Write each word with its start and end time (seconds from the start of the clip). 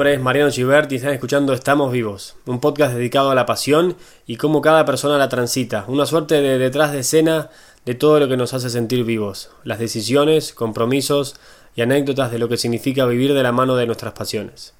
nombre 0.00 0.14
es 0.14 0.20
Mariano 0.22 0.50
Gibert 0.50 0.90
y 0.92 0.94
están 0.96 1.12
escuchando 1.12 1.52
Estamos 1.52 1.92
Vivos, 1.92 2.34
un 2.46 2.58
podcast 2.58 2.94
dedicado 2.94 3.30
a 3.30 3.34
la 3.34 3.44
pasión 3.44 3.96
y 4.26 4.36
cómo 4.36 4.62
cada 4.62 4.86
persona 4.86 5.18
la 5.18 5.28
transita, 5.28 5.84
una 5.88 6.06
suerte 6.06 6.40
de 6.40 6.56
detrás 6.56 6.92
de 6.92 7.00
escena 7.00 7.50
de 7.84 7.94
todo 7.94 8.18
lo 8.18 8.26
que 8.26 8.38
nos 8.38 8.54
hace 8.54 8.70
sentir 8.70 9.04
vivos, 9.04 9.50
las 9.62 9.78
decisiones, 9.78 10.54
compromisos 10.54 11.36
y 11.76 11.82
anécdotas 11.82 12.32
de 12.32 12.38
lo 12.38 12.48
que 12.48 12.56
significa 12.56 13.04
vivir 13.04 13.34
de 13.34 13.42
la 13.42 13.52
mano 13.52 13.76
de 13.76 13.84
nuestras 13.84 14.14
pasiones. 14.14 14.72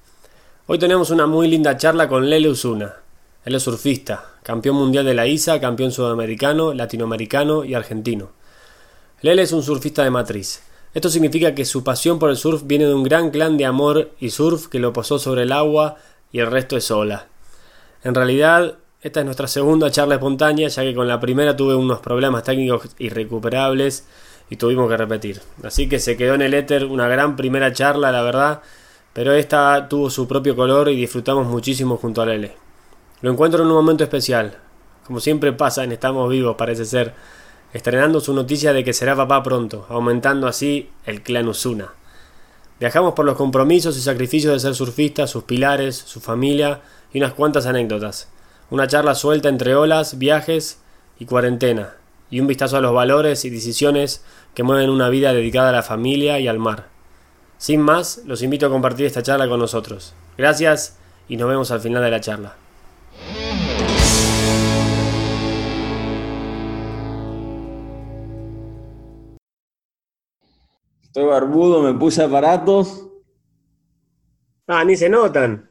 Hoy 0.65 0.79
tenemos 0.79 1.11
una 1.11 1.27
muy 1.27 1.47
linda 1.47 1.77
charla 1.77 2.07
con 2.07 2.27
Lele 2.27 2.49
Usuna. 2.49 2.95
Él 3.45 3.53
es 3.53 3.61
surfista, 3.61 4.25
campeón 4.41 4.77
mundial 4.77 5.05
de 5.05 5.13
la 5.13 5.27
ISA, 5.27 5.61
campeón 5.61 5.91
sudamericano, 5.91 6.73
latinoamericano 6.73 7.63
y 7.63 7.75
argentino. 7.75 8.31
Lele 9.21 9.43
es 9.43 9.51
un 9.51 9.61
surfista 9.61 10.03
de 10.03 10.09
matriz. 10.09 10.63
Esto 10.93 11.09
significa 11.09 11.55
que 11.55 11.65
su 11.65 11.83
pasión 11.83 12.19
por 12.19 12.29
el 12.29 12.37
surf 12.37 12.63
viene 12.65 12.85
de 12.85 12.93
un 12.93 13.03
gran 13.03 13.31
clan 13.31 13.57
de 13.57 13.65
amor 13.65 14.11
y 14.19 14.29
surf 14.29 14.67
que 14.67 14.79
lo 14.79 14.91
posó 14.91 15.19
sobre 15.19 15.43
el 15.43 15.51
agua 15.53 15.95
y 16.31 16.39
el 16.39 16.47
resto 16.47 16.75
es 16.75 16.91
ola. 16.91 17.27
En 18.03 18.13
realidad, 18.13 18.75
esta 19.01 19.21
es 19.21 19.25
nuestra 19.25 19.47
segunda 19.47 19.89
charla 19.89 20.15
espontánea, 20.15 20.67
ya 20.67 20.83
que 20.83 20.93
con 20.93 21.07
la 21.07 21.19
primera 21.19 21.55
tuve 21.55 21.75
unos 21.75 21.99
problemas 21.99 22.43
técnicos 22.43 22.89
irrecuperables 22.99 24.05
y 24.49 24.57
tuvimos 24.57 24.89
que 24.89 24.97
repetir. 24.97 25.41
Así 25.63 25.87
que 25.87 25.97
se 25.97 26.17
quedó 26.17 26.33
en 26.35 26.41
el 26.41 26.53
éter 26.53 26.85
una 26.85 27.07
gran 27.07 27.35
primera 27.35 27.71
charla, 27.71 28.11
la 28.11 28.21
verdad, 28.21 28.61
pero 29.13 29.33
esta 29.33 29.87
tuvo 29.87 30.09
su 30.09 30.27
propio 30.27 30.55
color 30.55 30.89
y 30.89 30.95
disfrutamos 30.95 31.47
muchísimo 31.47 31.97
junto 31.97 32.21
a 32.21 32.25
Lele. 32.25 32.53
Lo 33.21 33.31
encuentro 33.31 33.63
en 33.63 33.69
un 33.69 33.75
momento 33.75 34.03
especial. 34.03 34.57
Como 35.05 35.19
siempre 35.19 35.53
pasa 35.53 35.83
en 35.83 35.93
Estamos 35.93 36.29
Vivos, 36.29 36.55
parece 36.57 36.85
ser, 36.85 37.13
estrenando 37.73 38.19
su 38.19 38.33
noticia 38.33 38.73
de 38.73 38.83
que 38.83 38.93
será 38.93 39.15
papá 39.15 39.43
pronto, 39.43 39.85
aumentando 39.89 40.47
así 40.47 40.89
el 41.05 41.21
clan 41.21 41.47
Usuna. 41.47 41.93
Viajamos 42.79 43.13
por 43.13 43.25
los 43.25 43.37
compromisos 43.37 43.97
y 43.97 44.01
sacrificios 44.01 44.53
de 44.53 44.59
ser 44.59 44.75
surfista, 44.75 45.27
sus 45.27 45.43
pilares, 45.43 45.95
su 45.95 46.19
familia 46.19 46.81
y 47.13 47.19
unas 47.19 47.33
cuantas 47.33 47.65
anécdotas. 47.67 48.29
Una 48.71 48.87
charla 48.87 49.15
suelta 49.15 49.49
entre 49.49 49.75
olas, 49.75 50.17
viajes 50.17 50.79
y 51.19 51.25
cuarentena, 51.25 51.95
y 52.31 52.39
un 52.39 52.47
vistazo 52.47 52.77
a 52.77 52.81
los 52.81 52.93
valores 52.93 53.45
y 53.45 53.49
decisiones 53.49 54.23
que 54.55 54.63
mueven 54.63 54.89
una 54.89 55.09
vida 55.09 55.33
dedicada 55.33 55.69
a 55.69 55.73
la 55.73 55.83
familia 55.83 56.39
y 56.39 56.47
al 56.47 56.57
mar. 56.57 56.87
Sin 57.57 57.81
más, 57.81 58.21
los 58.25 58.41
invito 58.41 58.65
a 58.65 58.69
compartir 58.69 59.05
esta 59.05 59.21
charla 59.21 59.47
con 59.47 59.59
nosotros. 59.59 60.13
Gracias 60.37 60.97
y 61.29 61.37
nos 61.37 61.47
vemos 61.47 61.69
al 61.69 61.81
final 61.81 62.01
de 62.01 62.09
la 62.09 62.21
charla. 62.21 62.55
Estoy 71.11 71.25
barbudo, 71.25 71.81
me 71.81 71.93
puse 71.93 72.23
aparatos. 72.23 73.05
Ah, 74.65 74.85
ni 74.85 74.95
se 74.95 75.09
notan. 75.09 75.69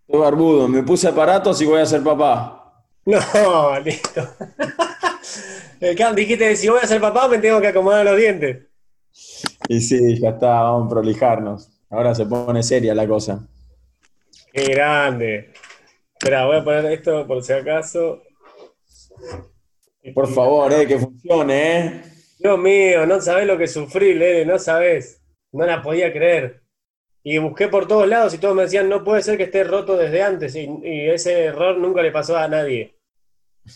Estoy 0.00 0.20
barbudo, 0.20 0.66
me 0.66 0.82
puse 0.82 1.06
aparatos 1.06 1.62
y 1.62 1.66
voy 1.66 1.80
a 1.80 1.86
ser 1.86 2.02
papá. 2.02 2.82
No, 3.06 3.78
listo. 3.84 4.26
Dijiste, 6.16 6.56
si 6.56 6.68
voy 6.68 6.80
a 6.82 6.88
ser 6.88 7.00
papá 7.00 7.28
me 7.28 7.38
tengo 7.38 7.60
que 7.60 7.68
acomodar 7.68 8.04
los 8.04 8.16
dientes. 8.16 8.66
Y 9.68 9.80
sí, 9.80 10.20
ya 10.20 10.30
está, 10.30 10.60
vamos 10.60 10.86
a 10.86 10.90
prolijarnos. 10.90 11.70
Ahora 11.88 12.12
se 12.12 12.26
pone 12.26 12.64
seria 12.64 12.96
la 12.96 13.06
cosa. 13.06 13.46
Qué 14.52 14.64
grande. 14.64 15.52
Espera, 16.14 16.46
voy 16.46 16.56
a 16.56 16.64
poner 16.64 16.86
esto 16.86 17.24
por 17.28 17.44
si 17.44 17.52
acaso. 17.52 18.20
Por 20.12 20.26
favor, 20.26 20.72
eh, 20.72 20.84
que 20.88 20.98
funcione, 20.98 21.78
eh. 21.78 22.09
Dios 22.40 22.58
mío, 22.58 23.04
no 23.04 23.20
sabes 23.20 23.46
lo 23.46 23.58
que 23.58 23.66
sufrí, 23.66 24.14
Lele, 24.14 24.46
no 24.46 24.58
sabes. 24.58 25.22
No 25.52 25.66
la 25.66 25.82
podía 25.82 26.10
creer. 26.10 26.62
Y 27.22 27.36
busqué 27.36 27.68
por 27.68 27.86
todos 27.86 28.08
lados 28.08 28.32
y 28.32 28.38
todos 28.38 28.54
me 28.54 28.62
decían, 28.62 28.88
no 28.88 29.04
puede 29.04 29.20
ser 29.22 29.36
que 29.36 29.42
esté 29.42 29.62
roto 29.62 29.94
desde 29.94 30.22
antes. 30.22 30.56
Y, 30.56 30.66
ese 31.10 31.44
error 31.44 31.76
nunca 31.76 32.00
le 32.00 32.10
pasó 32.10 32.38
a 32.38 32.48
nadie. 32.48 32.96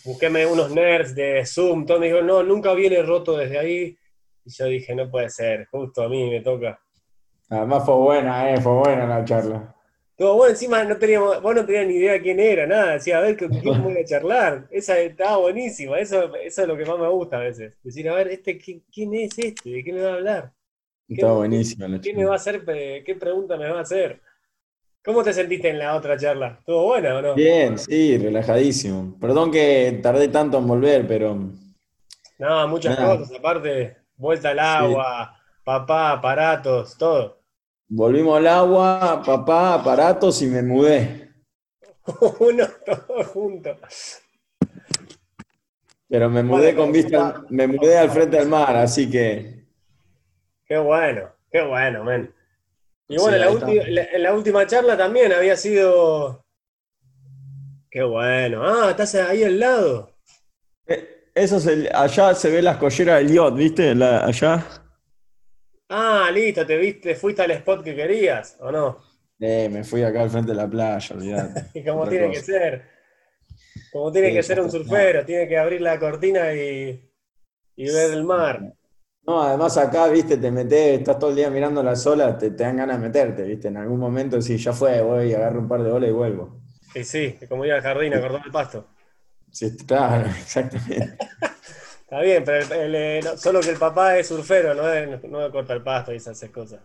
Busquéme 0.06 0.46
unos 0.46 0.70
nerds 0.70 1.14
de 1.14 1.44
Zoom, 1.44 1.84
todos 1.84 2.00
me 2.00 2.06
dijeron, 2.06 2.26
no, 2.26 2.42
nunca 2.42 2.72
viene 2.72 3.02
roto 3.02 3.36
desde 3.36 3.58
ahí. 3.58 3.98
Y 4.46 4.50
yo 4.50 4.64
dije, 4.64 4.94
no 4.94 5.10
puede 5.10 5.28
ser, 5.28 5.66
justo 5.70 6.02
a 6.02 6.08
mí 6.08 6.30
me 6.30 6.40
toca. 6.40 6.80
Además 7.50 7.84
fue 7.84 7.96
buena, 7.96 8.50
eh, 8.50 8.60
fue 8.62 8.72
buena 8.72 9.06
la 9.06 9.24
charla. 9.26 9.73
Todo 10.16 10.36
bueno, 10.36 10.50
encima 10.50 10.84
no 10.84 10.96
teníamos, 10.96 11.42
vos 11.42 11.54
no 11.54 11.66
tenías 11.66 11.86
ni 11.86 11.94
idea 11.94 12.22
quién 12.22 12.38
era, 12.38 12.66
nada. 12.66 12.92
Decía, 12.92 13.18
a 13.18 13.20
ver, 13.20 13.36
¿con 13.36 13.48
quién 13.48 13.82
voy 13.82 13.98
a 13.98 14.04
charlar? 14.04 14.68
Esa 14.70 14.98
estaba 15.00 15.38
buenísima, 15.38 15.98
eso, 15.98 16.34
eso 16.36 16.62
es 16.62 16.68
lo 16.68 16.76
que 16.76 16.84
más 16.84 16.98
me 16.98 17.08
gusta 17.08 17.38
a 17.38 17.40
veces. 17.40 17.76
Decir, 17.82 18.08
a 18.08 18.14
ver, 18.14 18.28
este, 18.28 18.58
¿quién 18.58 19.14
es 19.14 19.36
este? 19.38 19.70
¿De 19.70 19.82
qué 19.82 19.92
me 19.92 20.02
va 20.02 20.10
a 20.10 20.14
hablar? 20.14 20.52
Está 21.08 21.32
buenísima 21.32 21.88
la 21.88 22.00
¿Qué 22.00 22.14
me 22.14 22.24
va 22.24 22.34
a 22.34 22.36
hacer? 22.36 22.64
¿Qué 22.64 23.16
pregunta 23.18 23.56
me 23.56 23.68
va 23.68 23.78
a 23.78 23.82
hacer? 23.82 24.20
¿Cómo 25.04 25.22
te 25.22 25.34
sentiste 25.34 25.68
en 25.68 25.78
la 25.78 25.96
otra 25.96 26.16
charla? 26.16 26.56
¿Estuvo 26.60 26.84
buena 26.84 27.16
o 27.16 27.22
no? 27.22 27.34
Bien, 27.34 27.78
sí, 27.78 28.16
relajadísimo. 28.16 29.18
Perdón 29.20 29.50
que 29.50 29.98
tardé 30.02 30.28
tanto 30.28 30.58
en 30.58 30.66
volver, 30.66 31.06
pero. 31.06 31.36
No, 32.38 32.68
muchas 32.68 32.96
cosas, 32.96 33.30
aparte, 33.36 33.98
vuelta 34.16 34.50
al 34.50 34.58
agua, 34.60 35.36
papá, 35.62 36.12
aparatos, 36.12 36.96
todo. 36.96 37.43
Volvimos 37.88 38.38
al 38.38 38.46
agua, 38.46 39.22
papá, 39.24 39.74
aparatos 39.74 40.40
y 40.42 40.46
me 40.46 40.62
mudé. 40.62 41.32
Uno, 42.40 42.66
todo 42.84 43.24
junto. 43.24 43.76
Pero 46.08 46.30
me 46.30 46.42
mudé 46.42 46.74
con 46.74 46.92
vista, 46.92 47.44
me 47.50 47.66
mudé 47.66 47.98
al 47.98 48.10
frente 48.10 48.38
del 48.38 48.48
mar, 48.48 48.76
así 48.76 49.10
que. 49.10 49.66
Qué 50.66 50.78
bueno, 50.78 51.30
qué 51.50 51.62
bueno, 51.62 52.04
men. 52.04 52.34
Y 53.08 53.18
bueno, 53.18 53.36
en 53.36 54.22
la 54.22 54.32
última 54.32 54.66
charla 54.66 54.96
también 54.96 55.32
había 55.32 55.56
sido. 55.56 56.44
Qué 57.90 58.02
bueno. 58.02 58.62
Ah, 58.64 58.90
estás 58.90 59.14
ahí 59.14 59.44
al 59.44 59.58
lado. 59.60 60.10
Eh, 60.86 61.30
eso 61.34 61.58
es 61.58 61.66
el, 61.66 61.90
allá 61.94 62.34
se 62.34 62.50
ve 62.50 62.62
las 62.62 62.78
colleras 62.78 63.18
del 63.18 63.32
yacht, 63.32 63.54
¿viste? 63.54 63.90
allá. 63.90 64.83
Ah, 65.88 66.30
listo, 66.32 66.66
te 66.66 66.76
viste, 66.76 67.14
fuiste 67.14 67.42
al 67.42 67.50
spot 67.52 67.84
que 67.84 67.94
querías, 67.94 68.56
¿o 68.60 68.70
no? 68.70 68.98
Eh, 69.38 69.68
me 69.68 69.84
fui 69.84 70.02
acá 70.02 70.22
al 70.22 70.30
frente 70.30 70.52
de 70.52 70.56
la 70.56 70.68
playa, 70.68 71.14
olvídate. 71.14 71.66
y 71.74 71.84
como 71.86 72.08
tiene 72.08 72.30
que 72.30 72.40
ser. 72.40 72.94
Como 73.92 74.10
tiene 74.10 74.32
que 74.32 74.42
ser 74.42 74.60
un 74.60 74.70
surfero, 74.70 75.24
tiene 75.24 75.46
que 75.46 75.58
abrir 75.58 75.80
la 75.80 75.98
cortina 75.98 76.52
y, 76.52 77.10
ver 77.76 78.12
el 78.12 78.24
mar. 78.24 78.74
No, 79.26 79.42
además 79.42 79.76
acá, 79.76 80.08
viste, 80.08 80.36
te 80.36 80.50
metes, 80.50 80.98
estás 80.98 81.18
todo 81.18 81.30
el 81.30 81.36
día 81.36 81.50
mirando 81.50 81.82
las 81.82 82.06
olas, 82.06 82.38
te, 82.38 82.50
te 82.50 82.62
dan 82.62 82.76
ganas 82.76 83.00
de 83.00 83.06
meterte, 83.06 83.42
viste. 83.42 83.68
En 83.68 83.76
algún 83.76 83.98
momento, 83.98 84.40
si 84.42 84.56
ya 84.56 84.72
fue, 84.72 85.00
voy, 85.00 85.32
agarro 85.32 85.60
un 85.60 85.68
par 85.68 85.82
de 85.82 85.90
olas 85.90 86.10
y 86.10 86.12
vuelvo. 86.12 86.60
Y 86.94 87.04
sí, 87.04 87.38
como 87.48 87.64
ir 87.64 87.72
al 87.72 87.82
jardín 87.82 88.14
a 88.14 88.20
cortar 88.20 88.42
el 88.44 88.52
pasto. 88.52 88.86
Sí, 89.50 89.76
claro, 89.86 90.28
exactamente. 90.40 91.16
Está 92.04 92.20
bien, 92.20 92.44
pero 92.44 92.66
eh, 92.70 93.22
solo 93.36 93.60
que 93.60 93.70
el 93.70 93.78
papá 93.78 94.18
es 94.18 94.28
surfero, 94.28 94.74
no, 94.74 94.92
es, 94.92 95.24
no 95.24 95.50
corta 95.50 95.72
el 95.72 95.82
pasto 95.82 96.12
y 96.12 96.16
esas 96.16 96.38
cosas. 96.50 96.80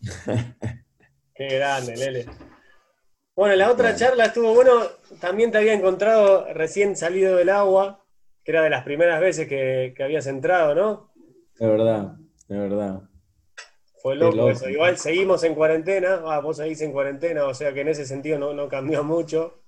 Qué 1.34 1.46
grande, 1.56 1.96
Lele. 1.96 2.26
Bueno, 3.34 3.56
la 3.56 3.70
otra 3.70 3.96
charla 3.96 4.26
estuvo 4.26 4.52
bueno, 4.52 4.82
también 5.20 5.50
te 5.50 5.58
había 5.58 5.72
encontrado 5.72 6.52
recién 6.52 6.96
salido 6.96 7.36
del 7.36 7.48
agua, 7.48 8.04
que 8.44 8.50
era 8.50 8.62
de 8.62 8.68
las 8.68 8.84
primeras 8.84 9.20
veces 9.20 9.48
que, 9.48 9.94
habías 10.00 10.26
entrado, 10.26 10.74
¿no? 10.74 11.12
De 11.58 11.66
verdad, 11.66 12.16
de 12.48 12.58
verdad. 12.58 13.02
Fue 14.02 14.16
loco, 14.16 14.50
eso. 14.50 14.68
Igual 14.68 14.98
seguimos 14.98 15.44
en 15.44 15.54
cuarentena, 15.54 16.20
ah, 16.26 16.40
vos 16.40 16.58
seguís 16.58 16.82
en 16.82 16.92
cuarentena, 16.92 17.46
o 17.46 17.54
sea 17.54 17.72
que 17.72 17.80
en 17.80 17.88
ese 17.88 18.04
sentido 18.04 18.38
no, 18.38 18.52
no 18.52 18.68
cambió 18.68 19.02
mucho. 19.02 19.62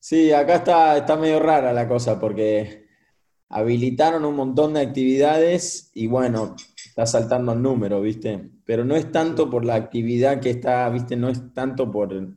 Sí, 0.00 0.32
acá 0.32 0.56
está, 0.56 0.96
está 0.96 1.16
medio 1.16 1.38
rara 1.38 1.72
la 1.72 1.86
cosa, 1.86 2.18
porque 2.18 2.83
habilitaron 3.54 4.24
un 4.24 4.34
montón 4.34 4.74
de 4.74 4.80
actividades 4.80 5.92
y 5.94 6.08
bueno, 6.08 6.56
está 6.74 7.06
saltando 7.06 7.52
el 7.52 7.62
número, 7.62 8.00
¿viste? 8.00 8.50
Pero 8.64 8.84
no 8.84 8.96
es 8.96 9.12
tanto 9.12 9.48
por 9.48 9.64
la 9.64 9.76
actividad 9.76 10.40
que 10.40 10.50
está, 10.50 10.88
¿viste? 10.88 11.14
No 11.14 11.28
es 11.28 11.54
tanto 11.54 11.88
por, 11.88 12.34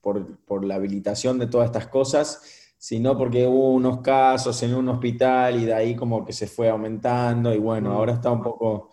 por, 0.00 0.64
la 0.64 0.74
habilitación 0.74 1.38
de 1.38 1.46
todas 1.46 1.66
estas 1.66 1.86
cosas, 1.86 2.72
sino 2.76 3.16
porque 3.16 3.46
hubo 3.46 3.70
unos 3.70 4.00
casos 4.00 4.60
en 4.64 4.74
un 4.74 4.88
hospital 4.88 5.62
y 5.62 5.66
de 5.66 5.74
ahí 5.74 5.94
como 5.94 6.24
que 6.24 6.32
se 6.32 6.48
fue 6.48 6.68
aumentando 6.68 7.54
y 7.54 7.58
bueno, 7.58 7.92
ahora 7.92 8.14
está 8.14 8.32
un 8.32 8.42
poco, 8.42 8.90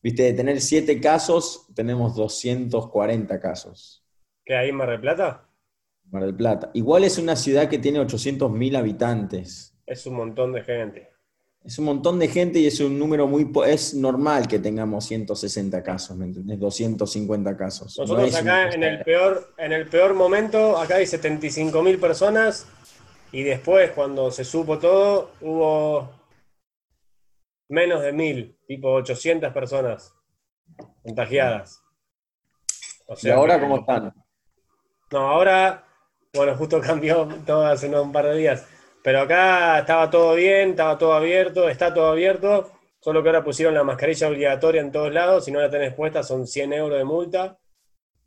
¿viste? 0.00 0.22
De 0.22 0.34
tener 0.34 0.60
siete 0.60 1.00
casos, 1.00 1.66
tenemos 1.74 2.14
240 2.14 3.40
casos. 3.40 4.04
¿Qué 4.44 4.54
ahí 4.54 4.68
en 4.68 4.76
Mar 4.76 4.90
del 4.90 5.00
Plata? 5.00 5.48
Mar 6.12 6.22
del 6.22 6.36
Plata. 6.36 6.70
Igual 6.74 7.02
es 7.02 7.18
una 7.18 7.34
ciudad 7.34 7.68
que 7.68 7.78
tiene 7.78 7.98
800.000 7.98 8.76
habitantes. 8.76 9.71
Es 9.86 10.06
un 10.06 10.14
montón 10.14 10.52
de 10.52 10.62
gente. 10.62 11.10
Es 11.64 11.78
un 11.78 11.84
montón 11.84 12.18
de 12.18 12.26
gente 12.26 12.58
y 12.58 12.66
es 12.66 12.80
un 12.80 12.98
número 12.98 13.26
muy... 13.28 13.50
Es 13.66 13.94
normal 13.94 14.48
que 14.48 14.58
tengamos 14.58 15.06
160 15.06 15.82
casos, 15.82 16.16
¿me 16.16 16.24
entendés? 16.24 16.58
250 16.58 17.56
casos. 17.56 17.96
Nosotros 17.98 18.34
acá 18.34 18.72
en 18.72 18.82
el, 18.82 19.02
peor, 19.04 19.54
en 19.58 19.72
el 19.72 19.88
peor 19.88 20.14
momento, 20.14 20.76
acá 20.76 20.96
hay 20.96 21.06
75 21.06 21.82
mil 21.82 21.98
personas 21.98 22.66
y 23.30 23.44
después 23.44 23.92
cuando 23.92 24.30
se 24.32 24.44
supo 24.44 24.78
todo 24.78 25.30
hubo 25.40 26.10
menos 27.68 28.02
de 28.02 28.12
mil, 28.12 28.58
tipo 28.66 28.92
800 28.92 29.52
personas 29.52 30.14
contagiadas. 31.02 31.82
¿Y 33.22 33.30
ahora 33.30 33.60
cómo 33.60 33.78
están? 33.78 34.12
No, 35.10 35.18
ahora, 35.18 35.84
bueno, 36.34 36.56
justo 36.56 36.80
cambió 36.86 37.28
todo 37.46 37.66
hace 37.66 37.88
un 37.88 38.12
par 38.12 38.26
de 38.26 38.36
días. 38.36 38.66
Pero 39.02 39.20
acá 39.20 39.80
estaba 39.80 40.08
todo 40.08 40.34
bien, 40.34 40.70
estaba 40.70 40.96
todo 40.96 41.12
abierto, 41.12 41.68
está 41.68 41.92
todo 41.92 42.10
abierto. 42.10 42.70
Solo 43.00 43.22
que 43.22 43.30
ahora 43.30 43.42
pusieron 43.42 43.74
la 43.74 43.82
mascarilla 43.82 44.28
obligatoria 44.28 44.80
en 44.80 44.92
todos 44.92 45.12
lados. 45.12 45.44
Si 45.44 45.50
no 45.50 45.60
la 45.60 45.68
tenés 45.68 45.92
puesta, 45.92 46.22
son 46.22 46.46
100 46.46 46.72
euros 46.72 46.98
de 46.98 47.04
multa. 47.04 47.58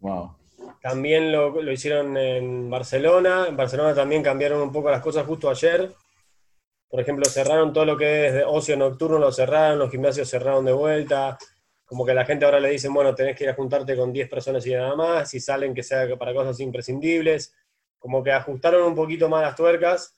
Wow. 0.02 0.36
También 0.82 1.32
lo, 1.32 1.62
lo, 1.62 1.72
hicieron 1.72 2.18
en 2.18 2.70
Barcelona. 2.70 3.46
En 3.48 3.56
Barcelona 3.56 3.96
también 3.96 4.22
cambiaron 4.22 4.62
un 4.62 4.74
poco 4.74 4.92
las 4.92 5.02
cosas 5.02 5.26
justo 5.26 5.50
ayer. 5.50 5.94
Por 6.90 7.00
ejemplo, 7.00 7.24
cerraron 7.26 7.72
todo 7.72 7.86
lo 7.86 7.96
que 7.96 8.28
es 8.28 8.34
de 8.34 8.44
ocio 8.44 8.76
nocturno, 8.76 9.18
lo 9.18 9.32
cerraron, 9.32 9.80
los 9.80 9.90
gimnasios 9.90 10.30
cerraron 10.30 10.66
de 10.66 10.74
vuelta. 10.74 11.38
Como 11.86 12.06
que 12.06 12.14
la 12.14 12.26
gente 12.26 12.44
ahora 12.44 12.60
le 12.60 12.70
dicen, 12.70 12.94
bueno, 12.94 13.16
tenés 13.16 13.38
que 13.38 13.46
ir 13.46 13.50
a 13.50 13.54
juntarte 13.54 13.96
con 13.96 14.12
10 14.12 14.30
personas 14.30 14.66
y 14.68 14.74
nada 14.74 14.96
más, 14.96 15.30
si 15.30 15.40
salen 15.40 15.74
que 15.74 15.84
sea 15.84 16.06
para 16.18 16.34
cosas 16.34 16.60
imprescindibles. 16.60 17.56
Como 17.98 18.22
que 18.22 18.34
ajustaron 18.34 18.84
un 18.84 18.96
poquito 18.96 19.30
más 19.30 19.42
las 19.42 19.56
tuercas 19.56 20.14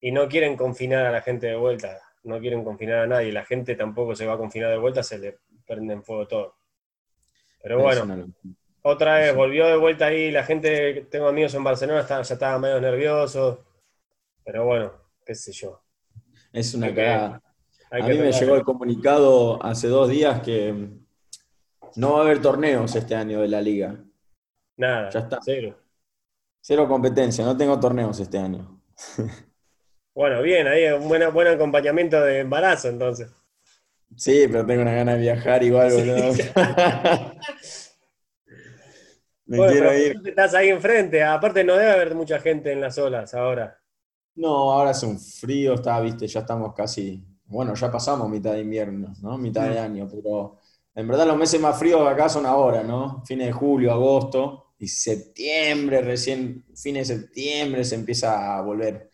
y 0.00 0.12
no 0.12 0.28
quieren 0.28 0.56
confinar 0.56 1.06
a 1.06 1.12
la 1.12 1.22
gente 1.22 1.46
de 1.46 1.56
vuelta, 1.56 2.00
no 2.24 2.38
quieren 2.40 2.64
confinar 2.64 3.00
a 3.00 3.06
nadie, 3.06 3.32
la 3.32 3.44
gente 3.44 3.74
tampoco 3.74 4.14
se 4.14 4.26
va 4.26 4.34
a 4.34 4.38
confinar 4.38 4.70
de 4.70 4.78
vuelta, 4.78 5.02
se 5.02 5.18
le 5.18 5.38
prende 5.66 5.94
en 5.94 6.02
fuego 6.02 6.26
todo. 6.26 6.54
Pero 7.62 7.80
bueno, 7.80 8.26
otra 8.82 9.18
vez 9.18 9.34
volvió 9.34 9.66
de 9.66 9.76
vuelta 9.76 10.06
ahí, 10.06 10.30
la 10.30 10.44
gente, 10.44 11.06
tengo 11.10 11.28
amigos 11.28 11.54
en 11.54 11.64
Barcelona, 11.64 12.06
ya 12.06 12.20
estaba 12.20 12.58
medio 12.58 12.80
nervioso, 12.80 13.64
pero 14.42 14.64
bueno, 14.64 14.92
qué 15.24 15.34
sé 15.34 15.52
yo. 15.52 15.82
Es 16.52 16.74
una 16.74 16.94
cagada. 16.94 17.42
A 17.90 17.98
mí 17.98 18.18
me 18.18 18.32
llegó 18.32 18.54
el 18.54 18.62
comunicado 18.62 19.62
hace 19.62 19.88
dos 19.88 20.08
días 20.08 20.40
que 20.42 20.88
no 21.96 22.12
va 22.12 22.18
a 22.20 22.22
haber 22.22 22.40
torneos 22.40 22.94
este 22.94 23.14
año 23.14 23.40
de 23.40 23.48
la 23.48 23.60
liga. 23.60 23.96
Nada, 24.76 25.10
ya 25.10 25.20
está. 25.20 25.38
Cero. 25.42 25.76
Cero 26.60 26.88
competencia, 26.88 27.44
no 27.44 27.56
tengo 27.56 27.78
torneos 27.80 28.18
este 28.20 28.38
año. 28.38 28.80
Bueno, 30.14 30.42
bien, 30.42 30.66
ahí 30.66 30.86
un 30.86 31.08
buen, 31.08 31.32
buen 31.32 31.48
acompañamiento 31.48 32.20
de 32.20 32.40
embarazo 32.40 32.88
entonces. 32.88 33.30
Sí, 34.16 34.46
pero 34.48 34.66
tengo 34.66 34.82
una 34.82 34.94
gana 34.94 35.14
de 35.14 35.20
viajar 35.20 35.62
igual, 35.62 35.92
boludo. 35.92 36.32
Me 39.46 39.58
quiero 39.66 39.96
ir. 39.96 40.20
Estás 40.24 40.54
ahí 40.54 40.68
enfrente, 40.68 41.22
aparte 41.24 41.64
no 41.64 41.74
debe 41.76 41.90
haber 41.90 42.14
mucha 42.14 42.38
gente 42.40 42.72
en 42.72 42.80
las 42.80 42.98
olas 42.98 43.34
ahora. 43.34 43.80
No, 44.36 44.72
ahora 44.72 44.92
es 44.92 45.02
un 45.02 45.18
frío, 45.18 45.74
está, 45.74 46.00
viste, 46.00 46.26
ya 46.26 46.40
estamos 46.40 46.72
casi, 46.74 47.24
bueno, 47.46 47.74
ya 47.74 47.90
pasamos 47.90 48.28
mitad 48.28 48.52
de 48.52 48.60
invierno, 48.60 49.12
¿no? 49.20 49.36
Mitad 49.38 49.68
de 49.68 49.80
mm. 49.80 49.82
año, 49.82 50.08
pero 50.08 50.58
en 50.94 51.08
verdad 51.08 51.26
los 51.26 51.36
meses 51.36 51.60
más 51.60 51.78
fríos 51.78 52.08
acá 52.08 52.28
son 52.28 52.46
ahora, 52.46 52.82
¿no? 52.82 53.24
Fines 53.26 53.46
de 53.48 53.52
julio, 53.52 53.92
agosto 53.92 54.74
y 54.78 54.86
septiembre, 54.86 56.00
recién, 56.00 56.64
fines 56.74 57.08
de 57.08 57.16
septiembre 57.16 57.84
se 57.84 57.96
empieza 57.96 58.56
a 58.56 58.62
volver 58.62 59.09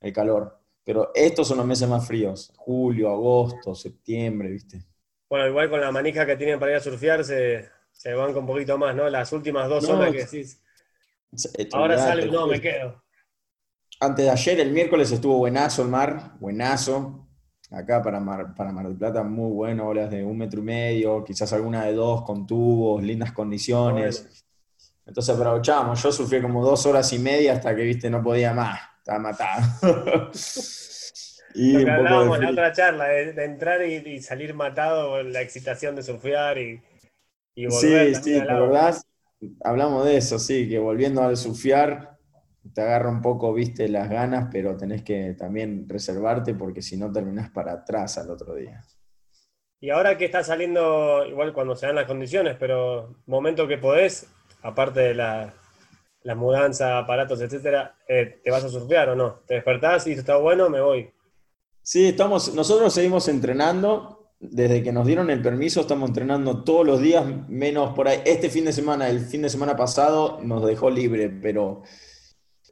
el 0.00 0.12
calor. 0.12 0.58
Pero 0.84 1.10
estos 1.14 1.46
son 1.46 1.58
los 1.58 1.66
meses 1.66 1.88
más 1.88 2.06
fríos, 2.06 2.52
julio, 2.56 3.10
agosto, 3.10 3.74
septiembre, 3.74 4.50
¿viste? 4.50 4.82
Bueno, 5.28 5.46
igual 5.46 5.68
con 5.68 5.80
la 5.80 5.92
manija 5.92 6.24
que 6.24 6.36
tienen 6.36 6.58
para 6.58 6.72
ir 6.72 6.78
a 6.78 6.80
surfear 6.80 7.22
se, 7.22 7.68
se 7.92 8.14
banca 8.14 8.38
un 8.38 8.46
poquito 8.46 8.78
más, 8.78 8.94
¿no? 8.94 9.08
Las 9.10 9.32
últimas 9.32 9.68
dos 9.68 9.88
horas 9.88 10.12
que 10.12 10.24
decís. 10.24 10.62
Ahora 11.72 11.98
sale, 11.98 12.26
no, 12.26 12.46
me 12.46 12.60
quedo. 12.60 13.02
Antes 14.00 14.24
de 14.24 14.30
ayer, 14.30 14.60
el 14.60 14.70
miércoles, 14.70 15.10
estuvo 15.10 15.36
buenazo 15.38 15.82
el 15.82 15.88
mar, 15.88 16.32
buenazo. 16.40 17.26
Acá 17.70 18.00
para 18.02 18.18
Mar, 18.18 18.54
para 18.54 18.72
Mar 18.72 18.86
del 18.86 18.96
Plata, 18.96 19.22
muy 19.22 19.52
bueno, 19.52 19.88
olas 19.88 20.10
de 20.10 20.24
un 20.24 20.38
metro 20.38 20.60
y 20.60 20.64
medio, 20.64 21.22
quizás 21.22 21.52
alguna 21.52 21.84
de 21.84 21.92
dos 21.92 22.22
con 22.22 22.46
tubos, 22.46 23.02
lindas 23.02 23.32
condiciones. 23.32 24.46
Entonces 25.04 25.34
aprovechamos. 25.34 26.02
Yo 26.02 26.10
sufrí 26.10 26.40
como 26.40 26.64
dos 26.64 26.86
horas 26.86 27.12
y 27.12 27.18
media 27.18 27.52
hasta 27.52 27.76
que, 27.76 27.82
viste, 27.82 28.08
no 28.08 28.22
podía 28.22 28.54
más 28.54 28.80
estaba 29.08 29.18
matado. 29.18 30.30
y 31.54 31.72
Lo 31.72 31.84
que 31.84 31.90
hablábamos 31.90 32.36
en 32.36 32.44
la 32.44 32.50
otra 32.50 32.72
charla, 32.72 33.04
de, 33.06 33.44
entrar 33.44 33.84
y, 33.84 34.20
salir 34.20 34.54
matado 34.54 35.22
la 35.22 35.40
excitación 35.40 35.96
de 35.96 36.02
surfear 36.02 36.58
y, 36.58 36.82
y 37.54 37.66
volver. 37.66 38.14
Sí, 38.16 38.22
sí, 38.22 38.40
la 38.40 38.60
verdad, 38.60 38.96
hablamos 39.64 40.04
de 40.04 40.18
eso, 40.18 40.38
sí, 40.38 40.68
que 40.68 40.78
volviendo 40.78 41.22
al 41.22 41.36
surfear 41.36 42.18
te 42.74 42.82
agarra 42.82 43.08
un 43.08 43.22
poco, 43.22 43.54
viste, 43.54 43.88
las 43.88 44.10
ganas, 44.10 44.48
pero 44.52 44.76
tenés 44.76 45.02
que 45.02 45.34
también 45.38 45.88
reservarte 45.88 46.52
porque 46.52 46.82
si 46.82 46.98
no 46.98 47.10
terminás 47.10 47.50
para 47.50 47.72
atrás 47.72 48.18
al 48.18 48.30
otro 48.30 48.54
día. 48.54 48.84
Y 49.80 49.88
ahora 49.88 50.18
que 50.18 50.26
está 50.26 50.44
saliendo, 50.44 51.24
igual 51.24 51.54
cuando 51.54 51.74
se 51.74 51.86
dan 51.86 51.94
las 51.94 52.06
condiciones, 52.06 52.56
pero 52.60 53.16
momento 53.24 53.66
que 53.66 53.78
podés, 53.78 54.30
aparte 54.60 55.00
de 55.00 55.14
la, 55.14 55.54
la 56.28 56.34
mudanza, 56.34 56.98
aparatos, 56.98 57.40
etcétera, 57.40 57.96
eh, 58.06 58.40
¿te 58.44 58.50
vas 58.50 58.62
a 58.62 58.68
surfear 58.68 59.08
o 59.08 59.16
no? 59.16 59.40
¿Te 59.46 59.54
despertás 59.54 60.06
y 60.06 60.12
está 60.12 60.36
bueno, 60.36 60.68
me 60.68 60.82
voy? 60.82 61.10
Sí, 61.80 62.08
estamos, 62.08 62.54
nosotros 62.54 62.92
seguimos 62.92 63.26
entrenando. 63.28 64.14
Desde 64.40 64.84
que 64.84 64.92
nos 64.92 65.06
dieron 65.06 65.30
el 65.30 65.42
permiso, 65.42 65.80
estamos 65.80 66.10
entrenando 66.10 66.62
todos 66.62 66.86
los 66.86 67.00
días, 67.00 67.24
menos 67.48 67.94
por 67.94 68.06
ahí. 68.06 68.20
Este 68.24 68.50
fin 68.50 68.66
de 68.66 68.72
semana, 68.72 69.08
el 69.08 69.20
fin 69.20 69.42
de 69.42 69.48
semana 69.48 69.74
pasado, 69.74 70.38
nos 70.42 70.64
dejó 70.64 70.90
libre, 70.90 71.30
pero 71.30 71.82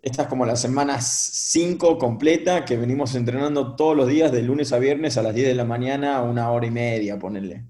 esta 0.02 0.23
es 0.23 0.29
como 0.29 0.44
la 0.44 0.55
semana 0.55 1.00
5 1.00 1.99
completa 1.99 2.64
que 2.64 2.76
venimos 2.76 3.14
entrenando 3.14 3.75
todos 3.75 3.97
los 3.97 4.06
días, 4.06 4.31
de 4.31 4.43
lunes 4.43 4.73
a 4.75 4.79
viernes 4.79 5.17
a 5.17 5.23
las 5.23 5.35
10 5.35 5.49
de 5.49 5.55
la 5.55 5.64
mañana, 5.64 6.20
una 6.20 6.52
hora 6.52 6.67
y 6.67 6.70
media, 6.70 7.19
ponerle. 7.19 7.64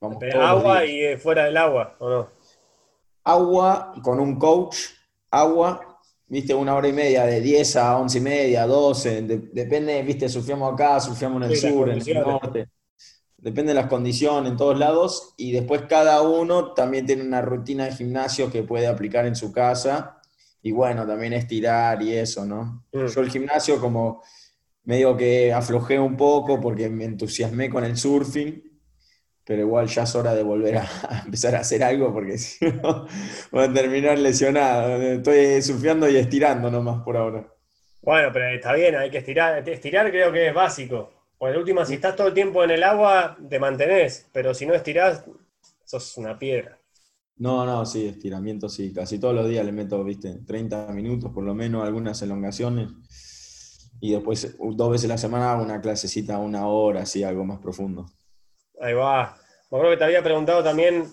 Vamos 0.00 0.22
agua 0.40 0.84
y 0.84 1.00
eh, 1.02 1.18
fuera 1.18 1.44
del 1.44 1.56
agua, 1.56 1.96
¿o 1.98 2.08
no? 2.08 2.30
Agua 3.24 3.94
con 4.00 4.20
un 4.20 4.38
coach 4.38 4.76
agua, 5.40 6.00
viste, 6.26 6.54
una 6.54 6.74
hora 6.74 6.88
y 6.88 6.92
media, 6.92 7.24
de 7.26 7.40
10 7.40 7.76
a 7.76 7.98
11 7.98 8.18
y 8.18 8.20
media, 8.20 8.66
12, 8.66 9.22
depende, 9.52 10.02
viste, 10.02 10.28
surfeamos 10.28 10.72
acá, 10.72 11.00
surfeamos 11.00 11.42
en 11.42 11.50
el 11.50 11.56
sur, 11.56 11.88
en 11.88 12.00
el 12.00 12.20
norte, 12.20 12.68
depende 13.36 13.74
de 13.74 13.80
las 13.80 13.88
condiciones 13.88 14.50
en 14.50 14.56
todos 14.56 14.78
lados, 14.78 15.34
y 15.36 15.52
después 15.52 15.82
cada 15.88 16.22
uno 16.22 16.72
también 16.72 17.06
tiene 17.06 17.22
una 17.22 17.42
rutina 17.42 17.84
de 17.84 17.92
gimnasio 17.92 18.50
que 18.50 18.62
puede 18.62 18.86
aplicar 18.86 19.26
en 19.26 19.36
su 19.36 19.52
casa, 19.52 20.20
y 20.62 20.72
bueno, 20.72 21.06
también 21.06 21.34
estirar 21.34 22.02
y 22.02 22.14
eso, 22.14 22.46
¿no? 22.46 22.86
Mm. 22.92 23.06
Yo 23.06 23.20
el 23.20 23.30
gimnasio 23.30 23.78
como 23.78 24.22
medio 24.84 25.16
que 25.16 25.52
aflojé 25.52 25.98
un 25.98 26.16
poco 26.16 26.60
porque 26.60 26.88
me 26.88 27.04
entusiasmé 27.04 27.68
con 27.68 27.84
el 27.84 27.96
surfing, 27.96 28.73
pero 29.44 29.62
igual 29.62 29.86
ya 29.86 30.04
es 30.04 30.14
hora 30.14 30.34
de 30.34 30.42
volver 30.42 30.78
a, 30.78 30.88
empezar 31.24 31.54
a 31.54 31.60
hacer 31.60 31.82
algo 31.84 32.12
porque 32.12 32.38
si 32.38 32.64
no 32.66 33.06
voy 33.50 33.64
a 33.64 33.72
terminar 33.72 34.18
lesionado. 34.18 35.00
Estoy 35.00 35.62
surfeando 35.62 36.08
y 36.08 36.16
estirando 36.16 36.70
nomás 36.70 37.02
por 37.02 37.16
ahora. 37.16 37.46
Bueno, 38.00 38.30
pero 38.32 38.48
está 38.48 38.74
bien, 38.74 38.96
hay 38.96 39.10
que 39.10 39.18
estirar. 39.18 39.66
Estirar 39.68 40.10
creo 40.10 40.32
que 40.32 40.48
es 40.48 40.54
básico. 40.54 41.10
Por 41.38 41.50
el 41.50 41.58
último, 41.58 41.84
si 41.84 41.94
estás 41.94 42.16
todo 42.16 42.28
el 42.28 42.34
tiempo 42.34 42.62
en 42.64 42.70
el 42.70 42.82
agua, 42.82 43.36
te 43.48 43.58
mantenés, 43.58 44.28
pero 44.32 44.54
si 44.54 44.66
no 44.66 44.74
estirás, 44.74 45.24
sos 45.84 46.16
una 46.16 46.38
piedra. 46.38 46.78
No, 47.36 47.66
no, 47.66 47.84
sí, 47.84 48.06
estiramiento 48.06 48.68
sí. 48.68 48.92
Casi 48.92 49.18
todos 49.18 49.34
los 49.34 49.48
días 49.48 49.64
le 49.64 49.72
meto, 49.72 50.02
viste, 50.04 50.40
30 50.46 50.88
minutos 50.92 51.32
por 51.32 51.44
lo 51.44 51.54
menos, 51.54 51.84
algunas 51.84 52.20
elongaciones. 52.22 52.90
Y 54.00 54.12
después, 54.12 54.56
dos 54.58 54.90
veces 54.90 55.06
a 55.06 55.14
la 55.14 55.18
semana, 55.18 55.60
una 55.60 55.80
clasecita, 55.80 56.38
una 56.38 56.66
hora, 56.66 57.02
así, 57.02 57.24
algo 57.24 57.44
más 57.44 57.58
profundo. 57.58 58.06
Ahí 58.80 58.94
va. 58.94 59.36
Me 59.70 59.78
acuerdo 59.78 59.92
que 59.92 59.98
te 59.98 60.04
había 60.04 60.22
preguntado 60.22 60.62
también, 60.62 61.12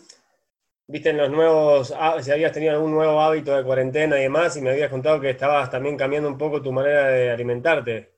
viste, 0.87 1.09
en 1.09 1.17
los 1.17 1.29
nuevos, 1.29 1.93
si 2.21 2.31
habías 2.31 2.51
tenido 2.51 2.73
algún 2.73 2.91
nuevo 2.91 3.21
hábito 3.21 3.55
de 3.55 3.63
cuarentena 3.63 4.19
y 4.19 4.23
demás, 4.23 4.55
y 4.57 4.61
me 4.61 4.71
habías 4.71 4.89
contado 4.89 5.19
que 5.19 5.29
estabas 5.31 5.69
también 5.69 5.97
cambiando 5.97 6.29
un 6.29 6.37
poco 6.37 6.61
tu 6.61 6.71
manera 6.71 7.07
de 7.07 7.31
alimentarte. 7.31 8.13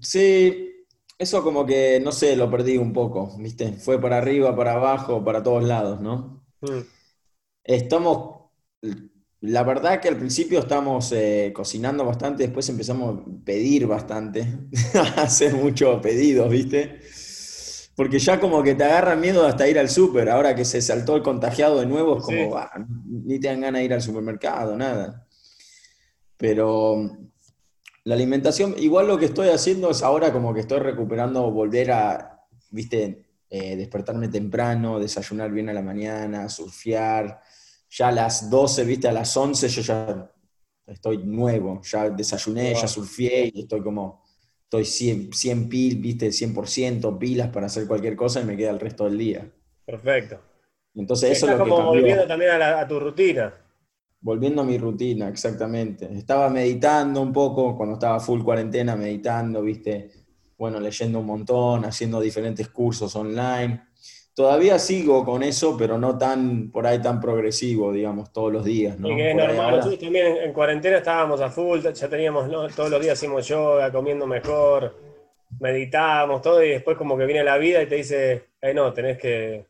Sí, 0.00 0.86
eso 1.18 1.42
como 1.42 1.64
que, 1.64 2.00
no 2.00 2.12
sé, 2.12 2.36
lo 2.36 2.50
perdí 2.50 2.76
un 2.76 2.92
poco, 2.92 3.36
viste, 3.38 3.72
fue 3.74 4.00
para 4.00 4.18
arriba, 4.18 4.54
para 4.54 4.74
abajo, 4.74 5.24
para 5.24 5.42
todos 5.42 5.64
lados, 5.64 6.00
¿no? 6.00 6.44
Mm. 6.60 6.80
Estamos, 7.62 8.50
la 9.40 9.62
verdad 9.62 10.00
que 10.00 10.08
al 10.08 10.18
principio 10.18 10.58
estamos 10.58 11.12
eh, 11.12 11.52
cocinando 11.54 12.04
bastante, 12.04 12.42
después 12.42 12.68
empezamos 12.68 13.20
a 13.20 13.44
pedir 13.44 13.86
bastante, 13.86 14.46
a 14.94 15.22
hacer 15.22 15.54
muchos 15.54 16.00
pedidos, 16.02 16.50
viste 16.50 17.00
porque 17.96 18.18
ya 18.18 18.40
como 18.40 18.62
que 18.62 18.74
te 18.74 18.84
agarran 18.84 19.20
miedo 19.20 19.46
hasta 19.46 19.68
ir 19.68 19.78
al 19.78 19.88
súper, 19.88 20.28
ahora 20.28 20.54
que 20.54 20.64
se 20.64 20.82
saltó 20.82 21.16
el 21.16 21.22
contagiado 21.22 21.80
de 21.80 21.86
nuevo, 21.86 22.18
es 22.18 22.24
como, 22.24 22.60
ni 23.06 23.38
te 23.38 23.48
dan 23.48 23.60
ganas 23.60 23.80
de 23.80 23.84
ir 23.84 23.92
al 23.92 24.02
supermercado, 24.02 24.76
nada. 24.76 25.26
Pero 26.36 27.10
la 28.04 28.14
alimentación, 28.14 28.74
igual 28.78 29.06
lo 29.06 29.16
que 29.16 29.26
estoy 29.26 29.48
haciendo 29.48 29.90
es 29.90 30.02
ahora 30.02 30.32
como 30.32 30.52
que 30.52 30.60
estoy 30.60 30.80
recuperando, 30.80 31.50
volver 31.52 31.92
a, 31.92 32.44
viste, 32.70 33.26
eh, 33.48 33.76
despertarme 33.76 34.26
temprano, 34.26 34.98
desayunar 34.98 35.52
bien 35.52 35.68
a 35.68 35.72
la 35.72 35.82
mañana, 35.82 36.48
surfear. 36.48 37.40
Ya 37.88 38.08
a 38.08 38.12
las 38.12 38.50
12, 38.50 38.84
viste, 38.84 39.06
a 39.06 39.12
las 39.12 39.36
11 39.36 39.68
yo 39.68 39.82
ya 39.82 40.32
estoy 40.84 41.18
nuevo, 41.18 41.80
ya 41.82 42.10
desayuné, 42.10 42.74
ya 42.74 42.88
surfeé 42.88 43.52
y 43.54 43.60
estoy 43.60 43.80
como 43.80 44.23
estoy 44.78 44.84
100, 44.84 45.32
100 45.32 45.68
pil, 45.68 45.96
viste, 45.96 46.28
100% 46.28 47.18
pilas 47.18 47.48
para 47.48 47.66
hacer 47.66 47.86
cualquier 47.86 48.16
cosa 48.16 48.40
y 48.40 48.44
me 48.44 48.56
queda 48.56 48.70
el 48.70 48.80
resto 48.80 49.04
del 49.04 49.18
día. 49.18 49.50
Perfecto. 49.84 50.40
Entonces 50.94 51.32
eso 51.32 51.46
es 51.46 51.52
lo 51.52 51.58
como 51.58 51.84
volviendo 51.84 52.26
también 52.26 52.50
a, 52.62 52.86
tu 52.86 53.00
rutina. 53.00 53.54
Volviendo 54.20 54.62
a 54.62 54.64
mi 54.64 54.78
rutina, 54.78 55.28
exactamente. 55.28 56.08
Estaba 56.12 56.48
meditando 56.48 57.20
un 57.20 57.32
poco, 57.32 57.76
cuando 57.76 57.94
estaba 57.94 58.20
full 58.20 58.42
cuarentena, 58.42 58.96
meditando, 58.96 59.60
viste, 59.62 60.10
bueno, 60.56 60.80
leyendo 60.80 61.18
un 61.18 61.26
montón, 61.26 61.84
haciendo 61.84 62.20
diferentes 62.20 62.68
cursos 62.68 63.14
online. 63.16 63.82
Todavía 64.34 64.80
sigo 64.80 65.24
con 65.24 65.44
eso, 65.44 65.76
pero 65.76 65.96
no 65.96 66.18
tan, 66.18 66.72
por 66.72 66.88
ahí 66.88 67.00
tan 67.00 67.20
progresivo, 67.20 67.92
digamos, 67.92 68.32
todos 68.32 68.52
los 68.52 68.64
días. 68.64 68.98
¿no? 68.98 69.08
es 69.08 69.36
normal, 69.36 69.76
nosotros 69.76 70.00
también 70.00 70.38
en, 70.38 70.52
cuarentena 70.52 70.98
estábamos 70.98 71.40
a 71.40 71.50
full, 71.50 71.80
ya 71.80 72.08
teníamos, 72.08 72.74
todos 72.74 72.90
los 72.90 73.00
días 73.00 73.16
hacíamos 73.16 73.46
yoga, 73.46 73.92
comiendo 73.92 74.26
mejor, 74.26 74.96
meditábamos, 75.60 76.42
todo, 76.42 76.64
y 76.64 76.70
después 76.70 76.96
como 76.96 77.16
que 77.16 77.26
viene 77.26 77.44
la 77.44 77.58
vida 77.58 77.80
y 77.80 77.86
te 77.86 77.94
dice, 77.94 78.48
eh, 78.60 78.74
no, 78.74 78.92
tenés 78.92 79.18
que 79.18 79.66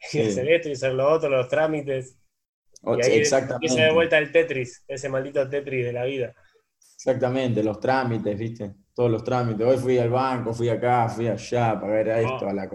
hacer 0.02 0.48
esto 0.50 0.68
y 0.68 0.72
hacer 0.72 0.92
lo 0.92 1.10
otro, 1.10 1.30
los 1.30 1.48
trámites. 1.48 2.18
y 2.82 3.06
ahí 3.06 3.18
Exactamente. 3.20 3.80
de 3.80 3.90
vuelta 3.90 4.18
el 4.18 4.30
Tetris, 4.30 4.84
ese 4.86 5.08
maldito 5.08 5.48
Tetris 5.48 5.86
de 5.86 5.92
la 5.94 6.04
vida. 6.04 6.34
Exactamente, 6.94 7.62
los 7.62 7.80
trámites, 7.80 8.38
¿viste? 8.38 8.74
Todos 8.92 9.10
los 9.10 9.24
trámites. 9.24 9.66
Hoy 9.66 9.78
fui 9.78 9.96
al 9.96 10.10
banco, 10.10 10.52
fui 10.52 10.68
acá, 10.68 11.08
fui 11.08 11.26
allá, 11.26 11.80
para 11.80 11.94
ver 11.94 12.10
a 12.10 12.20
esto, 12.20 12.46
a 12.46 12.52
la 12.52 12.68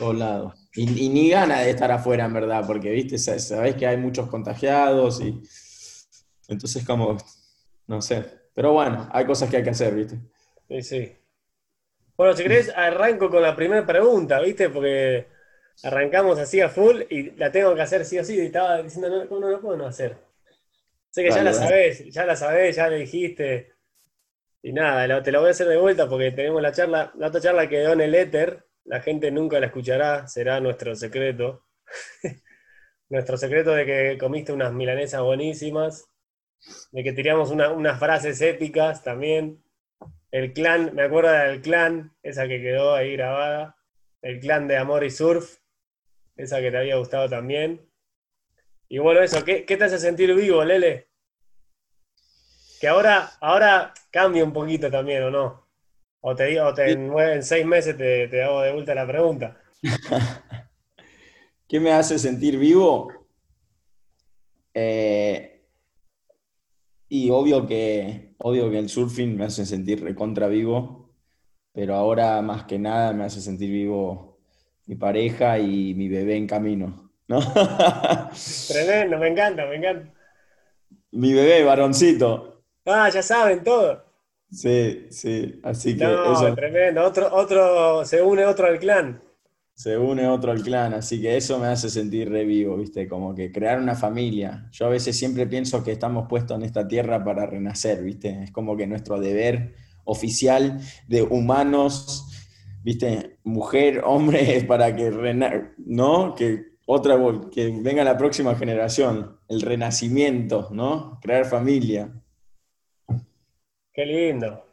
todos 0.00 0.16
lados. 0.16 0.54
Y, 0.74 1.08
ni 1.10 1.30
gana 1.30 1.60
de 1.60 1.70
estar 1.70 1.90
afuera, 1.92 2.24
en 2.24 2.32
verdad, 2.32 2.64
porque, 2.66 2.90
viste, 2.90 3.18
sabés 3.18 3.74
que 3.76 3.86
hay 3.86 3.98
muchos 3.98 4.28
contagiados 4.28 5.20
y 5.20 5.40
entonces 6.48 6.84
como, 6.84 7.16
no 7.86 8.00
sé. 8.00 8.24
Pero 8.54 8.72
bueno, 8.72 9.08
hay 9.12 9.26
cosas 9.26 9.50
que 9.50 9.58
hay 9.58 9.62
que 9.62 9.70
hacer, 9.70 9.94
viste. 9.94 10.18
Sí, 10.68 10.82
sí. 10.82 11.16
Bueno, 12.16 12.34
si 12.34 12.42
querés, 12.42 12.72
arranco 12.74 13.30
con 13.30 13.42
la 13.42 13.54
primera 13.54 13.86
pregunta, 13.86 14.40
viste, 14.40 14.70
porque 14.70 15.26
arrancamos 15.82 16.38
así 16.38 16.60
a 16.60 16.68
full 16.68 17.02
y 17.08 17.32
la 17.32 17.52
tengo 17.52 17.74
que 17.74 17.82
hacer 17.82 18.04
sí 18.04 18.18
o 18.18 18.24
sí. 18.24 18.36
Y 18.36 18.46
estaba 18.46 18.82
diciendo, 18.82 19.08
no, 19.08 19.28
¿cómo 19.28 19.40
no 19.42 19.50
lo 19.50 19.60
puedo 19.60 19.76
no 19.76 19.86
hacer? 19.86 20.16
Sé 21.10 21.22
que 21.24 21.30
ya 21.30 21.42
la 21.42 21.52
sabés, 21.52 22.10
ya 22.10 22.24
la 22.24 22.36
sabés, 22.36 22.76
ya 22.76 22.88
le 22.88 22.98
dijiste. 22.98 23.74
Y 24.62 24.72
nada, 24.72 25.22
te 25.22 25.32
la 25.32 25.40
voy 25.40 25.48
a 25.48 25.50
hacer 25.50 25.68
de 25.68 25.76
vuelta 25.76 26.08
porque 26.08 26.30
tenemos 26.32 26.62
la 26.62 26.72
charla, 26.72 27.12
la 27.16 27.28
otra 27.28 27.40
charla 27.40 27.68
quedó 27.68 27.92
en 27.92 28.02
el 28.02 28.14
éter 28.14 28.69
la 28.90 29.00
gente 29.00 29.30
nunca 29.30 29.60
la 29.60 29.66
escuchará, 29.66 30.26
será 30.26 30.58
nuestro 30.58 30.96
secreto. 30.96 31.64
nuestro 33.08 33.36
secreto 33.36 33.70
de 33.70 33.86
que 33.86 34.18
comiste 34.18 34.52
unas 34.52 34.72
milanesas 34.72 35.22
buenísimas, 35.22 36.10
de 36.90 37.04
que 37.04 37.12
tiramos 37.12 37.52
unas 37.52 37.98
frases 38.00 38.40
épicas 38.40 39.04
también. 39.04 39.62
El 40.32 40.52
clan, 40.52 40.92
me 40.92 41.02
acuerdo 41.02 41.30
del 41.30 41.60
clan, 41.62 42.16
esa 42.24 42.48
que 42.48 42.60
quedó 42.60 42.92
ahí 42.92 43.12
grabada. 43.12 43.76
El 44.22 44.40
clan 44.40 44.66
de 44.66 44.76
Amor 44.76 45.04
y 45.04 45.10
Surf, 45.10 45.58
esa 46.36 46.60
que 46.60 46.72
te 46.72 46.78
había 46.78 46.96
gustado 46.96 47.28
también. 47.28 47.88
Y 48.88 48.98
bueno, 48.98 49.20
eso, 49.20 49.44
¿qué, 49.44 49.62
te 49.62 49.84
hace 49.84 50.00
sentir 50.00 50.34
vivo, 50.34 50.64
Lele? 50.64 51.10
Que 52.80 52.88
ahora, 52.88 53.30
ahora 53.40 53.94
cambia 54.10 54.42
un 54.42 54.52
poquito 54.52 54.90
también, 54.90 55.22
¿o 55.22 55.30
no? 55.30 55.59
O 56.22 56.34
te 56.34 56.44
digo, 56.44 56.72
en, 56.76 57.42
seis 57.42 57.64
meses 57.64 57.96
te, 57.96 58.42
hago 58.42 58.60
de 58.60 58.72
vuelta 58.72 58.94
la 58.94 59.06
pregunta. 59.06 59.56
¿Qué 61.68 61.80
me 61.80 61.92
hace 61.92 62.18
sentir 62.18 62.58
vivo? 62.58 63.10
Eh, 64.74 65.66
y 67.08 67.30
obvio 67.30 67.66
que, 67.66 68.34
obvio 68.38 68.70
que 68.70 68.78
el 68.78 68.88
surfing 68.88 69.36
me 69.36 69.44
hace 69.46 69.64
sentir 69.64 70.02
recontra 70.02 70.46
vivo, 70.48 71.10
pero 71.72 71.94
ahora 71.94 72.42
más 72.42 72.64
que 72.64 72.78
nada 72.78 73.12
me 73.12 73.24
hace 73.24 73.40
sentir 73.40 73.70
vivo 73.70 74.38
mi 74.86 74.96
pareja 74.96 75.58
y 75.58 75.94
mi 75.94 76.08
bebé 76.08 76.36
en 76.36 76.46
camino. 76.46 77.12
Tremendo, 78.68 79.18
me 79.18 79.28
encanta, 79.28 79.66
me 79.66 79.76
encanta. 79.76 80.12
Mi 81.12 81.32
bebé, 81.32 81.64
varoncito. 81.64 82.62
Ah, 82.84 83.08
ya 83.08 83.22
saben 83.22 83.64
todo. 83.64 84.09
Sí, 84.50 85.06
sí, 85.10 85.60
así 85.62 85.96
que 85.96 86.04
eso... 86.04 86.54
tremendo, 86.54 87.04
otro, 87.04 87.32
otro, 87.32 88.04
se 88.04 88.20
une 88.20 88.44
otro 88.44 88.66
al 88.66 88.78
clan. 88.78 89.22
Se 89.74 89.96
une 89.96 90.26
otro 90.26 90.50
al 90.50 90.62
clan, 90.62 90.92
así 90.92 91.22
que 91.22 91.36
eso 91.36 91.58
me 91.58 91.68
hace 91.68 91.88
sentir 91.88 92.28
revivo, 92.28 92.76
¿viste? 92.76 93.08
Como 93.08 93.34
que 93.34 93.50
crear 93.50 93.80
una 93.80 93.94
familia. 93.94 94.68
Yo 94.72 94.86
a 94.86 94.90
veces 94.90 95.16
siempre 95.16 95.46
pienso 95.46 95.82
que 95.82 95.92
estamos 95.92 96.28
puestos 96.28 96.56
en 96.58 96.64
esta 96.64 96.86
tierra 96.86 97.24
para 97.24 97.46
renacer, 97.46 98.02
¿viste? 98.02 98.42
Es 98.42 98.50
como 98.50 98.76
que 98.76 98.86
nuestro 98.86 99.18
deber 99.20 99.74
oficial 100.04 100.80
de 101.06 101.22
humanos, 101.22 102.26
¿viste? 102.82 103.38
Mujer, 103.44 104.02
hombre, 104.04 104.56
es 104.56 104.64
para 104.64 104.94
que 104.94 105.10
rena 105.10 105.74
¿no? 105.78 106.34
Que 106.34 106.70
otra 106.86 107.16
que 107.52 107.70
venga 107.80 108.02
la 108.02 108.18
próxima 108.18 108.56
generación, 108.56 109.38
el 109.48 109.62
renacimiento, 109.62 110.68
¿no? 110.72 111.20
Crear 111.22 111.46
familia. 111.46 112.19
Qué 114.00 114.06
lindo. 114.06 114.66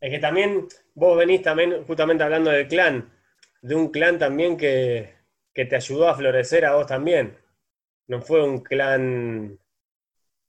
Es 0.00 0.10
que 0.10 0.18
también 0.18 0.66
vos 0.94 1.16
venís 1.16 1.40
también 1.40 1.84
justamente 1.84 2.24
hablando 2.24 2.50
del 2.50 2.66
clan, 2.66 3.12
de 3.62 3.76
un 3.76 3.92
clan 3.92 4.18
también 4.18 4.56
que, 4.56 5.14
te 5.54 5.76
ayudó 5.76 6.08
a 6.08 6.16
florecer 6.16 6.64
a 6.64 6.74
vos 6.74 6.88
también. 6.88 7.38
No 8.08 8.20
fue 8.22 8.42
un 8.42 8.64
clan, 8.64 9.56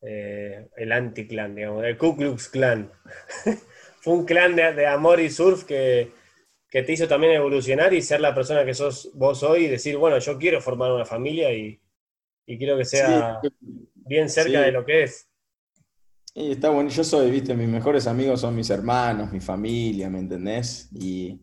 eh, 0.01 0.67
el 0.77 0.91
anti-clan, 0.91 1.53
digamos, 1.53 1.85
el 1.85 1.95
Ku 1.95 2.17
Klux 2.17 2.49
Klan. 2.49 2.91
fue 4.01 4.13
un 4.15 4.25
clan 4.25 4.55
de, 4.55 4.87
amor 4.87 5.19
y 5.19 5.29
surf 5.29 5.63
que, 5.63 6.13
te 6.71 6.91
hizo 6.91 7.07
también 7.07 7.33
evolucionar 7.33 7.93
y 7.93 8.01
ser 8.01 8.19
la 8.19 8.33
persona 8.33 8.65
que 8.65 8.73
sos 8.73 9.11
vos 9.13 9.43
hoy 9.43 9.65
y 9.65 9.69
decir, 9.69 9.95
bueno, 9.97 10.17
yo 10.17 10.39
quiero 10.39 10.59
formar 10.59 10.91
una 10.91 11.05
familia 11.05 11.53
y, 11.53 11.79
quiero 12.47 12.79
que 12.79 12.85
sea 12.85 13.41
bien 13.93 14.27
cerca 14.27 14.61
de 14.61 14.71
lo 14.71 14.83
que 14.83 15.03
es. 15.03 15.29
Y 16.39 16.51
está 16.51 16.69
bueno, 16.69 16.91
yo 16.91 17.03
soy, 17.03 17.31
viste, 17.31 17.55
mis 17.55 17.67
mejores 17.67 18.05
amigos 18.05 18.41
son 18.41 18.55
mis 18.55 18.69
hermanos, 18.69 19.31
mi 19.31 19.39
familia, 19.39 20.07
¿me 20.07 20.19
entendés? 20.19 20.87
Y, 20.93 21.41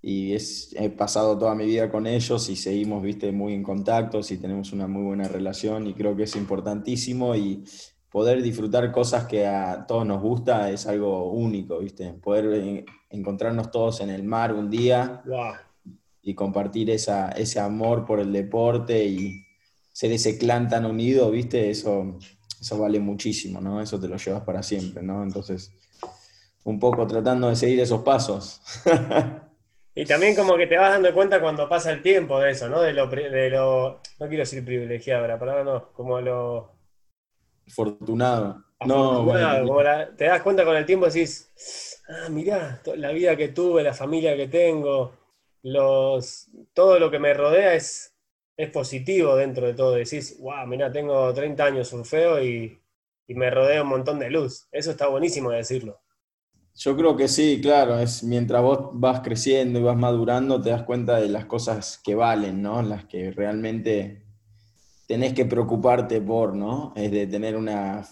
y 0.00 0.34
he 0.34 0.88
pasado 0.88 1.36
toda 1.36 1.54
mi 1.54 1.66
vida 1.66 1.90
con 1.90 2.06
ellos 2.06 2.48
y 2.48 2.56
seguimos, 2.56 3.02
viste, 3.02 3.30
muy 3.30 3.52
en 3.52 3.62
contacto 3.62 4.20
y 4.26 4.38
tenemos 4.38 4.72
una 4.72 4.86
muy 4.86 5.02
buena 5.02 5.28
relación 5.28 5.86
y 5.86 5.92
creo 5.92 6.16
que 6.16 6.22
es 6.22 6.34
importantísimo 6.34 7.36
y 7.36 7.62
poder 8.08 8.40
disfrutar 8.40 8.90
cosas 8.90 9.26
que 9.26 9.46
a 9.46 9.84
todos 9.86 10.06
nos 10.06 10.22
gusta 10.22 10.70
es 10.70 10.86
algo 10.86 11.30
único, 11.30 11.78
viste, 11.80 12.14
poder 12.14 12.86
encontrarnos 13.10 13.70
todos 13.70 14.00
en 14.00 14.08
el 14.08 14.22
mar 14.22 14.54
un 14.54 14.70
día 14.70 15.22
y 16.22 16.34
compartir 16.34 16.88
esa, 16.88 17.32
ese 17.32 17.60
amor 17.60 18.06
por 18.06 18.18
el 18.18 18.32
deporte 18.32 19.04
y 19.04 19.44
ser 19.92 20.10
ese 20.10 20.38
clan 20.38 20.70
tan 20.70 20.86
unido, 20.86 21.30
viste, 21.30 21.68
eso 21.68 22.16
eso 22.64 22.78
vale 22.78 22.98
muchísimo, 22.98 23.60
¿no? 23.60 23.82
Eso 23.82 24.00
te 24.00 24.08
lo 24.08 24.16
llevas 24.16 24.42
para 24.42 24.62
siempre, 24.62 25.02
¿no? 25.02 25.22
Entonces, 25.22 25.70
un 26.64 26.80
poco 26.80 27.06
tratando 27.06 27.50
de 27.50 27.56
seguir 27.56 27.78
esos 27.80 28.00
pasos. 28.00 28.62
y 29.94 30.06
también 30.06 30.34
como 30.34 30.56
que 30.56 30.66
te 30.66 30.78
vas 30.78 30.92
dando 30.92 31.12
cuenta 31.12 31.42
cuando 31.42 31.68
pasa 31.68 31.92
el 31.92 32.00
tiempo 32.00 32.40
de 32.40 32.52
eso, 32.52 32.70
¿no? 32.70 32.80
De 32.80 32.94
lo, 32.94 33.06
de 33.06 33.50
lo 33.50 34.00
no 34.18 34.28
quiero 34.28 34.44
decir 34.44 34.64
privilegiado, 34.64 35.26
la 35.26 35.38
palabra 35.38 35.62
no, 35.62 35.92
como 35.92 36.18
lo... 36.22 36.72
Afortunado. 37.68 38.64
No, 38.86 39.26
te 40.16 40.24
das 40.24 40.40
cuenta 40.40 40.64
con 40.64 40.76
el 40.76 40.86
tiempo, 40.86 41.04
decís, 41.04 42.02
ah, 42.08 42.30
mirá, 42.30 42.80
la 42.96 43.10
vida 43.10 43.36
que 43.36 43.48
tuve, 43.48 43.82
la 43.82 43.92
familia 43.92 44.34
que 44.36 44.48
tengo, 44.48 45.12
los, 45.62 46.48
todo 46.72 46.98
lo 46.98 47.10
que 47.10 47.18
me 47.18 47.34
rodea 47.34 47.74
es 47.74 48.13
es 48.56 48.70
positivo 48.70 49.36
dentro 49.36 49.66
de 49.66 49.74
todo. 49.74 49.92
Decís, 49.92 50.38
wow, 50.40 50.66
mira, 50.66 50.90
tengo 50.92 51.32
30 51.32 51.64
años 51.64 51.88
surfeo 51.88 52.42
y, 52.42 52.78
y 53.26 53.34
me 53.34 53.50
rodea 53.50 53.82
un 53.82 53.88
montón 53.88 54.18
de 54.18 54.30
luz. 54.30 54.68
Eso 54.70 54.90
está 54.90 55.08
buenísimo 55.08 55.50
de 55.50 55.58
decirlo. 55.58 56.00
Yo 56.76 56.96
creo 56.96 57.16
que 57.16 57.28
sí, 57.28 57.60
claro, 57.62 58.00
es 58.00 58.24
mientras 58.24 58.60
vos 58.60 58.90
vas 58.94 59.20
creciendo 59.20 59.78
y 59.78 59.82
vas 59.82 59.96
madurando, 59.96 60.60
te 60.60 60.70
das 60.70 60.82
cuenta 60.82 61.20
de 61.20 61.28
las 61.28 61.44
cosas 61.46 62.00
que 62.02 62.16
valen, 62.16 62.62
¿no? 62.62 62.82
Las 62.82 63.04
que 63.04 63.30
realmente 63.30 64.24
tenés 65.06 65.34
que 65.34 65.44
preocuparte 65.44 66.20
por, 66.20 66.56
¿no? 66.56 66.92
Es 66.96 67.12
de 67.12 67.28
tener 67.28 67.56
una, 67.56 68.04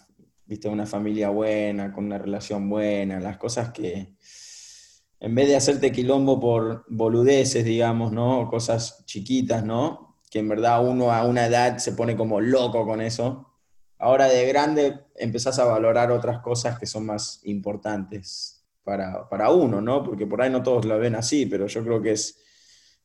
¿viste? 0.47 0.69
una 0.69 0.87
familia 0.87 1.31
buena, 1.31 1.93
con 1.93 2.05
una 2.05 2.19
relación 2.19 2.69
buena, 2.71 3.19
las 3.19 3.37
cosas 3.37 3.73
que, 3.73 4.15
en 5.19 5.35
vez 5.35 5.49
de 5.49 5.57
hacerte 5.57 5.91
quilombo 5.91 6.39
por 6.39 6.85
boludeces, 6.89 7.65
digamos, 7.65 8.13
¿no? 8.13 8.49
Cosas 8.49 9.05
chiquitas, 9.07 9.65
¿no? 9.65 10.12
Que 10.33 10.39
en 10.39 10.49
verdad 10.49 10.83
uno 10.83 11.13
a 11.13 11.27
una 11.27 11.45
edad 11.45 11.77
se 11.77 11.93
pone 11.93 12.17
como 12.17 12.41
loco 12.41 12.87
con 12.87 13.03
eso. 13.03 13.53
Ahora 13.99 14.29
de 14.29 14.47
grande 14.47 14.99
empezás 15.15 15.59
a 15.59 15.67
valorar 15.67 16.11
otras 16.11 16.39
cosas 16.39 16.79
que 16.79 16.87
son 16.87 17.05
más 17.05 17.41
importantes 17.45 18.65
para, 18.83 19.51
uno, 19.51 19.83
¿no? 19.83 20.03
Porque 20.03 20.27
por 20.27 20.41
ahí 20.41 20.49
no 20.49 20.63
todos 20.63 20.87
lo 20.87 20.99
ven 20.99 21.17
así, 21.17 21.45
pero 21.45 21.67
yo 21.67 21.85
creo 21.85 22.01
que 22.01 22.13
es, 22.13 22.43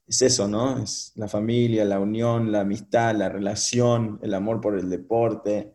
es 0.07 0.22
eso, 0.22 0.48
¿no? 0.48 0.81
Es 0.81 1.12
la 1.15 1.27
familia, 1.27 1.84
la 1.84 2.00
unión, 2.00 2.50
la 2.50 2.62
amistad, 2.62 3.13
la 3.13 3.27
relación, 3.27 4.19
el 4.24 4.34
amor 4.34 4.62
por 4.62 4.79
el 4.79 4.89
deporte, 4.89 5.74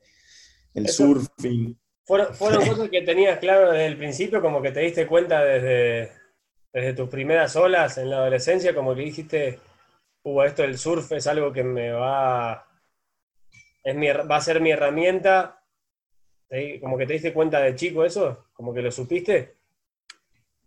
el 0.72 0.88
surfing. 0.88 1.78
Fueron, 2.04 2.34
fueron 2.34 2.66
cosas 2.66 2.88
que 2.88 3.02
tenías 3.02 3.38
claro 3.38 3.72
desde 3.72 3.86
el 3.88 3.98
principio, 3.98 4.40
como 4.40 4.62
que 4.62 4.72
te 4.72 4.80
diste 4.80 5.06
cuenta 5.06 5.44
desde, 5.44 6.12
desde 6.72 6.94
tus 6.94 7.10
primeras 7.10 7.54
olas 7.56 7.98
en 7.98 8.08
la 8.08 8.16
adolescencia, 8.16 8.74
como 8.74 8.94
que 8.94 9.02
dijiste, 9.02 9.60
uh, 10.22 10.42
esto 10.42 10.62
del 10.62 10.78
surf 10.78 11.12
es 11.12 11.26
algo 11.26 11.52
que 11.52 11.64
me 11.64 11.92
va, 11.92 12.66
es 13.82 13.94
mi, 13.94 14.08
va 14.08 14.36
a 14.36 14.40
ser 14.40 14.60
mi 14.60 14.70
herramienta. 14.70 15.58
Como 16.80 16.98
que 16.98 17.06
te 17.06 17.14
diste 17.14 17.32
cuenta 17.32 17.60
de 17.60 17.74
chico 17.74 18.04
eso, 18.04 18.48
como 18.52 18.74
que 18.74 18.82
lo 18.82 18.90
supiste. 18.90 19.56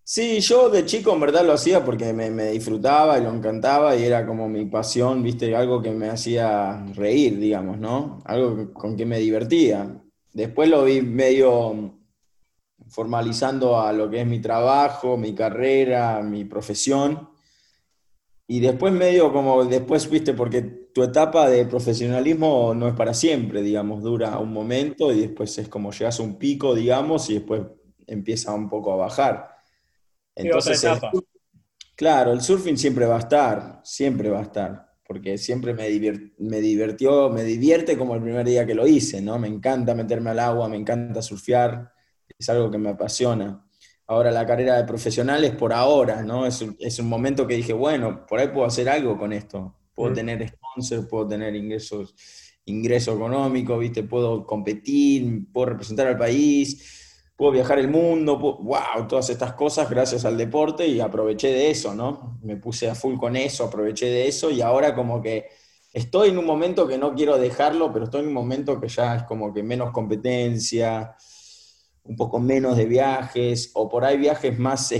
Sí, 0.07 0.39
yo 0.39 0.69
de 0.69 0.85
chico 0.85 1.13
en 1.13 1.19
verdad 1.19 1.43
lo 1.43 1.53
hacía 1.53 1.83
porque 1.83 2.13
me, 2.13 2.29
disfrutaba 2.51 3.17
y 3.17 3.23
lo 3.23 3.31
encantaba 3.31 3.95
y 3.95 4.03
era 4.03 4.23
como 4.27 4.47
mi 4.47 4.65
pasión, 4.65 5.23
viste, 5.23 5.55
algo 5.55 5.81
que 5.81 5.89
me 5.91 6.09
hacía 6.09 6.85
reír, 6.93 7.39
digamos, 7.39 7.79
¿no? 7.79 8.21
Algo 8.25 8.71
con 8.71 8.95
que 8.95 9.05
me 9.07 9.17
divertía. 9.17 9.99
Después 10.31 10.69
lo 10.69 10.83
vi 10.83 11.01
medio 11.01 11.95
formalizando 12.87 13.81
a 13.81 13.93
lo 13.93 14.07
que 14.07 14.21
es 14.21 14.27
mi 14.27 14.39
trabajo, 14.39 15.17
mi 15.17 15.33
carrera, 15.33 16.21
mi 16.21 16.45
profesión. 16.45 17.29
Y 18.47 18.59
después 18.59 18.93
medio 18.93 19.33
como, 19.33 19.65
después, 19.65 20.09
viste, 20.09 20.33
porque 20.33 20.61
tu 20.61 21.03
etapa 21.03 21.49
de 21.49 21.65
profesionalismo 21.65 22.73
no 22.75 22.87
es 22.87 22.93
para 22.93 23.13
siempre, 23.13 23.61
digamos, 23.61 24.03
dura 24.03 24.37
un 24.37 24.53
momento 24.53 25.11
y 25.11 25.21
después 25.21 25.57
es 25.57 25.67
como 25.67 25.91
llegas 25.91 26.19
a 26.19 26.23
un 26.23 26.37
pico, 26.37 26.75
digamos, 26.75 27.29
y 27.29 27.35
después 27.35 27.63
empieza 28.05 28.53
un 28.53 28.69
poco 28.69 28.93
a 28.93 28.97
bajar. 28.97 29.49
Entonces, 30.35 30.85
claro, 31.95 32.33
el 32.33 32.41
surfing 32.41 32.77
siempre 32.77 33.05
va 33.05 33.15
a 33.15 33.19
estar, 33.19 33.81
siempre 33.83 34.29
va 34.29 34.39
a 34.39 34.43
estar, 34.43 34.93
porque 35.07 35.37
siempre 35.39 35.73
me, 35.73 35.89
me 36.37 36.61
divirtió, 36.61 37.29
me 37.29 37.43
divierte 37.43 37.97
como 37.97 38.13
el 38.13 38.21
primer 38.21 38.45
día 38.45 38.65
que 38.65 38.75
lo 38.75 38.85
hice, 38.85 39.21
¿no? 39.21 39.39
Me 39.39 39.47
encanta 39.47 39.95
meterme 39.95 40.29
al 40.29 40.39
agua, 40.39 40.69
me 40.69 40.77
encanta 40.77 41.21
surfear, 41.21 41.91
es 42.37 42.49
algo 42.49 42.69
que 42.69 42.77
me 42.77 42.89
apasiona. 42.89 43.64
Ahora 44.07 44.31
la 44.31 44.45
carrera 44.45 44.77
de 44.77 44.83
profesional 44.83 45.43
es 45.43 45.55
por 45.55 45.73
ahora, 45.73 46.21
¿no? 46.23 46.45
Es, 46.45 46.63
es 46.79 46.99
un 46.99 47.09
momento 47.09 47.47
que 47.47 47.55
dije, 47.55 47.73
bueno, 47.73 48.25
por 48.27 48.39
ahí 48.39 48.49
puedo 48.49 48.65
hacer 48.65 48.87
algo 48.87 49.17
con 49.17 49.33
esto. 49.33 49.75
Puedo 49.95 50.13
tener 50.13 50.47
sponsors, 50.47 51.07
puedo 51.07 51.27
tener 51.27 51.55
ingresos, 51.55 52.13
ingreso 52.65 53.13
económico, 53.15 53.77
¿viste? 53.77 54.03
Puedo 54.03 54.45
competir, 54.45 55.45
puedo 55.51 55.67
representar 55.67 56.07
al 56.07 56.17
país, 56.17 57.05
puedo 57.35 57.51
viajar 57.51 57.79
el 57.79 57.89
mundo, 57.89 58.37
wow, 58.37 59.07
todas 59.07 59.29
estas 59.29 59.53
cosas 59.53 59.89
gracias 59.89 60.25
al 60.25 60.37
deporte 60.37 60.87
y 60.87 60.99
aproveché 60.99 61.49
de 61.49 61.69
eso, 61.69 61.93
¿no? 61.93 62.39
Me 62.43 62.57
puse 62.57 62.89
a 62.89 62.95
full 62.95 63.17
con 63.17 63.35
eso, 63.35 63.65
aproveché 63.65 64.07
de 64.07 64.27
eso 64.27 64.51
y 64.51 64.61
ahora 64.61 64.95
como 64.95 65.21
que 65.21 65.47
estoy 65.93 66.29
en 66.29 66.37
un 66.37 66.45
momento 66.45 66.87
que 66.87 66.97
no 66.97 67.13
quiero 67.13 67.37
dejarlo, 67.37 67.91
pero 67.91 68.05
estoy 68.05 68.21
en 68.21 68.27
un 68.27 68.33
momento 68.33 68.79
que 68.79 68.87
ya 68.87 69.15
es 69.17 69.23
como 69.23 69.53
que 69.53 69.63
menos 69.63 69.91
competencia, 69.91 71.15
un 72.05 72.15
poco 72.15 72.39
menos 72.39 72.77
de 72.77 72.85
viajes, 72.85 73.71
o 73.73 73.89
por 73.89 74.05
ahí 74.05 74.17
viajes 74.17 74.57
más 74.57 74.93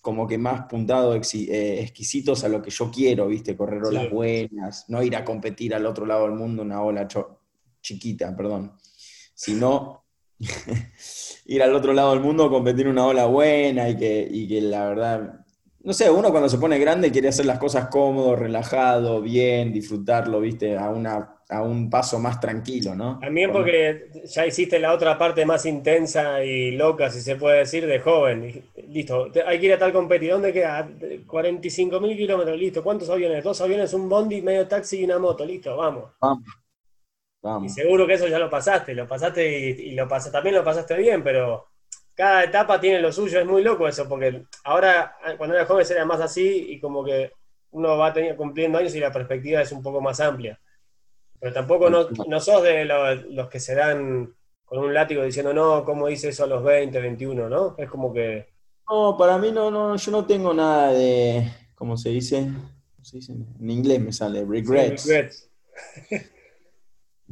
como 0.00 0.26
que 0.26 0.38
más 0.38 0.66
puntados, 0.68 1.34
eh, 1.34 1.80
exquisitos 1.82 2.44
a 2.44 2.48
lo 2.48 2.62
que 2.62 2.70
yo 2.70 2.90
quiero, 2.90 3.26
¿viste? 3.26 3.56
Correr 3.56 3.84
olas 3.84 4.10
buenas, 4.10 4.84
no 4.88 5.02
ir 5.02 5.16
a 5.16 5.24
competir 5.24 5.74
al 5.74 5.86
otro 5.86 6.06
lado 6.06 6.24
del 6.24 6.34
mundo 6.34 6.62
una 6.62 6.82
ola 6.82 7.08
chiquita, 7.80 8.36
perdón, 8.36 8.72
sino 9.34 10.04
ir 11.46 11.62
al 11.62 11.74
otro 11.74 11.92
lado 11.92 12.12
del 12.12 12.20
mundo 12.20 12.44
a 12.44 12.50
competir 12.50 12.88
una 12.88 13.06
ola 13.06 13.26
buena 13.26 13.88
y 13.90 13.96
que, 13.96 14.28
y 14.30 14.48
que 14.48 14.60
la 14.60 14.88
verdad 14.88 15.44
no 15.84 15.92
sé, 15.92 16.10
uno 16.10 16.30
cuando 16.30 16.48
se 16.48 16.56
pone 16.56 16.78
grande 16.78 17.12
quiere 17.12 17.28
hacer 17.28 17.44
las 17.44 17.58
cosas 17.58 17.88
cómodo, 17.88 18.34
relajado, 18.34 19.20
bien, 19.20 19.70
disfrutarlo, 19.70 20.40
viste, 20.40 20.78
a, 20.78 20.88
una, 20.88 21.33
a 21.48 21.62
un 21.62 21.90
paso 21.90 22.18
más 22.18 22.40
tranquilo, 22.40 22.94
¿no? 22.94 23.18
También 23.20 23.52
porque 23.52 24.08
ya 24.24 24.46
hiciste 24.46 24.78
la 24.78 24.92
otra 24.94 25.18
parte 25.18 25.44
más 25.44 25.66
intensa 25.66 26.42
y 26.42 26.70
loca, 26.72 27.10
si 27.10 27.20
se 27.20 27.36
puede 27.36 27.58
decir, 27.58 27.86
de 27.86 28.00
joven. 28.00 28.64
Listo, 28.88 29.30
hay 29.46 29.60
que 29.60 29.66
ir 29.66 29.72
a 29.74 29.78
tal 29.78 29.92
competición, 29.92 30.40
¿dónde 30.40 30.52
queda? 30.52 30.88
45 31.26 32.00
mil 32.00 32.16
kilómetros, 32.16 32.58
listo. 32.58 32.82
¿Cuántos 32.82 33.10
aviones? 33.10 33.44
Dos 33.44 33.60
aviones, 33.60 33.92
un 33.92 34.08
bondi, 34.08 34.40
medio 34.40 34.66
taxi 34.66 35.00
y 35.00 35.04
una 35.04 35.18
moto, 35.18 35.44
listo, 35.44 35.76
vamos. 35.76 36.12
Vamos. 36.20 36.44
Vamos. 37.42 37.70
Y 37.70 37.74
seguro 37.74 38.06
que 38.06 38.14
eso 38.14 38.26
ya 38.26 38.38
lo 38.38 38.48
pasaste, 38.48 38.94
lo 38.94 39.06
pasaste 39.06 39.46
y, 39.46 39.90
lo 39.90 40.08
pasaste, 40.08 40.32
también 40.32 40.54
lo 40.54 40.64
pasaste 40.64 40.96
bien, 40.96 41.22
pero 41.22 41.66
cada 42.14 42.44
etapa 42.44 42.80
tiene 42.80 43.02
lo 43.02 43.12
suyo, 43.12 43.38
es 43.38 43.46
muy 43.46 43.62
loco 43.62 43.86
eso, 43.86 44.08
porque 44.08 44.44
ahora, 44.64 45.14
cuando 45.36 45.54
era 45.54 45.66
joven 45.66 45.84
era 45.90 46.06
más 46.06 46.22
así 46.22 46.68
y 46.70 46.80
como 46.80 47.04
que 47.04 47.32
uno 47.72 47.98
va 47.98 48.14
teniendo, 48.14 48.38
cumpliendo 48.38 48.78
años 48.78 48.94
y 48.94 49.00
la 49.00 49.12
perspectiva 49.12 49.60
es 49.60 49.72
un 49.72 49.82
poco 49.82 50.00
más 50.00 50.20
amplia. 50.20 50.58
Pero 51.44 51.52
tampoco 51.52 51.90
no, 51.90 52.08
no 52.26 52.40
sos 52.40 52.62
de 52.62 52.86
los, 52.86 53.50
que 53.50 53.60
se 53.60 53.74
dan 53.74 54.34
con 54.64 54.78
un 54.78 54.94
látigo 54.94 55.22
diciendo, 55.22 55.52
no, 55.52 55.84
¿cómo 55.84 56.08
hice 56.08 56.30
eso 56.30 56.44
a 56.44 56.46
los 56.46 56.64
20, 56.64 56.98
21, 56.98 57.50
no? 57.50 57.74
Es 57.76 57.90
como 57.90 58.14
que... 58.14 58.48
No, 58.88 59.14
para 59.18 59.36
mí 59.36 59.52
no, 59.52 59.70
no, 59.70 59.94
yo 59.94 60.10
no 60.10 60.24
tengo 60.24 60.54
nada 60.54 60.94
de, 60.94 61.46
¿cómo 61.74 61.98
se 61.98 62.08
dice? 62.08 62.48
¿Cómo 62.94 63.04
se 63.04 63.18
dice? 63.18 63.34
En 63.60 63.70
inglés 63.70 64.00
me 64.00 64.10
sale, 64.10 64.42
regrets. 64.42 65.04
regrets. 65.04 65.50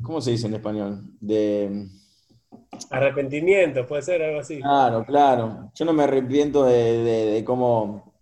¿Cómo 0.03 0.20
se 0.20 0.33
dice 0.33 0.46
en 0.46 0.55
español? 0.57 1.05
De 1.18 1.87
Arrepentimiento, 2.90 3.87
puede 3.87 4.03
ser 4.03 4.22
algo 4.22 4.40
así. 4.40 4.61
Claro, 4.61 5.07
claro. 5.07 5.70
Yo 5.75 5.87
no 5.87 5.94
me 5.94 6.03
arrepiento 6.03 6.66
de, 6.66 7.42
cómo, 7.46 8.12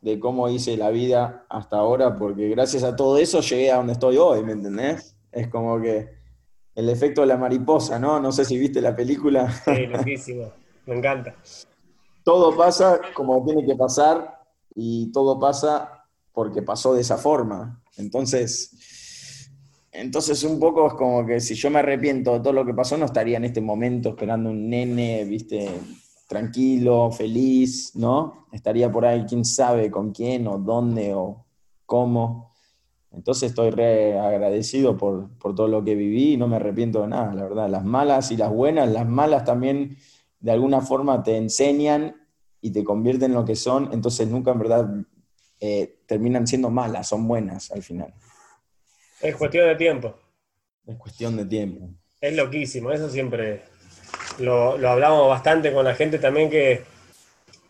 de 0.00 0.20
cómo 0.20 0.48
hice 0.48 0.76
la 0.76 0.90
vida 0.90 1.44
hasta 1.48 1.78
ahora, 1.78 2.16
porque 2.16 2.48
gracias 2.50 2.84
a 2.84 2.94
todo 2.94 3.18
eso 3.18 3.40
llegué 3.40 3.72
a 3.72 3.78
donde 3.78 3.94
estoy 3.94 4.16
hoy, 4.16 4.44
¿me 4.44 4.52
entendés? 4.52 5.13
Es 5.34 5.48
como 5.48 5.80
que 5.80 6.08
el 6.74 6.88
efecto 6.88 7.20
de 7.20 7.26
la 7.28 7.36
mariposa, 7.36 7.98
¿no? 7.98 8.20
No 8.20 8.32
sé 8.32 8.44
si 8.44 8.58
viste 8.58 8.80
la 8.80 8.94
película. 8.94 9.50
Sí, 9.64 9.86
loquísimo. 9.86 10.52
Me 10.86 10.96
encanta. 10.96 11.34
Todo 12.22 12.56
pasa 12.56 13.00
como 13.14 13.44
tiene 13.44 13.64
que 13.66 13.76
pasar 13.76 14.40
y 14.74 15.10
todo 15.12 15.38
pasa 15.38 16.04
porque 16.32 16.62
pasó 16.62 16.94
de 16.94 17.02
esa 17.02 17.16
forma. 17.16 17.82
Entonces, 17.96 19.50
entonces 19.92 20.42
un 20.42 20.58
poco 20.58 20.86
es 20.88 20.94
como 20.94 21.24
que 21.24 21.40
si 21.40 21.54
yo 21.54 21.70
me 21.70 21.78
arrepiento 21.78 22.32
de 22.32 22.40
todo 22.40 22.52
lo 22.52 22.64
que 22.64 22.74
pasó, 22.74 22.96
no 22.96 23.06
estaría 23.06 23.36
en 23.36 23.44
este 23.44 23.60
momento 23.60 24.10
esperando 24.10 24.50
un 24.50 24.68
nene, 24.68 25.24
viste, 25.24 25.70
tranquilo, 26.26 27.10
feliz, 27.12 27.94
¿no? 27.94 28.46
Estaría 28.52 28.90
por 28.90 29.04
ahí, 29.06 29.24
quién 29.28 29.44
sabe 29.44 29.90
con 29.90 30.12
quién 30.12 30.48
o 30.48 30.58
dónde 30.58 31.14
o 31.14 31.44
cómo. 31.86 32.53
Entonces 33.14 33.50
estoy 33.50 33.70
re 33.70 34.18
agradecido 34.18 34.96
por, 34.96 35.30
todo 35.38 35.68
lo 35.68 35.84
que 35.84 35.94
viví 35.94 36.32
y 36.32 36.36
no 36.36 36.48
me 36.48 36.56
arrepiento 36.56 37.02
de 37.02 37.08
nada, 37.08 37.34
la 37.34 37.44
verdad. 37.44 37.68
Las 37.68 37.84
malas 37.84 38.30
y 38.30 38.36
las 38.36 38.50
buenas, 38.50 38.88
las 38.90 39.06
malas 39.06 39.44
también 39.44 39.96
de 40.40 40.52
alguna 40.52 40.80
forma 40.80 41.22
te 41.22 41.36
enseñan 41.36 42.16
y 42.60 42.70
te 42.70 42.82
convierten 42.82 43.30
en 43.30 43.36
lo 43.36 43.44
que 43.44 43.56
son, 43.56 43.90
entonces 43.92 44.28
nunca 44.28 44.50
en 44.50 44.58
verdad 44.58 44.90
eh, 45.60 46.00
terminan 46.06 46.46
siendo 46.46 46.70
malas, 46.70 47.08
son 47.08 47.26
buenas 47.28 47.70
al 47.70 47.82
final. 47.82 48.12
Es 49.20 49.36
cuestión 49.36 49.68
de 49.68 49.76
tiempo. 49.76 50.14
Es 50.86 50.96
cuestión 50.96 51.36
de 51.36 51.46
tiempo. 51.46 51.88
Es 52.20 52.34
loquísimo, 52.34 52.90
eso 52.90 53.08
siempre 53.08 53.62
lo, 54.38 54.72
hablamos 54.88 55.28
bastante 55.28 55.72
con 55.72 55.84
la 55.84 55.94
gente 55.94 56.18
también 56.18 56.50
que, 56.50 56.82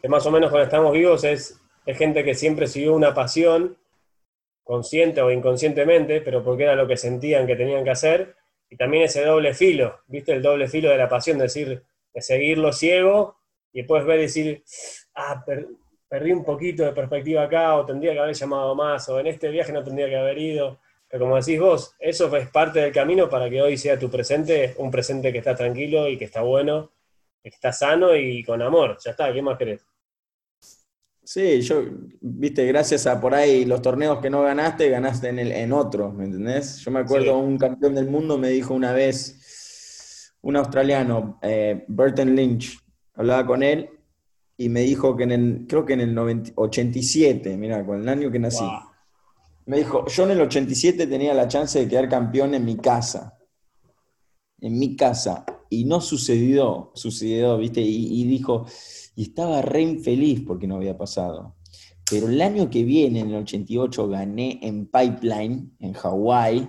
más 0.09 0.25
o 0.27 0.31
menos 0.31 0.51
cuando 0.51 0.65
estamos 0.65 0.93
vivos 0.93 1.25
es, 1.25 1.61
es 1.87 1.99
gente 1.99 2.25
que 2.25 2.35
siempre 2.35 2.67
siguió 2.67 2.95
una 2.95 3.15
pasión, 3.15 3.77
consciente 4.65 5.21
o 5.21 5.31
inconscientemente, 5.31 6.21
pero 6.23 6.43
porque 6.43 6.65
era 6.65 6.75
lo 6.75 6.89
que 6.89 6.97
sentían 6.97 7.47
que 7.47 7.55
tenían 7.55 7.85
que 7.85 7.91
hacer, 7.91 8.35
y 8.69 8.77
también 8.77 9.05
ese 9.05 9.25
doble 9.25 9.55
filo, 9.55 10.01
¿viste? 10.09 10.33
El 10.33 10.43
doble 10.43 10.67
filo 10.67 10.91
de 10.91 10.97
la 10.97 11.09
pasión, 11.09 11.39
de 11.39 11.45
decir, 11.45 11.83
de 12.13 12.21
seguirlo 12.23 12.73
ciego, 12.73 13.37
y 13.73 13.81
después 13.81 14.05
ver 14.05 14.21
decir, 14.21 14.65
ah, 15.15 15.45
perdí 16.09 16.33
un 16.33 16.45
poquito 16.45 16.85
de 16.85 16.93
perspectiva 16.93 17.43
acá, 17.43 17.77
o 17.77 17.85
tendría 17.85 18.15
que 18.15 18.21
haber 18.21 18.35
llamado 18.35 18.75
más, 18.75 19.09
o 19.09 19.21
en 19.21 19.27
este 19.27 19.49
viaje 19.49 19.73
no 19.73 19.85
tendría 19.85 20.09
que 20.09 20.17
haber 20.17 20.39
ido. 20.39 20.81
Pero 21.09 21.27
como 21.27 21.37
decís 21.37 21.61
vos, 21.61 21.95
eso 22.01 22.35
es 22.37 22.49
parte 22.49 22.81
del 22.81 22.93
camino 22.93 23.29
para 23.29 23.49
que 23.49 23.63
hoy 23.63 23.77
sea 23.77 23.99
tu 23.99 24.11
presente, 24.11 24.75
un 24.79 24.91
presente 24.91 25.31
que 25.31 25.39
está 25.39 25.55
tranquilo 25.55 26.09
y 26.09 26.17
que 26.17 26.25
está 26.25 26.41
bueno, 26.43 26.91
que 27.43 27.51
está 27.51 27.73
sano 27.73 28.17
y 28.17 28.43
con 28.43 28.63
amor. 28.63 28.97
Ya 29.05 29.13
está, 29.13 29.33
¿qué 29.33 29.43
más 29.43 29.57
querés? 29.59 29.87
Sí, 31.25 31.63
yo, 31.63 31.83
viste, 32.21 32.67
gracias 32.67 33.07
a 33.07 33.21
por 33.21 33.35
ahí 33.35 33.65
los 33.65 33.81
torneos 33.81 34.19
que 34.21 34.29
no 34.29 34.43
ganaste, 34.43 34.91
ganaste 34.91 35.31
en, 35.31 35.39
el, 35.39 35.53
en 35.53 35.73
otro, 35.73 36.13
¿me 36.13 36.25
entendés? 36.25 36.79
Yo 36.79 36.91
me 36.91 37.01
acuerdo, 37.01 37.39
un 37.39 37.57
campeón 37.57 37.95
del 37.95 38.11
mundo 38.11 38.37
me 38.37 38.51
dijo 38.51 38.75
una 38.75 38.93
vez, 38.93 40.35
un 40.43 40.57
australiano, 40.57 41.39
eh, 41.43 41.85
Burton 41.89 42.37
Lynch, 42.37 42.79
hablaba 43.15 43.47
con 43.47 43.63
él 43.63 43.89
y 44.57 44.69
me 44.69 44.81
dijo 44.81 45.17
que 45.17 45.25
en 45.25 45.33
el, 45.33 45.67
creo 45.69 45.85
que 45.85 45.95
en 45.95 46.01
el 46.01 46.19
87, 46.55 47.57
mira, 47.57 47.85
con 47.85 48.01
el 48.01 48.09
año 48.09 48.31
que 48.31 48.39
nací. 48.39 48.65
Me 49.67 49.79
dijo, 49.79 50.07
yo 50.07 50.25
en 50.25 50.31
el 50.33 50.43
87 50.43 51.07
tenía 51.07 51.35
la 51.35 51.49
chance 51.49 51.79
de 51.79 51.89
quedar 51.89 52.09
campeón 52.09 52.55
en 52.55 52.65
mi 52.65 52.77
casa. 52.77 53.39
En 54.61 54.79
mi 54.79 54.95
casa. 54.95 55.45
Y 55.71 55.87
no 55.87 56.01
sucedió, 56.01 56.93
sucedió, 56.95 57.57
¿viste? 57.59 57.81
Y, 57.81 58.25
dijo, 58.25 58.67
y 59.17 59.23
estaba 59.23 59.63
re 59.63 59.83
infeliz 59.83 60.43
porque 60.47 60.67
no 60.67 60.77
había 60.77 60.97
pasado. 60.97 61.55
Pero 62.11 62.29
el 62.29 62.41
año 62.43 62.69
que 62.69 62.85
viene, 62.85 63.21
en 63.21 63.31
el 63.31 63.37
88, 63.37 64.09
gané 64.09 64.59
en 64.63 64.87
Pipeline, 64.87 65.75
en 65.81 65.93
Hawái, 65.95 66.69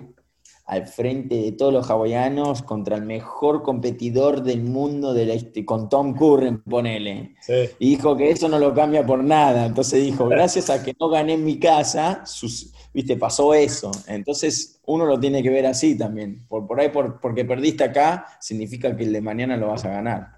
al 0.64 0.86
frente 0.86 1.36
de 1.36 1.52
todos 1.52 1.72
los 1.72 1.88
hawaianos 1.88 2.62
contra 2.62 2.96
el 2.96 3.04
mejor 3.04 3.62
competidor 3.62 4.42
del 4.42 4.64
mundo 4.64 5.14
de 5.14 5.26
la, 5.26 5.64
con 5.64 5.88
Tom 5.88 6.14
Curren, 6.14 6.62
ponele. 6.62 7.36
Y 7.78 7.90
dijo 7.90 8.16
que 8.16 8.30
eso 8.30 8.48
no 8.48 8.58
lo 8.58 8.74
cambia 8.74 9.06
por 9.06 9.22
nada. 9.22 9.66
Entonces 9.66 10.02
dijo, 10.02 10.26
gracias 10.28 10.68
a 10.70 10.82
que 10.82 10.94
no 10.98 11.08
gané 11.08 11.34
en 11.34 11.44
mi 11.44 11.60
casa, 11.60 12.26
sus, 12.26 12.72
viste, 12.92 13.16
pasó 13.16 13.54
eso. 13.54 13.92
Entonces 14.08 14.80
uno 14.86 15.06
lo 15.06 15.20
tiene 15.20 15.40
que 15.40 15.50
ver 15.50 15.66
así 15.66 15.96
también. 15.96 16.44
Por, 16.48 16.66
por 16.66 16.80
ahí, 16.80 16.88
por, 16.88 17.20
porque 17.20 17.44
perdiste 17.44 17.84
acá, 17.84 18.26
significa 18.40 18.96
que 18.96 19.04
el 19.04 19.12
de 19.12 19.20
mañana 19.20 19.56
lo 19.56 19.68
vas 19.68 19.84
a 19.84 19.90
ganar 19.90 20.35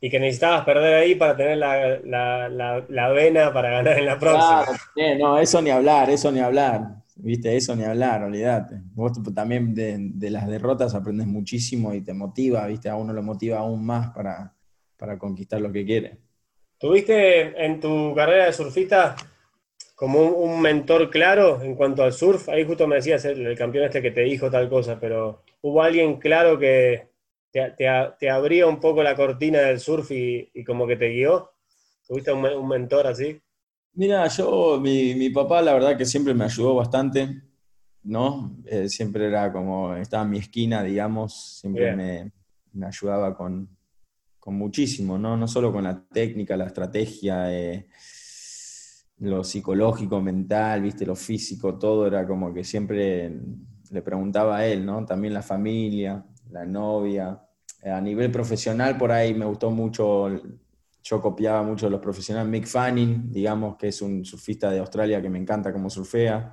y 0.00 0.08
que 0.08 0.18
necesitabas 0.18 0.64
perder 0.64 0.94
ahí 0.94 1.14
para 1.14 1.36
tener 1.36 1.58
la, 1.58 3.12
vena 3.14 3.52
para 3.52 3.70
ganar 3.70 3.98
en 3.98 4.06
la 4.06 4.18
próxima. 4.18 4.64
Claro, 4.94 5.18
no, 5.18 5.38
eso 5.38 5.60
ni 5.60 5.70
hablar, 5.70 6.08
eso 6.08 6.32
ni 6.32 6.40
hablar. 6.40 7.00
Viste, 7.16 7.54
eso 7.54 7.76
ni 7.76 7.84
hablar, 7.84 8.22
olvídate. 8.22 8.80
Vos 8.94 9.12
también 9.34 9.74
de, 9.74 10.30
las 10.30 10.48
derrotas 10.48 10.94
aprendes 10.94 11.26
muchísimo 11.26 11.92
y 11.92 12.00
te 12.00 12.14
motiva, 12.14 12.66
viste, 12.66 12.88
a 12.88 12.96
uno 12.96 13.12
lo 13.12 13.22
motiva 13.22 13.58
aún 13.58 13.84
más 13.84 14.10
para, 14.12 14.54
para 14.96 15.18
conquistar 15.18 15.60
lo 15.60 15.70
que 15.70 15.84
quiere. 15.84 16.18
¿Tuviste 16.78 17.62
en 17.62 17.78
tu 17.78 18.14
carrera 18.14 18.46
de 18.46 18.54
surfista 18.54 19.16
como 19.94 20.22
un, 20.22 20.62
mentor 20.62 21.10
claro 21.10 21.60
en 21.60 21.74
cuanto 21.74 22.02
al 22.02 22.14
surf? 22.14 22.48
Ahí 22.48 22.64
justo 22.64 22.86
me 22.86 22.96
decías 22.96 23.22
el 23.26 23.54
campeón 23.54 23.84
este 23.84 24.00
que 24.00 24.12
te 24.12 24.22
dijo 24.22 24.50
tal 24.50 24.70
cosa, 24.70 24.98
pero 24.98 25.42
¿hubo 25.60 25.82
alguien 25.82 26.16
claro 26.16 26.58
que, 26.58 27.09
te, 27.52 28.28
abría 28.28 28.66
un 28.66 28.80
poco 28.80 29.02
la 29.02 29.16
cortina 29.16 29.60
del 29.60 29.80
surf 29.80 30.10
y, 30.10 30.64
como 30.64 30.86
que 30.86 30.96
te 30.96 31.08
guió? 31.10 31.50
¿Tuviste 32.06 32.32
un, 32.32 32.68
mentor 32.68 33.06
así? 33.06 33.40
Mira, 33.94 34.26
yo, 34.28 34.80
mi, 34.80 35.30
papá 35.30 35.62
la 35.62 35.72
verdad 35.72 35.96
que 35.96 36.06
siempre 36.06 36.34
me 36.34 36.44
ayudó 36.44 36.74
bastante, 36.74 37.42
¿no? 38.04 38.56
Eh, 38.66 38.88
siempre 38.88 39.26
era 39.26 39.52
como, 39.52 39.94
estaba 39.96 40.24
en 40.24 40.30
mi 40.30 40.38
esquina, 40.38 40.82
digamos, 40.82 41.58
siempre 41.60 41.94
me, 42.72 42.86
ayudaba 42.86 43.36
con, 43.36 43.68
muchísimo, 44.46 45.16
¿no? 45.16 45.36
No 45.36 45.46
solo 45.46 45.72
con 45.72 45.84
la 45.84 46.04
técnica, 46.08 46.56
la 46.56 46.66
estrategia, 46.66 47.52
eh, 47.56 47.86
lo 49.18 49.44
psicológico, 49.44 50.20
mental, 50.20 50.82
viste, 50.82 51.06
lo 51.06 51.14
físico, 51.14 51.78
todo 51.78 52.08
era 52.08 52.26
como 52.26 52.52
que 52.52 52.64
siempre 52.64 53.32
le 53.90 54.02
preguntaba 54.02 54.58
a 54.58 54.66
él, 54.66 54.84
¿no? 54.84 55.04
También 55.04 55.34
la 55.34 55.42
familia, 55.42 56.24
la 56.50 56.64
novia. 56.64 57.40
Eh, 57.82 57.90
a 57.90 58.00
nivel 58.00 58.30
profesional, 58.30 58.96
por 58.96 59.12
ahí 59.12 59.34
me 59.34 59.46
gustó 59.46 59.70
mucho, 59.70 60.28
yo 61.02 61.20
copiaba 61.22 61.62
mucho 61.62 61.86
de 61.86 61.90
los 61.90 62.00
profesionales, 62.00 62.50
Mick 62.50 62.66
Fanning, 62.66 63.32
digamos, 63.32 63.76
que 63.76 63.88
es 63.88 64.02
un 64.02 64.24
surfista 64.24 64.70
de 64.70 64.78
Australia 64.80 65.22
que 65.22 65.30
me 65.30 65.38
encanta 65.38 65.72
como 65.72 65.88
surfea. 65.88 66.52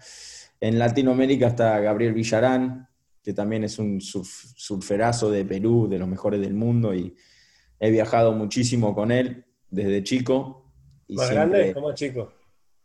En 0.59 0.79
Latinoamérica 0.79 1.47
está 1.47 1.79
Gabriel 1.79 2.13
Villarán, 2.13 2.87
que 3.21 3.33
también 3.33 3.65
es 3.65 3.77
un 3.77 3.99
surferazo 3.99 5.29
de 5.29 5.43
Perú, 5.43 5.87
de 5.89 5.99
los 5.99 6.07
mejores 6.07 6.39
del 6.39 6.53
mundo, 6.53 6.95
y 6.95 7.13
he 7.79 7.91
viajado 7.91 8.31
muchísimo 8.31 8.95
con 8.95 9.11
él 9.11 9.45
desde 9.69 10.03
chico. 10.03 10.71
¿Más 11.09 11.29
grande? 11.29 11.73
¿Cómo 11.73 11.93
chico? 11.93 12.31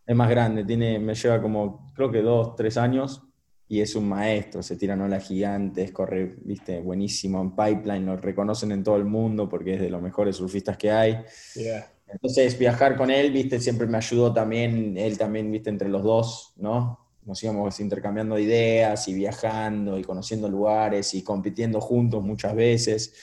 Es 0.04 0.16
más 0.16 0.28
grande, 0.28 0.64
tiene, 0.64 0.98
me 0.98 1.14
lleva 1.14 1.40
como, 1.40 1.92
creo 1.94 2.10
que 2.10 2.22
dos, 2.22 2.56
tres 2.56 2.76
años, 2.76 3.22
y 3.72 3.80
es 3.80 3.94
un 3.94 4.06
maestro, 4.06 4.62
se 4.62 4.76
tiran 4.76 5.00
olas 5.00 5.26
gigantes, 5.26 5.92
corre, 5.92 6.36
viste, 6.44 6.78
buenísimo 6.80 7.40
en 7.40 7.52
pipeline, 7.52 8.04
lo 8.04 8.18
reconocen 8.18 8.70
en 8.70 8.84
todo 8.84 8.96
el 8.96 9.06
mundo 9.06 9.48
porque 9.48 9.76
es 9.76 9.80
de 9.80 9.88
los 9.88 10.02
mejores 10.02 10.36
surfistas 10.36 10.76
que 10.76 10.90
hay. 10.90 11.24
Entonces, 12.06 12.58
viajar 12.58 12.98
con 12.98 13.10
él, 13.10 13.32
viste, 13.32 13.58
siempre 13.60 13.86
me 13.86 13.96
ayudó 13.96 14.30
también, 14.30 14.98
él 14.98 15.16
también, 15.16 15.50
viste, 15.50 15.70
entre 15.70 15.88
los 15.88 16.02
dos, 16.02 16.52
¿no? 16.56 17.00
Nos 17.24 17.42
íbamos 17.42 17.80
intercambiando 17.80 18.38
ideas 18.38 19.08
y 19.08 19.14
viajando 19.14 19.98
y 19.98 20.04
conociendo 20.04 20.50
lugares 20.50 21.14
y 21.14 21.24
compitiendo 21.24 21.80
juntos 21.80 22.22
muchas 22.22 22.54
veces. 22.54 23.14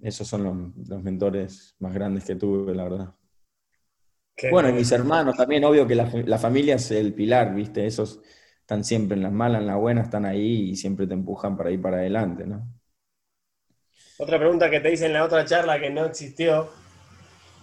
Esos 0.00 0.26
son 0.26 0.72
los, 0.88 1.02
mentores 1.02 1.76
más 1.80 1.92
grandes 1.92 2.24
que 2.24 2.34
tuve, 2.34 2.74
la 2.74 2.84
verdad. 2.84 3.14
bueno, 4.50 4.70
y 4.70 4.72
mis 4.72 4.90
hermanos 4.90 5.36
también, 5.36 5.64
obvio 5.64 5.86
que 5.86 5.96
la, 5.96 6.10
la, 6.24 6.38
familia 6.38 6.76
es 6.76 6.90
el 6.92 7.12
pilar, 7.12 7.54
viste, 7.54 7.84
esos 7.86 8.22
están 8.68 8.84
siempre 8.84 9.16
en 9.16 9.22
las 9.22 9.32
malas, 9.32 9.62
en 9.62 9.66
las 9.66 9.78
buenas, 9.78 10.04
están 10.04 10.26
ahí 10.26 10.72
y 10.72 10.76
siempre 10.76 11.06
te 11.06 11.14
empujan 11.14 11.56
para 11.56 11.70
ir 11.70 11.80
para 11.80 11.96
adelante, 11.96 12.44
¿no? 12.44 12.70
Otra 14.18 14.38
pregunta 14.38 14.68
que 14.68 14.80
te 14.80 14.92
hice 14.92 15.06
en 15.06 15.14
la 15.14 15.24
otra 15.24 15.46
charla 15.46 15.80
que 15.80 15.88
no 15.88 16.04
existió 16.04 16.68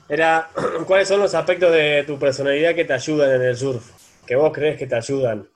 era 0.10 0.50
¿cuáles 0.88 1.08
son 1.08 1.20
los 1.20 1.36
aspectos 1.36 1.72
de 1.72 2.06
tu 2.08 2.18
personalidad 2.18 2.74
que 2.74 2.86
te 2.86 2.94
ayudan 2.94 3.36
en 3.36 3.44
el 3.44 3.56
surf? 3.56 3.88
Que 4.26 4.36
vos 4.36 4.52
crees 4.52 4.80
que 4.80 4.88
te 4.88 4.96
ayudan. 4.96 5.48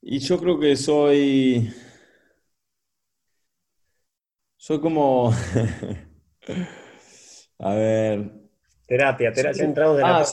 Y 0.00 0.20
yo 0.20 0.38
creo 0.38 0.60
que 0.60 0.76
soy. 0.76 1.68
Soy 4.56 4.80
como. 4.80 5.32
A 7.58 7.74
ver. 7.74 8.45
Terapia, 8.86 9.32
terapia, 9.32 9.64
entramos 9.64 9.96
de 9.96 10.04
ah, 10.04 10.24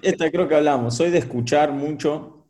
esta 0.00 0.30
creo 0.30 0.48
que 0.48 0.54
hablamos, 0.54 0.96
soy 0.96 1.10
de 1.10 1.18
escuchar 1.18 1.72
mucho, 1.72 2.46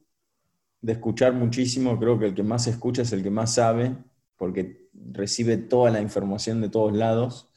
de 0.81 0.93
escuchar 0.93 1.33
muchísimo, 1.33 1.99
creo 1.99 2.17
que 2.17 2.27
el 2.27 2.35
que 2.35 2.45
más 2.45 2.69
escucha 2.69 3.03
es 3.03 3.13
el 3.13 3.25
que 3.25 3.31
más 3.31 3.55
sabe, 3.55 3.97
porque 4.37 4.89
recibe 4.95 5.57
toda 5.57 5.91
la 5.91 6.01
información 6.01 6.61
de 6.61 6.69
todos 6.69 6.93
lados. 6.93 7.49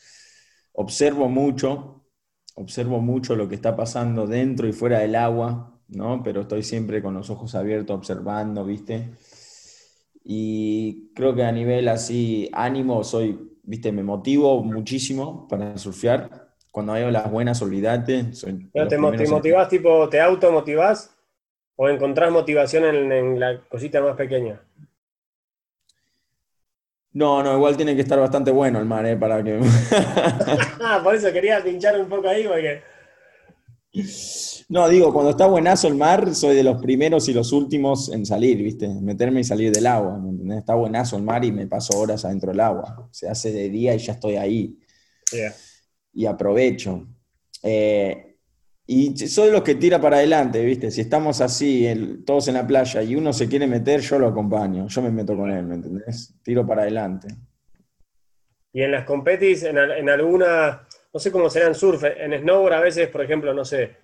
Observo 0.74 1.30
mucho, 1.30 2.08
observo 2.56 3.02
mucho 3.02 3.36
lo 3.36 3.48
que 3.48 3.56
está 3.56 3.76
pasando 3.76 4.26
dentro 4.26 4.68
y 4.68 4.74
fuera 4.74 5.00
del 5.00 5.16
agua, 5.16 5.80
¿no? 5.88 6.24
Pero 6.24 6.42
estoy 6.42 6.64
siempre 6.64 7.04
con 7.04 7.14
los 7.14 7.30
ojos 7.30 7.54
abiertos 7.54 7.96
observando, 7.96 8.66
¿viste? 8.66 9.12
Y 10.24 11.12
creo 11.14 11.36
que 11.36 11.44
a 11.44 11.52
nivel 11.52 11.88
así, 11.88 12.50
ánimo, 12.52 13.04
soy, 13.04 13.60
¿viste? 13.62 13.92
Me 13.92 14.02
motivo 14.02 14.64
muchísimo 14.64 15.48
para 15.48 15.78
surfear 15.78 16.45
cuando 16.76 16.92
veo 16.92 17.10
las 17.10 17.32
buenas, 17.32 17.62
olvídate. 17.62 18.26
¿Te, 18.74 18.86
te 18.86 18.98
motivás, 18.98 19.70
tipo, 19.70 20.10
te 20.10 20.20
automotivás 20.20 21.10
o 21.78 21.88
encontrás 21.88 22.30
motivación 22.34 22.84
en, 22.84 23.40
la 23.40 23.62
cosita 23.70 24.02
más 24.02 24.18
pequeña? 24.18 24.60
No, 27.14 27.42
no, 27.42 27.56
igual 27.56 27.78
tiene 27.78 27.96
que 27.96 28.02
estar 28.02 28.20
bastante 28.20 28.52
bueno 28.52 28.78
el 28.80 28.84
mar, 28.84 29.06
¿eh? 29.06 29.16
Para 29.16 29.42
que... 29.42 29.58
ah, 30.84 31.00
por 31.02 31.16
eso 31.16 31.32
quería 31.32 31.64
pinchar 31.64 31.98
un 31.98 32.10
poco 32.10 32.28
ahí, 32.28 32.46
porque... 32.46 32.82
No, 34.68 34.90
digo, 34.90 35.14
cuando 35.14 35.32
está 35.32 35.48
buenazo 35.48 35.88
el 35.88 35.96
mar, 35.96 36.36
soy 36.36 36.58
de 36.58 36.64
los 36.64 36.82
primeros 36.82 37.30
y 37.30 37.34
los 37.34 37.54
últimos 37.54 38.10
en 38.10 38.26
salir, 38.26 38.58
¿viste? 38.58 38.90
Meterme 38.90 39.40
y 39.40 39.44
salir 39.46 39.72
del 39.72 39.88
agua, 39.88 40.20
¿me 40.20 40.58
Está 40.58 40.76
buenazo 40.76 41.16
el 41.16 41.24
mar 41.24 41.46
y 41.46 41.54
me 41.54 41.68
paso 41.68 41.98
horas 41.98 42.26
adentro 42.26 42.52
del 42.52 42.60
agua. 42.60 43.08
Se 43.12 43.30
hace 43.30 43.54
de 43.54 43.70
día 43.70 43.96
y 43.96 44.00
ya 44.00 44.12
estoy 44.12 44.36
ahí 44.36 44.78
y 46.16 46.26
aprovecho. 46.26 47.06
Eh, 47.62 48.38
y 48.88 49.18
soy 49.18 49.52
los 49.52 49.64
que 49.64 49.76
tira 49.76 50.00
para 50.00 50.18
adelante, 50.18 50.64
¿viste? 50.64 50.92
Si 50.92 51.02
estamos 51.02 51.42
así, 51.42 51.88
todos 52.26 52.48
en 52.48 52.54
la 52.54 52.66
playa, 52.66 53.02
y 53.04 53.16
uno 53.16 53.34
se 53.34 53.50
quiere 53.50 53.68
meter, 53.68 54.00
yo 54.02 54.18
lo 54.18 54.28
acompaño, 54.28 54.88
yo 54.88 55.02
me 55.02 55.12
meto 55.12 55.36
con 55.36 55.52
él, 55.52 55.64
¿me 55.66 55.76
entendés? 55.76 56.36
Tiro 56.44 56.66
para 56.66 56.84
adelante. 56.84 57.28
Y 58.72 58.82
en 58.82 58.92
las 58.92 59.06
competis, 59.06 59.64
en, 59.64 59.78
alguna, 60.10 60.88
no 61.14 61.20
sé 61.20 61.32
cómo 61.32 61.50
será 61.50 61.68
en 61.68 61.76
surf, 61.76 62.04
en 62.04 62.40
snowboard 62.40 62.74
a 62.74 62.80
veces, 62.82 63.08
por 63.10 63.24
ejemplo, 63.24 63.54
no 63.54 63.66
sé, 63.66 63.98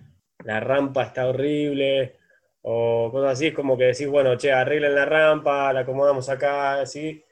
la 0.43 0.59
rampa 0.59 1.03
está 1.03 1.27
horrible, 1.27 2.15
o 2.63 3.09
cosas 3.11 3.33
así, 3.33 3.47
es 3.47 3.53
como 3.53 3.77
que 3.77 3.85
decís, 3.85 4.07
bueno, 4.07 4.35
che, 4.35 4.51
arreglen 4.51 4.95
la 4.95 5.05
rampa, 5.05 5.71
la 5.73 5.81
acomodamos 5.81 6.27
acá, 6.29 6.81
así. 6.81 7.23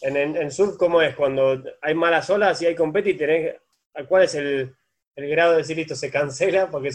En, 0.00 0.50
surf, 0.50 0.76
¿cómo 0.76 1.00
es? 1.00 1.14
Cuando 1.14 1.62
hay 1.80 1.94
malas 1.94 2.28
olas 2.30 2.60
y 2.62 2.66
hay 2.66 2.74
competi, 2.74 3.14
tenés 3.14 3.54
¿Cuál 4.06 4.24
es 4.24 4.34
el, 4.34 4.74
grado 5.16 5.52
de 5.52 5.58
decir 5.58 5.76
listo, 5.76 5.96
se 5.96 6.10
cancela 6.10 6.70
porque 6.70 6.90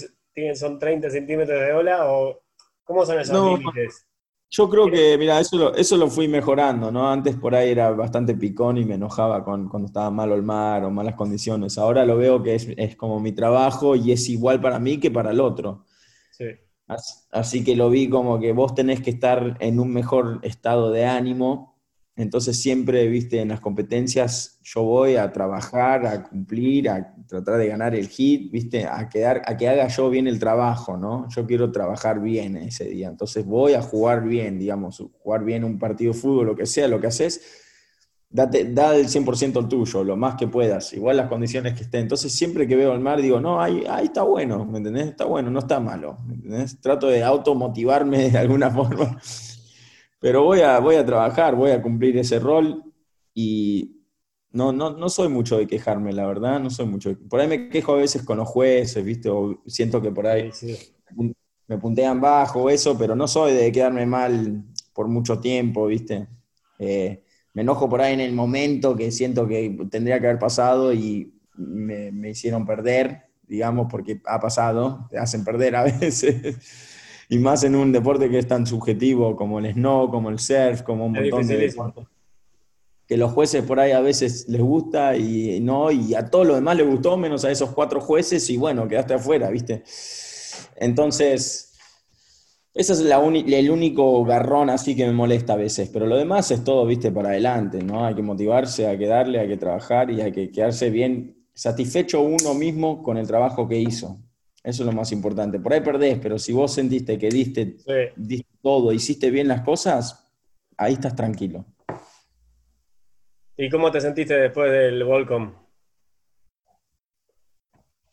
son 0.56 0.80
30 0.80 1.10
centímetros 1.10 1.60
de 1.60 1.74
ola? 1.74 2.12
¿O 2.12 2.42
cómo 2.84 3.06
son 3.06 3.20
esos 3.20 3.60
límites? 3.60 4.06
Yo 4.56 4.70
creo 4.70 4.90
que, 4.90 5.18
mira, 5.18 5.40
eso 5.40 5.58
lo, 5.58 5.74
eso 5.74 5.98
lo 5.98 6.08
fui 6.08 6.28
mejorando, 6.28 6.92
¿no? 6.92 7.10
Antes 7.10 7.36
por 7.36 7.56
ahí 7.56 7.72
era 7.72 7.90
bastante 7.90 8.36
picón 8.36 8.78
y 8.78 8.86
me 8.86 8.96
enojaba 8.96 9.44
con, 9.44 9.68
cuando 9.68 9.88
estaba 9.88 10.12
malo 10.12 10.36
el 10.36 10.44
mar 10.44 10.84
o 10.84 10.92
malas 10.92 11.16
condiciones. 11.16 11.80
Ahora 11.80 12.06
lo 12.06 12.18
veo 12.18 12.44
que 12.44 12.54
es, 12.56 12.96
como 12.96 13.20
mi 13.20 13.32
trabajo 13.32 13.96
y 13.96 14.12
es 14.12 14.30
igual 14.30 14.62
para 14.62 14.78
mí 14.78 15.00
que 15.00 15.10
para 15.10 15.32
el 15.32 15.40
otro. 15.40 15.86
Sí. 16.30 16.46
así, 17.32 17.64
que 17.64 17.76
lo 17.76 17.90
vi 17.90 18.10
como 18.10 18.40
que 18.40 18.54
vos 18.54 18.76
tenés 18.76 19.02
que 19.02 19.10
estar 19.10 19.58
en 19.60 19.80
un 19.80 19.92
mejor 19.92 20.40
estado 20.44 20.92
de 20.92 21.06
ánimo 21.06 21.73
entonces 22.16 22.62
siempre, 22.62 23.08
viste, 23.08 23.42
en 23.42 23.50
las 23.50 23.60
competencias 23.60 24.60
yo 24.62 24.84
voy 24.84 25.16
a 25.16 25.32
trabajar, 25.32 26.06
a 26.06 26.24
cumplir, 26.24 26.88
a 26.88 27.16
tratar 27.28 27.58
de 27.58 27.68
ganar 27.68 27.96
el 27.96 28.08
hit, 28.08 28.52
viste, 28.52 28.86
a, 28.86 29.10
quedar, 29.10 29.42
a 29.46 29.58
que 29.58 29.68
haga 29.68 29.88
yo 29.88 30.12
bien 30.12 30.28
el 30.28 30.38
trabajo, 30.38 30.96
¿no? 30.96 31.28
Yo 31.30 31.48
quiero 31.48 31.72
trabajar 31.72 32.22
bien 32.22 32.56
ese 32.58 32.86
día. 32.86 33.08
Entonces 33.08 33.46
voy 33.46 33.74
a 33.74 33.82
jugar 33.82 34.24
bien, 34.24 34.60
digamos, 34.60 35.04
jugar 35.24 35.44
bien 35.44 35.64
un 35.64 35.80
partido 35.80 36.14
de 36.14 36.20
fútbol, 36.20 36.46
lo 36.48 36.56
que 36.56 36.68
sea, 36.68 36.88
lo 36.88 37.02
que 37.02 37.08
haces, 37.08 37.42
da 38.30 38.96
el 38.96 39.08
100% 39.08 39.60
el 39.60 39.68
tuyo, 39.68 40.04
lo 40.04 40.16
más 40.16 40.36
que 40.36 40.48
puedas, 40.48 40.94
igual 40.94 41.18
las 41.18 41.30
condiciones 41.30 41.74
que 41.74 41.82
estén. 41.82 42.02
Entonces 42.02 42.32
siempre 42.32 42.68
que 42.68 42.76
veo 42.76 42.94
el 42.94 43.00
mar 43.00 43.24
digo, 43.24 43.40
no, 43.40 43.60
ahí, 43.60 43.84
ahí 43.90 44.06
está 44.06 44.22
bueno, 44.22 44.66
¿me 44.66 44.78
entendés? 44.78 45.08
Está 45.08 45.26
bueno, 45.26 45.50
no 45.50 45.60
está 45.60 45.80
malo, 45.80 46.20
¿me 46.28 46.36
entendés? 46.36 46.80
Trato 46.80 47.08
de 47.08 47.24
automotivarme 47.24 48.30
de 48.30 48.38
alguna 48.38 48.70
forma 48.72 49.20
Pero 50.24 50.42
voy 50.46 50.62
a, 50.62 50.80
voy 50.80 50.96
a 50.96 51.06
trabajar, 51.06 51.54
voy 51.54 51.72
a 51.72 51.82
cumplir 51.82 52.16
ese 52.18 52.40
rol 52.40 52.82
y 53.34 54.06
no, 54.52 54.72
no, 54.72 54.92
no 54.92 55.10
soy 55.10 55.28
mucho 55.28 55.58
de 55.58 55.68
quejarme, 55.68 56.14
la 56.14 56.26
verdad, 56.26 56.62
no 56.62 56.70
soy 56.70 56.86
mucho. 56.86 57.14
Por 57.30 57.42
ahí 57.42 57.48
me 57.50 57.68
quejo 57.68 57.92
a 57.92 57.98
veces 57.98 58.24
con 58.24 58.38
los 58.38 58.48
jueces, 58.48 59.04
¿viste? 59.04 59.28
O 59.28 59.62
siento 59.68 60.02
que 60.02 60.12
por 60.12 60.26
ahí 60.26 60.50
me 61.68 61.78
puntean 61.78 62.22
bajo, 62.22 62.70
eso, 62.70 62.98
pero 62.98 63.18
no 63.18 63.28
soy 63.28 63.52
de 63.52 63.70
quedarme 63.70 64.06
mal 64.06 64.64
por 64.94 65.10
mucho 65.10 65.42
tiempo, 65.42 65.88
¿viste? 65.88 66.26
Eh, 66.80 67.22
me 67.54 67.64
enojo 67.64 67.90
por 67.90 68.00
ahí 68.00 68.14
en 68.14 68.22
el 68.22 68.32
momento 68.32 68.96
que 68.96 69.12
siento 69.12 69.46
que 69.46 69.78
tendría 69.92 70.22
que 70.22 70.28
haber 70.28 70.40
pasado 70.40 70.94
y 70.94 71.38
me, 71.56 72.14
me 72.14 72.30
hicieron 72.30 72.66
perder, 72.66 73.24
digamos, 73.46 73.88
porque 73.92 74.22
ha 74.26 74.40
pasado, 74.40 75.06
te 75.10 75.18
hacen 75.18 75.44
perder 75.44 75.76
a 75.76 75.84
veces. 76.00 76.93
Y 77.30 77.38
más 77.40 77.64
en 77.64 77.76
un 77.76 77.92
deporte 77.92 78.30
que 78.30 78.40
es 78.40 78.48
tan 78.48 78.66
subjetivo 78.66 79.36
como 79.36 79.60
el 79.60 79.74
snow, 79.74 80.10
como 80.10 80.30
el 80.30 80.40
surf, 80.40 80.82
como 80.82 81.06
un 81.06 81.14
montón 81.14 81.48
de 81.48 81.58
deportes. 81.58 82.06
Que 83.08 83.18
los 83.18 83.32
jueces 83.32 83.64
por 83.64 83.80
ahí 83.80 83.92
a 83.92 84.00
veces 84.00 84.48
les 84.48 84.62
gusta 84.62 85.16
y 85.18 85.60
no, 85.60 85.92
y 85.92 86.16
a 86.16 86.30
todos 86.30 86.48
los 86.48 86.56
demás 86.56 86.78
les 86.78 86.88
gustó, 86.88 87.18
menos 87.18 87.44
a 87.46 87.52
esos 87.52 87.72
cuatro 87.72 88.00
jueces, 88.00 88.50
y 88.50 88.58
bueno, 88.58 88.88
quedaste 88.88 89.16
afuera, 89.16 89.50
¿viste? 89.50 89.84
Entonces, 90.78 91.74
ese 92.74 92.94
es 92.94 93.02
la 93.02 93.24
el 93.24 93.70
único 93.70 94.24
garrón 94.26 94.70
así 94.70 94.96
que 94.96 95.06
me 95.06 95.14
molesta 95.14 95.54
a 95.54 95.58
veces, 95.58 95.90
pero 95.94 96.08
lo 96.08 96.18
demás 96.18 96.50
es 96.50 96.64
todo, 96.64 96.86
¿viste? 96.86 97.12
Para 97.12 97.30
adelante, 97.30 97.84
¿no? 97.84 98.06
Hay 98.06 98.16
que 98.16 98.24
motivarse, 98.24 98.88
hay 98.88 98.98
que 98.98 99.08
darle, 99.08 99.40
hay 99.40 99.48
que 99.48 99.58
trabajar 99.58 100.10
y 100.10 100.22
hay 100.22 100.32
que 100.32 100.50
quedarse 100.50 100.90
bien 100.90 101.46
satisfecho 101.54 102.22
uno 102.22 102.56
mismo 102.56 103.04
con 103.04 103.18
el 103.18 103.28
trabajo 103.28 103.68
que 103.68 103.80
hizo. 103.80 104.18
Eso 104.64 104.84
es 104.84 104.88
lo 104.88 104.94
más 104.94 105.12
importante. 105.12 105.60
Por 105.60 105.74
ahí 105.74 105.82
perdés, 105.82 106.18
pero 106.20 106.40
si 106.40 106.54
vos 106.54 106.74
sentiste 106.74 107.18
que 107.18 107.30
diste, 107.30 107.76
diste 108.16 108.48
todo, 108.62 108.94
hiciste 108.94 109.30
bien 109.30 109.50
las 109.50 109.62
cosas, 109.62 110.32
ahí 110.78 110.94
estás 110.94 111.16
tranquilo. 111.16 111.66
¿Y 113.58 113.70
cómo 113.70 113.92
te 113.92 114.00
sentiste 114.00 114.36
después 114.36 114.72
del 114.72 115.04
Volcom? 115.04 115.54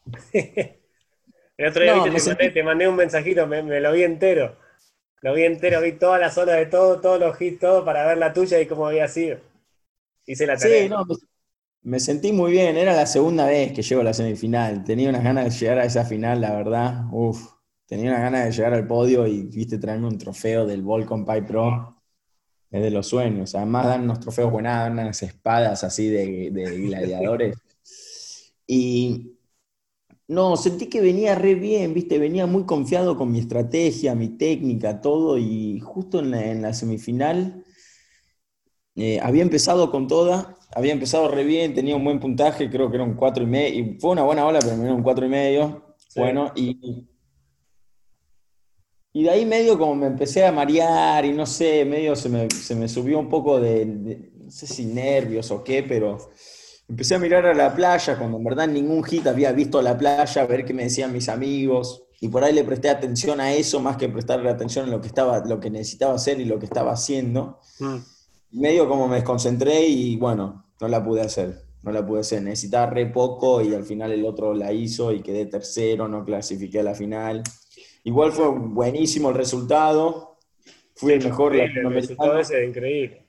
El 1.56 1.68
otro 1.68 1.82
día 1.82 1.92
te, 2.52 2.62
mandé, 2.62 2.88
un 2.88 2.96
mensajito, 2.96 3.46
me, 3.46 3.62
lo 3.62 3.92
vi 3.92 4.02
entero. 4.02 4.56
Lo 5.20 5.34
vi 5.34 5.44
entero, 5.44 5.82
vi 5.82 5.92
todas 5.92 6.18
las 6.18 6.36
olas 6.38 6.56
de 6.56 6.64
todo, 6.66 7.00
todos 7.02 7.20
los 7.20 7.38
hits, 7.40 7.60
todo 7.60 7.84
para 7.84 8.06
ver 8.06 8.16
la 8.16 8.32
tuya 8.32 8.58
y 8.58 8.66
cómo 8.66 8.86
había 8.86 9.06
sido. 9.08 9.38
Hice 10.24 10.46
la 10.46 10.56
tarea. 10.56 10.84
Sí, 10.84 10.88
no, 10.88 11.04
me 11.04 11.14
sentí 11.99 12.33
muy 12.33 12.53
bien, 12.53 12.77
era 12.77 12.95
la 12.95 13.07
segunda 13.07 13.47
vez 13.47 13.73
que 13.73 13.83
llego 13.83 14.01
a 14.01 14.05
la 14.05 14.14
semifinal. 14.14 14.85
Tenía 14.85 15.09
unas 15.09 15.25
ganas 15.25 15.45
de 15.45 15.51
llegar 15.51 15.79
a 15.79 15.85
esa 15.85 16.05
final, 16.05 16.40
la 16.40 16.55
verdad. 16.55 17.05
Uf, 17.12 17.47
tenía 17.87 18.11
unas 18.11 18.23
ganas 18.23 18.45
de 18.47 18.53
llegar 18.53 18.75
al 18.75 18.87
podio 18.87 19.27
y 19.27 19.43
viste 19.43 19.79
traerme 19.79 20.09
un 20.09 20.19
trofeo 20.19 20.66
del 20.66 20.83
Volcom 20.83 21.25
Pipe 21.25 21.43
Pro. 21.43 21.97
Es 22.71 22.83
de 22.83 22.90
los 22.90 23.07
sueños. 23.07 23.55
Además 23.55 23.87
dan 23.87 24.03
unos 24.03 24.21
trofeos 24.21 24.53
buenas, 24.53 24.85
dan 24.85 24.93
unas 24.93 25.23
espadas 25.23 25.83
así 25.85 26.09
de, 26.09 26.51
gladiadores. 26.51 27.57
y 28.66 29.37
no, 30.31 30.57
sentí 30.57 30.87
que 30.87 31.01
venía 31.01 31.35
re 31.35 31.57
bien, 31.57 31.93
viste, 31.93 32.16
venía 32.21 32.47
muy 32.47 32.64
confiado 32.64 33.16
con 33.16 33.33
mi 33.33 33.40
estrategia, 33.40 34.14
mi 34.14 34.29
técnica, 34.29 35.01
todo. 35.01 35.37
Y 35.38 35.81
justo 35.81 36.21
en 36.21 36.62
la, 36.62 36.73
semifinal 36.73 37.64
eh, 39.02 39.20
había 39.22 39.42
empezado 39.42 39.90
con 39.90 40.06
toda 40.06 40.56
había 40.72 40.92
empezado 40.92 41.28
re 41.28 41.44
bien, 41.44 41.74
tenía 41.74 41.96
un 41.96 42.04
buen 42.04 42.20
puntaje, 42.20 42.70
creo 42.70 42.90
que 42.90 42.96
era 42.96 43.04
un 43.04 43.14
4 43.14 43.42
y 43.42 43.46
medio, 43.46 43.80
y 43.80 43.98
fue 43.98 44.10
una 44.10 44.22
buena 44.22 44.46
ola, 44.46 44.60
pero 44.60 44.76
me 44.76 44.92
un 44.92 45.02
4 45.02 45.26
y 45.26 45.28
medio. 45.28 45.96
Bueno, 46.16 46.52
y, 46.54 47.06
y 49.12 49.22
de 49.22 49.30
ahí 49.30 49.46
medio 49.46 49.78
como 49.78 49.94
me 49.94 50.06
empecé 50.06 50.44
a 50.44 50.52
marear 50.52 51.24
y 51.24 51.32
no 51.32 51.46
sé, 51.46 51.84
medio 51.84 52.16
se 52.16 52.28
me, 52.28 52.50
se 52.50 52.74
me 52.74 52.88
subió 52.88 53.18
un 53.18 53.28
poco 53.28 53.60
de, 53.60 53.84
no 53.86 54.50
sé 54.50 54.66
si 54.66 54.86
nervios 54.86 55.50
o 55.50 55.62
qué, 55.62 55.82
pero 55.82 56.18
empecé 56.88 57.14
a 57.14 57.18
mirar 57.18 57.46
a 57.46 57.54
la 57.54 57.74
playa 57.74 58.18
cuando 58.18 58.38
en 58.38 58.44
verdad 58.44 58.68
ningún 58.68 59.04
hit 59.04 59.26
había 59.26 59.52
visto 59.52 59.82
la 59.82 59.96
playa, 59.96 60.42
a 60.42 60.46
ver 60.46 60.64
qué 60.64 60.74
me 60.74 60.84
decían 60.84 61.12
mis 61.12 61.28
amigos. 61.28 62.04
Y 62.22 62.28
por 62.28 62.44
ahí 62.44 62.52
le 62.52 62.64
presté 62.64 62.90
atención 62.90 63.40
a 63.40 63.54
eso 63.54 63.80
más 63.80 63.96
que 63.96 64.08
prestarle 64.08 64.50
atención 64.50 64.86
a 64.86 64.90
lo 64.90 65.00
que, 65.00 65.06
estaba, 65.06 65.42
lo 65.46 65.58
que 65.58 65.70
necesitaba 65.70 66.14
hacer 66.14 66.38
y 66.38 66.44
lo 66.44 66.58
que 66.58 66.66
estaba 66.66 66.92
haciendo. 66.92 67.60
Mm 67.78 67.96
medio 68.52 68.88
como 68.88 69.08
me 69.08 69.16
desconcentré 69.16 69.86
y 69.86 70.16
bueno, 70.16 70.66
no 70.80 70.88
la 70.88 71.04
pude 71.04 71.20
hacer. 71.22 71.62
No 71.82 71.92
la 71.92 72.06
pude 72.06 72.20
hacer. 72.20 72.42
Necesitaba 72.42 72.90
re 72.90 73.06
poco 73.06 73.62
y 73.62 73.74
al 73.74 73.84
final 73.84 74.12
el 74.12 74.24
otro 74.24 74.54
la 74.54 74.72
hizo 74.72 75.12
y 75.12 75.22
quedé 75.22 75.46
tercero, 75.46 76.08
no 76.08 76.24
clasifiqué 76.24 76.80
a 76.80 76.82
la 76.84 76.94
final. 76.94 77.42
Igual 78.04 78.32
fue 78.32 78.48
buenísimo 78.48 79.30
el 79.30 79.36
resultado. 79.36 80.38
Fui 80.94 81.14
el 81.14 81.24
mejor 81.24 81.54
latinoamericano. 81.54 82.34
El 82.34 82.40
ese 82.40 82.64
increíble. 82.66 83.26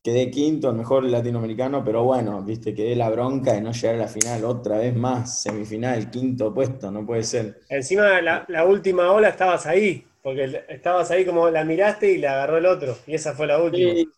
Quedé 0.00 0.30
quinto, 0.30 0.70
el 0.70 0.76
mejor 0.76 1.04
latinoamericano, 1.04 1.84
pero 1.84 2.04
bueno, 2.04 2.40
viste, 2.42 2.72
quedé 2.72 2.94
la 2.94 3.10
bronca 3.10 3.52
de 3.52 3.60
no 3.60 3.72
llegar 3.72 3.96
a 3.96 3.98
la 3.98 4.08
final 4.08 4.44
otra 4.44 4.78
vez 4.78 4.94
más, 4.94 5.42
semifinal, 5.42 6.08
quinto 6.08 6.54
puesto, 6.54 6.90
no 6.90 7.04
puede 7.04 7.24
ser. 7.24 7.60
Encima 7.68 8.22
la, 8.22 8.44
la 8.48 8.64
última 8.64 9.10
ola 9.10 9.28
estabas 9.28 9.66
ahí, 9.66 10.06
porque 10.22 10.62
estabas 10.68 11.10
ahí 11.10 11.26
como 11.26 11.50
la 11.50 11.64
miraste 11.64 12.12
y 12.12 12.18
la 12.18 12.32
agarró 12.34 12.58
el 12.58 12.66
otro, 12.66 12.96
y 13.08 13.14
esa 13.14 13.34
fue 13.34 13.48
la 13.48 13.60
última. 13.60 13.90
Sí, 13.92 14.08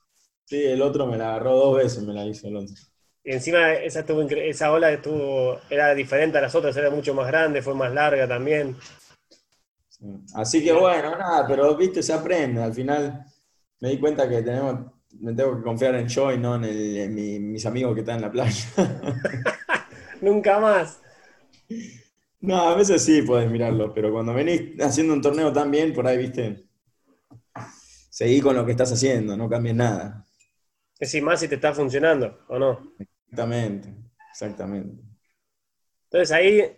el 0.51 0.83
otro 0.83 1.07
me 1.07 1.17
la 1.17 1.31
agarró 1.31 1.57
dos 1.57 1.77
veces, 1.77 2.03
me 2.03 2.13
la 2.13 2.25
hizo 2.27 2.49
el 2.49 2.57
otro. 2.57 2.75
Y 3.23 3.33
encima 3.33 3.75
esa, 3.75 4.01
estuvo, 4.01 4.23
esa 4.23 4.73
ola 4.73 4.91
estuvo, 4.91 5.59
era 5.69 5.95
diferente 5.95 6.39
a 6.39 6.41
las 6.41 6.55
otras, 6.55 6.77
era 6.77 6.91
mucho 6.91 7.15
más 7.15 7.27
grande, 7.27 7.63
fue 7.63 7.75
más 7.75 7.93
larga 7.93 8.27
también. 8.27 8.77
Así 10.35 10.65
que 10.65 10.73
bueno, 10.73 11.17
nada, 11.17 11.47
pero 11.47 11.77
viste, 11.77 12.03
se 12.03 12.13
aprende. 12.13 12.63
Al 12.63 12.73
final 12.73 13.25
me 13.81 13.91
di 13.91 13.99
cuenta 13.99 14.29
que 14.29 14.43
tenemos, 14.43 14.93
me 15.21 15.35
tengo 15.35 15.57
que 15.57 15.63
confiar 15.63 15.95
en 15.97 16.09
yo 16.09 16.33
y 16.33 16.39
no 16.39 16.55
en, 16.57 17.53
mis 17.53 17.67
amigos 17.67 17.95
que 17.95 18.01
están 18.01 18.17
en 18.17 18.23
la 18.23 18.33
playa. 18.33 18.65
Nunca 20.23 20.59
más. 20.59 21.01
No, 22.41 22.57
a 22.57 22.75
veces 22.75 23.05
sí 23.05 23.21
puedes 23.23 23.51
mirarlo, 23.51 23.93
pero 23.93 24.11
cuando 24.11 24.33
venís 24.33 24.81
haciendo 24.81 25.13
un 25.13 25.21
torneo 25.21 25.53
tan 25.53 25.71
bien, 25.71 25.93
por 25.93 26.07
ahí, 26.07 26.17
viste, 26.17 26.65
seguí 28.09 28.41
con 28.41 28.57
lo 28.57 28.65
que 28.65 28.73
estás 28.73 28.91
haciendo, 28.93 29.37
no 29.37 29.49
cambies 29.49 29.75
nada. 29.75 30.25
Es 31.01 31.09
decir, 31.09 31.23
más 31.23 31.41
si 31.41 31.49
te 31.49 31.55
está 31.55 31.73
funcionando, 31.73 32.41
¿o 32.49 32.59
no? 32.59 32.93
Exactamente, 32.99 33.89
exactamente. 34.31 35.03
Entonces 36.05 36.31
ahí, 36.33 36.77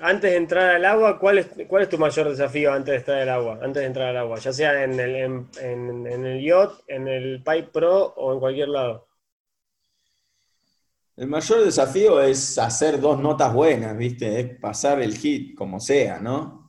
antes 0.00 0.30
de 0.30 0.36
entrar 0.36 0.76
al 0.76 0.84
agua, 0.86 1.18
¿cuál 1.18 1.38
es, 1.38 1.48
¿cuál 1.68 1.82
es 1.82 1.90
tu 1.90 1.98
mayor 1.98 2.30
desafío 2.30 2.72
antes 2.72 2.92
de 2.92 2.98
estar 2.98 3.18
al 3.18 3.28
agua? 3.28 3.58
Antes 3.60 3.82
de 3.82 3.86
entrar 3.86 4.08
al 4.08 4.16
agua, 4.16 4.38
ya 4.38 4.52
sea 4.52 4.82
en 4.82 4.98
el, 4.98 5.16
en, 5.60 6.06
el 6.06 6.42
yacht, 6.42 6.80
en 6.86 7.06
el 7.06 7.42
Pipe 7.42 7.68
Pro 7.70 8.14
o 8.16 8.32
en 8.32 8.40
cualquier 8.40 8.68
lado. 8.68 9.08
El 11.16 11.26
mayor 11.26 11.64
desafío 11.64 12.22
es 12.22 12.56
hacer 12.56 12.98
dos 12.98 13.20
notas 13.20 13.52
buenas, 13.52 13.94
¿viste? 13.96 14.40
Es 14.40 14.58
pasar 14.58 15.02
el 15.02 15.14
hit 15.18 15.54
como 15.54 15.80
sea, 15.80 16.18
¿no? 16.18 16.63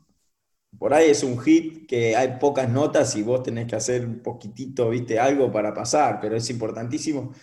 Por 0.86 0.94
ahí 0.94 1.10
es 1.10 1.24
un 1.24 1.40
hit 1.40 1.88
que 1.88 2.16
hay 2.16 2.38
pocas 2.40 2.70
notas 2.70 3.16
y 3.16 3.24
vos 3.24 3.42
tenés 3.42 3.66
que 3.66 3.76
hacer 3.76 4.06
un 4.06 4.20
poquitito, 4.20 4.88
viste, 4.92 5.18
algo 5.18 5.52
para 5.52 5.74
pasar, 5.74 6.20
pero 6.22 6.36
es 6.36 6.48
importantísimo. 6.52 7.34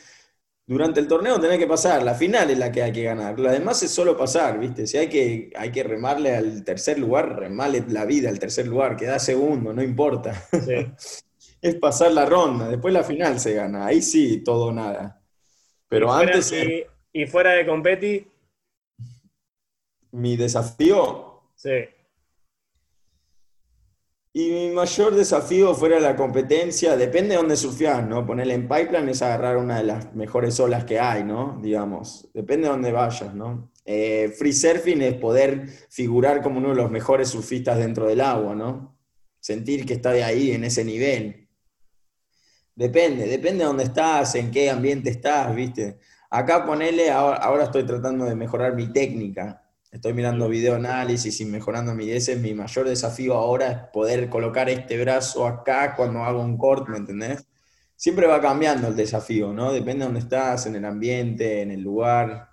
Durante 0.64 1.00
el 1.00 1.08
torneo 1.08 1.40
tenés 1.40 1.58
que 1.58 1.66
pasar, 1.66 2.04
la 2.04 2.14
final 2.14 2.50
es 2.50 2.58
la 2.58 2.70
que 2.70 2.84
hay 2.84 2.92
que 2.92 3.02
ganar, 3.02 3.40
lo 3.40 3.50
demás 3.50 3.82
es 3.82 3.90
solo 3.90 4.16
pasar, 4.16 4.60
viste, 4.60 4.86
si 4.86 4.96
hay 4.96 5.08
que, 5.08 5.50
hay 5.56 5.72
que 5.72 5.82
remarle 5.82 6.36
al 6.36 6.62
tercer 6.62 7.00
lugar, 7.00 7.36
remarle 7.36 7.82
la 7.88 8.04
vida 8.04 8.28
al 8.28 8.38
tercer 8.38 8.68
lugar, 8.68 8.94
queda 8.94 9.18
segundo, 9.18 9.72
no 9.72 9.82
importa. 9.82 10.40
es 11.60 11.74
pasar 11.80 12.12
la 12.12 12.24
ronda, 12.24 12.68
después 12.68 12.94
la 12.94 13.02
final 13.02 13.40
se 13.40 13.54
gana, 13.54 13.86
ahí 13.86 14.02
sí, 14.02 14.44
todo 14.44 14.66
o 14.66 14.72
nada. 14.72 15.20
Pero 15.88 16.12
antes... 16.12 16.52
Y, 16.52 16.84
y 17.12 17.26
fuera 17.26 17.54
de 17.54 17.66
competi? 17.66 18.24
Mi 20.12 20.36
desafío... 20.36 21.42
Sí 21.56 21.70
y 24.34 24.50
mi 24.50 24.70
mayor 24.70 25.14
desafío 25.14 25.74
fuera 25.74 26.00
la 26.00 26.16
competencia, 26.16 26.96
depende 26.96 27.30
de 27.30 27.36
dónde 27.36 27.56
surfeás, 27.56 28.06
¿no? 28.06 28.24
Ponerle 28.26 28.54
en 28.54 28.66
pipeline 28.66 29.10
es 29.10 29.20
agarrar 29.20 29.58
una 29.58 29.76
de 29.78 29.84
las 29.84 30.14
mejores 30.14 30.58
olas 30.58 30.84
que 30.84 30.98
hay, 30.98 31.22
¿no? 31.22 31.58
Digamos, 31.62 32.30
depende 32.32 32.64
de 32.64 32.72
dónde 32.72 32.92
vayas, 32.92 33.34
¿no? 33.34 33.70
Eh, 33.84 34.32
free 34.38 34.54
surfing 34.54 35.02
es 35.02 35.14
poder 35.14 35.66
figurar 35.90 36.40
como 36.40 36.58
uno 36.58 36.70
de 36.70 36.76
los 36.76 36.90
mejores 36.90 37.28
surfistas 37.28 37.76
dentro 37.76 38.06
del 38.06 38.22
agua, 38.22 38.54
¿no? 38.54 38.98
Sentir 39.38 39.84
que 39.84 39.94
está 39.94 40.12
de 40.12 40.24
ahí, 40.24 40.52
en 40.52 40.64
ese 40.64 40.84
nivel. 40.84 41.48
Depende, 42.74 43.26
depende 43.26 43.64
de 43.64 43.66
dónde 43.66 43.84
estás, 43.84 44.34
en 44.36 44.50
qué 44.50 44.70
ambiente 44.70 45.10
estás, 45.10 45.54
¿viste? 45.54 45.98
Acá 46.30 46.64
ponele, 46.64 47.10
ahora 47.10 47.64
estoy 47.64 47.84
tratando 47.84 48.24
de 48.24 48.34
mejorar 48.34 48.74
mi 48.74 48.90
técnica, 48.90 49.61
Estoy 49.92 50.14
mirando 50.14 50.48
video 50.48 50.76
análisis 50.76 51.38
y 51.42 51.44
mejorando 51.44 51.94
mi 51.94 52.10
ese 52.10 52.36
mi 52.36 52.54
mayor 52.54 52.88
desafío 52.88 53.34
ahora 53.34 53.70
es 53.70 53.78
poder 53.92 54.30
colocar 54.30 54.70
este 54.70 54.98
brazo 54.98 55.46
acá 55.46 55.94
cuando 55.94 56.20
hago 56.20 56.40
un 56.40 56.56
corte, 56.56 56.90
¿me 56.90 56.96
entendés? 56.96 57.46
Siempre 57.94 58.26
va 58.26 58.40
cambiando 58.40 58.88
el 58.88 58.96
desafío, 58.96 59.52
¿no? 59.52 59.70
Depende 59.70 59.98
de 59.98 60.04
dónde 60.06 60.20
estás, 60.20 60.64
en 60.64 60.76
el 60.76 60.86
ambiente, 60.86 61.60
en 61.60 61.72
el 61.72 61.82
lugar. 61.82 62.48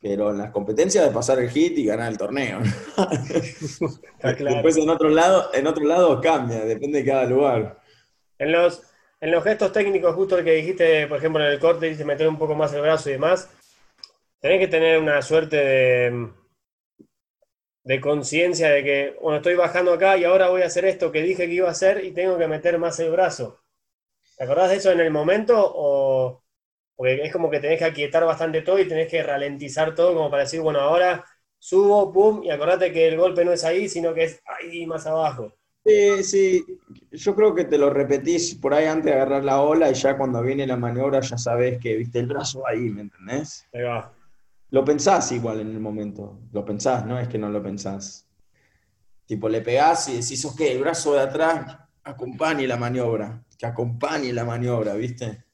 Pero 0.00 0.30
en 0.30 0.38
las 0.38 0.50
competencias 0.50 1.04
de 1.04 1.12
pasar 1.12 1.38
el 1.38 1.48
hit 1.48 1.78
y 1.78 1.86
ganar 1.86 2.10
el 2.10 2.18
torneo. 2.18 2.58
Después 4.22 4.76
en 4.78 4.90
otro 4.90 5.10
lado, 5.10 5.50
en 5.54 5.64
otro 5.64 5.84
lado 5.84 6.20
cambia, 6.20 6.64
depende 6.64 6.98
de 6.98 7.04
cada 7.04 7.24
lugar. 7.24 7.78
En 8.36 8.50
los, 8.50 8.82
en 9.20 9.30
los 9.30 9.44
gestos 9.44 9.72
técnicos, 9.72 10.12
justo 10.16 10.36
el 10.36 10.44
que 10.44 10.54
dijiste, 10.54 11.06
por 11.06 11.18
ejemplo, 11.18 11.40
en 11.40 11.52
el 11.52 11.60
corte, 11.60 11.86
dijiste 11.86 12.04
meter 12.04 12.26
un 12.26 12.36
poco 12.36 12.56
más 12.56 12.72
el 12.72 12.80
brazo 12.80 13.10
y 13.10 13.12
demás, 13.12 13.48
tenés 14.40 14.58
que 14.58 14.68
tener 14.68 14.98
una 14.98 15.22
suerte 15.22 15.56
de, 15.56 16.30
de 17.88 18.02
conciencia 18.02 18.68
de 18.68 18.84
que, 18.84 19.16
bueno, 19.22 19.38
estoy 19.38 19.54
bajando 19.54 19.94
acá 19.94 20.18
y 20.18 20.24
ahora 20.24 20.50
voy 20.50 20.60
a 20.60 20.66
hacer 20.66 20.84
esto 20.84 21.10
que 21.10 21.22
dije 21.22 21.46
que 21.46 21.54
iba 21.54 21.68
a 21.68 21.70
hacer 21.72 22.04
y 22.04 22.12
tengo 22.12 22.36
que 22.36 22.46
meter 22.46 22.78
más 22.78 23.00
el 23.00 23.10
brazo. 23.10 23.62
¿Te 24.36 24.44
acordás 24.44 24.70
de 24.70 24.76
eso 24.76 24.92
en 24.92 25.00
el 25.00 25.10
momento? 25.10 25.54
O, 25.58 26.42
porque 26.96 27.22
es 27.24 27.32
como 27.32 27.50
que 27.50 27.60
tenés 27.60 27.78
que 27.78 27.86
aquietar 27.86 28.24
bastante 28.26 28.62
todo 28.62 28.78
y 28.78 28.88
tenés 28.88 29.10
que 29.10 29.22
ralentizar 29.22 29.94
todo 29.94 30.14
como 30.14 30.30
para 30.30 30.44
decir, 30.44 30.60
bueno, 30.60 30.80
ahora 30.80 31.24
subo, 31.58 32.12
pum, 32.12 32.44
y 32.44 32.50
acordate 32.50 32.92
que 32.92 33.08
el 33.08 33.16
golpe 33.18 33.44
no 33.44 33.52
es 33.52 33.64
ahí, 33.64 33.88
sino 33.88 34.14
que 34.14 34.24
es 34.24 34.42
ahí 34.46 34.86
más 34.86 35.06
abajo. 35.06 35.54
Sí, 35.84 36.22
sí, 36.24 36.64
yo 37.12 37.34
creo 37.34 37.54
que 37.54 37.64
te 37.64 37.78
lo 37.78 37.90
repetís 37.90 38.54
por 38.56 38.74
ahí 38.74 38.86
antes 38.86 39.06
de 39.06 39.14
agarrar 39.14 39.44
la 39.44 39.62
ola 39.62 39.90
y 39.90 39.94
ya 39.94 40.18
cuando 40.18 40.42
viene 40.42 40.66
la 40.66 40.76
maniobra 40.76 41.20
ya 41.20 41.38
sabes 41.38 41.78
que 41.80 41.96
viste 41.96 42.18
el 42.18 42.26
brazo 42.26 42.66
ahí, 42.66 42.90
¿me 42.90 43.00
entendés? 43.02 43.66
Ahí 43.72 43.82
va. 43.82 44.17
Lo 44.70 44.84
pensás 44.84 45.32
igual 45.32 45.60
en 45.60 45.70
el 45.70 45.80
momento, 45.80 46.40
lo 46.52 46.64
pensás, 46.64 47.06
no 47.06 47.18
es 47.18 47.28
que 47.28 47.38
no 47.38 47.48
lo 47.48 47.62
pensás. 47.62 48.26
Tipo, 49.24 49.48
le 49.48 49.62
pegás 49.62 50.08
y 50.08 50.16
decís, 50.20 50.44
ok, 50.44 50.60
el 50.60 50.80
brazo 50.80 51.14
de 51.14 51.20
atrás 51.20 51.78
acompañe 52.04 52.66
la 52.66 52.76
maniobra, 52.76 53.42
que 53.58 53.66
acompañe 53.66 54.32
la 54.32 54.44
maniobra, 54.44 54.94
¿viste? 54.94 55.44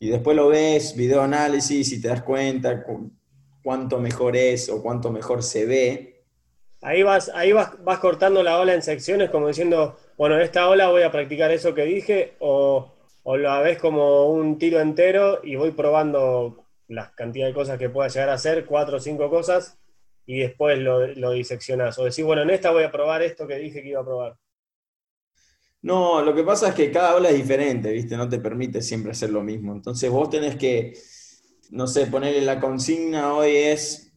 Y 0.00 0.08
después 0.08 0.36
lo 0.36 0.48
ves, 0.48 0.94
video 0.96 1.22
análisis, 1.22 1.92
y 1.92 2.00
te 2.00 2.08
das 2.08 2.22
cuenta 2.22 2.84
cuánto 3.62 3.98
mejor 3.98 4.36
es 4.36 4.70
o 4.70 4.82
cuánto 4.82 5.10
mejor 5.10 5.42
se 5.42 5.66
ve. 5.66 6.24
Ahí 6.80 7.02
vas, 7.02 7.30
ahí 7.34 7.52
vas, 7.52 7.82
vas 7.82 7.98
cortando 7.98 8.42
la 8.42 8.58
ola 8.58 8.72
en 8.72 8.82
secciones, 8.82 9.28
como 9.30 9.48
diciendo, 9.48 9.98
bueno, 10.16 10.36
en 10.36 10.42
esta 10.42 10.68
ola 10.68 10.88
voy 10.88 11.02
a 11.02 11.10
practicar 11.10 11.50
eso 11.50 11.74
que 11.74 11.82
dije, 11.82 12.36
o, 12.38 12.94
o 13.24 13.36
lo 13.36 13.62
ves 13.62 13.78
como 13.78 14.30
un 14.30 14.58
tiro 14.58 14.80
entero 14.80 15.40
y 15.42 15.56
voy 15.56 15.72
probando 15.72 16.64
la 16.88 17.12
cantidad 17.12 17.46
de 17.46 17.54
cosas 17.54 17.78
que 17.78 17.90
pueda 17.90 18.08
llegar 18.08 18.30
a 18.30 18.34
hacer, 18.34 18.66
cuatro 18.66 18.96
o 18.96 19.00
cinco 19.00 19.30
cosas, 19.30 19.78
y 20.26 20.40
después 20.40 20.78
lo, 20.78 21.06
lo 21.06 21.30
diseccionás. 21.32 21.98
O 21.98 22.04
decís, 22.04 22.24
bueno, 22.24 22.42
en 22.42 22.50
esta 22.50 22.70
voy 22.70 22.84
a 22.84 22.92
probar 22.92 23.22
esto 23.22 23.46
que 23.46 23.56
dije 23.56 23.82
que 23.82 23.90
iba 23.90 24.00
a 24.00 24.04
probar. 24.04 24.36
No, 25.80 26.22
lo 26.22 26.34
que 26.34 26.42
pasa 26.42 26.68
es 26.68 26.74
que 26.74 26.90
cada 26.90 27.14
ola 27.14 27.30
es 27.30 27.36
diferente, 27.36 27.92
¿viste? 27.92 28.16
No 28.16 28.28
te 28.28 28.40
permite 28.40 28.82
siempre 28.82 29.12
hacer 29.12 29.30
lo 29.30 29.42
mismo. 29.42 29.72
Entonces 29.72 30.10
vos 30.10 30.28
tenés 30.28 30.56
que, 30.56 30.98
no 31.70 31.86
sé, 31.86 32.06
ponerle 32.06 32.40
la 32.40 32.60
consigna 32.60 33.32
hoy 33.34 33.54
es 33.54 34.12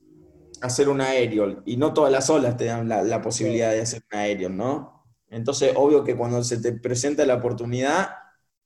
hacer 0.62 0.90
un 0.90 1.02
aéreo, 1.02 1.64
y 1.66 1.78
no 1.78 1.94
todas 1.94 2.12
las 2.12 2.30
olas 2.30 2.56
te 2.56 2.66
dan 2.66 2.88
la, 2.88 3.22
posibilidad 3.22 3.72
de 3.72 3.82
hacer 3.82 4.04
un 4.12 4.20
aéreo, 4.20 4.50
¿no? 4.50 5.06
Entonces, 5.30 5.74
obvio 5.76 6.04
que 6.04 6.16
cuando 6.16 6.44
se 6.44 6.62
te 6.62 6.74
presenta 6.74 7.26
la 7.26 7.36
oportunidad, 7.36 8.10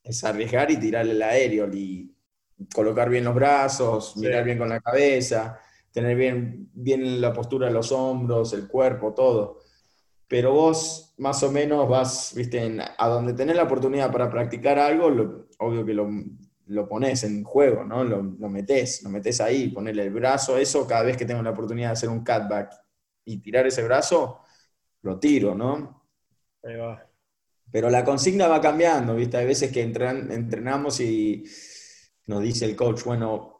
es 0.03 0.23
arriesgar 0.23 0.71
y 0.71 0.77
tirarle 0.77 1.13
el 1.13 1.21
aéreo 1.21 1.73
y 1.73 2.14
colocar 2.73 3.09
bien 3.09 3.23
los 3.23 3.35
brazos, 3.35 4.15
mirar 4.17 4.43
bien 4.43 4.57
con 4.57 4.69
la 4.69 4.79
cabeza, 4.79 5.59
tener 5.91 6.15
bien, 6.15 6.69
bien 6.73 7.21
la 7.21 7.33
postura 7.33 7.67
de 7.67 7.73
los 7.73 7.91
hombros, 7.91 8.53
el 8.53 8.67
cuerpo, 8.67 9.13
todo. 9.13 9.59
Pero 10.27 10.53
vos 10.53 11.13
más 11.17 11.41
o 11.43 11.51
menos 11.51 11.87
vas, 11.87 12.33
viste, 12.35 12.77
a 12.97 13.07
donde 13.07 13.33
tenés 13.33 13.55
la 13.55 13.63
oportunidad 13.63 14.11
para 14.11 14.29
practicar 14.29 14.79
algo, 14.79 15.47
obvio 15.59 15.85
que 15.85 15.93
lo, 15.93 16.09
lo 16.67 16.87
pones 16.87 17.23
en 17.23 17.43
juego, 17.43 17.83
¿no? 17.83 18.03
Lo, 18.03 18.23
lo 18.23 18.49
metés, 18.49 19.03
lo 19.03 19.09
metés 19.09 19.39
ahí, 19.39 19.69
ponerle 19.69 20.03
el 20.03 20.11
brazo, 20.11 20.57
eso 20.57 20.87
cada 20.87 21.03
vez 21.03 21.15
que 21.15 21.25
tengo 21.25 21.43
la 21.43 21.51
oportunidad 21.51 21.89
de 21.89 21.93
hacer 21.93 22.09
un 22.09 22.19
cutback 22.19 22.73
y 23.25 23.37
tirar 23.37 23.67
ese 23.67 23.83
brazo, 23.83 24.41
lo 25.01 25.19
tiro, 25.19 25.53
¿no? 25.55 26.07
Ahí 26.63 26.75
va. 26.75 27.07
Pero 27.71 27.89
la 27.89 28.03
consigna 28.03 28.47
va 28.47 28.61
cambiando, 28.61 29.15
¿viste? 29.15 29.37
Hay 29.37 29.45
veces 29.45 29.71
que 29.71 29.81
entrenamos 29.81 30.99
y 30.99 31.43
nos 32.27 32.41
dice 32.41 32.65
el 32.65 32.75
coach, 32.75 33.03
bueno, 33.03 33.55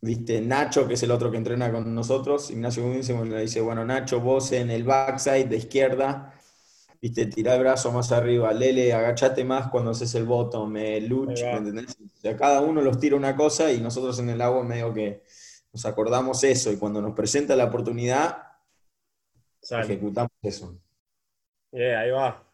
viste, 0.00 0.40
Nacho, 0.40 0.86
que 0.86 0.94
es 0.94 1.02
el 1.02 1.10
otro 1.10 1.30
que 1.30 1.36
entrena 1.36 1.72
con 1.72 1.94
nosotros, 1.94 2.50
Ignacio 2.50 2.84
Winston 2.84 3.30
le 3.30 3.40
dice, 3.40 3.60
bueno, 3.60 3.84
Nacho, 3.84 4.20
vos 4.20 4.52
en 4.52 4.70
el 4.70 4.84
backside 4.84 5.46
de 5.46 5.56
izquierda, 5.56 6.34
viste, 7.00 7.26
tira 7.26 7.54
el 7.54 7.60
brazo 7.60 7.90
más 7.90 8.12
arriba, 8.12 8.52
Lele, 8.52 8.92
agachate 8.92 9.44
más 9.44 9.68
cuando 9.68 9.90
haces 9.92 10.14
el 10.14 10.24
bottom, 10.24 10.70
me 10.70 11.00
luch, 11.00 11.40
¿me 11.42 11.56
entendés? 11.56 11.96
O 12.00 12.20
sea, 12.20 12.36
cada 12.36 12.60
uno 12.60 12.82
los 12.82 13.00
tira 13.00 13.16
una 13.16 13.34
cosa 13.34 13.72
y 13.72 13.80
nosotros 13.80 14.18
en 14.18 14.30
el 14.30 14.40
agua 14.40 14.62
medio 14.62 14.92
que 14.92 15.22
nos 15.72 15.84
acordamos 15.86 16.44
eso 16.44 16.70
y 16.70 16.76
cuando 16.76 17.00
nos 17.02 17.14
presenta 17.14 17.56
la 17.56 17.64
oportunidad, 17.64 18.38
ejecutamos 19.70 20.30
eso. 20.42 20.78
Yeah, 21.72 22.00
ahí 22.00 22.10
va. 22.10 22.44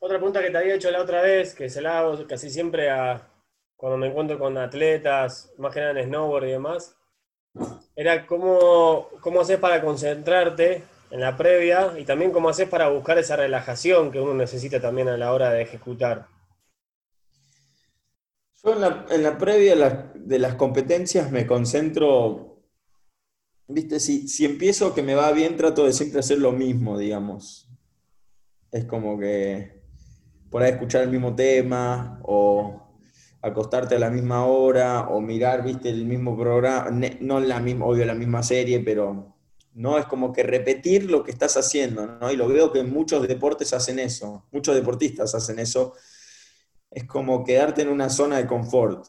Otra 0.00 0.16
pregunta 0.18 0.42
que 0.42 0.50
te 0.50 0.58
había 0.58 0.74
hecho 0.74 0.90
la 0.90 1.00
otra 1.00 1.22
vez, 1.22 1.54
que 1.54 1.68
se 1.68 1.80
la 1.80 2.00
hago 2.00 2.26
casi 2.26 2.50
siempre 2.50 2.90
a, 2.90 3.30
cuando 3.76 3.98
me 3.98 4.08
encuentro 4.08 4.38
con 4.38 4.56
atletas, 4.56 5.52
más 5.58 5.72
que 5.72 5.80
nada 5.80 6.00
en 6.00 6.08
snowboard 6.08 6.46
y 6.46 6.52
demás, 6.52 6.96
era 7.94 8.26
cómo, 8.26 9.08
cómo 9.20 9.40
haces 9.40 9.58
para 9.58 9.82
concentrarte 9.82 10.84
en 11.10 11.20
la 11.20 11.36
previa 11.36 11.94
y 11.98 12.04
también 12.04 12.32
cómo 12.32 12.48
haces 12.48 12.68
para 12.68 12.88
buscar 12.88 13.18
esa 13.18 13.36
relajación 13.36 14.10
que 14.10 14.20
uno 14.20 14.34
necesita 14.34 14.80
también 14.80 15.08
a 15.08 15.16
la 15.16 15.32
hora 15.32 15.50
de 15.50 15.62
ejecutar. 15.62 16.26
Yo 18.62 18.74
en 18.74 19.22
la, 19.22 19.38
previa 19.38 20.10
de 20.14 20.38
las 20.38 20.54
competencias 20.56 21.30
me 21.30 21.46
concentro, 21.46 22.64
viste, 23.68 24.00
si, 24.00 24.26
si 24.26 24.44
empiezo 24.44 24.92
que 24.92 25.02
me 25.02 25.14
va 25.14 25.30
bien, 25.32 25.56
trato 25.56 25.86
de 25.86 25.92
siempre 25.92 26.20
hacer 26.20 26.38
lo 26.38 26.50
mismo, 26.50 26.98
digamos. 26.98 27.68
Es 28.72 28.84
como 28.84 29.18
que 29.18 29.82
por 30.50 30.62
ahí 30.62 30.72
escuchar 30.72 31.02
el 31.02 31.10
mismo 31.10 31.36
tema 31.36 32.18
o 32.24 32.85
acostarte 33.46 33.96
a 33.96 33.98
la 33.98 34.10
misma 34.10 34.46
hora 34.46 35.08
o 35.08 35.20
mirar, 35.20 35.62
viste, 35.64 35.88
el 35.90 36.04
mismo 36.04 36.36
programa, 36.36 36.90
no 37.20 37.40
la 37.40 37.60
misma, 37.60 37.86
obvio 37.86 38.04
la 38.04 38.14
misma 38.14 38.42
serie, 38.42 38.80
pero 38.80 39.36
no 39.74 39.98
es 39.98 40.06
como 40.06 40.32
que 40.32 40.42
repetir 40.42 41.10
lo 41.10 41.22
que 41.22 41.30
estás 41.30 41.56
haciendo, 41.56 42.06
¿no? 42.06 42.32
Y 42.32 42.36
lo 42.36 42.48
veo 42.48 42.72
que 42.72 42.82
muchos 42.82 43.26
deportes 43.28 43.72
hacen 43.74 43.98
eso, 43.98 44.46
muchos 44.52 44.74
deportistas 44.74 45.34
hacen 45.34 45.58
eso. 45.58 45.94
Es 46.90 47.04
como 47.04 47.44
quedarte 47.44 47.82
en 47.82 47.88
una 47.88 48.08
zona 48.08 48.38
de 48.38 48.46
confort. 48.46 49.06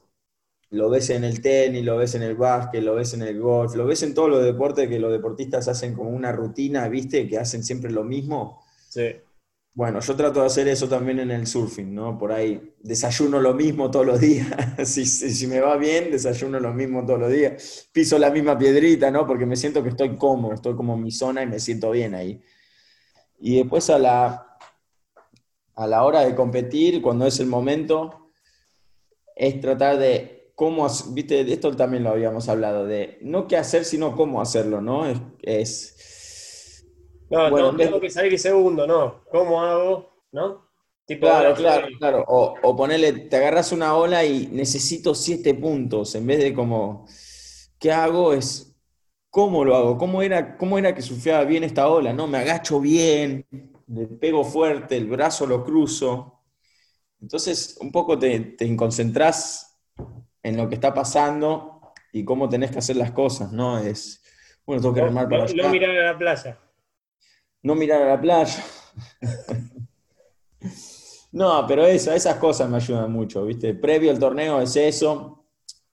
Lo 0.69 0.89
ves 0.89 1.09
en 1.09 1.23
el 1.23 1.41
tenis, 1.41 1.85
lo 1.85 1.97
ves 1.97 2.15
en 2.15 2.23
el 2.23 2.35
básquet, 2.35 2.83
lo 2.83 2.95
ves 2.95 3.13
en 3.13 3.21
el 3.21 3.39
golf, 3.39 3.75
lo 3.75 3.85
ves 3.85 4.03
en 4.03 4.13
todos 4.13 4.29
los 4.29 4.43
deportes 4.43 4.89
que 4.89 4.99
los 4.99 5.11
deportistas 5.11 5.67
hacen 5.69 5.95
como 5.95 6.09
una 6.09 6.33
rutina, 6.33 6.89
¿viste? 6.89 7.27
Que 7.27 7.37
hacen 7.37 7.63
siempre 7.63 7.89
lo 7.89 8.03
mismo. 8.03 8.61
Sí. 8.89 9.15
Bueno, 9.77 9.99
yo 9.99 10.15
trato 10.15 10.39
de 10.39 10.47
hacer 10.47 10.67
eso 10.67 10.89
también 10.89 11.19
en 11.19 11.29
el 11.29 11.45
surfing, 11.45 11.93
¿no? 11.93 12.17
Por 12.17 12.31
ahí 12.31 12.73
desayuno 12.79 13.39
lo 13.39 13.53
mismo 13.53 13.91
todos 13.91 14.07
los 14.07 14.19
días. 14.19 14.47
si, 14.85 15.05
si, 15.05 15.45
me 15.45 15.59
va 15.59 15.77
bien, 15.77 16.09
desayuno 16.09 16.59
lo 16.59 16.73
mismo 16.73 17.05
todos 17.05 17.19
los 17.19 17.31
días. 17.31 17.87
Piso 17.91 18.17
la 18.17 18.31
misma 18.31 18.57
piedrita, 18.57 19.11
¿no? 19.11 19.27
Porque 19.27 19.45
me 19.45 19.55
siento 19.55 19.83
que 19.83 19.89
estoy 19.89 20.15
cómodo, 20.15 20.55
estoy 20.55 20.75
como 20.75 20.95
en 20.95 21.03
mi 21.03 21.11
zona 21.11 21.43
y 21.43 21.45
me 21.45 21.59
siento 21.59 21.91
bien 21.91 22.15
ahí. 22.15 22.41
Y 23.39 23.57
después 23.57 23.91
a 23.91 23.99
la, 23.99 24.57
a 25.75 25.85
la 25.85 26.03
hora 26.03 26.21
de 26.21 26.33
competir, 26.33 26.99
cuando 26.99 27.27
es 27.27 27.39
el 27.39 27.45
momento, 27.45 28.31
es 29.35 29.61
tratar 29.61 29.99
de 29.99 30.53
cómo, 30.55 30.87
viste, 31.11 31.41
esto 31.53 31.75
también 31.75 32.03
lo 32.03 32.09
habíamos 32.09 32.49
hablado, 32.49 32.87
de 32.87 33.19
no 33.21 33.47
qué 33.47 33.57
hacer, 33.57 33.85
sino 33.85 34.15
cómo 34.15 34.41
hacerlo, 34.41 34.81
¿no? 34.81 35.03
es 35.43 36.16
no, 37.29 37.49
no 37.49 37.75
tengo 37.75 37.99
que 37.99 38.09
salir 38.09 38.37
segundo, 38.39 38.87
no. 38.87 39.23
¿Cómo 39.31 39.61
hago? 39.61 40.09
¿No? 40.31 40.67
claro, 41.15 41.55
claro, 41.55 41.87
claro. 41.97 42.25
O, 42.27 42.55
o 42.61 42.75
ponerle, 42.75 43.13
te 43.13 43.37
agarras 43.37 43.71
una 43.71 43.95
ola 43.95 44.25
y 44.25 44.47
necesito 44.47 45.15
siete 45.15 45.53
puntos, 45.53 46.15
en 46.15 46.27
vez 46.27 46.39
de 46.39 46.53
como, 46.53 47.07
¿qué 47.79 47.91
hago? 47.91 48.33
Es, 48.33 48.75
¿cómo 49.29 49.63
lo 49.63 49.75
hago? 49.75 49.97
¿Cómo 49.97 50.21
era, 50.21 50.57
cómo 50.57 50.77
era 50.77 50.93
que 50.93 51.01
surfeaba 51.01 51.45
bien 51.45 51.63
esta 51.63 51.87
ola? 51.87 52.11
¿No? 52.11 52.27
Me 52.27 52.39
agacho 52.39 52.79
bien, 52.81 53.45
le 53.87 54.07
pego 54.07 54.43
fuerte, 54.43 54.97
el 54.97 55.07
brazo 55.07 55.45
lo 55.45 55.63
cruzo. 55.63 56.41
Entonces, 57.21 57.77
un 57.79 57.91
poco 57.91 58.19
te, 58.19 58.39
te 58.39 58.75
concentrás 58.75 59.79
en 60.43 60.57
lo 60.57 60.67
que 60.67 60.75
está 60.75 60.93
pasando 60.93 61.93
y 62.11 62.23
cómo 62.25 62.49
tenés 62.49 62.71
que 62.71 62.79
hacer 62.79 62.97
las 62.97 63.11
cosas, 63.11 63.51
¿no? 63.51 63.79
Es, 63.79 64.21
bueno, 64.65 64.81
tengo 64.81 64.93
que 64.93 65.01
remar 65.01 65.29
para 65.29 65.43
allá. 65.43 65.63
No 65.63 65.69
mirar 65.69 65.91
a 65.91 66.11
la 66.11 66.17
playa 66.17 66.59
no 67.63 67.75
mirar 67.75 68.01
a 68.01 68.09
la 68.09 68.21
playa. 68.21 68.63
no, 71.31 71.65
pero 71.67 71.85
eso, 71.85 72.11
esas 72.11 72.35
cosas 72.35 72.69
me 72.69 72.77
ayudan 72.77 73.11
mucho, 73.11 73.45
¿viste? 73.45 73.73
Previo 73.73 74.11
al 74.11 74.19
torneo 74.19 74.61
es 74.61 74.75
eso, 74.75 75.45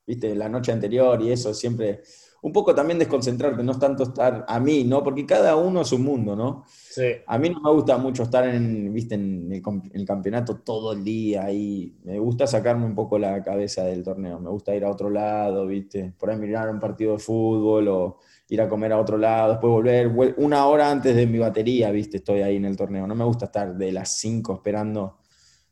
¿viste? 0.06 0.34
La 0.34 0.48
noche 0.48 0.72
anterior 0.72 1.20
y 1.22 1.32
eso, 1.32 1.54
siempre. 1.54 2.02
Un 2.42 2.52
poco 2.52 2.74
también 2.74 2.98
desconcentrarte, 2.98 3.62
no 3.62 3.72
es 3.72 3.78
tanto 3.78 4.02
estar 4.02 4.44
a 4.46 4.60
mí, 4.60 4.84
¿no? 4.84 5.02
Porque 5.02 5.24
cada 5.24 5.56
uno 5.56 5.80
es 5.80 5.90
un 5.92 6.02
mundo, 6.02 6.36
¿no? 6.36 6.64
Sí. 6.68 7.06
A 7.26 7.38
mí 7.38 7.48
no 7.48 7.58
me 7.58 7.72
gusta 7.72 7.96
mucho 7.96 8.24
estar 8.24 8.46
en, 8.46 8.92
¿viste? 8.92 9.14
en, 9.14 9.50
el, 9.50 10.04
campeonato 10.04 10.58
todo 10.58 10.92
el 10.92 11.02
día 11.02 11.50
y 11.50 11.96
me 12.04 12.18
gusta 12.18 12.46
sacarme 12.46 12.84
un 12.84 12.94
poco 12.94 13.18
la 13.18 13.42
cabeza 13.42 13.84
del 13.84 14.02
torneo. 14.02 14.38
Me 14.40 14.50
gusta 14.50 14.76
ir 14.76 14.84
a 14.84 14.90
otro 14.90 15.08
lado, 15.08 15.66
¿viste? 15.66 16.12
Por 16.18 16.30
ahí 16.30 16.36
mirar 16.36 16.68
un 16.68 16.78
partido 16.78 17.12
de 17.12 17.18
fútbol 17.18 17.88
o 17.88 18.18
ir 18.48 18.60
a 18.60 18.68
comer 18.68 18.92
a 18.92 18.98
otro 18.98 19.18
lado, 19.18 19.52
después 19.52 19.70
volver, 19.70 20.34
una 20.36 20.66
hora 20.66 20.90
antes 20.90 21.16
de 21.16 21.26
mi 21.26 21.38
batería, 21.38 21.90
viste, 21.90 22.18
estoy 22.18 22.42
ahí 22.42 22.56
en 22.56 22.64
el 22.64 22.76
torneo. 22.76 23.06
No 23.06 23.14
me 23.14 23.24
gusta 23.24 23.46
estar 23.46 23.74
de 23.74 23.92
las 23.92 24.16
5 24.16 24.54
esperando 24.54 25.18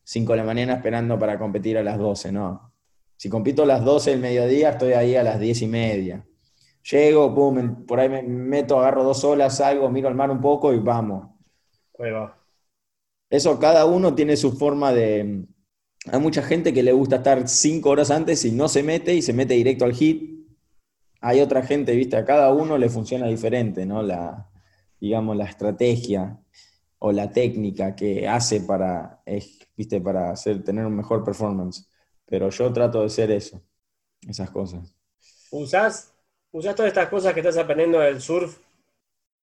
5 0.04 0.32
de 0.32 0.36
la 0.36 0.44
mañana 0.44 0.74
esperando 0.74 1.18
para 1.18 1.38
competir 1.38 1.78
a 1.78 1.82
las 1.82 1.98
12, 1.98 2.32
no. 2.32 2.72
Si 3.16 3.28
compito 3.28 3.62
a 3.62 3.66
las 3.66 3.84
12 3.84 4.10
del 4.10 4.20
mediodía, 4.20 4.70
estoy 4.70 4.92
ahí 4.94 5.14
a 5.14 5.22
las 5.22 5.38
10 5.38 5.62
y 5.62 5.66
media. 5.68 6.26
Llego, 6.90 7.32
pum, 7.34 7.86
por 7.86 8.00
ahí 8.00 8.08
me 8.08 8.22
meto, 8.22 8.78
agarro 8.78 9.04
dos 9.04 9.22
olas, 9.22 9.58
salgo, 9.58 9.88
miro 9.88 10.08
al 10.08 10.16
mar 10.16 10.30
un 10.30 10.40
poco 10.40 10.72
y 10.72 10.80
vamos. 10.80 11.28
Eso, 13.30 13.58
cada 13.60 13.86
uno 13.86 14.14
tiene 14.14 14.36
su 14.36 14.52
forma 14.52 14.92
de... 14.92 15.46
Hay 16.10 16.20
mucha 16.20 16.42
gente 16.42 16.72
que 16.72 16.82
le 16.82 16.92
gusta 16.92 17.16
estar 17.16 17.48
cinco 17.48 17.90
horas 17.90 18.10
antes 18.10 18.44
y 18.44 18.50
no 18.50 18.68
se 18.68 18.82
mete 18.82 19.14
y 19.14 19.22
se 19.22 19.32
mete 19.32 19.54
directo 19.54 19.84
al 19.84 19.94
hit. 19.94 20.31
Hay 21.22 21.40
otra 21.40 21.62
gente, 21.62 21.96
viste, 21.96 22.16
a 22.16 22.24
cada 22.24 22.52
uno 22.52 22.76
le 22.76 22.90
funciona 22.90 23.26
diferente, 23.28 23.86
¿no? 23.86 24.02
La, 24.02 24.50
digamos, 25.00 25.36
la 25.36 25.44
estrategia 25.44 26.38
o 26.98 27.10
la 27.10 27.30
técnica 27.30 27.96
que 27.96 28.28
hace 28.28 28.60
para, 28.60 29.22
viste, 29.76 30.00
para 30.00 30.30
hacer, 30.30 30.62
tener 30.62 30.84
un 30.84 30.96
mejor 30.96 31.24
performance. 31.24 31.88
Pero 32.26 32.50
yo 32.50 32.72
trato 32.72 33.00
de 33.00 33.06
hacer 33.06 33.30
eso, 33.30 33.60
esas 34.28 34.50
cosas. 34.50 34.94
¿Usás, 35.50 36.14
todas 36.50 36.88
estas 36.88 37.08
cosas 37.08 37.34
que 37.34 37.40
estás 37.40 37.56
aprendiendo 37.56 37.98
del 37.98 38.20
surf 38.20 38.58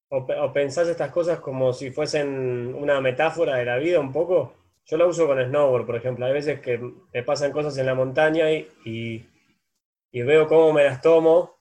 o, 0.09 0.53
pensás 0.53 0.88
estas 0.88 1.11
cosas 1.11 1.39
como 1.39 1.71
si 1.71 1.91
fuesen 1.91 2.73
una 2.73 2.99
metáfora 2.99 3.57
de 3.57 3.65
la 3.65 3.77
vida 3.77 3.99
un 3.99 4.11
poco? 4.11 4.53
Yo 4.86 4.97
la 4.97 5.05
uso 5.05 5.27
con 5.27 5.39
snowboard, 5.39 5.86
por 5.86 5.97
ejemplo. 5.97 6.25
Hay 6.25 6.34
veces 6.34 6.61
que 6.61 6.80
me 7.13 7.23
pasan 7.23 7.51
cosas 7.51 7.77
en 7.77 7.86
la 7.86 7.93
montaña 7.93 8.51
y, 8.51 8.67
y, 8.84 10.21
veo 10.21 10.47
cómo 10.47 10.73
me 10.73 10.84
las 10.84 11.01
tomo. 11.01 11.59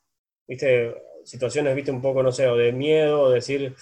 ¿Viste? 0.49 0.95
Situaciones, 1.25 1.77
viste, 1.77 1.91
un 1.91 2.03
poco, 2.03 2.23
no 2.23 2.33
sé, 2.33 2.49
o 2.49 2.57
de 2.57 2.73
miedo, 2.73 3.23
o 3.23 3.31
decir, 3.31 3.75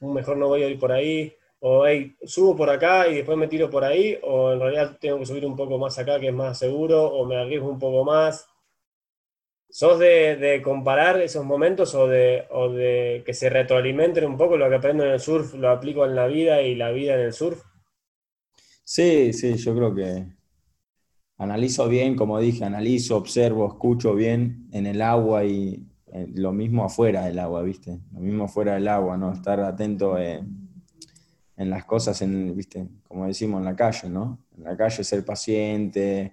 mm, 0.00 0.12
mejor 0.12 0.36
no 0.36 0.48
voy 0.48 0.62
a 0.62 0.68
ir 0.68 0.78
por 0.78 0.92
ahí, 0.92 1.34
o 1.60 1.86
hey, 1.86 2.16
subo 2.24 2.56
por 2.56 2.70
acá 2.70 3.08
y 3.08 3.16
después 3.16 3.38
me 3.38 3.48
tiro 3.48 3.70
por 3.70 3.84
ahí, 3.84 4.18
o 4.22 4.52
en 4.52 4.60
realidad 4.60 4.98
tengo 5.00 5.18
que 5.18 5.26
subir 5.26 5.46
un 5.46 5.56
poco 5.56 5.78
más 5.78 5.98
acá 5.98 6.20
que 6.20 6.28
es 6.28 6.34
más 6.34 6.58
seguro, 6.58 7.04
o 7.06 7.26
me 7.26 7.36
arriesgo 7.36 7.68
un 7.68 7.78
poco 7.78 8.04
más. 8.04 8.46
¿Sos 9.72 9.98
de, 10.00 10.60
comparar 10.64 11.20
esos 11.20 11.44
momentos 11.44 11.94
o 11.94 12.08
de, 12.08 12.44
de, 12.76 13.22
que 13.24 13.32
se 13.32 13.48
retroalimenten 13.48 14.24
un 14.24 14.36
poco 14.36 14.56
lo 14.56 14.68
que 14.68 14.74
aprendo 14.74 15.04
en 15.04 15.12
el 15.12 15.20
surf, 15.20 15.54
lo 15.54 15.70
aplico 15.70 16.04
en 16.04 16.16
la 16.16 16.26
vida 16.26 16.60
y 16.62 16.74
la 16.74 16.90
vida 16.90 17.14
en 17.14 17.20
el 17.20 17.32
surf? 17.32 17.62
Sí, 18.82 19.32
sí, 19.32 19.56
yo 19.56 19.74
creo 19.74 19.94
que 19.94 20.26
analizo 21.38 21.88
bien, 21.88 22.16
como 22.16 22.40
dije, 22.40 22.64
analizo, 22.64 23.16
observo, 23.16 23.68
escucho 23.68 24.14
bien 24.14 24.68
en 24.72 24.86
el 24.86 25.00
agua 25.00 25.44
y 25.44 25.89
eh, 26.12 26.26
lo 26.34 26.52
mismo 26.52 26.84
afuera 26.84 27.24
del 27.24 27.38
agua, 27.38 27.62
¿viste? 27.62 28.00
Lo 28.12 28.20
mismo 28.20 28.44
afuera 28.44 28.74
del 28.74 28.88
agua, 28.88 29.16
¿no? 29.16 29.32
Estar 29.32 29.60
atento 29.60 30.18
en, 30.18 30.70
en 31.56 31.70
las 31.70 31.84
cosas, 31.84 32.20
en, 32.22 32.56
¿viste? 32.56 32.88
Como 33.06 33.26
decimos 33.26 33.58
en 33.58 33.66
la 33.66 33.76
calle, 33.76 34.08
¿no? 34.08 34.38
En 34.56 34.64
la 34.64 34.76
calle 34.76 35.04
ser 35.04 35.24
paciente, 35.24 36.32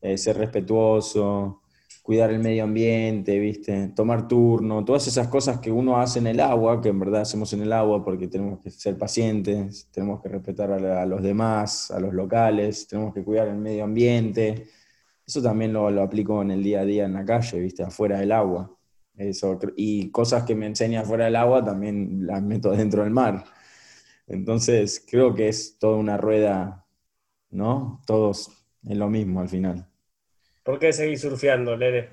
eh, 0.00 0.16
ser 0.16 0.38
respetuoso, 0.38 1.60
cuidar 2.02 2.30
el 2.30 2.40
medio 2.40 2.64
ambiente, 2.64 3.38
¿viste? 3.38 3.88
Tomar 3.94 4.26
turno, 4.26 4.84
todas 4.84 5.06
esas 5.06 5.28
cosas 5.28 5.60
que 5.60 5.70
uno 5.70 6.00
hace 6.00 6.18
en 6.18 6.26
el 6.26 6.40
agua, 6.40 6.80
que 6.80 6.88
en 6.88 6.98
verdad 6.98 7.20
hacemos 7.20 7.52
en 7.52 7.62
el 7.62 7.72
agua 7.72 8.02
porque 8.02 8.28
tenemos 8.28 8.60
que 8.60 8.70
ser 8.70 8.96
pacientes, 8.96 9.88
tenemos 9.92 10.22
que 10.22 10.28
respetar 10.30 10.72
a, 10.72 11.06
los 11.06 11.22
demás, 11.22 11.90
a 11.90 12.00
los 12.00 12.14
locales, 12.14 12.88
tenemos 12.88 13.12
que 13.14 13.22
cuidar 13.22 13.48
el 13.48 13.58
medio 13.58 13.84
ambiente. 13.84 14.66
Eso 15.26 15.42
también 15.42 15.72
lo, 15.72 15.90
lo, 15.90 16.02
aplico 16.02 16.40
en 16.42 16.50
el 16.50 16.62
día 16.62 16.80
a 16.80 16.84
día 16.84 17.04
en 17.04 17.12
la 17.12 17.24
calle, 17.24 17.60
¿viste? 17.60 17.82
Afuera 17.82 18.18
del 18.18 18.32
agua. 18.32 18.74
Eso, 19.16 19.58
y 19.76 20.10
cosas 20.10 20.44
que 20.44 20.54
me 20.54 20.66
enseña 20.66 21.00
afuera 21.00 21.26
del 21.26 21.36
agua 21.36 21.64
también 21.64 22.26
las 22.26 22.42
meto 22.42 22.70
dentro 22.70 23.02
del 23.02 23.12
mar. 23.12 23.44
Entonces, 24.26 25.04
creo 25.08 25.34
que 25.34 25.48
es 25.48 25.78
toda 25.78 25.96
una 25.96 26.16
rueda, 26.16 26.86
¿no? 27.50 28.00
Todos 28.06 28.50
en 28.84 28.98
lo 28.98 29.10
mismo 29.10 29.40
al 29.40 29.48
final. 29.48 29.86
¿Por 30.62 30.78
qué 30.78 30.92
seguís 30.92 31.20
surfeando, 31.20 31.76
Lede? 31.76 32.10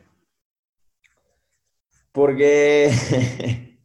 Porque 2.11 2.89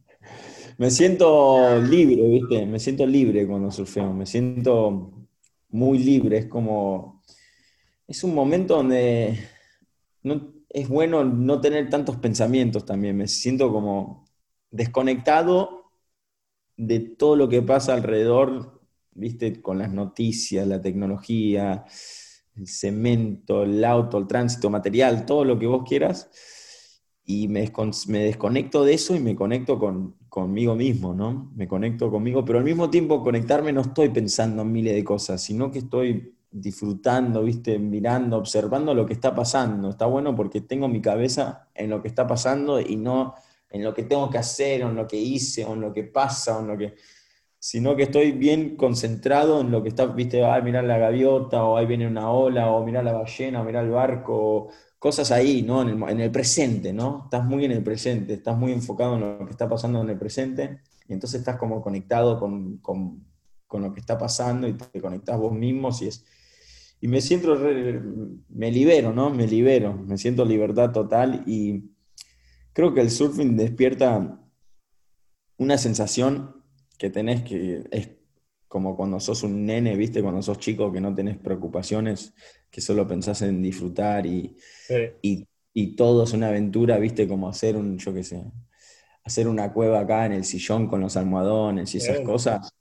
me 0.77 0.89
siento 0.89 1.79
libre, 1.79 2.27
¿viste? 2.27 2.65
Me 2.65 2.79
siento 2.79 3.05
libre 3.05 3.45
cuando 3.45 3.71
surfeo, 3.71 4.11
me 4.11 4.25
siento 4.25 5.27
muy 5.69 5.99
libre, 5.99 6.39
es 6.39 6.45
como... 6.47 7.21
Es 8.07 8.23
un 8.23 8.35
momento 8.35 8.75
donde 8.75 9.39
es 10.73 10.89
bueno 10.89 11.23
no 11.23 11.61
tener 11.61 11.89
tantos 11.89 12.17
pensamientos 12.17 12.85
también, 12.85 13.15
me 13.15 13.27
siento 13.27 13.71
como 13.71 14.25
desconectado 14.71 15.91
de 16.75 16.99
todo 16.99 17.35
lo 17.35 17.47
que 17.47 17.61
pasa 17.61 17.93
alrededor, 17.93 18.81
¿viste? 19.11 19.61
Con 19.61 19.77
las 19.77 19.91
noticias, 19.91 20.67
la 20.67 20.81
tecnología, 20.81 21.85
el 22.55 22.67
cemento, 22.67 23.63
el 23.63 23.85
auto, 23.85 24.17
el 24.17 24.27
tránsito, 24.27 24.69
material, 24.71 25.25
todo 25.25 25.45
lo 25.45 25.59
que 25.59 25.67
vos 25.67 25.83
quieras, 25.87 26.29
y 27.25 27.47
me, 27.47 27.71
desconecto 28.07 28.83
de 28.83 28.93
eso 28.95 29.15
y 29.15 29.19
me 29.19 29.35
conecto 29.35 29.79
con, 29.79 30.15
conmigo 30.27 30.75
mismo, 30.75 31.13
¿no? 31.13 31.51
Me 31.55 31.67
conecto 31.67 32.11
conmigo, 32.11 32.43
pero 32.43 32.57
al 32.59 32.65
mismo 32.65 32.89
tiempo 32.89 33.23
conectarme 33.23 33.71
no 33.71 33.81
estoy 33.81 34.09
pensando 34.09 34.63
en 34.63 34.71
miles 34.71 34.95
de 34.95 35.03
cosas, 35.03 35.41
sino 35.41 35.71
que 35.71 35.79
estoy 35.79 36.35
disfrutando, 36.53 37.43
¿viste? 37.43 37.79
Mirando, 37.79 38.37
observando 38.37 38.93
lo 38.93 39.05
que 39.05 39.13
está 39.13 39.35
pasando. 39.35 39.89
Está 39.89 40.05
bueno 40.05 40.35
porque 40.35 40.61
tengo 40.61 40.87
mi 40.87 41.01
cabeza 41.01 41.69
en 41.73 41.89
lo 41.89 42.01
que 42.01 42.07
está 42.07 42.27
pasando 42.27 42.79
y 42.79 42.95
no 42.95 43.35
en 43.69 43.83
lo 43.83 43.93
que 43.93 44.03
tengo 44.03 44.29
que 44.29 44.37
hacer, 44.37 44.83
o 44.83 44.89
en 44.89 44.95
lo 44.95 45.07
que 45.07 45.17
hice, 45.17 45.65
o 45.65 45.73
en 45.73 45.81
lo 45.81 45.91
que 45.91 46.03
pasa, 46.03 46.57
o 46.57 46.61
en 46.61 46.67
lo 46.67 46.77
que 46.77 46.95
sino 47.63 47.95
que 47.95 48.03
estoy 48.03 48.33
bien 48.33 48.75
concentrado 48.75 49.61
en 49.61 49.71
lo 49.71 49.81
que 49.81 49.87
está, 49.87 50.05
viste, 50.07 50.43
ay, 50.43 50.61
mirar 50.63 50.83
la 50.83 50.97
gaviota, 50.97 51.63
o 51.63 51.77
ahí 51.77 51.85
viene 51.85 52.05
una 52.05 52.29
ola, 52.29 52.69
o 52.69 52.83
mirar 52.83 53.05
la 53.05 53.13
ballena, 53.13 53.61
o 53.61 53.63
mirar 53.63 53.85
el 53.85 53.91
barco, 53.91 54.67
cosas 54.99 55.31
ahí, 55.31 55.61
¿no? 55.61 55.81
En 55.81 56.19
el, 56.19 56.29
presente, 56.29 56.91
¿no? 56.91 57.21
Estás 57.23 57.45
muy 57.45 57.63
en 57.63 57.71
el 57.71 57.81
presente, 57.81 58.33
estás 58.33 58.57
muy 58.57 58.73
enfocado 58.73 59.15
en 59.15 59.39
lo 59.39 59.45
que 59.45 59.51
está 59.51 59.69
pasando 59.69 60.01
en 60.01 60.09
el 60.09 60.19
presente, 60.19 60.81
y 61.07 61.13
entonces 61.13 61.39
estás 61.39 61.55
como 61.55 61.81
conectado 61.81 62.37
con, 62.37 62.81
lo 63.71 63.93
que 63.93 63.99
está 64.01 64.17
pasando 64.17 64.67
y 64.67 64.73
te 64.73 64.99
conectas 64.99 65.37
vos 65.39 65.53
mismo, 65.53 65.89
y 66.01 66.07
es... 66.07 66.25
Y 67.03 67.09
me 67.09 67.19
siento, 67.19 67.59
me 68.47 68.71
libero, 68.71 69.11
¿no? 69.11 69.29
Me 69.29 69.45
libero, 69.45 69.93
me 69.93 70.17
siento 70.17 70.45
libertad 70.45 70.93
total 70.93 71.43
y 71.45 71.91
creo 72.71 72.93
que 72.93 73.01
el 73.01 73.11
surfing 73.11 73.57
despierta 73.57 74.39
una 75.57 75.77
sensación 75.77 76.63
que 76.97 77.09
tenés 77.09 77.43
que, 77.43 77.83
es 77.91 78.11
como 78.69 78.95
cuando 78.95 79.19
sos 79.19 79.43
un 79.43 79.65
nene, 79.65 79.97
viste, 79.97 80.21
cuando 80.21 80.41
sos 80.41 80.59
chico 80.59 80.93
que 80.93 81.01
no 81.01 81.13
tenés 81.13 81.37
preocupaciones, 81.37 82.33
que 82.71 82.79
solo 82.79 83.05
pensás 83.05 83.41
en 83.41 83.61
disfrutar 83.61 84.25
y, 84.25 84.55
y, 85.21 85.95
todo 85.97 86.23
es 86.23 86.31
una 86.31 86.47
aventura, 86.47 86.99
viste, 86.99 87.27
como 87.27 87.49
hacer 87.49 87.75
un, 87.75 87.97
yo 87.97 88.13
qué 88.13 88.23
sé, 88.23 88.45
hacer 89.25 89.49
una 89.49 89.73
cueva 89.73 89.99
acá 89.99 90.25
en 90.25 90.31
el 90.31 90.45
sillón 90.45 90.87
con 90.87 91.01
los 91.01 91.17
almohadones 91.17 91.93
y 91.95 91.97
esas 91.97 92.21
cosas. 92.21 92.73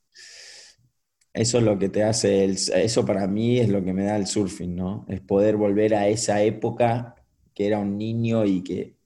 Eso 1.35 1.59
es 1.59 1.65
lo 1.65 1.79
que 1.79 1.89
te 1.89 2.03
hace, 2.03 2.45
el, 2.45 2.57
eso 2.75 3.07
para 3.07 3.27
mí 3.27 3.59
es 3.59 3.69
lo 3.69 3.83
que 3.83 3.93
me 3.95 4.05
da 4.05 4.17
el 4.17 4.27
surfing, 4.27 4.77
¿no? 4.77 5.07
Es 5.09 5.21
poder 5.21 5.57
volver 5.57 5.95
a 5.95 6.09
esa 6.09 6.43
época 6.43 7.17
que 7.55 7.67
era 7.67 7.79
un 7.79 7.97
niño 7.97 8.45
y 8.45 8.63
que 8.63 8.97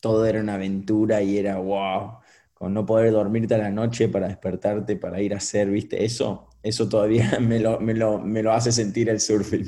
todo 0.00 0.26
era 0.26 0.40
una 0.40 0.54
aventura 0.54 1.22
y 1.22 1.38
era 1.38 1.58
wow 1.58 2.20
con 2.60 2.74
no 2.74 2.84
poder 2.84 3.10
dormirte 3.10 3.54
a 3.54 3.58
la 3.58 3.70
noche 3.70 4.10
para 4.10 4.28
despertarte, 4.28 4.94
para 4.94 5.22
ir 5.22 5.32
a 5.32 5.38
hacer, 5.38 5.70
¿viste? 5.70 6.04
Eso, 6.04 6.50
eso 6.62 6.86
todavía 6.90 7.38
me 7.40 7.58
lo, 7.58 7.80
me 7.80 7.94
lo, 7.94 8.52
hace 8.52 8.70
sentir 8.70 9.08
el 9.08 9.18
surfing. 9.18 9.64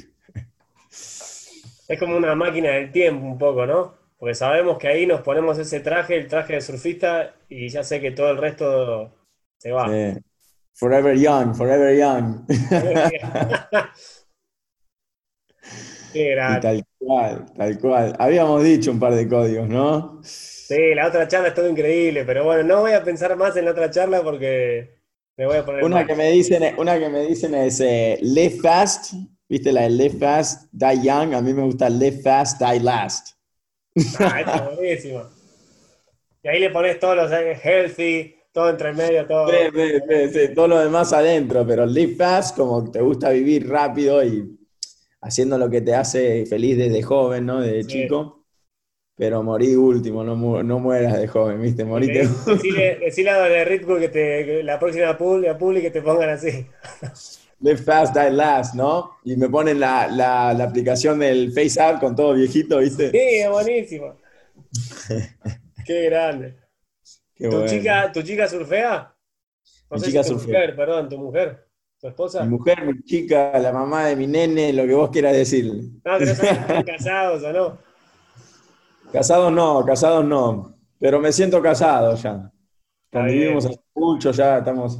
Es 1.88 1.98
como 1.98 2.18
una 2.18 2.34
máquina 2.34 2.68
del 2.72 2.92
tiempo 2.92 3.24
un 3.24 3.38
poco, 3.38 3.64
¿no? 3.64 3.94
Porque 4.18 4.34
sabemos 4.34 4.76
que 4.76 4.88
ahí 4.88 5.06
nos 5.06 5.22
ponemos 5.22 5.56
ese 5.58 5.80
traje, 5.80 6.16
el 6.16 6.28
traje 6.28 6.52
de 6.52 6.60
surfista, 6.60 7.34
y 7.48 7.70
ya 7.70 7.82
sé 7.82 7.98
que 7.98 8.10
todo 8.10 8.30
el 8.30 8.36
resto 8.36 9.10
se 9.56 9.72
va. 9.72 9.90
Forever 10.74 11.14
young, 11.14 11.54
forever 11.54 11.94
young. 11.96 12.46
Qué 16.12 16.36
tal 16.60 16.84
cual, 16.98 17.46
tal 17.56 17.78
cual. 17.78 18.16
Habíamos 18.18 18.62
dicho 18.62 18.90
un 18.90 19.00
par 19.00 19.14
de 19.14 19.28
códigos, 19.28 19.68
¿no? 19.68 20.20
Sí, 20.22 20.94
la 20.94 21.08
otra 21.08 21.26
charla 21.26 21.48
estuvo 21.48 21.68
increíble, 21.68 22.24
pero 22.24 22.44
bueno, 22.44 22.62
no 22.62 22.80
voy 22.80 22.92
a 22.92 23.02
pensar 23.02 23.36
más 23.36 23.56
en 23.56 23.64
la 23.64 23.70
otra 23.72 23.90
charla 23.90 24.22
porque 24.22 24.98
me 25.36 25.46
voy 25.46 25.56
a 25.56 25.64
poner. 25.64 25.84
Una, 25.84 26.06
que 26.06 26.14
me, 26.14 26.30
dicen, 26.30 26.62
una 26.78 26.98
que 26.98 27.08
me 27.08 27.26
dicen 27.26 27.54
es 27.54 27.80
eh, 27.80 28.18
live 28.20 28.58
fast, 28.62 29.14
¿viste 29.48 29.72
la 29.72 29.82
de 29.82 29.90
live 29.90 30.18
fast, 30.18 30.70
die 30.72 31.02
young? 31.02 31.34
A 31.34 31.40
mí 31.40 31.54
me 31.54 31.62
gusta 31.62 31.88
live 31.88 32.20
fast, 32.22 32.60
die 32.60 32.80
last. 32.80 33.36
Ah, 34.20 34.40
está 34.40 34.68
buenísimo. 34.70 35.22
Y 36.42 36.48
ahí 36.48 36.58
le 36.58 36.70
pones 36.70 36.98
todos 36.98 37.16
los 37.16 37.32
eh, 37.32 37.54
healthy, 37.62 38.34
todo 38.52 38.70
entre 38.70 38.92
medio, 38.92 39.26
todo. 39.26 39.48
Sí, 39.48 39.56
sí, 39.72 40.28
sí, 40.32 40.54
todo 40.54 40.68
lo 40.68 40.78
demás 40.78 41.12
adentro, 41.12 41.66
pero 41.66 41.86
live 41.86 42.14
fast, 42.16 42.56
como 42.56 42.90
te 42.90 43.00
gusta 43.00 43.30
vivir 43.30 43.68
rápido 43.68 44.22
y 44.24 44.58
haciendo 45.20 45.58
lo 45.58 45.70
que 45.70 45.80
te 45.80 45.94
hace 45.94 46.46
feliz 46.46 46.76
desde 46.76 47.02
joven, 47.02 47.46
¿no? 47.46 47.60
Desde 47.60 47.86
chico 47.86 48.42
pero 49.22 49.42
morí 49.42 49.76
último, 49.76 50.24
no, 50.24 50.62
no 50.62 50.78
mueras 50.78 51.16
de 51.16 51.28
joven, 51.28 51.60
¿viste? 51.60 51.84
Morite. 51.84 52.26
Decile, 52.46 52.98
decile 52.98 53.30
a 53.30 53.42
de 53.42 53.64
Red 53.64 53.86
que 53.86 54.08
te, 54.08 54.62
la 54.62 54.78
próxima 54.78 55.16
publi, 55.16 55.80
que 55.80 55.92
te 55.92 56.02
pongan 56.02 56.30
así. 56.30 56.66
Live 57.60 57.78
fast, 57.78 58.16
die 58.16 58.30
last, 58.30 58.74
¿no? 58.74 59.18
Y 59.24 59.36
me 59.36 59.48
ponen 59.48 59.78
la, 59.78 60.08
la, 60.08 60.52
la 60.52 60.64
aplicación 60.64 61.20
del 61.20 61.52
FaceApp 61.52 62.00
con 62.00 62.16
todo 62.16 62.34
viejito, 62.34 62.78
¿viste? 62.78 63.12
Sí, 63.12 63.18
es 63.18 63.48
buenísimo. 63.48 64.16
Qué 65.86 66.04
grande. 66.06 66.56
¿Tu, 67.48 67.56
bueno. 67.56 67.66
chica, 67.66 68.12
¿Tu 68.12 68.22
chica 68.22 68.48
surfea? 68.48 69.14
No 69.90 69.96
Mi 69.96 70.00
sé 70.00 70.06
chica 70.06 70.22
si 70.22 70.30
tu 70.32 70.38
surfea. 70.38 70.60
mujer, 70.60 70.76
perdón, 70.76 71.08
tu 71.08 71.18
mujer, 71.18 71.68
tu 72.00 72.08
esposa. 72.08 72.42
Mi 72.42 72.48
mujer, 72.48 72.84
mi 72.86 73.02
chica, 73.04 73.58
la 73.58 73.72
mamá 73.72 74.06
de 74.06 74.16
mi 74.16 74.26
nene, 74.26 74.72
lo 74.72 74.84
que 74.86 74.94
vos 74.94 75.10
quieras 75.10 75.32
decirle. 75.34 75.90
No, 76.04 76.18
si 76.18 76.24
están 76.24 76.82
casados 76.86 77.42
o 77.42 77.52
no. 77.52 77.78
Casados 79.12 79.52
no, 79.52 79.84
casados 79.84 80.24
no. 80.24 80.74
Pero 80.98 81.20
me 81.20 81.32
siento 81.32 81.60
casado 81.60 82.14
ya. 82.16 82.50
Convivimos 83.10 83.66
hace 83.66 83.80
mucho, 83.94 84.30
ya 84.30 84.58
estamos 84.58 84.98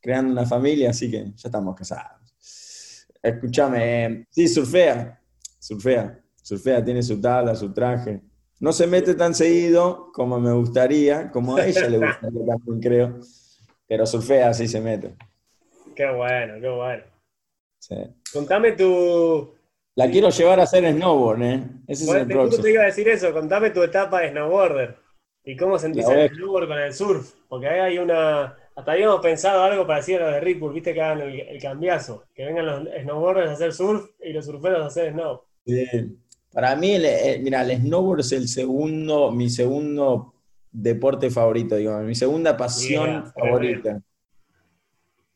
creando 0.00 0.32
una 0.32 0.46
familia, 0.46 0.90
así 0.90 1.10
que 1.10 1.24
ya 1.34 1.48
estamos 1.48 1.74
casados. 1.76 3.06
Escúchame, 3.22 4.04
eh, 4.06 4.26
sí, 4.30 4.48
surfea, 4.48 5.20
surfea, 5.58 6.18
surfea, 6.42 6.82
tiene 6.82 7.02
su 7.02 7.20
tabla, 7.20 7.54
su 7.54 7.70
traje. 7.72 8.22
No 8.60 8.72
se 8.72 8.86
mete 8.86 9.14
tan 9.14 9.34
seguido 9.34 10.12
como 10.12 10.38
me 10.38 10.52
gustaría, 10.52 11.30
como 11.30 11.56
a 11.56 11.66
ella 11.66 11.88
le 11.88 11.98
gustaría 11.98 12.46
también, 12.46 12.80
creo. 12.80 13.20
Pero 13.88 14.06
surfea, 14.06 14.52
sí 14.54 14.68
se 14.68 14.80
mete. 14.80 15.16
Qué 15.96 16.10
bueno, 16.12 16.54
qué 16.60 16.68
bueno. 16.68 17.02
sí. 17.78 17.96
Contame 18.32 18.72
tu. 18.72 19.52
La 19.96 20.08
quiero 20.10 20.30
llevar 20.30 20.60
a 20.60 20.62
hacer 20.62 20.88
snowboard, 20.92 21.42
¿eh? 21.42 21.62
Ese 21.88 22.04
es 22.04 22.06
Bueno, 22.06 22.22
el 22.22 22.28
te, 22.28 22.34
próximo. 22.34 22.62
te 22.62 22.70
iba 22.72 22.82
a 22.82 22.86
decir 22.86 23.08
eso, 23.08 23.32
contame 23.32 23.70
tu 23.70 23.82
etapa 23.82 24.20
de 24.20 24.30
snowboarder. 24.30 24.96
¿Y 25.44 25.56
cómo 25.56 25.78
sentís 25.78 26.06
el 26.08 26.30
snowboard 26.30 26.68
con 26.68 26.78
el 26.78 26.92
surf? 26.94 27.32
Porque 27.48 27.66
ahí 27.66 27.80
hay 27.80 27.98
una. 27.98 28.56
Hasta 28.76 28.92
habíamos 28.92 29.20
pensado 29.20 29.62
algo 29.62 29.86
parecido 29.86 30.26
a 30.26 30.30
lo 30.30 30.40
de 30.46 30.54
Bull, 30.54 30.72
viste 30.72 30.94
que 30.94 31.02
hagan 31.02 31.20
el, 31.22 31.40
el 31.40 31.60
cambiazo. 31.60 32.24
Que 32.34 32.44
vengan 32.44 32.66
los 32.66 32.88
snowboarders 33.02 33.50
a 33.50 33.52
hacer 33.54 33.72
surf 33.72 34.10
y 34.22 34.32
los 34.32 34.46
surferos 34.46 34.82
a 34.82 34.86
hacer 34.86 35.12
snow. 35.12 35.42
Sí. 35.66 35.86
Para 36.52 36.76
mí, 36.76 36.92
el, 36.94 37.04
el- 37.04 37.42
mira, 37.42 37.62
el 37.62 37.76
snowboard 37.80 38.20
es 38.20 38.32
el 38.32 38.48
segundo, 38.48 39.30
mi 39.32 39.48
segundo 39.50 40.34
deporte 40.72 41.30
favorito, 41.30 41.76
digamos, 41.76 42.04
mi 42.06 42.14
segunda 42.14 42.56
pasión 42.56 43.24
Yeah, 43.24 43.32
favorita. 43.36 44.00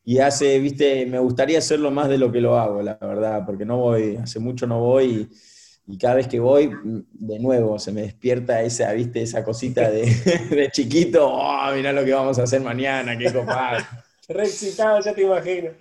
Y 0.03 0.19
hace, 0.19 0.59
viste, 0.59 1.05
me 1.07 1.17
gustaría 1.19 1.57
hacerlo 1.57 1.89
más 1.91 2.09
de 2.09 2.17
lo 2.19 2.31
que 2.31 2.39
lo 2.41 2.57
hago, 2.59 2.81
la 2.81 2.95
verdad, 3.01 3.43
porque 3.45 3.65
no 3.65 3.77
voy, 3.77 4.17
hace 4.17 4.39
mucho 4.39 4.67
no 4.67 4.79
voy 4.79 5.27
y, 5.87 5.93
y 5.93 5.97
cada 5.97 6.15
vez 6.15 6.27
que 6.27 6.39
voy, 6.39 6.67
mm, 6.69 7.05
de 7.11 7.39
nuevo, 7.39 7.79
se 7.79 7.91
me 7.91 8.01
despierta 8.03 8.61
esa, 8.61 8.91
viste, 8.93 9.23
esa 9.23 9.43
cosita 9.43 9.89
de, 9.89 10.05
de 10.51 10.69
chiquito, 10.71 11.27
oh, 11.27 11.71
mirá 11.73 11.91
lo 11.91 12.05
que 12.05 12.13
vamos 12.13 12.37
a 12.39 12.43
hacer 12.43 12.61
mañana, 12.61 13.17
qué 13.17 13.31
copado. 13.33 13.83
Re 14.29 14.43
excitado, 14.45 14.99
ya 15.01 15.13
te 15.13 15.23
imagino. 15.23 15.71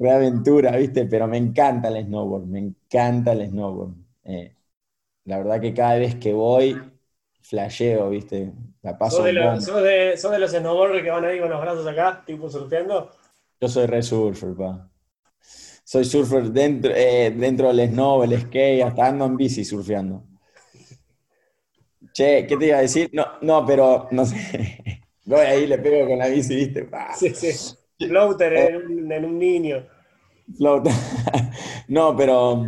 Re 0.00 0.10
aventura, 0.10 0.76
¿viste? 0.76 1.06
Pero 1.06 1.28
me 1.28 1.36
encanta 1.36 1.88
el 1.88 2.04
snowboard, 2.04 2.46
me 2.46 2.58
encanta 2.58 3.30
el 3.32 3.48
snowboard. 3.50 3.94
Eh, 4.30 4.54
la 5.24 5.38
verdad 5.38 5.60
que 5.60 5.74
cada 5.74 5.96
vez 5.96 6.14
que 6.16 6.32
voy, 6.32 6.80
flasheo, 7.42 8.10
¿viste? 8.10 8.52
La 8.82 8.96
paso 8.96 9.16
¿Sos 9.16 9.26
de, 9.26 9.32
los, 9.32 9.64
sos, 9.64 9.82
de, 9.82 10.16
sos 10.16 10.30
de 10.30 10.38
los 10.38 10.50
snowboarders 10.52 11.02
que 11.02 11.10
van 11.10 11.24
ahí 11.24 11.40
con 11.40 11.50
los 11.50 11.60
brazos 11.60 11.86
acá, 11.86 12.22
tipo 12.24 12.48
surfeando? 12.48 13.10
Yo 13.60 13.68
soy 13.68 13.86
re 13.86 14.02
surfer, 14.02 14.54
pa. 14.54 14.88
Soy 15.84 16.04
surfer 16.04 16.44
dentro, 16.50 16.92
eh, 16.94 17.32
dentro 17.36 17.72
del 17.72 17.90
snow, 17.90 18.22
el 18.22 18.40
skate, 18.40 18.82
hasta 18.82 19.08
ando 19.08 19.26
en 19.26 19.36
bici 19.36 19.64
surfeando. 19.64 20.24
Che, 22.12 22.46
¿qué 22.46 22.56
te 22.56 22.66
iba 22.66 22.78
a 22.78 22.82
decir? 22.82 23.10
No, 23.12 23.26
no, 23.42 23.66
pero 23.66 24.08
no 24.12 24.24
sé. 24.24 25.02
Voy 25.24 25.40
ahí, 25.40 25.66
le 25.66 25.78
pego 25.78 26.08
con 26.08 26.18
la 26.18 26.28
bici, 26.28 26.54
¿viste? 26.54 26.84
Pa. 26.84 27.14
Sí, 27.14 27.30
sí. 27.34 27.50
Floater 27.98 28.52
en 28.54 28.76
un, 28.76 29.12
en 29.12 29.24
un 29.24 29.38
niño. 29.38 29.86
Float. 30.56 30.88
No, 31.88 32.16
pero 32.16 32.66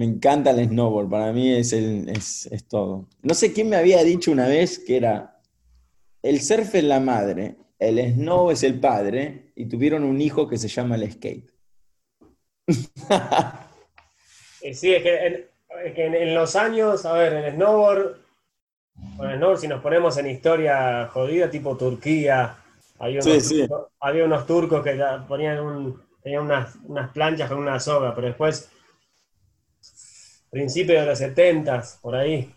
me 0.00 0.06
encanta 0.06 0.50
el 0.52 0.66
snowboard. 0.66 1.10
Para 1.10 1.30
mí 1.30 1.52
es, 1.52 1.74
el, 1.74 2.08
es, 2.08 2.46
es 2.46 2.66
todo. 2.66 3.06
No 3.20 3.34
sé 3.34 3.52
quién 3.52 3.68
me 3.68 3.76
había 3.76 4.02
dicho 4.02 4.32
una 4.32 4.48
vez 4.48 4.78
que 4.78 4.96
era 4.96 5.38
el 6.22 6.40
surf 6.40 6.74
es 6.74 6.84
la 6.84 7.00
madre, 7.00 7.56
el 7.78 7.98
snow 8.14 8.50
es 8.50 8.62
el 8.62 8.80
padre 8.80 9.52
y 9.54 9.66
tuvieron 9.66 10.04
un 10.04 10.18
hijo 10.22 10.48
que 10.48 10.56
se 10.56 10.68
llama 10.68 10.94
el 10.96 11.12
skate. 11.12 11.50
Eh, 14.62 14.74
sí, 14.74 14.92
es 14.94 15.02
que, 15.02 15.26
en, 15.26 15.46
es 15.86 15.94
que 15.94 16.04
en, 16.06 16.14
en 16.14 16.34
los 16.34 16.54
años, 16.54 17.06
a 17.06 17.14
ver, 17.14 17.32
en 17.32 17.44
el 17.44 17.54
snowboard, 17.54 18.16
con 19.16 19.30
el 19.30 19.36
snowboard, 19.38 19.58
si 19.58 19.68
nos 19.68 19.80
ponemos 19.82 20.18
en 20.18 20.26
historia 20.28 21.08
jodida, 21.08 21.50
tipo 21.50 21.78
Turquía, 21.78 22.56
había 22.98 23.20
unos, 23.22 23.24
Sí, 23.24 23.40
sí. 23.40 23.60
turcos, 23.60 23.88
había 24.00 24.24
unos 24.26 24.46
turcos 24.46 24.84
que 24.84 25.02
ponían 25.26 25.60
un, 25.60 26.02
tenían 26.22 26.42
unas, 26.44 26.76
unas 26.84 27.10
planchas 27.12 27.48
con 27.48 27.56
una 27.58 27.80
soga, 27.80 28.14
pero 28.14 28.26
después, 28.26 28.70
principios 30.50 31.00
de 31.00 31.06
los 31.06 31.18
70 31.18 31.82
por 32.02 32.16
ahí, 32.16 32.52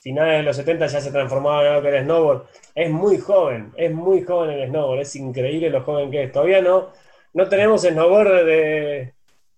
finales 0.00 0.38
de 0.38 0.42
los 0.44 0.56
70 0.56 0.86
ya 0.86 1.00
se 1.00 1.10
transformaba 1.10 1.62
en 1.62 1.68
algo 1.68 1.82
que 1.82 1.88
era 1.88 2.02
snowboard. 2.02 2.46
Es 2.74 2.90
muy 2.90 3.18
joven, 3.18 3.72
es 3.76 3.92
muy 3.92 4.22
joven 4.22 4.50
el 4.50 4.68
snowboard, 4.68 5.00
es 5.00 5.16
increíble 5.16 5.70
lo 5.70 5.82
joven 5.82 6.10
que 6.10 6.24
es. 6.24 6.32
Todavía 6.32 6.62
no, 6.62 6.92
no 7.32 7.48
tenemos 7.48 7.82
snowboard 7.82 8.44
de, 8.44 9.14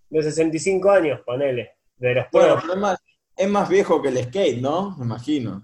de 0.09 0.23
65 0.23 0.91
años, 0.91 1.21
ponele, 1.25 1.73
de 1.97 2.15
los 2.15 2.27
Bueno, 2.31 2.59
pero 2.61 2.75
es 2.75 2.79
más, 2.79 2.99
es 3.37 3.49
más 3.49 3.69
viejo 3.69 4.01
que 4.01 4.09
el 4.09 4.25
skate, 4.25 4.61
¿no? 4.61 4.97
Me 4.97 5.05
imagino. 5.05 5.63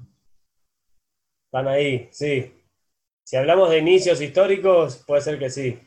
Están 1.46 1.68
ahí, 1.68 2.08
sí. 2.10 2.52
Si 3.24 3.36
hablamos 3.36 3.70
de 3.70 3.78
inicios 3.78 4.20
históricos, 4.20 5.02
puede 5.06 5.22
ser 5.22 5.38
que 5.38 5.50
sí. 5.50 5.80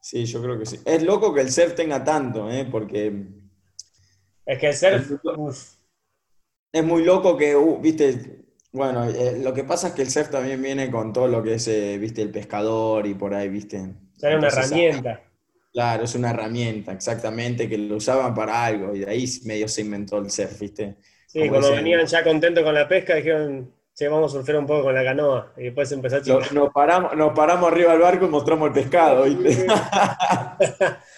Sí, 0.00 0.26
yo 0.26 0.42
creo 0.42 0.58
que 0.58 0.66
sí. 0.66 0.80
Es 0.84 1.02
loco 1.02 1.32
que 1.32 1.40
el 1.40 1.50
surf 1.50 1.74
tenga 1.74 2.04
tanto, 2.04 2.50
¿eh? 2.50 2.68
Porque 2.70 3.10
Es 4.46 4.58
que 4.58 4.68
el 4.68 4.74
surf, 4.74 5.10
es 6.72 6.84
muy 6.84 7.04
loco 7.04 7.36
que, 7.36 7.54
uh, 7.54 7.78
viste, 7.80 8.44
bueno, 8.72 9.04
eh, 9.04 9.38
lo 9.40 9.54
que 9.54 9.64
pasa 9.64 9.88
es 9.88 9.94
que 9.94 10.02
el 10.02 10.10
surf 10.10 10.28
también 10.28 10.60
viene 10.60 10.90
con 10.90 11.12
todo 11.12 11.28
lo 11.28 11.42
que 11.42 11.54
es, 11.54 11.68
eh, 11.68 11.96
viste, 11.98 12.20
el 12.22 12.30
pescador 12.30 13.06
y 13.06 13.14
por 13.14 13.32
ahí, 13.32 13.48
viste. 13.48 13.78
ya 14.16 14.28
era 14.28 14.38
una 14.38 14.48
Entonces, 14.48 14.72
herramienta. 14.72 15.22
Claro, 15.72 16.04
es 16.04 16.14
una 16.14 16.30
herramienta, 16.30 16.92
exactamente, 16.92 17.68
que 17.68 17.78
lo 17.78 17.96
usaban 17.96 18.34
para 18.34 18.64
algo 18.64 18.94
y 18.94 19.00
de 19.00 19.10
ahí 19.10 19.24
medio 19.44 19.66
se 19.68 19.80
inventó 19.80 20.18
el 20.18 20.30
surf, 20.30 20.58
¿viste? 20.60 20.96
Sí, 21.26 21.38
como 21.40 21.52
cuando 21.52 21.72
venían 21.72 22.04
ya 22.06 22.22
contentos 22.22 22.62
con 22.62 22.74
la 22.74 22.86
pesca, 22.86 23.14
dijeron, 23.14 23.72
che, 23.94 24.08
vamos 24.08 24.32
a 24.32 24.36
surfear 24.36 24.58
un 24.58 24.66
poco 24.66 24.84
con 24.84 24.94
la 24.94 25.04
canoa. 25.04 25.52
Y 25.56 25.64
después 25.64 25.90
empezó 25.92 26.16
a 26.16 26.22
chingar. 26.22 26.52
Nos 26.52 26.72
paramos, 26.72 27.16
nos 27.16 27.32
paramos 27.32 27.70
arriba 27.70 27.92
del 27.92 28.02
barco 28.02 28.26
y 28.26 28.28
mostramos 28.28 28.68
el 28.68 28.74
pescado, 28.74 29.24
¿viste? 29.24 29.66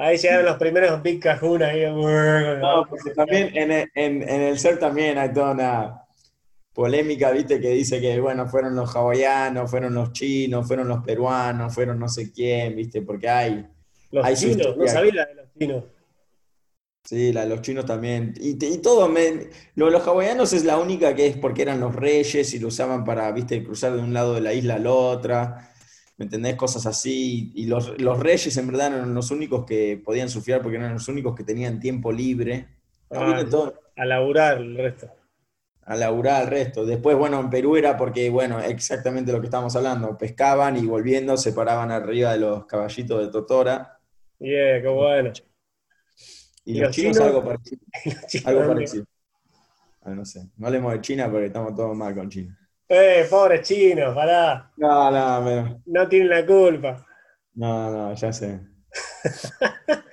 Ahí 0.00 0.16
llegaron 0.16 0.46
los 0.46 0.56
primeros 0.56 1.02
Big 1.02 1.20
Cajun 1.20 1.62
ahí. 1.62 1.84
No, 1.84 2.86
porque 2.88 3.10
también 3.10 3.50
en 3.56 3.70
el, 3.70 3.90
en- 3.94 4.22
en 4.28 4.40
el 4.42 4.58
surf 4.58 4.78
también 4.80 5.18
hay 5.18 5.32
toda 5.32 5.52
una 5.52 6.02
polémica, 6.72 7.30
¿viste? 7.30 7.60
Que 7.60 7.70
dice 7.70 8.00
que, 8.00 8.18
bueno, 8.20 8.46
fueron 8.48 8.74
los 8.74 8.94
hawaianos, 8.96 9.70
fueron 9.70 9.92
los 9.94 10.12
chinos, 10.12 10.66
fueron 10.66 10.88
los 10.88 11.04
peruanos, 11.04 11.74
fueron 11.74 11.98
no 11.98 12.08
sé 12.08 12.32
quién, 12.32 12.76
¿viste? 12.76 13.02
Porque 13.02 13.28
hay, 13.28 13.66
Los 14.10 14.24
Hay 14.24 14.36
chinos, 14.36 14.76
no 14.76 14.86
sabía 14.88 15.12
la 15.14 15.26
de 15.26 15.34
los 15.34 15.46
chinos. 15.58 15.84
sí, 17.04 17.32
la 17.32 17.42
de 17.42 17.48
los 17.48 17.62
chinos 17.62 17.84
también. 17.86 18.34
Y, 18.40 18.64
y 18.64 18.78
todo, 18.78 19.08
me- 19.08 19.48
lo 19.74 19.90
los 19.90 20.06
hawaianos 20.06 20.52
es 20.52 20.64
la 20.64 20.78
única 20.78 21.14
que 21.14 21.26
es 21.26 21.36
porque 21.36 21.62
eran 21.62 21.80
los 21.80 21.94
reyes 21.94 22.54
y 22.54 22.58
lo 22.58 22.68
usaban 22.68 23.04
para, 23.04 23.30
¿viste? 23.32 23.62
Cruzar 23.64 23.92
de 23.94 24.00
un 24.02 24.12
lado 24.14 24.34
de 24.34 24.40
la 24.40 24.52
isla 24.54 24.74
a 24.76 24.78
la 24.78 24.90
otra. 24.92 25.69
¿Me 26.20 26.26
entendés? 26.26 26.54
Cosas 26.56 26.84
así. 26.84 27.50
Y 27.54 27.64
los, 27.64 27.98
los 27.98 28.20
reyes 28.20 28.54
en 28.58 28.66
verdad 28.66 28.88
eran 28.94 29.14
los 29.14 29.30
únicos 29.30 29.64
que 29.64 30.00
podían 30.04 30.28
surfear 30.28 30.60
porque 30.60 30.76
eran 30.76 30.92
los 30.92 31.08
únicos 31.08 31.34
que 31.34 31.44
tenían 31.44 31.80
tiempo 31.80 32.12
libre. 32.12 32.68
Ah, 33.10 33.42
todo 33.50 33.80
A 33.96 34.04
laburar 34.04 34.58
el 34.58 34.76
resto. 34.76 35.10
a 35.82 35.96
laburar 35.96 36.42
al 36.42 36.48
resto. 36.48 36.84
Después, 36.84 37.16
bueno, 37.16 37.40
en 37.40 37.48
Perú 37.48 37.74
era 37.76 37.96
porque, 37.96 38.28
bueno, 38.28 38.60
exactamente 38.60 39.32
lo 39.32 39.40
que 39.40 39.46
estábamos 39.46 39.74
hablando. 39.76 40.18
Pescaban 40.18 40.76
y 40.76 40.84
volviendo 40.86 41.38
se 41.38 41.54
paraban 41.54 41.90
arriba 41.90 42.34
de 42.34 42.40
los 42.40 42.66
caballitos 42.66 43.18
de 43.24 43.32
Totora. 43.32 43.98
Yeah, 44.38 44.82
qué 44.82 44.88
bueno. 44.88 45.32
Y, 46.66 46.76
¿Y 46.76 46.80
los 46.80 46.90
chinos 46.94 47.16
chinos? 47.16 47.20
algo 47.20 47.42
parecido. 47.42 47.80
Algo 48.44 48.66
parecido. 48.66 49.04
Ah, 50.02 50.14
no 50.14 50.26
sé. 50.26 50.50
No 50.58 50.66
hablemos 50.66 50.92
de 50.92 51.00
China 51.00 51.30
porque 51.30 51.46
estamos 51.46 51.74
todos 51.74 51.96
mal 51.96 52.14
con 52.14 52.28
China. 52.28 52.58
Eh, 52.92 53.24
pobres 53.30 53.62
chinos, 53.68 54.12
pará. 54.14 54.72
No, 54.76 55.10
no, 55.12 55.44
pero- 55.44 55.80
No 55.86 56.08
tienen 56.08 56.28
la 56.28 56.44
culpa. 56.44 57.06
no, 57.54 57.90
no, 57.90 58.14
ya 58.14 58.32
sé. 58.32 58.60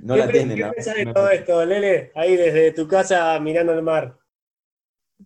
No 0.00 0.14
¿Qué, 0.14 0.20
la 0.20 0.28
tienen. 0.30 0.56
¿qué 0.56 0.64
pensás 0.70 0.94
de 0.94 1.04
No 1.06 1.12
todo 1.12 1.28
esto, 1.30 1.64
Lele? 1.66 2.12
Ahí 2.14 2.36
desde 2.36 2.70
tu 2.70 2.86
casa 2.86 3.36
mirando 3.40 3.72
el 3.72 3.82
mar. 3.82 4.16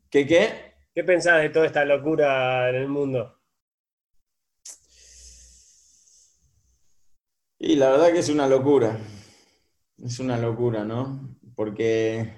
¿Qué 0.08 0.26
qué? 0.26 0.72
¿Qué 0.94 1.04
pensás 1.04 1.42
de 1.42 1.50
toda 1.50 1.66
esta 1.66 1.84
locura 1.84 2.70
en 2.70 2.76
el 2.76 2.88
mundo? 2.88 3.38
Y 7.58 7.76
la 7.76 7.90
verdad 7.90 8.12
que 8.12 8.20
es 8.20 8.30
una 8.30 8.46
locura. 8.48 8.98
Es 10.02 10.18
una 10.20 10.38
locura, 10.38 10.84
¿no? 10.84 11.36
Porque 11.54 12.32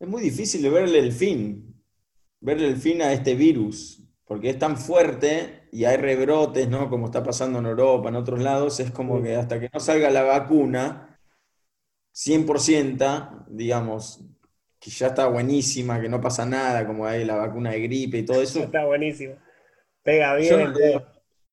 es 0.00 0.08
muy 0.08 0.22
difícil 0.22 0.62
de 0.62 0.70
verle 0.70 0.98
el 0.98 1.12
fin. 1.12 1.67
Verle 2.40 2.68
el 2.68 2.76
fin 2.76 3.02
a 3.02 3.12
este 3.12 3.34
virus. 3.34 4.02
porque 4.24 4.50
es 4.50 4.58
tan 4.58 4.76
fuerte 4.76 5.68
y 5.72 5.84
hay 5.84 5.96
rebrotes, 5.96 6.68
¿no? 6.68 6.90
Como 6.90 7.06
está 7.06 7.22
pasando 7.22 7.58
en 7.60 7.66
Europa, 7.66 8.08
en 8.10 8.16
otros 8.16 8.40
lados, 8.40 8.78
es 8.80 8.90
como 8.90 9.22
que 9.22 9.36
hasta 9.36 9.58
que 9.58 9.70
no 9.72 9.80
salga 9.80 10.10
la 10.10 10.22
vacuna 10.22 11.18
100%, 12.12 13.46
digamos, 13.48 14.24
que 14.78 14.90
ya 14.90 15.08
está 15.08 15.26
buenísima, 15.28 16.00
que 16.00 16.08
no 16.08 16.20
pasa 16.20 16.44
nada, 16.46 16.86
como 16.86 17.06
hay 17.06 17.24
la 17.24 17.36
vacuna 17.36 17.70
de 17.72 17.80
gripe 17.80 18.18
y 18.18 18.24
todo 18.24 18.42
eso. 18.42 18.60
Está 18.64 18.84
buenísima. 18.86 19.34
Pega 20.02 20.34
bien. 20.36 20.74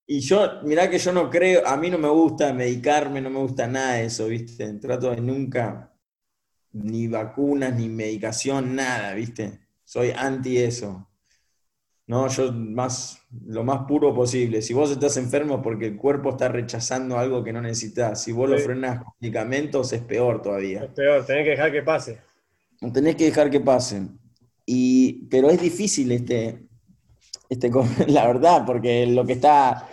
y 0.07 0.19
yo, 0.19 0.61
mirá 0.63 0.89
que 0.89 0.97
yo 0.99 1.11
no 1.13 1.29
creo, 1.29 1.65
a 1.67 1.77
mí 1.77 1.89
no 1.89 1.97
me 1.97 2.09
gusta 2.09 2.53
medicarme, 2.53 3.21
no 3.21 3.29
me 3.29 3.39
gusta 3.39 3.67
nada 3.67 3.93
de 3.95 4.05
eso, 4.05 4.27
¿viste? 4.27 4.73
Trato 4.75 5.11
de 5.11 5.21
nunca, 5.21 5.93
ni 6.73 7.07
vacunas, 7.07 7.73
ni 7.75 7.89
medicación, 7.89 8.75
nada, 8.75 9.13
¿viste? 9.13 9.64
Soy 9.85 10.11
anti 10.11 10.57
eso. 10.57 11.07
No, 12.07 12.27
yo 12.27 12.51
más, 12.51 13.19
lo 13.47 13.63
más 13.63 13.85
puro 13.87 14.13
posible. 14.13 14.61
Si 14.61 14.73
vos 14.73 14.91
estás 14.91 15.17
enfermo 15.17 15.61
porque 15.61 15.87
el 15.87 15.97
cuerpo 15.97 16.31
está 16.31 16.49
rechazando 16.49 17.17
algo 17.17 17.43
que 17.43 17.53
no 17.53 17.61
necesitas, 17.61 18.21
si 18.21 18.31
vos 18.31 18.49
lo 18.49 18.57
frenas 18.59 19.03
con 19.03 19.13
medicamentos 19.19 19.91
es 19.93 20.01
peor 20.01 20.41
todavía. 20.41 20.83
Es 20.83 20.91
peor, 20.91 21.25
tenés 21.25 21.45
que 21.45 21.49
dejar 21.51 21.71
que 21.71 21.81
pase. 21.81 22.19
Tenés 22.93 23.15
que 23.15 23.25
dejar 23.25 23.49
que 23.49 23.59
pase. 23.59 24.07
Y, 24.67 25.27
pero 25.29 25.49
es 25.49 25.59
difícil 25.59 26.11
este, 26.11 26.67
este, 27.49 27.71
la 28.07 28.27
verdad, 28.27 28.63
porque 28.65 29.07
lo 29.07 29.25
que 29.25 29.33
está, 29.33 29.87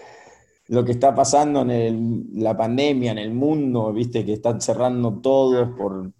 lo 0.68 0.84
que 0.84 0.92
está 0.92 1.14
pasando 1.14 1.62
en 1.62 2.28
la 2.34 2.54
pandemia, 2.54 3.12
en 3.12 3.18
el 3.18 3.32
mundo, 3.32 3.90
viste, 3.92 4.24
que 4.24 4.34
están 4.34 4.60
cerrando 4.60 5.20
todos 5.20 5.70
por, 5.76 6.12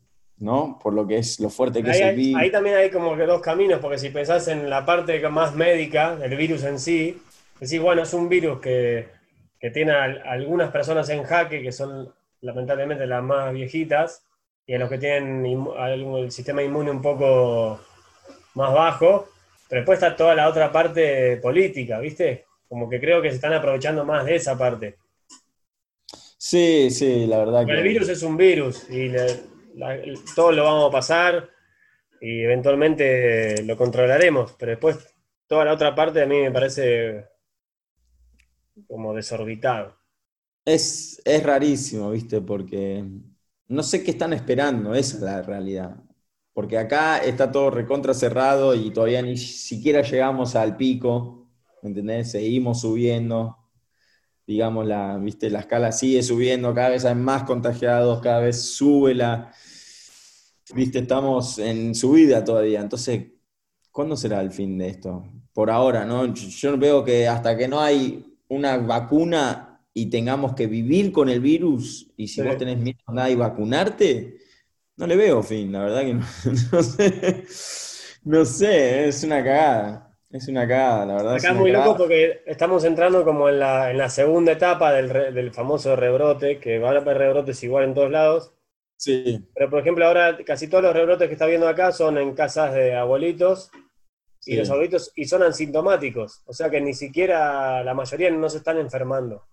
¿no? 0.43 0.79
Por 0.83 0.93
lo 0.93 1.07
que 1.07 1.19
es 1.19 1.39
lo 1.39 1.49
fuerte 1.49 1.83
que 1.83 1.93
es 1.93 2.01
el 2.01 2.17
virus. 2.17 2.43
Ahí 2.43 2.51
también 2.51 2.75
hay 2.75 2.91
como 2.91 3.17
que 3.17 3.27
dos 3.27 3.41
caminos, 3.41 3.79
porque 3.81 3.97
si 3.97 4.11
pensás 4.11 4.49
en 4.49 4.69
la 4.69 4.85
parte 4.85 5.21
más 5.29 5.55
médica 5.55 6.17
del 6.17 6.37
virus 6.37 6.65
en 6.65 6.81
sí, 6.81 7.23
decís, 7.61 7.81
bueno, 7.81 8.03
es 8.03 8.13
un 8.13 8.29
virus 8.29 8.61
que, 8.61 9.09
que 9.61 9.71
tiene 9.71 9.93
a 9.93 10.03
algunas 10.03 10.73
personas 10.73 11.09
en 11.11 11.23
jaque, 11.23 11.63
que 11.63 11.71
son 11.71 12.13
lamentablemente 12.41 13.07
las 13.07 13.23
más 13.23 13.53
viejitas, 13.53 14.25
y 14.67 14.75
a 14.75 14.79
los 14.79 14.89
que 14.89 14.99
tienen 14.99 15.47
el 15.47 16.33
sistema 16.33 16.63
inmune 16.63 16.91
un 16.91 17.03
poco 17.03 17.81
más 18.55 18.75
bajo, 18.75 19.29
pero 19.69 19.81
después 19.81 19.97
está 20.03 20.17
toda 20.17 20.35
la 20.35 20.49
otra 20.49 20.73
parte 20.73 21.37
política, 21.37 22.01
¿viste? 22.01 22.47
Como 22.69 22.91
que 22.91 23.01
creo 23.01 23.23
que 23.23 23.31
se 23.31 23.37
están 23.37 23.53
aprovechando 23.53 24.05
más 24.05 24.25
de 24.25 24.35
esa 24.35 24.59
parte. 24.59 24.97
Sí, 26.37 26.91
sí, 26.91 27.27
la 27.27 27.39
verdad 27.39 27.65
que... 27.65 27.73
El 27.73 27.85
virus 27.85 28.09
es 28.09 28.25
un 28.25 28.37
virus 28.37 28.91
y 28.91 29.09
todo 30.35 30.53
lo 30.53 30.65
vamos 30.65 30.89
a 30.89 30.93
pasar 30.93 31.51
y 32.21 32.43
eventualmente 32.43 33.63
lo 33.65 33.77
controlaremos, 33.77 34.55
pero 34.59 34.71
después 34.71 35.15
toda 35.47 35.65
la 35.65 35.73
otra 35.73 35.95
parte 35.95 36.23
a 36.23 36.27
mí 36.27 36.41
me 36.41 36.53
parece 36.53 37.27
como 38.87 39.15
desorbitado. 39.15 39.97
Es, 40.65 41.21
es 41.25 41.43
rarísimo, 41.43 42.11
¿viste? 42.11 42.41
Porque 42.41 43.05
no 43.69 43.83
sé 43.83 44.05
qué 44.05 44.13
están 44.13 44.33
esperando, 44.33 44.95
esa 44.95 45.17
es 45.17 45.23
la 45.23 45.43
realidad. 45.43 45.97
Porque 46.53 46.79
acá 46.79 47.19
está 47.19 47.51
todo 47.51 47.71
recontra 47.71 48.15
cerrado 48.15 48.75
y 48.75 48.91
todavía 48.91 49.23
ni 49.23 49.37
siquiera 49.37 50.03
llegamos 50.03 50.55
al 50.55 50.77
pico, 50.77 51.49
¿me 51.83 51.89
¿entendés? 51.89 52.31
Seguimos 52.31 52.83
subiendo, 52.83 53.57
digamos, 54.47 54.87
la, 54.87 55.17
¿viste? 55.19 55.51
la 55.51 55.61
escala 55.61 55.93
sigue 55.93 56.23
subiendo, 56.23 56.75
cada 56.75 56.91
vez 56.91 57.05
hay 57.05 57.15
más 57.15 57.45
contagiados, 57.45 58.21
cada 58.21 58.41
vez 58.41 58.61
sube 58.63 59.15
la, 59.15 59.53
¿viste? 60.75 61.01
Estamos 61.01 61.59
en 61.59 61.95
subida 61.95 62.45
todavía, 62.45 62.81
entonces, 62.81 63.27
¿cuándo 63.91 64.17
será 64.17 64.41
el 64.41 64.51
fin 64.51 64.79
de 64.79 64.89
esto? 64.89 65.25
Por 65.53 65.71
ahora, 65.71 66.05
¿no? 66.05 66.33
Yo 66.35 66.79
veo 66.79 67.05
que 67.05 67.29
hasta 67.29 67.57
que 67.57 67.69
no 67.69 67.81
hay 67.81 68.39
una 68.49 68.77
vacuna 68.79 69.81
y 69.95 70.07
tengamos 70.07 70.55
que 70.55 70.67
vivir 70.67 71.13
con 71.13 71.29
el 71.29 71.41
virus, 71.41 72.11
y 72.17 72.29
si 72.29 72.43
vos 72.43 72.57
tenés 72.57 72.79
miedo 72.79 72.99
a 73.07 73.31
y 73.31 73.35
vacunarte, 73.35 74.39
no 74.97 75.07
le 75.07 75.17
veo 75.17 75.43
fin, 75.43 75.73
la 75.73 75.81
verdad 75.81 76.03
que 76.03 76.15
no, 76.15 76.83
sé. 76.83 77.45
No 78.25 78.45
sé, 78.45 79.09
es 79.09 79.25
una 79.25 79.43
cagada. 79.43 80.12
Es 80.33 80.49
una 80.49 80.67
cagada, 80.67 81.05
la 81.05 81.15
verdad. 81.15 81.35
Acá 81.35 81.51
es 81.51 81.57
muy 81.57 81.71
loco 81.71 81.95
porque 81.95 82.43
estamos 82.47 82.85
entrando 82.85 83.23
como 83.23 83.51
en 83.51 83.59
la, 83.59 84.09
segunda 84.09 84.53
etapa 84.53 84.91
del, 84.93 85.53
famoso 85.53 85.95
rebrote, 85.95 86.59
que 86.59 86.79
van 86.79 86.97
a 86.97 87.01
haber 87.01 87.19
rebrotes 87.19 87.63
igual 87.63 87.85
en 87.85 87.95
todos 87.95 88.11
lados. 88.11 88.55
Sí. 88.97 89.47
Pero 89.55 89.69
por 89.69 89.81
ejemplo, 89.81 90.07
ahora 90.07 90.39
casi 90.47 90.69
todos 90.69 90.85
los 90.85 90.95
rebrotes 90.95 91.29
que 91.29 91.35
está 91.35 91.45
viendo 91.45 91.69
acá 91.69 91.93
son 91.93 92.17
en 92.17 92.35
casas 92.35 92.73
de 92.73 92.95
abuelitos. 92.95 93.71
Y 94.45 94.57
los 94.57 94.71
abuelitos 94.71 95.13
y 95.15 95.27
son 95.27 95.43
asintomáticos. 95.43 96.43
O 96.47 96.53
sea 96.53 96.71
que 96.71 96.81
ni 96.81 96.95
siquiera 96.95 97.85
la 97.85 97.95
mayoría 97.95 98.31
no 98.31 98.49
se 98.49 98.57
están 98.57 98.79
enfermando. 98.79 99.45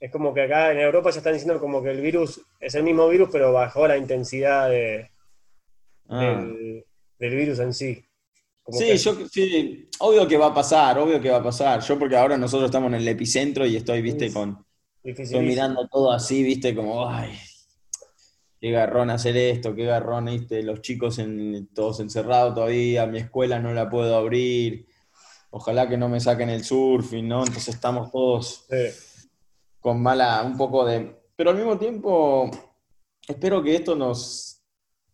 Es 0.00 0.10
como 0.10 0.32
que 0.32 0.42
acá 0.42 0.72
en 0.72 0.80
Europa 0.80 1.10
ya 1.10 1.18
están 1.18 1.34
diciendo 1.34 1.60
como 1.60 1.82
que 1.82 1.90
el 1.90 2.00
virus 2.00 2.40
es 2.58 2.74
el 2.74 2.82
mismo 2.82 3.08
virus, 3.08 3.28
pero 3.30 3.52
bajó 3.52 3.86
la 3.86 3.96
intensidad 3.96 4.70
de, 4.70 5.10
ah. 6.08 6.44
del 7.18 7.36
virus 7.36 7.60
en 7.60 7.74
sí 7.74 8.04
sí, 8.68 8.96
yo 8.96 9.28
sí, 9.28 9.88
obvio 9.98 10.26
que 10.26 10.36
va 10.36 10.46
a 10.46 10.54
pasar, 10.54 10.98
obvio 10.98 11.20
que 11.20 11.30
va 11.30 11.38
a 11.38 11.42
pasar. 11.42 11.80
Yo 11.80 11.98
porque 11.98 12.16
ahora 12.16 12.36
nosotros 12.36 12.66
estamos 12.66 12.88
en 12.88 13.00
el 13.00 13.08
epicentro 13.08 13.66
y 13.66 13.76
estoy, 13.76 14.02
viste, 14.02 14.32
con 14.32 14.64
estoy 15.02 15.40
mirando 15.40 15.88
todo 15.88 16.12
así, 16.12 16.42
viste, 16.42 16.74
como, 16.74 17.08
ay, 17.08 17.32
qué 18.60 18.70
garrón 18.70 19.10
hacer 19.10 19.36
esto, 19.36 19.74
qué 19.74 19.84
garrón, 19.84 20.26
viste, 20.26 20.62
los 20.62 20.80
chicos 20.80 21.18
en, 21.18 21.68
todos 21.74 22.00
encerrados 22.00 22.54
todavía, 22.54 23.06
mi 23.06 23.18
escuela 23.18 23.58
no 23.58 23.74
la 23.74 23.90
puedo 23.90 24.16
abrir, 24.16 24.86
ojalá 25.50 25.88
que 25.88 25.96
no 25.96 26.08
me 26.08 26.20
saquen 26.20 26.50
el 26.50 26.64
surfing, 26.64 27.26
¿no? 27.26 27.40
Entonces 27.40 27.74
estamos 27.74 28.12
todos 28.12 28.66
con 29.80 30.00
mala, 30.00 30.42
un 30.44 30.56
poco 30.56 30.84
de... 30.84 31.20
Pero 31.34 31.50
al 31.50 31.56
mismo 31.56 31.76
tiempo, 31.76 32.48
espero 33.26 33.62
que 33.62 33.74
esto 33.74 33.96
nos, 33.96 34.61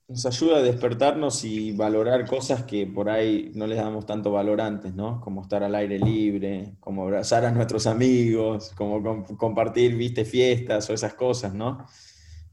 nos 0.09 0.25
ayuda 0.25 0.57
a 0.57 0.63
despertarnos 0.63 1.45
y 1.45 1.73
valorar 1.73 2.27
cosas 2.27 2.63
que 2.63 2.87
por 2.87 3.11
ahí 3.11 3.53
no 3.55 3.67
les 3.67 3.77
damos 3.77 4.07
tanto 4.07 4.33
valor 4.33 4.63
antes, 4.63 4.95
¿no? 4.95 5.21
Como 5.21 5.43
estar 5.43 5.63
al 5.63 5.75
aire 5.75 5.99
libre, 5.99 6.73
como 6.81 7.03
abrazar 7.03 7.45
a 7.45 7.51
nuestros 7.51 7.87
amigos, 7.87 8.73
como 8.75 9.25
compartir, 9.37 9.95
viste, 9.97 10.25
fiestas 10.25 10.89
o 10.89 10.95
esas 10.95 11.13
cosas, 11.13 11.53
¿no? 11.53 11.87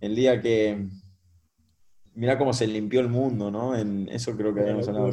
El 0.01 0.15
día 0.15 0.41
que... 0.41 0.85
Mira 2.13 2.37
cómo 2.37 2.53
se 2.53 2.67
limpió 2.67 2.99
el 2.99 3.09
mundo, 3.09 3.49
¿no? 3.51 3.75
En 3.75 4.09
eso 4.09 4.35
creo 4.35 4.53
que 4.53 4.61
habíamos 4.61 4.87
hablado. 4.87 5.11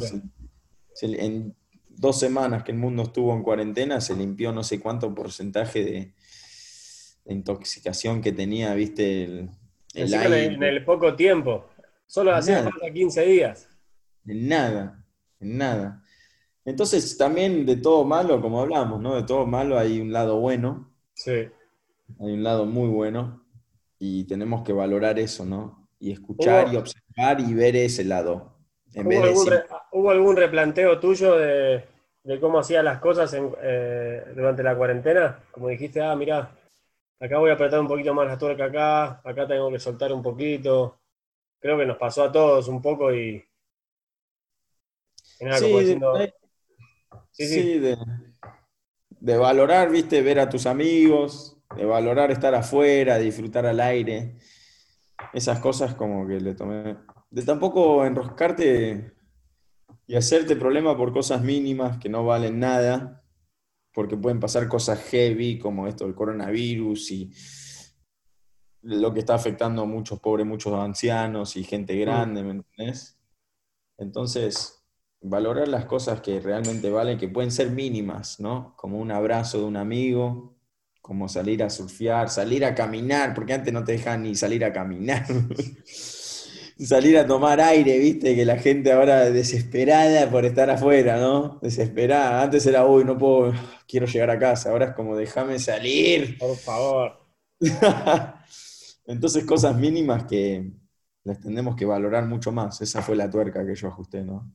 en 1.01 1.55
dos 1.87 2.19
semanas 2.19 2.63
que 2.63 2.71
el 2.71 2.77
mundo 2.77 3.03
estuvo 3.03 3.33
en 3.33 3.43
cuarentena, 3.43 4.01
se 4.01 4.15
limpió 4.15 4.51
no 4.51 4.63
sé 4.63 4.79
cuánto 4.79 5.13
porcentaje 5.13 5.83
de, 5.83 6.13
intoxicación 7.25 8.21
que 8.21 8.33
tenía, 8.33 8.73
viste, 8.73 9.23
el, 9.23 9.49
En 9.93 10.63
el 10.63 10.83
poco 10.83 11.15
tiempo. 11.15 11.69
Solo 12.13 12.35
hacía 12.35 12.61
falta 12.61 12.93
15 12.93 13.25
días. 13.25 13.67
En 14.27 14.47
nada, 14.47 15.03
en 15.39 15.57
nada. 15.57 16.03
Entonces, 16.63 17.17
también 17.17 17.65
de 17.65 17.77
todo 17.77 18.03
malo, 18.03 18.39
como 18.39 18.61
hablamos, 18.61 19.01
¿no? 19.01 19.15
De 19.15 19.23
todo 19.23 19.47
malo 19.47 19.79
hay 19.79 19.99
un 19.99 20.13
lado 20.13 20.39
bueno. 20.39 20.93
Sí. 21.15 21.49
Hay 22.19 22.33
un 22.33 22.43
lado 22.43 22.67
muy 22.67 22.87
bueno 22.89 23.43
y 23.97 24.25
tenemos 24.25 24.61
que 24.61 24.73
valorar 24.73 25.17
eso, 25.17 25.43
¿no? 25.43 25.89
Y 25.97 26.11
escuchar 26.11 26.71
y 26.71 26.77
observar 26.77 27.39
y 27.39 27.51
ver 27.55 27.75
ese 27.77 28.03
lado. 28.03 28.59
¿Hubo, 29.91 30.11
algún, 30.11 30.37
replanteo 30.37 30.99
tuyo 30.99 31.35
de, 31.35 31.83
cómo 32.39 32.59
hacías 32.59 32.83
las 32.83 32.99
cosas 32.99 33.35
eh, 33.63 34.23
durante 34.35 34.61
la 34.61 34.77
cuarentena? 34.77 35.39
Como 35.49 35.67
dijiste, 35.69 35.99
ah, 35.99 36.15
mira, 36.15 36.51
acá 37.19 37.39
voy 37.39 37.49
a 37.49 37.53
apretar 37.53 37.79
un 37.79 37.87
poquito 37.87 38.13
más 38.13 38.27
la 38.27 38.37
tuerca 38.37 38.65
acá, 38.65 39.19
acá 39.23 39.47
tengo 39.47 39.71
que 39.71 39.79
soltar 39.79 40.13
un 40.13 40.21
poquito 40.21 40.99
creo 41.63 41.77
que 41.77 41.85
nos 41.85 41.97
pasó 41.97 42.23
a 42.23 42.31
todos 42.31 42.67
un 42.67 42.81
poco 42.81 43.13
y. 43.13 43.41
sí, 47.31 47.79
de, 47.79 49.37
valorar, 49.37 49.89
viste, 49.89 50.21
ver 50.21 50.39
a 50.39 50.49
tus 50.49 50.65
amigos, 50.65 51.57
de 51.77 51.85
valorar 51.85 52.31
estar 52.31 52.53
afuera, 52.53 53.17
disfrutar 53.17 53.65
al 53.65 53.79
aire. 53.79 54.35
Esas 55.31 55.59
cosas 55.59 55.95
como 55.95 56.27
que 56.27 56.41
le 56.41 56.53
tomé. 56.53 56.97
De 57.31 57.43
tampoco 57.43 58.05
enroscarte 58.05 59.13
y 60.05 60.15
hacerte 60.15 60.57
problema 60.57 60.97
por 60.97 61.13
cosas 61.13 61.41
mínimas 61.41 61.97
que 61.97 62.09
no 62.09 62.25
valen 62.25 62.59
nada, 62.59 63.23
porque 63.93 64.17
pueden 64.17 64.41
pasar 64.41 64.67
cosas 64.67 65.01
heavy 65.05 65.59
como 65.59 65.87
esto 65.87 66.03
del 66.03 66.13
coronavirus 66.13 67.11
y 67.11 67.31
lo 68.83 69.13
que 69.13 69.19
está 69.21 69.35
afectando 69.35 69.83
a 69.83 69.85
muchos 69.85 70.19
pobres, 70.19 70.45
muchos 70.45 70.73
ancianos 70.73 71.55
y 71.55 71.63
gente 71.63 71.97
grande, 71.97 72.43
¿me 72.43 72.51
entendés? 72.51 73.17
Entonces, 73.97 74.83
valorar 75.21 75.67
las 75.69 75.85
cosas 75.85 76.21
que 76.21 76.39
realmente 76.39 76.89
valen, 76.89 77.17
que 77.17 77.29
pueden 77.29 77.51
ser 77.51 77.71
mínimas, 77.71 78.39
¿no? 78.39 78.75
Como 78.77 78.99
un 78.99 79.11
abrazo 79.11 79.59
de 79.59 79.65
un 79.65 79.77
amigo, 79.77 80.57
como 81.01 81.29
salir 81.29 81.63
a 81.63 81.69
surfear, 81.69 82.29
salir 82.29 82.65
a 82.65 82.75
caminar, 82.75 83.33
porque 83.33 83.53
antes 83.53 83.73
no 83.73 83.83
te 83.83 83.93
dejan 83.93 84.23
ni 84.23 84.35
salir 84.35 84.65
a 84.65 84.73
caminar. 84.73 85.25
salir 86.79 87.17
a 87.17 87.25
tomar 87.25 87.61
aire, 87.61 87.97
viste, 87.99 88.35
que 88.35 88.45
la 88.45 88.57
gente 88.57 88.91
ahora 88.91 89.29
desesperada 89.29 90.29
por 90.29 90.45
estar 90.45 90.69
afuera, 90.69 91.17
¿no? 91.17 91.59
Desesperada. 91.61 92.41
Antes 92.43 92.65
era, 92.65 92.85
uy, 92.85 93.05
no 93.05 93.17
puedo, 93.17 93.53
quiero 93.87 94.05
llegar 94.07 94.29
a 94.29 94.39
casa. 94.39 94.71
Ahora 94.71 94.87
es 94.87 94.93
como, 94.93 95.15
déjame 95.15 95.59
salir. 95.59 96.37
Por 96.37 96.57
favor. 96.57 97.19
Entonces, 99.05 99.45
cosas 99.45 99.75
mínimas 99.77 100.25
que 100.25 100.71
las 101.23 101.39
tenemos 101.39 101.75
que 101.75 101.85
valorar 101.85 102.25
mucho 102.25 102.51
más. 102.51 102.81
Esa 102.81 103.01
fue 103.01 103.15
la 103.15 103.29
tuerca 103.29 103.65
que 103.65 103.75
yo 103.75 103.87
ajusté, 103.87 104.23
¿no? 104.23 104.51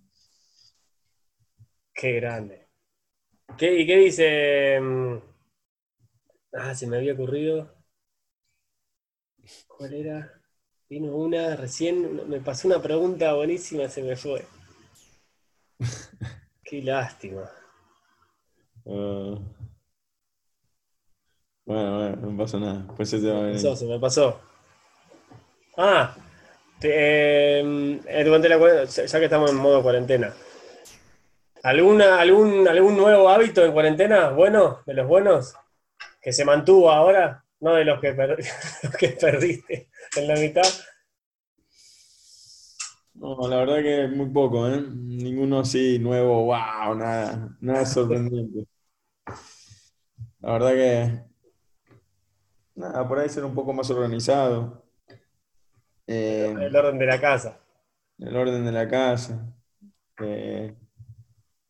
Qué 1.92 2.12
grande. 2.12 2.68
¿Qué, 3.57 3.80
¿Y 3.80 3.86
qué 3.86 3.96
dice? 3.96 4.80
Mm, 4.80 5.18
ah, 6.53 6.74
se 6.74 6.86
me 6.86 6.99
había 6.99 7.14
ocurrido. 7.14 7.74
¿Cuál 9.66 9.94
era? 9.94 10.42
Vino 10.88 11.14
una 11.16 11.57
recién, 11.57 12.28
me 12.28 12.40
pasó 12.40 12.68
una 12.68 12.80
pregunta 12.80 13.34
buenísima, 13.34 13.88
se 13.88 14.03
me 14.03 14.16
fue. 14.16 14.44
Qué 16.64 16.82
lástima. 16.82 17.51
Ah. 18.86 19.57
Bueno, 21.69 21.99
bueno, 21.99 22.16
no 22.16 22.37
pasa 22.39 22.59
nada. 22.59 22.87
Pues 22.97 23.11
se, 23.11 23.19
me 23.19 23.53
pasó, 23.53 23.77
se 23.77 23.85
me 23.85 24.01
pasó. 24.01 24.41
Ah, 25.77 26.16
em, 26.81 28.01
durante 28.25 28.49
la 28.49 28.85
ya 28.87 29.19
que 29.19 29.25
estamos 29.25 29.51
en 29.51 29.57
modo 29.59 29.83
cuarentena. 29.83 30.33
¿Alguna, 31.62 32.21
algún, 32.21 32.66
¿Algún 32.66 32.97
nuevo 32.97 33.29
hábito 33.29 33.62
en 33.62 33.73
cuarentena? 33.73 34.31
Bueno, 34.31 34.79
de 34.87 34.95
los 34.95 35.07
buenos, 35.07 35.55
que 36.23 36.33
se 36.33 36.47
mantuvo 36.47 36.91
ahora, 36.91 37.45
no 37.61 37.75
de 37.75 37.85
los 37.85 38.01
que, 38.01 38.14
los 38.83 38.97
que 38.97 39.09
perdiste 39.09 39.91
en 40.16 40.27
la 40.27 40.37
mitad. 40.37 40.66
No, 43.12 43.47
la 43.47 43.57
verdad 43.57 43.83
que 43.83 44.09
muy 44.09 44.31
poco, 44.31 44.66
¿eh? 44.69 44.81
Ninguno 44.81 45.61
así 45.61 45.99
nuevo, 45.99 46.45
wow, 46.47 46.95
nada, 46.95 47.55
nada 47.61 47.85
sorprendente. 47.85 48.66
La 50.41 50.53
verdad 50.53 50.73
que, 50.73 51.28
nada, 52.79 53.07
por 53.07 53.18
ahí 53.18 53.29
ser 53.29 53.45
un 53.45 53.55
poco 53.55 53.72
más 53.72 53.91
organizado. 53.91 54.85
Eh, 56.07 56.55
el 56.59 56.74
orden 56.74 56.99
de 56.99 57.07
la 57.07 57.20
casa. 57.20 57.61
El 58.18 58.37
orden 58.37 58.64
de 58.64 58.72
la 58.72 58.89
casa. 58.89 59.55
Eh, 60.20 60.74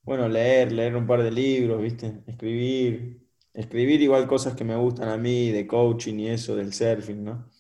bueno, 0.03 0.29
leer, 0.29 0.73
leer 0.73 0.97
un 0.97 1.07
par 1.07 1.23
de 1.23 1.31
libros, 1.31 1.83
¿viste? 1.83 2.23
Escribir. 2.27 3.27
Escribir 3.53 4.01
igual 4.01 4.29
cosas 4.29 4.55
que 4.55 4.63
me 4.63 4.77
gustan 4.77 5.09
a 5.09 5.17
mí, 5.17 5.51
de 5.51 5.67
coaching 5.67 6.15
y 6.21 6.29
eso, 6.29 6.55
del 6.55 6.73
surfing, 6.73 7.25
¿no? 7.25 7.51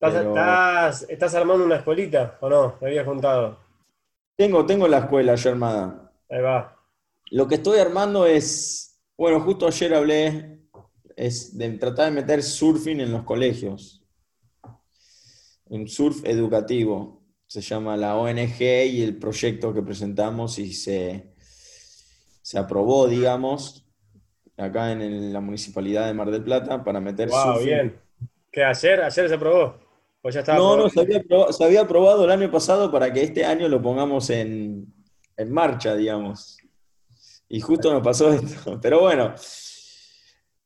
¿Estás, 0.00 1.34
armando 1.34 1.64
una 1.64 1.76
escuelita 1.76 2.38
o 2.40 2.48
no? 2.48 2.76
Me 2.80 2.88
habías 2.88 3.04
contado. 3.04 3.60
Tengo, 4.34 4.66
tengo 4.66 4.88
la 4.88 4.98
escuela 4.98 5.36
ya 5.36 5.50
armada. 5.50 6.12
Ahí 6.28 6.40
va. 6.40 6.76
Lo 7.30 7.46
que 7.46 7.54
estoy 7.54 7.78
armando 7.78 8.26
es, 8.26 9.00
bueno, 9.16 9.38
justo 9.40 9.68
ayer 9.68 9.94
hablé, 9.94 10.61
es 11.16 11.56
de 11.56 11.70
tratar 11.72 12.06
de 12.06 12.20
meter 12.20 12.42
surfing 12.42 13.00
en 13.00 13.12
los 13.12 13.24
colegios. 13.24 14.02
Un 15.66 15.88
surf 15.88 16.24
educativo. 16.24 17.22
Se 17.46 17.60
llama 17.60 17.96
la 17.96 18.16
ONG 18.16 18.60
y 18.60 19.02
el 19.02 19.18
proyecto 19.18 19.74
que 19.74 19.82
presentamos 19.82 20.58
y 20.58 20.72
se, 20.72 21.34
se 22.40 22.58
aprobó, 22.58 23.08
digamos, 23.08 23.86
acá 24.56 24.92
en 24.92 25.32
la 25.32 25.40
Municipalidad 25.40 26.06
de 26.06 26.14
Mar 26.14 26.30
del 26.30 26.44
Plata 26.44 26.82
para 26.82 27.00
meter 27.00 27.28
wow, 27.28 27.60
bien. 27.62 28.00
¿Qué 28.50 28.64
ayer? 28.64 29.02
¿Ayer 29.02 29.28
se 29.28 29.34
aprobó? 29.34 29.82
no, 30.48 30.76
no, 30.76 30.88
se 30.88 31.64
había, 31.64 31.80
aprobado 31.80 32.24
el 32.24 32.30
año 32.30 32.50
pasado 32.50 32.92
para 32.92 33.12
que 33.12 33.22
este 33.22 33.44
año 33.44 33.68
lo 33.68 33.82
pongamos 33.82 34.30
en, 34.30 34.86
marcha, 35.48 35.96
digamos. 35.96 36.58
Y 37.48 37.60
justo 37.60 37.92
nos 37.92 38.02
pasó 38.02 38.32
esto. 38.32 38.78
Pero 38.80 39.00
bueno, 39.00 39.34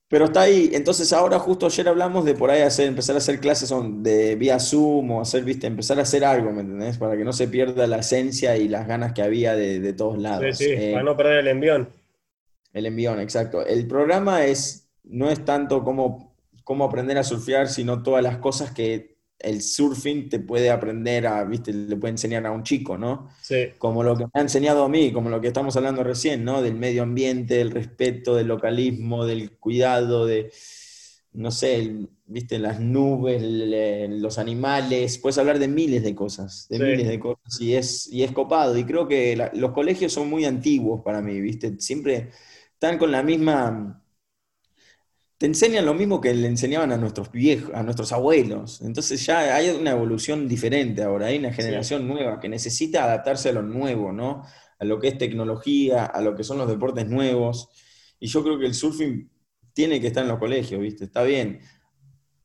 pero 0.08 0.26
está 0.26 0.42
ahí. 0.42 0.70
Entonces 0.72 1.12
ahora 1.12 1.38
justo 1.38 1.66
ayer 1.66 1.88
hablamos 1.88 2.24
de 2.24 2.34
por 2.34 2.50
ahí 2.50 2.62
hacer, 2.62 2.86
empezar 2.86 3.16
a 3.16 3.18
hacer 3.18 3.40
clases 3.40 3.72
de 4.02 4.36
vía 4.36 4.60
Zoom 4.60 5.10
o 5.10 5.20
hacer, 5.20 5.42
viste, 5.42 5.66
empezar 5.66 5.98
a 5.98 6.02
hacer 6.02 6.24
algo, 6.24 6.52
¿me 6.52 6.60
entendés? 6.60 6.98
Para 6.98 7.16
que 7.16 7.24
no 7.24 7.32
se 7.32 7.48
pierda 7.48 7.86
la 7.86 7.98
esencia 7.98 8.56
y 8.56 8.68
las 8.68 8.86
ganas 8.86 9.12
que 9.12 9.22
había 9.22 9.54
de, 9.56 9.92
todos 9.92 10.18
lados. 10.18 10.56
Sí, 10.56 10.64
sí, 10.64 10.72
eh, 10.72 10.92
para 10.92 11.04
no 11.04 11.16
perder 11.16 11.38
el 11.38 11.48
envión. 11.48 11.88
El 12.72 12.86
envión, 12.86 13.20
exacto. 13.20 13.64
El 13.64 13.86
programa 13.86 14.44
es, 14.44 14.88
no 15.04 15.30
es 15.30 15.44
tanto 15.44 15.82
como, 15.82 16.36
como 16.62 16.84
aprender 16.84 17.18
a 17.18 17.24
surfear, 17.24 17.68
sino 17.68 18.02
todas 18.02 18.22
las 18.22 18.36
cosas 18.36 18.70
que 18.70 19.15
el 19.38 19.62
surfing 19.62 20.28
te 20.28 20.40
puede 20.40 20.70
aprender 20.70 21.26
a, 21.26 21.44
viste, 21.44 21.72
le 21.72 21.96
puede 21.96 22.12
enseñar 22.12 22.46
a 22.46 22.52
un 22.52 22.62
chico, 22.62 22.96
¿no? 22.96 23.28
Sí. 23.42 23.68
Como 23.78 24.02
lo 24.02 24.16
que 24.16 24.24
me 24.24 24.30
ha 24.34 24.40
enseñado 24.40 24.84
a 24.84 24.88
mí, 24.88 25.12
como 25.12 25.30
lo 25.30 25.40
que 25.40 25.48
estamos 25.48 25.76
hablando 25.76 26.02
recién, 26.02 26.44
¿no? 26.44 26.62
Del 26.62 26.74
medio 26.74 27.02
ambiente, 27.02 27.54
del 27.54 27.70
respeto, 27.70 28.34
del 28.34 28.48
localismo, 28.48 29.26
del 29.26 29.52
cuidado, 29.58 30.26
de, 30.26 30.50
no 31.32 31.50
sé, 31.50 32.08
viste, 32.24 32.58
las 32.58 32.80
nubes, 32.80 33.42
los 34.10 34.38
animales, 34.38 35.18
puedes 35.18 35.38
hablar 35.38 35.58
de 35.58 35.68
miles 35.68 36.02
de 36.02 36.14
cosas, 36.14 36.66
de 36.68 36.78
miles 36.78 37.06
de 37.06 37.20
cosas, 37.20 37.60
y 37.60 37.74
es, 37.74 38.08
y 38.10 38.22
es 38.22 38.32
copado. 38.32 38.76
Y 38.76 38.84
creo 38.84 39.06
que 39.06 39.50
los 39.52 39.72
colegios 39.72 40.12
son 40.12 40.30
muy 40.30 40.44
antiguos 40.44 41.02
para 41.02 41.20
mí, 41.20 41.40
viste, 41.40 41.78
siempre 41.78 42.30
están 42.72 42.98
con 42.98 43.12
la 43.12 43.22
misma 43.22 44.02
te 45.38 45.46
enseñan 45.46 45.84
lo 45.84 45.92
mismo 45.92 46.20
que 46.20 46.32
le 46.34 46.48
enseñaban 46.48 46.92
a 46.92 46.96
nuestros 46.96 47.30
viejos, 47.30 47.70
a 47.74 47.82
nuestros 47.82 48.12
abuelos. 48.12 48.80
Entonces 48.80 49.24
ya 49.26 49.54
hay 49.54 49.68
una 49.70 49.90
evolución 49.90 50.48
diferente 50.48 51.02
ahora, 51.02 51.26
hay 51.26 51.38
una 51.38 51.52
generación 51.52 52.08
nueva 52.08 52.40
que 52.40 52.48
necesita 52.48 53.04
adaptarse 53.04 53.50
a 53.50 53.52
lo 53.52 53.62
nuevo, 53.62 54.12
¿no? 54.12 54.44
A 54.78 54.84
lo 54.84 54.98
que 54.98 55.08
es 55.08 55.18
tecnología, 55.18 56.06
a 56.06 56.20
lo 56.22 56.34
que 56.34 56.44
son 56.44 56.58
los 56.58 56.68
deportes 56.68 57.06
nuevos. 57.06 57.68
Y 58.18 58.28
yo 58.28 58.42
creo 58.42 58.58
que 58.58 58.66
el 58.66 58.74
surfing 58.74 59.30
tiene 59.74 60.00
que 60.00 60.06
estar 60.06 60.22
en 60.22 60.30
los 60.30 60.38
colegios, 60.38 60.80
¿viste? 60.80 61.04
Está 61.04 61.22
bien. 61.22 61.60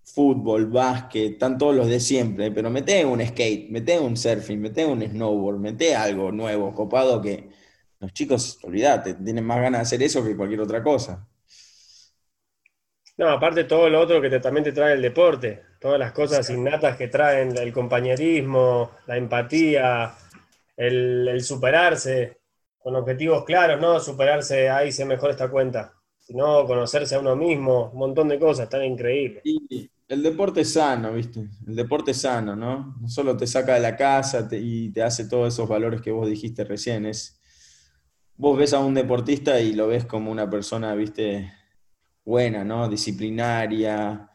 Fútbol, 0.04 0.66
básquet, 0.66 1.34
están 1.34 1.58
todos 1.58 1.74
los 1.74 1.88
de 1.88 2.00
siempre, 2.02 2.52
pero 2.52 2.70
mete 2.70 3.06
un 3.06 3.26
skate, 3.26 3.70
mete 3.70 3.98
un 4.00 4.18
surfing, 4.18 4.60
mete 4.60 4.86
un 4.86 5.02
snowboard, 5.02 5.60
mete 5.60 5.96
algo 5.96 6.32
nuevo, 6.34 6.74
copado 6.74 7.22
que 7.22 7.50
los 8.00 8.12
chicos, 8.14 8.60
olvídate, 8.64 9.14
tienen 9.14 9.46
más 9.46 9.62
ganas 9.62 9.80
de 9.80 9.84
hacer 9.84 10.04
eso 10.04 10.24
que 10.24 10.36
cualquier 10.36 10.60
otra 10.60 10.84
cosa. 10.84 11.31
No, 13.18 13.30
aparte 13.30 13.66
todo 13.66 13.90
lo 13.90 14.00
otro 14.00 14.22
que 14.22 14.40
también 14.40 14.64
te 14.64 14.72
trae 14.72 14.94
el 14.94 15.02
deporte, 15.02 15.62
todas 15.80 16.00
las 16.00 16.12
cosas 16.12 16.50
innatas 16.50 16.98
que 16.98 17.08
traen 17.08 17.56
el 17.58 17.74
compañerismo, 17.74 18.92
la 19.06 19.18
empatía, 19.18 20.14
el, 20.78 21.42
superarse 21.44 22.40
con 22.80 22.96
objetivos 22.96 23.44
claros, 23.46 23.80
no 23.80 24.00
superarse, 24.00 24.70
ahí 24.70 24.92
se 24.92 25.06
mejor 25.06 25.30
esta 25.30 25.50
cuenta, 25.50 25.94
sino 26.18 26.66
conocerse 26.66 27.16
a 27.16 27.20
uno 27.20 27.36
mismo, 27.36 27.92
un 27.92 28.00
montón 28.00 28.28
de 28.28 28.40
cosas 28.40 28.68
tan 28.70 28.84
increíbles. 28.84 29.44
Y 29.46 29.90
el 30.08 30.24
deporte 30.24 30.62
es 30.62 30.74
sano, 30.74 31.14
¿viste? 31.14 31.48
El 31.68 31.76
deporte 31.76 32.12
es 32.12 32.18
sano, 32.18 32.56
¿no? 32.56 32.98
No 33.00 33.08
solo 33.08 33.38
te 33.38 33.46
saca 33.46 33.76
de 33.76 33.82
la 33.82 33.96
casa 33.96 34.48
y 34.52 34.90
te 34.90 35.04
hace 35.04 35.26
todos 35.26 35.54
esos 35.54 35.70
valores 35.70 36.02
que 36.02 36.12
vos 36.12 36.28
dijiste 36.28 36.64
recién, 36.64 37.06
es... 37.06 37.38
Vos 38.36 38.58
ves 38.58 38.74
a 38.74 38.80
un 38.80 38.96
deportista 38.96 39.62
y 39.62 39.74
lo 39.74 39.88
ves 39.88 40.06
como 40.06 40.32
una 40.32 40.50
persona, 40.50 40.96
¿viste? 40.96 41.54
Buena, 42.24 42.64
¿no? 42.64 42.88
Disciplinaria, 42.88 44.30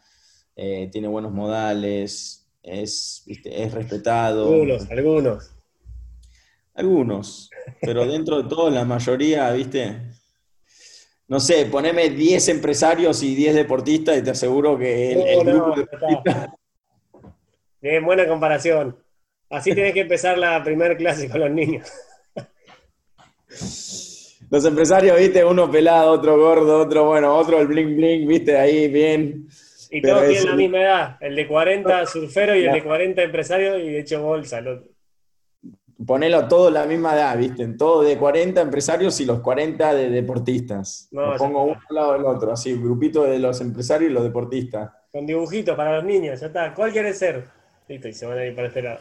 eh, 0.54 0.88
tiene 0.90 1.08
buenos 1.08 1.32
modales, 1.32 2.50
es, 2.62 3.22
es 3.26 3.72
respetado. 3.72 4.52
Algunos, 4.52 4.90
algunos. 4.90 5.52
Algunos, 6.74 7.50
pero 7.80 8.06
dentro 8.10 8.42
de 8.42 8.48
todo, 8.48 8.70
la 8.70 8.84
mayoría, 8.84 9.50
¿viste? 9.52 10.00
No 11.28 11.40
sé, 11.40 11.66
poneme 11.66 12.10
10 12.10 12.48
empresarios 12.48 13.22
y 13.22 13.34
10 13.34 13.54
deportistas 13.54 14.18
y 14.18 14.22
te 14.22 14.30
aseguro 14.30 14.78
que 14.78 15.12
el, 15.12 15.44
grupo 15.44 15.74
de 17.80 18.00
buena 18.00 18.28
comparación. 18.28 18.96
Así 19.50 19.74
tienes 19.74 19.92
que 19.92 20.00
empezar 20.00 20.38
la 20.38 20.62
primera 20.62 20.96
clase 20.96 21.28
con 21.28 21.40
los 21.40 21.50
niños. 21.50 21.88
los 24.50 24.64
empresarios, 24.64 25.18
viste, 25.18 25.44
uno 25.44 25.70
pelado, 25.70 26.12
otro 26.12 26.38
gordo, 26.38 26.80
otro, 26.80 27.06
bueno, 27.06 27.34
otro 27.34 27.60
el 27.60 27.66
bling 27.66 27.96
bling, 27.96 28.28
viste, 28.28 28.56
ahí 28.56 28.88
bien. 28.88 29.48
Y 29.90 30.02
todos 30.02 30.26
tienen 30.26 30.46
la 30.46 30.56
misma 30.56 30.80
edad, 30.82 31.16
el 31.20 31.36
de 31.36 31.46
40 31.46 32.06
surfero 32.12 32.54
y 32.54 32.64
el 32.64 32.72
de 32.72 32.82
40 32.82 33.22
empresario 33.22 33.78
y 33.78 33.90
de 33.90 34.00
hecho 34.00 34.22
bolsa. 34.22 34.60
Ponelo 36.04 36.46
todo 36.46 36.70
la 36.70 36.84
misma 36.84 37.14
edad, 37.14 37.36
viste, 37.38 37.66
todo 37.68 38.02
de 38.02 38.18
40 38.18 38.60
empresarios 38.60 39.18
y 39.20 39.24
los 39.24 39.40
40 39.40 39.94
de 39.94 40.10
deportistas. 40.10 41.08
No, 41.10 41.34
pongo 41.36 41.64
uno 41.64 41.80
al 41.88 41.94
lado 41.94 42.12
del 42.12 42.24
otro, 42.24 42.52
así, 42.52 42.74
grupito 42.74 43.24
de 43.24 43.38
los 43.38 43.60
empresarios 43.60 44.10
y 44.10 44.14
los 44.14 44.22
deportistas. 44.22 44.90
Con 45.10 45.26
dibujitos 45.26 45.74
para 45.74 45.96
los 45.96 46.04
niños, 46.04 46.40
ya 46.40 46.48
está. 46.48 46.74
¿Cuál 46.74 46.92
quiere 46.92 47.14
ser? 47.14 47.44
Listo, 47.88 48.08
y 48.08 48.12
se 48.12 48.26
van 48.26 48.38
a 48.38 48.44
ir 48.44 48.54
para 48.54 48.68
este 48.68 48.82
lado. 48.82 48.98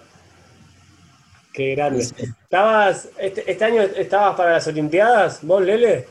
Qué 1.56 1.74
grande. 1.74 2.02
¿Estabas, 2.02 3.10
este, 3.18 3.50
este, 3.50 3.64
año 3.64 3.82
estabas 3.82 4.36
para 4.36 4.52
las 4.52 4.68
Olimpiadas, 4.68 5.40
vos, 5.42 5.64
Lele? 5.64 6.06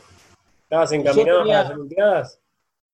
¿Estabas 0.63 0.91
encaminado 0.91 1.45
para 1.45 1.63
las 1.63 1.71
Olimpiadas? 1.71 2.41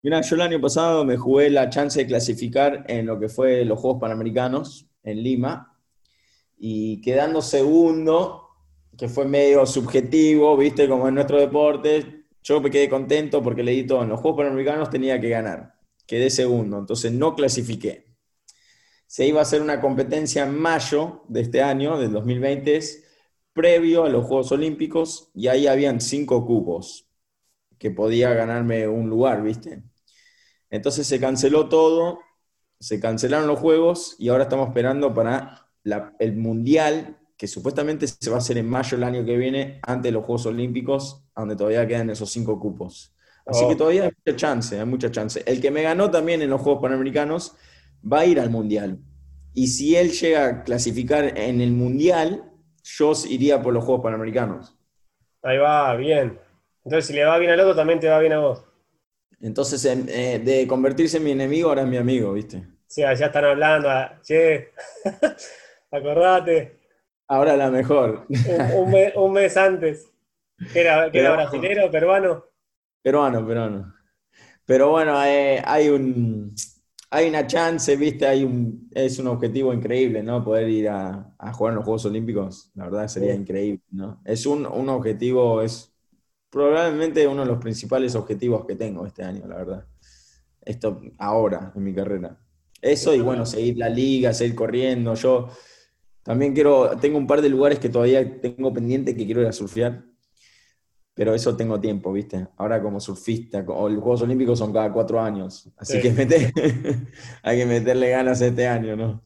Mira, 0.04 0.20
yo 0.20 0.36
el 0.36 0.42
año 0.42 0.60
pasado 0.60 1.06
me 1.06 1.16
jugué 1.16 1.50
la 1.50 1.70
chance 1.70 1.98
de 1.98 2.08
clasificar 2.08 2.84
en 2.88 3.06
lo 3.06 3.18
que 3.18 3.30
fue 3.30 3.64
los 3.64 3.80
Juegos 3.80 4.02
Panamericanos 4.02 4.86
en 5.04 5.24
Lima. 5.24 5.78
y 6.64 7.02
quedando 7.02 7.42
segundo, 7.42 8.50
que 8.98 9.08
fue 9.08 9.26
medio 9.26 9.66
subjetivo, 9.66 10.56
viste, 10.58 10.88
como 10.90 11.08
en 11.08 11.16
nuestro 11.16 11.40
deporte, 11.40 12.26
yo 12.44 12.60
me 12.60 12.70
quedé 12.70 12.90
contento 12.90 13.42
porque 13.42 13.64
leí 13.64 13.88
todo. 13.88 14.04
En 14.04 14.10
los 14.10 14.20
Juegos 14.20 14.40
Panamericanos 14.40 14.90
tenía 14.90 15.20
que 15.22 15.30
ganar. 15.30 15.74
Quedé 16.06 16.30
segundo, 16.30 16.80
entonces 16.80 17.14
no 17.14 17.34
clasifiqué. 17.34 18.11
Se 19.12 19.26
iba 19.26 19.40
a 19.40 19.42
hacer 19.42 19.62
una 19.62 19.82
competencia 19.82 20.46
en 20.46 20.58
mayo 20.58 21.26
de 21.28 21.42
este 21.42 21.62
año, 21.62 22.00
del 22.00 22.14
2020, 22.14 22.80
previo 23.52 24.06
a 24.06 24.10
los 24.10 24.26
Juegos 24.26 24.54
Olímpicos, 24.54 25.32
y 25.34 25.50
ahí 25.50 25.68
habían 25.68 26.00
cinco 26.00 26.46
cupos 26.46 27.10
que 27.78 27.92
podía 27.92 28.34
ganarme 28.34 28.88
un 28.88 29.10
lugar, 29.10 29.44
¿viste? 29.44 29.84
Entonces 30.70 31.08
se 31.08 31.20
canceló 31.20 31.68
todo, 31.68 32.20
se 32.80 33.02
cancelaron 33.02 33.48
los 33.48 33.60
Juegos 33.60 34.16
y 34.18 34.30
ahora 34.30 34.44
estamos 34.44 34.70
esperando 34.70 35.14
para 35.14 35.68
el 36.18 36.38
Mundial, 36.38 37.20
que 37.36 37.48
supuestamente 37.48 38.08
se 38.08 38.30
va 38.30 38.38
a 38.38 38.40
hacer 38.40 38.60
en 38.60 38.70
mayo 38.70 38.96
el 38.96 39.04
año 39.04 39.26
que 39.26 39.36
viene, 39.36 39.82
antes 39.84 40.04
de 40.04 40.12
los 40.14 40.24
Juegos 40.24 40.46
Olímpicos, 40.46 41.26
donde 41.36 41.58
todavía 41.58 41.86
quedan 41.86 42.12
esos 42.12 42.32
cinco 42.32 42.58
cupos. 42.58 43.14
Así 43.46 43.68
que 43.68 43.74
oh. 43.74 43.78
todavía 43.78 44.04
hay 44.04 44.12
mucha 44.26 44.38
chance, 44.38 44.80
hay 44.80 44.86
mucha 44.86 45.12
chance. 45.12 45.44
El 45.46 45.60
que 45.60 45.70
me 45.70 45.82
ganó 45.82 46.10
también 46.10 46.42
en 46.42 46.50
los 46.50 46.62
Juegos 46.62 46.82
Panamericanos 46.82 47.58
va 48.02 48.20
a 48.20 48.26
ir 48.26 48.40
al 48.40 48.50
Mundial. 48.50 49.00
Y 49.54 49.68
si 49.68 49.96
él 49.96 50.12
llega 50.12 50.48
a 50.48 50.64
clasificar 50.64 51.38
en 51.38 51.62
el 51.62 51.72
Mundial, 51.72 52.44
yo 52.84 53.14
iría 53.30 53.62
por 53.62 53.74
los 53.74 53.84
Juegos 53.84 54.04
Panamericanos. 54.04 54.78
Ahí 55.44 55.58
va, 55.58 55.96
bien. 55.96 56.40
Entonces, 56.84 57.08
si 57.08 57.14
le 57.14 57.26
va 57.26 57.38
bien 57.38 57.52
al 57.52 57.60
otro, 57.60 57.76
también 57.76 58.00
te 58.00 58.10
va 58.10 58.20
bien 58.20 58.34
a 58.34 58.40
vos. 58.40 58.64
Entonces, 59.40 59.84
eh, 59.86 60.40
de 60.44 60.68
convertirse 60.68 61.18
en 61.18 61.24
mi 61.24 61.32
enemigo, 61.32 61.70
ahora 61.70 61.82
es 61.82 61.88
mi 61.88 61.98
amigo, 61.98 62.34
¿viste? 62.34 62.64
Sí, 62.88 63.02
ya 63.02 63.12
están 63.12 63.46
hablando, 63.46 63.90
ah, 63.90 64.20
che, 64.22 64.72
acordate. 65.92 66.80
Ahora 67.28 67.56
la 67.56 67.72
mejor. 67.72 68.28
Un, 69.16 69.32
mes, 69.34 69.58
antes. 69.58 70.12
¿Era, 70.76 71.08
era 71.08 71.32
brasilero, 71.32 71.90
peruano? 71.90 72.46
Peruano, 73.02 73.48
peruano. 73.48 73.94
Pero 74.66 74.90
bueno, 74.90 75.24
eh, 75.24 75.62
hay 75.66 75.90
un 75.90 76.54
hay 77.14 77.28
una 77.28 77.46
chance, 77.46 77.94
viste, 77.98 78.26
hay 78.26 78.46
un, 78.46 78.90
es 78.92 79.20
un 79.20 79.28
objetivo 79.28 79.74
increíble, 79.74 80.24
¿no? 80.24 80.42
Poder 80.44 80.70
ir 80.70 80.88
a, 80.88 81.36
jugar 81.54 81.74
en 81.74 81.76
los 81.76 81.84
Juegos 81.84 82.06
Olímpicos, 82.06 82.72
la 82.74 82.86
verdad 82.86 83.08
sería 83.10 83.36
increíble, 83.36 83.84
¿no? 83.92 84.22
Es 84.24 84.46
un, 84.46 84.66
un, 84.66 84.88
objetivo, 84.88 85.62
es 85.62 85.94
probablemente 86.50 87.28
uno 87.28 87.42
de 87.42 87.48
los 87.48 87.60
principales 87.60 88.16
objetivos 88.16 88.66
que 88.66 88.76
tengo 88.76 89.06
este 89.06 89.24
año, 89.24 89.46
la 89.46 89.58
verdad. 89.58 89.86
Esto 90.62 91.02
ahora, 91.18 91.74
en 91.76 91.84
mi 91.84 91.94
carrera. 91.94 92.40
Eso 92.82 93.14
y 93.14 93.20
bueno, 93.20 93.46
seguir 93.46 93.78
la 93.78 93.90
liga, 93.90 94.34
seguir 94.34 94.56
corriendo. 94.56 95.14
Yo 95.16 95.50
también 96.24 96.54
quiero, 96.54 96.98
tengo 96.98 97.18
un 97.18 97.28
par 97.28 97.42
de 97.42 97.50
lugares 97.50 97.80
que 97.80 97.90
todavía 97.90 98.40
tengo 98.40 98.72
pendiente 98.72 99.18
que 99.18 99.26
quiero 99.26 99.42
ir 99.42 99.48
a 99.48 99.52
surfear, 99.52 100.06
pero 101.22 101.36
eso 101.36 101.56
tengo 101.56 101.80
tiempo, 101.80 102.12
¿viste? 102.12 102.48
Ahora 102.58 102.82
como 102.82 103.00
surfista, 103.00 103.64
o 103.68 103.88
los 103.88 104.02
Juegos 104.02 104.24
Olímpicos 104.24 104.58
son 104.58 104.74
cada 104.74 104.92
cuatro 104.92 105.22
años, 105.22 105.70
así 105.78 106.02
que 106.02 106.10
hay 107.44 107.60
que 107.60 107.66
meterle 107.68 108.10
ganas 108.10 108.42
este 108.42 108.68
año, 108.68 108.96
¿no? 108.96 109.24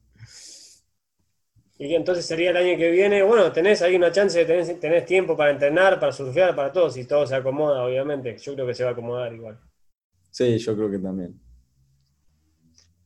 Y 1.78 1.96
entonces 1.96 2.26
sería 2.26 2.50
el 2.50 2.58
año 2.58 2.78
que 2.78 2.92
viene, 2.92 3.24
bueno, 3.24 3.50
tenés 3.54 3.82
ahí 3.82 3.96
una 3.96 4.12
chance, 4.12 4.44
tenés, 4.44 4.78
tenés 4.78 5.06
tiempo 5.06 5.38
para 5.38 5.52
entrenar, 5.52 5.98
para 5.98 6.12
surfear, 6.12 6.54
para 6.54 6.74
todo, 6.74 6.90
si 6.90 7.08
todo 7.08 7.26
se 7.26 7.34
acomoda, 7.34 7.86
obviamente, 7.86 8.38
yo 8.40 8.56
creo 8.56 8.68
que 8.68 8.74
se 8.74 8.84
va 8.84 8.90
a 8.90 8.92
acomodar 8.92 9.34
igual. 9.34 9.58
Sí, 10.32 10.58
yo 10.58 10.76
creo 10.76 10.92
que 10.92 11.00
también. 11.00 11.40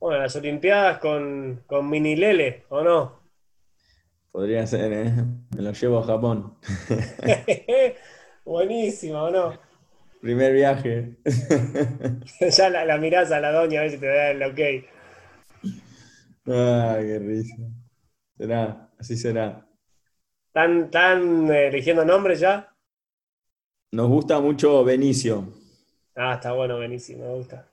Bueno, 0.00 0.20
las 0.20 0.34
Olimpiadas 0.34 0.98
con, 0.98 1.62
con 1.64 1.88
Mini 1.88 2.16
Lele, 2.16 2.64
¿o 2.70 2.82
no? 2.82 3.20
Podría 4.32 4.66
ser, 4.66 4.92
¿eh? 4.92 5.12
Me 5.54 5.62
lo 5.62 5.70
llevo 5.70 6.00
a 6.00 6.02
Japón. 6.02 6.54
Buenísimo, 8.44 9.22
¿o 9.24 9.30
no? 9.30 9.58
Primer 10.20 10.52
viaje. 10.52 11.16
ya 12.50 12.68
la, 12.68 12.84
la, 12.84 12.98
mirás 12.98 13.32
a 13.32 13.40
la 13.40 13.52
doña 13.52 13.80
a 13.80 13.82
ver 13.82 13.92
si 13.92 13.98
te 13.98 14.06
da 14.06 14.30
el 14.30 14.42
ok. 14.42 14.58
Ay, 16.46 17.04
qué 17.04 17.18
risa. 17.18 17.56
Será, 18.36 18.90
así 18.98 19.16
será. 19.16 19.66
¿Están, 20.46 21.50
eh, 21.50 21.68
eligiendo 21.68 22.04
nombres 22.04 22.40
ya? 22.40 22.74
Nos 23.92 24.08
gusta 24.08 24.40
mucho 24.40 24.84
Benicio. 24.84 25.52
Ah, 26.14 26.34
está 26.34 26.52
bueno 26.52 26.78
Benicio, 26.78 27.18
me 27.18 27.28
gusta. 27.34 27.70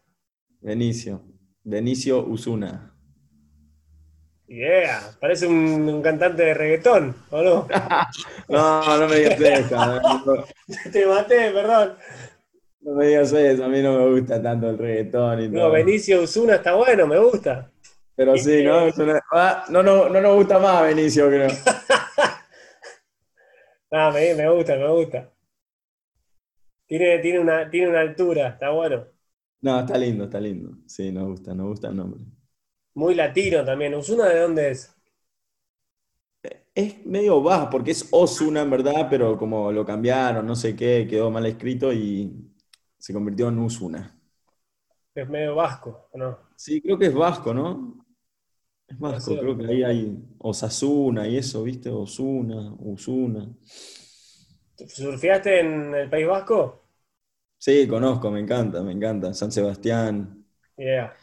Benicio. 0.62 1.22
Benicio 1.64 2.26
Usuna. 2.26 2.97
Yeah, 4.48 5.12
parece 5.20 5.46
un, 5.46 6.02
cantante 6.02 6.42
de 6.42 6.54
reggaetón, 6.54 7.14
¿o 7.32 7.42
no? 7.42 7.68
no, 8.48 8.98
no 8.98 9.08
me 9.10 9.16
digas 9.18 9.42
eso. 9.42 9.76
Te 10.92 11.06
maté, 11.06 11.52
perdón. 11.52 11.98
No 12.80 12.94
me 12.94 13.08
digas 13.08 13.34
eso, 13.34 13.66
a 13.66 13.68
mí 13.68 13.82
no 13.82 13.98
me 13.98 14.18
gusta 14.18 14.42
tanto 14.42 14.70
el 14.70 14.78
reggaetón 14.78 15.42
y 15.42 15.50
No, 15.50 15.70
Benicio 15.70 16.22
Usuna 16.22 16.56
está 16.56 16.76
bueno, 16.76 17.06
me 17.06 17.20
gusta. 17.20 17.70
Pero 18.16 18.38
sí, 18.38 18.64
¿no? 18.64 18.88
Ah, 19.34 19.66
no, 19.70 19.84
no, 19.84 20.08
no 20.08 20.22
nos 20.22 20.36
gusta 20.36 20.60
más 20.60 20.84
Benicio, 20.84 21.28
creo. 21.28 21.50
no, 23.92 24.12
me, 24.12 24.34
me 24.34 24.50
gusta, 24.50 24.78
me 24.78 24.90
gusta. 24.90 25.30
Tiene, 26.86 27.20
tiene, 27.20 27.40
una, 27.40 27.70
tiene 27.70 27.90
una 27.90 28.00
altura, 28.00 28.48
está 28.48 28.70
bueno. 28.70 29.08
No, 29.60 29.82
está 29.82 29.98
lindo, 29.98 30.24
está 30.24 30.40
lindo. 30.40 30.72
Sí, 30.88 31.12
nos 31.12 31.28
gusta, 31.28 31.54
nos 31.54 31.68
gusta 31.68 31.90
el 31.90 31.98
nombre. 31.98 32.24
Muy 32.98 33.14
latino 33.14 33.64
también. 33.64 33.94
¿Osuna 33.94 34.26
de 34.26 34.40
dónde 34.40 34.72
es? 34.72 34.92
Es 36.74 37.06
medio 37.06 37.44
bajo, 37.44 37.70
porque 37.70 37.92
es 37.92 38.08
Osuna 38.10 38.62
en 38.64 38.72
verdad, 38.72 39.06
pero 39.08 39.38
como 39.38 39.72
lo 39.72 39.86
cambiaron, 39.86 40.48
no 40.48 40.56
sé 40.56 40.76
qué, 40.76 41.06
quedó 41.08 41.30
mal 41.30 41.46
escrito 41.46 41.94
y 41.94 42.52
se 42.98 43.14
convirtió 43.14 43.50
en 43.50 43.60
Usuna. 43.60 44.20
Es 45.14 45.30
medio 45.30 45.54
vasco, 45.54 46.10
¿no? 46.16 46.40
Sí, 46.56 46.82
creo 46.82 46.98
que 46.98 47.06
es 47.06 47.14
vasco, 47.14 47.54
¿no? 47.54 48.04
Es 48.88 48.98
vasco, 48.98 49.38
creo 49.38 49.56
que 49.56 49.68
ahí 49.68 49.84
hay 49.84 50.18
Osasuna 50.40 51.28
y 51.28 51.38
eso, 51.38 51.62
¿viste? 51.62 51.92
Osuna, 51.92 52.74
Usuna. 52.80 53.48
¿Surfeaste 54.76 55.60
en 55.60 55.94
el 55.94 56.10
País 56.10 56.26
Vasco? 56.26 56.82
Sí, 57.60 57.88
conozco, 57.88 58.32
me 58.32 58.40
encanta, 58.40 58.82
me 58.82 58.94
encanta. 58.94 59.36
San 59.36 59.52
Sebastián. 59.52 60.44
Yeah. 60.78 61.14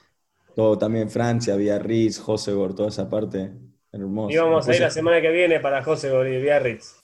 Todo 0.54 0.78
también 0.78 1.10
Francia, 1.10 1.56
Biarritz, 1.56 2.18
Josegor, 2.18 2.74
toda 2.74 2.88
esa 2.88 3.10
parte 3.10 3.52
hermosa. 3.92 4.34
Y 4.34 4.38
vamos 4.38 4.68
a 4.68 4.74
ir 4.74 4.80
la 4.80 4.90
semana 4.90 5.20
que 5.20 5.30
viene 5.30 5.60
para 5.60 5.82
Josegor 5.82 6.26
y 6.28 6.40
Biarritz. 6.40 6.96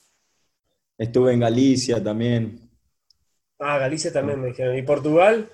Estuve 0.96 1.32
en 1.32 1.40
Galicia 1.40 2.02
también. 2.02 2.70
Ah, 3.58 3.78
Galicia 3.78 4.12
también 4.12 4.40
me 4.40 4.48
dijeron. 4.48 4.76
¿Y 4.76 4.82
Portugal? 4.82 5.48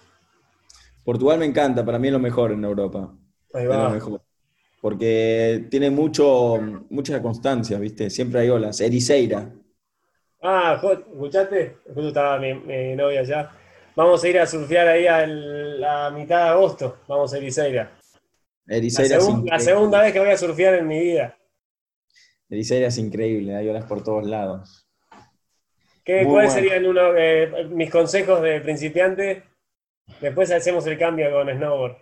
Portugal 1.04 1.38
me 1.38 1.46
encanta, 1.46 1.84
para 1.84 1.98
mí 1.98 2.08
es 2.08 2.12
lo 2.12 2.18
mejor 2.18 2.52
en 2.52 2.64
Europa. 2.64 3.14
Ahí 3.54 3.66
va. 3.66 3.88
mejor. 3.90 4.20
Porque 4.80 5.66
tiene 5.70 5.90
mucho, 5.90 6.58
mucha 6.90 7.22
constancia, 7.22 7.78
¿viste? 7.78 8.10
Siempre 8.10 8.40
hay 8.40 8.50
olas. 8.50 8.80
Ericeira. 8.80 9.52
Ah, 10.42 10.80
¿escuchaste? 10.82 11.78
Justo 11.86 12.08
estaba 12.08 12.38
mi, 12.38 12.54
mi 12.54 12.94
novia 12.94 13.20
allá. 13.20 13.50
Vamos 13.96 14.22
a 14.22 14.28
ir 14.28 14.38
a 14.38 14.46
surfear 14.46 14.86
ahí 14.88 15.06
a 15.06 15.26
la 15.26 16.10
mitad 16.10 16.44
de 16.44 16.50
agosto. 16.50 16.98
Vamos 17.08 17.32
a 17.32 17.38
Ericeira. 17.38 17.90
Ericeira 18.66 19.18
la, 19.44 19.58
segunda 19.58 20.02
vez 20.02 20.12
que 20.12 20.20
voy 20.20 20.28
a 20.28 20.36
surfear 20.36 20.74
en 20.74 20.86
mi 20.86 21.00
vida. 21.00 21.34
Ericeira 22.50 22.88
es 22.88 22.98
increíble, 22.98 23.56
hay 23.56 23.70
olas 23.70 23.86
por 23.86 24.04
todos 24.04 24.26
lados. 24.26 24.86
¿Qué, 26.04 26.26
¿Cuáles 26.26 26.52
serían 26.52 26.84
uno, 26.84 27.16
eh, 27.16 27.64
mis 27.70 27.90
consejos 27.90 28.42
de 28.42 28.60
principiante? 28.60 29.44
Después 30.20 30.50
hacemos 30.50 30.86
el 30.86 30.98
cambio 30.98 31.32
con 31.32 31.48
snowboard. 31.48 31.96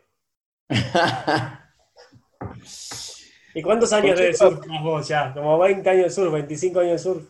¿Y 3.54 3.62
cuántos 3.62 3.92
años 3.92 4.18
de 4.18 4.34
surf 4.34 4.66
vos 4.82 5.06
ya? 5.06 5.32
Como 5.32 5.56
20 5.60 5.88
años 5.88 6.04
de 6.06 6.10
surf, 6.10 6.32
25 6.32 6.80
años 6.80 6.92
de 6.92 6.98
surf. 6.98 7.24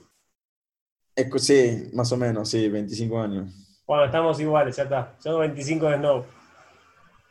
Sí, 1.37 1.91
más 1.93 2.11
o 2.13 2.17
menos, 2.17 2.49
sí, 2.49 2.67
25 2.67 3.21
años. 3.21 3.64
Bueno, 3.87 4.07
estamos 4.07 4.41
iguales, 4.41 4.77
ya 4.77 4.85
está. 4.85 5.15
Son 5.19 5.41
25 5.41 5.87
de 5.91 5.97
snow. 5.97 6.25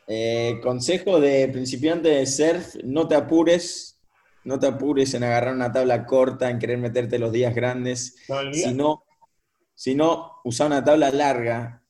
Eh, 0.08 0.60
consejo 0.62 1.20
de 1.20 1.48
principiante 1.48 2.10
de 2.10 2.26
surf, 2.26 2.76
no 2.84 3.08
te 3.08 3.16
apures, 3.16 4.00
no 4.44 4.60
te 4.60 4.68
apures 4.68 5.14
en 5.14 5.24
agarrar 5.24 5.56
una 5.56 5.72
tabla 5.72 6.06
corta, 6.06 6.50
en 6.50 6.60
querer 6.60 6.78
meterte 6.78 7.18
los 7.18 7.32
días 7.32 7.56
grandes, 7.56 8.18
sino, 8.52 9.06
sino 9.74 10.42
usar 10.44 10.68
una 10.68 10.84
tabla 10.84 11.10
larga, 11.10 11.82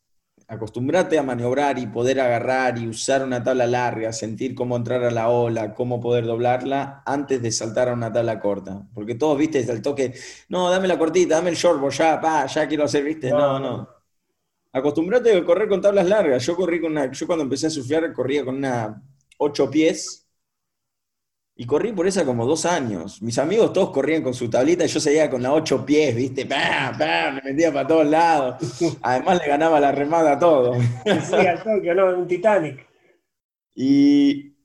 acostumbrate 0.48 1.18
a 1.18 1.24
maniobrar 1.24 1.80
y 1.80 1.88
poder 1.88 2.22
agarrar 2.22 2.78
y 2.78 2.88
usar 2.88 3.24
una 3.24 3.44
tabla 3.44 3.66
larga, 3.66 4.14
sentir 4.14 4.54
cómo 4.54 4.78
entrar 4.78 5.04
a 5.04 5.12
la 5.12 5.30
ola, 5.30 5.74
cómo 5.74 6.00
poder 6.00 6.26
doblarla 6.26 7.02
antes 7.06 7.42
de 7.42 7.52
saltar 7.52 7.90
a 7.90 7.94
una 7.94 8.14
tabla 8.14 8.40
corta. 8.40 8.88
Porque 8.94 9.16
todos, 9.16 9.38
viste, 9.38 9.60
el 9.60 9.82
toque, 9.82 10.14
no, 10.50 10.70
dame 10.70 10.88
la 10.88 11.00
cortita, 11.00 11.36
dame 11.36 11.50
el 11.50 11.56
shortboard, 11.56 11.94
ya, 11.94 12.22
pa, 12.22 12.46
ya 12.46 12.68
quiero 12.68 12.84
hacer, 12.84 13.04
viste, 13.04 13.32
no. 13.32 13.60
no. 13.60 13.93
Acostumbrate 14.74 15.38
a 15.38 15.46
correr 15.46 15.70
con 15.70 15.82
tablas 15.82 16.08
largas. 16.08 16.46
Yo 16.46 16.56
corrí 16.56 16.82
con 16.82 16.92
una, 16.92 17.12
yo 17.12 17.28
cuando 17.28 17.44
empecé 17.44 17.68
a 17.68 17.70
surfear 17.70 18.12
corría 18.14 18.44
con 18.44 18.56
una 18.58 19.02
8 19.38 19.70
pies 19.70 20.28
Y 21.56 21.66
corrí 21.68 21.92
por 21.94 22.08
esa 22.08 22.26
como 22.26 22.46
dos 22.48 22.66
años. 22.66 23.22
Mis 23.22 23.38
amigos 23.38 23.74
todos 23.74 23.92
corrían 23.92 24.24
con 24.24 24.34
su 24.34 24.50
tablita 24.50 24.86
y 24.86 24.88
yo 24.88 25.00
seguía 25.00 25.30
con 25.30 25.42
la 25.44 25.54
ocho 25.54 25.86
pies, 25.86 26.16
¿viste? 26.16 26.46
¡Pam, 26.48 26.98
pam! 26.98 27.36
Me 27.36 27.52
metía 27.52 27.72
para 27.72 27.88
todos 27.88 28.08
lados. 28.08 28.56
Además 29.02 29.40
le 29.40 29.48
ganaba 29.48 29.80
la 29.80 29.92
remada 29.92 30.34
a 30.34 30.40
todo. 30.40 30.74
Sí, 31.06 31.46
al 31.46 31.62
toque, 31.64 31.94
¿no? 31.96 32.18
Un 32.18 32.28
Titanic. 32.28 32.88
Y, 33.76 34.56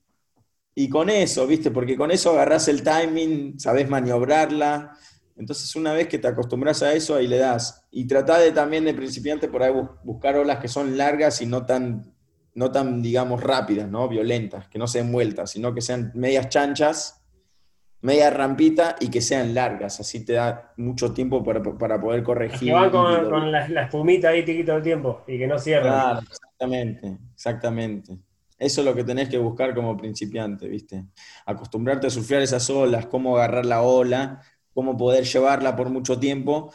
y 0.74 0.88
con 0.88 1.10
eso, 1.10 1.46
¿viste? 1.46 1.70
Porque 1.70 1.96
con 1.96 2.10
eso 2.10 2.32
agarrás 2.32 2.68
el 2.68 2.82
timing, 2.82 3.58
sabés 3.60 3.88
maniobrarla. 3.88 4.96
Entonces, 5.38 5.74
una 5.76 5.92
vez 5.92 6.08
que 6.08 6.18
te 6.18 6.28
acostumbras 6.28 6.82
a 6.82 6.92
eso, 6.92 7.14
ahí 7.14 7.26
le 7.26 7.38
das. 7.38 7.86
Y 7.90 8.06
tratá 8.06 8.38
de 8.38 8.52
también 8.52 8.84
de 8.84 8.94
principiante 8.94 9.48
por 9.48 9.62
ahí 9.62 9.72
buscar 10.04 10.36
olas 10.36 10.58
que 10.58 10.68
son 10.68 10.96
largas 10.98 11.40
y 11.40 11.46
no 11.46 11.64
tan 11.64 12.12
no 12.58 12.72
tan, 12.72 13.00
digamos, 13.00 13.40
rápidas, 13.40 13.88
¿no? 13.88 14.08
Violentas, 14.08 14.66
que 14.66 14.80
no 14.80 14.88
sean 14.88 15.12
vueltas, 15.12 15.52
sino 15.52 15.72
que 15.72 15.80
sean 15.80 16.10
medias 16.16 16.48
chanchas, 16.48 17.24
media 18.00 18.30
rampita 18.30 18.96
y 18.98 19.10
que 19.10 19.20
sean 19.20 19.54
largas. 19.54 20.00
Así 20.00 20.24
te 20.24 20.32
da 20.32 20.72
mucho 20.76 21.12
tiempo 21.12 21.44
para, 21.44 21.62
poder 21.62 22.24
corregir. 22.24 22.70
Que 22.70 22.74
van 22.74 22.90
con, 22.90 23.52
la, 23.52 23.64
espumita 23.84 24.30
ahí 24.30 24.44
tiquito 24.44 24.74
el 24.74 24.82
tiempo 24.82 25.22
y 25.28 25.38
que 25.38 25.46
no 25.46 25.56
cierran. 25.56 25.92
Claro, 25.92 26.20
exactamente, 26.20 27.18
exactamente. 27.32 28.18
Eso 28.58 28.80
es 28.80 28.84
lo 28.84 28.92
que 28.92 29.04
tenés 29.04 29.28
que 29.28 29.38
buscar 29.38 29.72
como 29.72 29.96
principiante, 29.96 30.66
¿viste? 30.66 31.04
Acostumbrarte 31.46 32.08
a 32.08 32.10
surfear 32.10 32.42
esas 32.42 32.68
olas, 32.70 33.06
cómo 33.06 33.36
agarrar 33.36 33.66
la 33.66 33.82
ola, 33.82 34.42
cómo 34.78 34.96
poder 34.96 35.24
llevarla 35.24 35.74
por 35.74 35.90
mucho 35.90 36.20
tiempo 36.20 36.72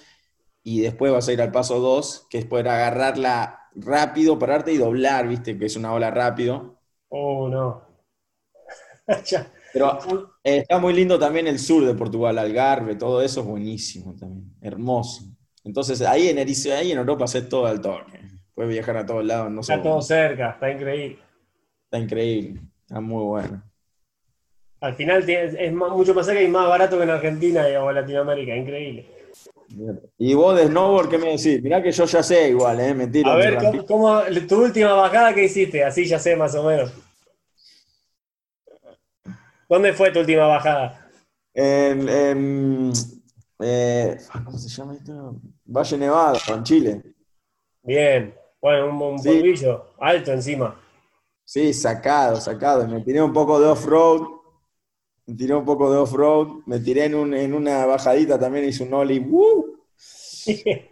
y 0.61 0.81
después 0.81 1.09
vas 1.13 1.25
a 1.29 1.31
ir 1.31 1.41
al 1.41 1.53
paso 1.53 1.79
2, 1.79 2.27
que 2.29 2.37
es 2.37 2.45
poder 2.45 2.67
agarrarla 2.67 3.69
rápido, 3.75 4.37
pararte 4.37 4.73
y 4.73 4.77
doblar, 4.77 5.25
viste, 5.25 5.57
que 5.57 5.67
es 5.67 5.77
una 5.77 5.93
ola 5.93 6.11
rápido. 6.11 6.81
Oh, 7.07 7.47
no. 7.47 7.81
Pero 9.73 9.99
eh, 10.43 10.57
está 10.57 10.79
muy 10.79 10.93
lindo 10.93 11.17
también 11.17 11.47
el 11.47 11.57
sur 11.57 11.85
de 11.85 11.93
Portugal, 11.93 12.37
Algarve, 12.37 12.95
todo 12.95 13.21
eso 13.21 13.39
es 13.39 13.45
buenísimo 13.45 14.13
también, 14.17 14.53
hermoso. 14.59 15.23
Entonces 15.63 16.01
ahí 16.01 16.27
en 16.27 16.39
Erice, 16.39 16.73
ahí 16.73 16.91
en 16.91 16.97
Europa 16.97 17.23
haces 17.23 17.47
todo 17.47 17.67
al 17.67 17.79
toque. 17.79 18.19
Puedes 18.53 18.69
viajar 18.69 18.97
a 18.97 19.05
todos 19.05 19.23
lados. 19.23 19.49
No 19.49 19.61
está 19.61 19.81
todo 19.81 20.01
cerca, 20.01 20.49
está 20.49 20.69
increíble. 20.69 21.19
Está 21.85 21.99
increíble, 21.99 22.63
está 22.81 22.99
muy 22.99 23.23
bueno. 23.23 23.63
Al 24.83 24.95
final 24.95 25.23
es 25.29 25.71
mucho 25.71 26.13
más 26.13 26.25
cerca 26.25 26.41
y 26.41 26.49
más 26.49 26.67
barato 26.67 26.97
que 26.97 27.03
en 27.03 27.09
Argentina 27.09 27.65
o 27.81 27.89
en 27.89 27.95
Latinoamérica, 27.95 28.53
increíble. 28.53 29.07
Y 30.17 30.33
vos 30.33 30.57
de 30.57 30.67
snowboard, 30.67 31.07
¿qué 31.09 31.17
me 31.17 31.29
decís? 31.37 31.63
Mirá 31.63 31.81
que 31.81 31.93
yo 31.93 32.03
ya 32.03 32.21
sé 32.21 32.49
igual, 32.49 32.81
¿eh? 32.81 32.93
Mentira. 32.93 33.31
A 33.31 33.37
ver, 33.37 33.85
¿cómo, 33.87 34.21
tu 34.45 34.61
última 34.61 34.91
bajada 34.91 35.33
que 35.33 35.45
hiciste? 35.45 35.85
Así 35.85 36.05
ya 36.05 36.19
sé 36.19 36.35
más 36.35 36.53
o 36.55 36.63
menos. 36.63 36.91
¿Dónde 39.69 39.93
fue 39.93 40.11
tu 40.11 40.19
última 40.19 40.47
bajada? 40.47 41.09
En, 41.53 42.91
eh, 43.61 44.17
¿cómo 44.43 44.57
se 44.57 44.67
llama 44.67 44.95
esto? 44.95 45.37
Valle 45.63 45.97
Nevado, 45.97 46.39
en 46.49 46.63
Chile. 46.63 47.01
Bien, 47.83 48.35
bueno, 48.61 48.87
un, 48.87 49.01
un 49.13 49.23
polvillo 49.23 49.93
alto 49.97 50.33
encima. 50.33 50.77
Sí, 51.45 51.73
sacado, 51.73 52.35
sacado. 52.41 52.85
Me 52.85 52.99
tiré 52.99 53.21
un 53.21 53.31
poco 53.31 53.61
de 53.61 53.67
off-road 53.67 54.42
tiré 55.25 55.55
un 55.55 55.65
poco 55.65 55.91
de 55.91 55.97
off-road, 55.97 56.63
me 56.65 56.79
tiré 56.79 57.05
en, 57.05 57.15
una 57.53 57.85
bajadita 57.85 58.39
también, 58.39 58.65
hice 58.65 58.83
un 58.83 58.93
ollie. 58.93 59.25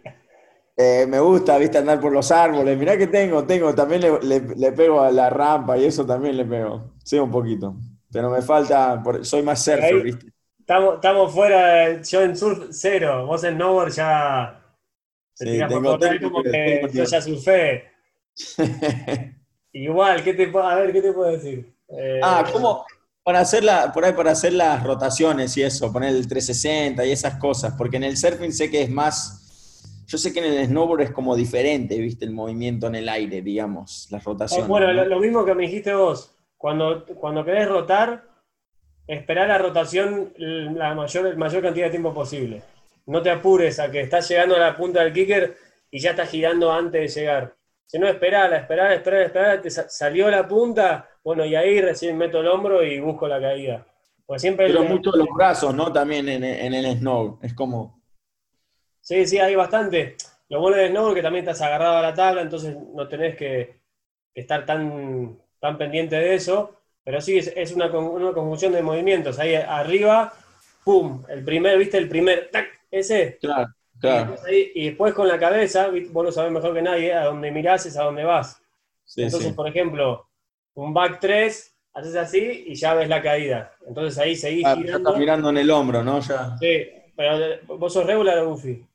Eh, 0.74 1.06
me 1.06 1.20
gusta, 1.20 1.58
viste, 1.58 1.76
andar 1.76 2.00
por 2.00 2.12
los 2.12 2.32
árboles. 2.32 2.78
Mirá 2.78 2.96
que 2.96 3.06
tengo, 3.06 3.44
tengo, 3.44 3.74
también 3.74 4.00
le, 4.00 4.72
pego 4.72 5.02
a 5.02 5.12
la 5.12 5.28
rampa 5.28 5.76
y 5.76 5.84
eso 5.84 6.06
también 6.06 6.34
le 6.34 6.46
pego. 6.46 6.94
Sí, 7.04 7.18
un 7.18 7.30
poquito. 7.30 7.76
Pero 8.10 8.30
me 8.30 8.40
falta, 8.40 9.02
soy 9.20 9.42
más 9.42 9.62
surfer, 9.62 10.02
viste. 10.02 10.32
Estamos, 10.58 10.94
estamos 10.94 11.32
fuera, 11.32 12.00
yo 12.00 12.22
en 12.22 12.34
surf 12.34 12.68
cero, 12.70 13.26
vos 13.26 13.44
en 13.44 13.56
snowboard 13.56 13.92
ya... 13.92 14.64
Sí, 15.34 15.58
tengo, 15.68 15.98
como 16.22 16.42
que 16.42 16.88
yo 16.90 17.04
ya 17.04 17.20
surfé. 17.20 17.84
Igual, 19.72 20.24
¿qué 20.24 20.32
te, 20.32 20.50
a 20.58 20.74
ver, 20.76 20.92
¿qué 20.92 21.02
te 21.02 21.12
puedo 21.12 21.32
decir? 21.32 21.74
ah, 22.22 22.44
¿cómo, 22.50 22.86
para 23.22 23.40
hacer 23.40 23.64
por 23.94 24.04
ahí 24.04 24.12
para 24.12 24.32
hacer 24.32 24.52
las 24.52 24.82
rotaciones 24.82 25.56
y 25.56 25.62
eso, 25.62 25.92
poner 25.92 26.10
el 26.10 26.26
360 26.26 27.04
y 27.06 27.12
esas 27.12 27.36
cosas, 27.36 27.74
porque 27.76 27.96
en 27.96 28.04
el 28.04 28.16
surfing 28.16 28.52
sé 28.52 28.70
que 28.70 28.82
es 28.82 28.90
más, 28.90 30.04
yo 30.06 30.18
sé 30.18 30.32
que 30.32 30.40
en 30.40 30.52
el 30.52 30.66
snowboard 30.66 31.02
es 31.02 31.10
como 31.12 31.36
diferente, 31.36 31.98
viste, 31.98 32.24
el 32.24 32.32
movimiento 32.32 32.88
en 32.88 32.96
el 32.96 33.08
aire, 33.08 33.40
digamos, 33.42 34.08
las 34.10 34.24
rotaciones. 34.24 34.66
Bueno, 34.66 34.92
lo, 34.92 35.20
mismo 35.20 35.44
que 35.44 35.54
me 35.54 35.62
dijiste 35.64 35.94
vos, 35.94 36.34
cuando, 36.56 37.04
cuando 37.14 37.44
querés 37.44 37.68
rotar, 37.68 38.24
esperar 39.06 39.48
la 39.48 39.58
rotación 39.58 40.32
la 40.36 40.94
mayor, 40.94 41.36
mayor 41.36 41.62
cantidad 41.62 41.86
de 41.86 41.90
tiempo 41.90 42.12
posible. 42.12 42.62
No 43.06 43.20
te 43.20 43.30
apures 43.30 43.78
a 43.80 43.90
que 43.90 44.00
estás 44.00 44.28
llegando 44.28 44.56
a 44.56 44.60
la 44.60 44.76
punta 44.76 45.02
del 45.02 45.12
kicker 45.12 45.56
y 45.90 45.98
ya 45.98 46.10
estás 46.10 46.30
girando 46.30 46.72
antes 46.72 47.14
de 47.14 47.20
llegar. 47.20 47.54
Si 47.86 47.98
no, 47.98 48.08
esperar, 48.08 48.52
esperar, 48.54 48.92
esperar, 48.92 49.22
esperar, 49.22 49.60
te 49.60 49.70
salió 49.70 50.30
la 50.30 50.48
punta, 50.48 51.08
bueno, 51.24 51.44
y 51.44 51.54
ahí 51.54 51.80
recién 51.80 52.18
meto 52.18 52.40
el 52.40 52.48
hombro 52.48 52.82
y 52.82 52.98
busco 53.00 53.28
la 53.28 53.40
caída. 53.40 53.86
Pues 54.26 54.42
siempre 54.42 54.66
Pero 54.66 54.84
mucho 54.84 55.10
los 55.14 55.28
brazos, 55.34 55.74
¿no? 55.74 55.92
También 55.92 56.28
en, 56.28 56.44
el 56.44 56.98
snow, 56.98 57.38
es 57.42 57.54
como... 57.54 58.00
Sí, 59.00 59.26
sí, 59.26 59.38
hay 59.38 59.54
bastante. 59.54 60.16
Lo 60.48 60.60
bueno 60.60 60.76
del 60.76 60.90
snow 60.90 61.08
es 61.08 61.14
que 61.14 61.22
también 61.22 61.44
estás 61.44 61.60
agarrado 61.62 61.98
a 61.98 62.02
la 62.02 62.14
tabla, 62.14 62.42
entonces 62.42 62.76
no 62.94 63.08
tenés 63.08 63.36
que, 63.36 63.82
estar 64.34 64.64
tan, 64.64 65.38
tan 65.60 65.78
pendiente 65.78 66.16
de 66.16 66.34
eso. 66.34 66.78
Pero 67.04 67.20
sí, 67.20 67.38
es, 67.38 67.72
una, 67.72 67.86
una, 67.86 68.32
conjunción 68.32 68.72
de 68.72 68.82
movimientos. 68.82 69.38
Ahí 69.38 69.54
arriba, 69.54 70.32
¡pum! 70.84 71.24
El 71.28 71.44
primer, 71.44 71.76
¿viste? 71.78 71.98
El 71.98 72.08
primer, 72.08 72.48
¡tac! 72.50 72.66
Ese. 72.90 73.38
Claro, 73.40 73.74
claro. 73.98 74.36
Y 74.48 74.86
después, 74.86 75.12
con 75.14 75.26
la 75.26 75.38
cabeza, 75.38 75.88
vos 76.10 76.24
lo 76.24 76.30
sabés 76.30 76.52
mejor 76.52 76.74
que 76.74 76.82
nadie, 76.82 77.12
a 77.12 77.24
donde 77.24 77.50
mirás 77.50 77.86
es 77.86 77.96
a 77.96 78.04
donde 78.04 78.22
vas. 78.22 78.62
entonces, 79.16 79.52
por 79.52 79.66
ejemplo, 79.66 80.28
un 80.74 80.94
back 80.94 81.18
3, 81.20 81.78
haces 81.94 82.16
así 82.16 82.64
y 82.66 82.74
ya 82.74 82.94
ves 82.94 83.08
la 83.08 83.22
caída. 83.22 83.72
Entonces 83.86 84.18
ahí 84.18 84.36
seguís 84.36 84.64
ah, 84.66 84.76
Ya 84.84 84.96
estás 84.96 85.16
mirando 85.16 85.50
en 85.50 85.58
el 85.58 85.70
hombro, 85.70 86.02
¿no? 86.02 86.20
Ya. 86.20 86.56
Sí, 86.58 86.88
pero 87.16 87.78
vos 87.78 87.92
sos 87.92 88.06
regular 88.06 88.38
o 88.38 88.50
goofy. 88.50 88.86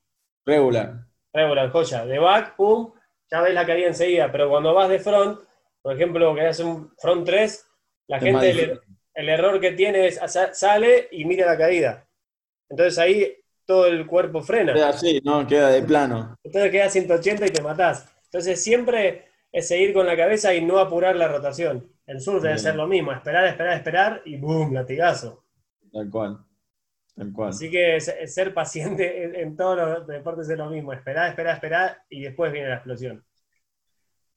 Regular. 0.45 1.05
Regular, 1.33 1.69
joya. 1.71 2.05
De 2.05 2.19
back, 2.19 2.55
pum, 2.55 2.91
ya 3.29 3.41
ves 3.41 3.53
la 3.53 3.65
caída 3.65 3.87
enseguida. 3.87 4.31
Pero 4.31 4.49
cuando 4.49 4.73
vas 4.73 4.89
de 4.89 4.99
front, 4.99 5.39
por 5.81 5.93
ejemplo, 5.93 6.33
que 6.33 6.41
haces 6.41 6.65
un 6.65 6.91
front 6.97 7.25
3, 7.25 7.67
la 8.07 8.19
gente, 8.19 8.79
el, 9.13 9.29
error 9.29 9.59
que 9.59 9.71
tiene 9.71 10.07
es 10.07 10.19
sale 10.53 11.09
y 11.11 11.25
mira 11.25 11.45
la 11.45 11.57
caída. 11.57 12.07
Entonces 12.69 12.97
ahí 12.97 13.35
todo 13.65 13.85
el 13.87 14.07
cuerpo 14.07 14.41
frena. 14.41 14.73
Queda 14.73 14.89
así, 14.89 15.21
¿no? 15.23 15.45
Queda 15.45 15.69
de 15.69 15.83
plano. 15.83 16.37
Entonces 16.43 16.71
queda 16.71 16.89
180 16.89 17.45
y 17.45 17.49
te 17.49 17.61
matás. 17.61 18.09
Entonces 18.25 18.63
siempre 18.63 19.26
es 19.51 19.67
seguir 19.67 19.93
con 19.93 20.05
la 20.05 20.17
cabeza 20.17 20.53
y 20.53 20.63
no 20.63 20.79
apurar 20.79 21.15
la 21.15 21.27
rotación. 21.27 21.91
El 22.05 22.21
surf 22.21 22.41
debe 22.41 22.57
ser 22.57 22.75
lo 22.75 22.87
mismo, 22.87 23.11
esperar, 23.11 23.45
esperar, 23.47 23.73
esperar 23.77 24.21
y 24.25 24.37
¡boom! 24.37 24.73
latigazo. 24.73 25.43
Tal 25.91 26.09
cual. 26.09 26.39
Tal 27.15 27.33
cual. 27.33 27.49
Así 27.49 27.69
que 27.69 27.99
ser 27.99 28.53
paciente 28.53 29.23
en, 29.41 29.55
todos 29.55 29.77
los 29.77 30.07
deportes 30.07 30.49
es 30.49 30.57
lo 30.57 30.69
mismo, 30.69 30.93
esperar, 30.93 31.29
esperar, 31.29 31.55
esperar 31.55 32.03
y 32.09 32.21
después 32.21 32.51
viene 32.51 32.69
la 32.69 32.75
explosión. 32.75 33.25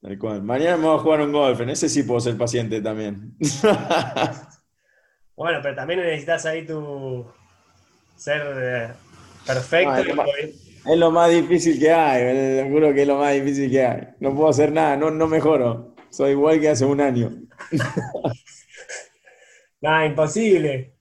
Tal 0.00 0.18
cual. 0.18 0.42
Mañana 0.42 0.78
me 0.78 0.86
voy 0.86 0.96
a 0.96 1.00
jugar 1.00 1.20
un 1.20 1.32
golf, 1.32 1.61
en 1.61 1.70
ese 1.70 1.88
sí 1.88 2.02
puedo 2.02 2.20
ser 2.20 2.36
paciente 2.38 2.80
también. 2.80 3.36
bueno, 5.36 5.58
pero 5.62 5.74
también 5.74 6.00
necesitas 6.00 6.46
ahí 6.46 6.66
tu 6.66 7.30
ser 8.16 8.42
eh, 8.56 8.88
perfecto. 9.46 10.14
Es 10.87 10.97
lo 10.97 11.11
más 11.11 11.31
difícil 11.31 11.78
que 11.78 11.91
hay, 11.91 12.62
seguro 12.62 12.95
que 12.95 13.03
es 13.03 13.09
lo 13.09 13.18
más 13.18 13.35
difícil 13.35 13.70
que 13.70 13.85
hay. 13.85 14.09
No 14.18 14.35
puedo 14.35 14.49
hacer 14.49 14.72
nada, 14.72 14.97
no, 14.97 15.11
no 15.11 15.26
mejoro. 15.26 15.95
Soy 16.09 16.33
igual 16.33 16.59
que 16.59 16.70
hace 16.70 16.85
un 16.85 17.01
año. 17.01 17.31
Nada, 19.83 20.07
imposible. 20.07 20.95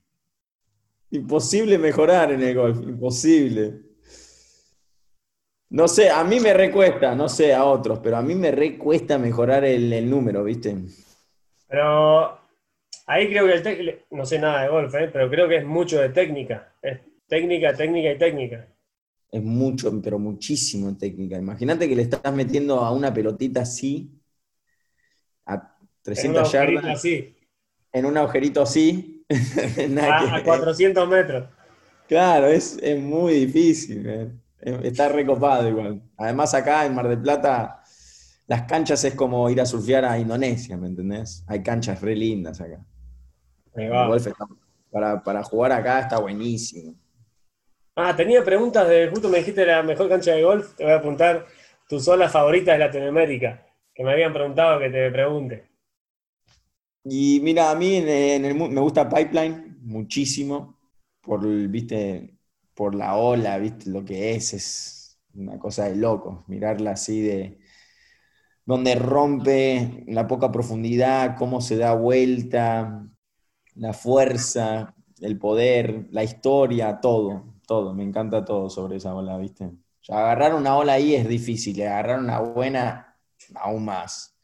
Imposible 1.10 1.78
mejorar 1.78 2.32
en 2.32 2.42
el 2.42 2.54
golf, 2.54 2.78
imposible. 2.82 3.80
No 5.70 5.88
sé, 5.88 6.10
a 6.10 6.24
mí 6.24 6.40
me 6.40 6.52
recuesta, 6.52 7.14
no 7.14 7.28
sé 7.28 7.54
a 7.54 7.64
otros, 7.64 8.00
pero 8.02 8.16
a 8.16 8.22
mí 8.22 8.34
me 8.34 8.50
recuesta 8.50 9.18
mejorar 9.18 9.64
el, 9.64 10.08
número, 10.08 10.44
¿viste? 10.44 10.76
Pero 11.68 12.38
ahí 13.06 13.28
creo 13.28 13.46
que 13.46 13.52
el 13.52 14.00
no 14.10 14.24
sé 14.24 14.38
nada 14.38 14.62
de 14.62 14.68
golf, 14.68 14.94
¿eh? 14.94 15.10
pero 15.12 15.30
creo 15.30 15.48
que 15.48 15.56
es 15.56 15.64
mucho 15.64 16.00
de 16.00 16.10
técnica. 16.10 16.74
Es 16.82 16.98
técnica, 17.28 17.74
técnica 17.74 18.12
y 18.12 18.18
técnica 18.18 18.66
es 19.30 19.42
mucho, 19.42 20.00
pero 20.02 20.18
muchísimo 20.18 20.96
técnica. 20.96 21.36
Imagínate 21.36 21.88
que 21.88 21.94
le 21.94 22.02
estás 22.02 22.34
metiendo 22.34 22.80
a 22.80 22.90
una 22.92 23.14
pelotita 23.14 23.62
así, 23.62 24.10
a 25.46 25.76
300 26.02 26.50
yardas. 26.50 26.84
Así. 26.84 27.36
En 27.92 28.06
un 28.06 28.16
agujerito 28.16 28.62
así. 28.62 29.24
a, 30.00 30.42
400 30.44 31.08
metros. 31.08 31.48
Claro, 32.08 32.48
es, 32.48 32.80
muy 32.98 33.46
difícil. 33.46 34.32
Está 34.60 35.08
recopado 35.08 35.68
igual. 35.68 36.02
Además, 36.16 36.52
acá 36.54 36.84
en 36.84 36.94
Mar 36.94 37.08
del 37.08 37.22
Plata, 37.22 37.82
las 38.48 38.62
canchas 38.62 39.04
es 39.04 39.14
como 39.14 39.48
ir 39.48 39.60
a 39.60 39.66
surfear 39.66 40.04
a 40.04 40.18
Indonesia, 40.18 40.76
¿me 40.76 40.88
entendés? 40.88 41.44
Hay 41.46 41.62
canchas 41.62 42.00
re 42.00 42.16
lindas 42.16 42.60
acá. 42.60 42.84
para, 44.90 45.22
para 45.22 45.42
jugar 45.44 45.70
acá 45.70 46.00
está 46.00 46.18
buenísimo. 46.18 46.96
Ah, 47.96 48.14
tenía 48.16 48.44
preguntas 48.44 48.88
de, 48.88 49.08
justo 49.08 49.28
me 49.28 49.38
dijiste 49.38 49.66
la 49.66 49.82
mejor 49.82 50.08
cancha 50.08 50.32
de 50.32 50.42
golf, 50.42 50.74
te 50.76 50.84
voy 50.84 50.92
a 50.92 50.96
apuntar 50.96 51.46
tus 51.88 52.06
olas 52.08 52.32
favoritas 52.32 52.74
de 52.74 52.84
Latinoamérica, 52.84 53.66
que 53.94 54.04
me 54.04 54.12
habían 54.12 54.32
preguntado 54.32 54.78
que 54.78 54.90
te 54.90 55.10
pregunte. 55.10 55.68
Y 57.04 57.40
mira, 57.42 57.70
a 57.70 57.74
mí 57.74 57.96
en, 57.96 58.44
el, 58.44 58.54
me 58.54 58.80
gusta 58.80 59.08
Pipeline 59.08 59.78
muchísimo, 59.82 60.78
por, 61.20 61.46
¿viste? 61.68 62.38
por 62.74 62.94
la 62.94 63.16
ola, 63.16 63.58
¿viste? 63.58 63.90
lo 63.90 64.04
que 64.04 64.34
es, 64.34 64.54
es 64.54 65.20
una 65.34 65.58
cosa 65.58 65.84
de 65.88 65.96
loco, 65.96 66.44
mirarla 66.46 66.92
así 66.92 67.20
de 67.20 67.58
donde 68.64 68.94
rompe 68.94 70.04
la 70.06 70.28
poca 70.28 70.52
profundidad, 70.52 71.36
cómo 71.36 71.60
se 71.60 71.76
da 71.76 71.94
vuelta, 71.94 73.04
la 73.74 73.92
fuerza, 73.92 74.94
el 75.20 75.38
poder, 75.38 76.06
la 76.12 76.22
historia, 76.22 77.00
todo, 77.00 77.49
todo, 77.70 77.94
me 77.94 78.02
encanta 78.02 78.44
todo 78.44 78.68
sobre 78.68 78.96
esa 78.96 79.14
ola, 79.14 79.38
¿viste? 79.38 79.70
agarrar 80.08 80.56
una 80.56 80.76
ola 80.76 80.94
ahí 80.94 81.14
es 81.14 81.28
difícil, 81.28 81.80
agarrar 81.82 82.18
una 82.18 82.40
buena 82.40 83.16
aún 83.54 83.84
más. 83.84 84.36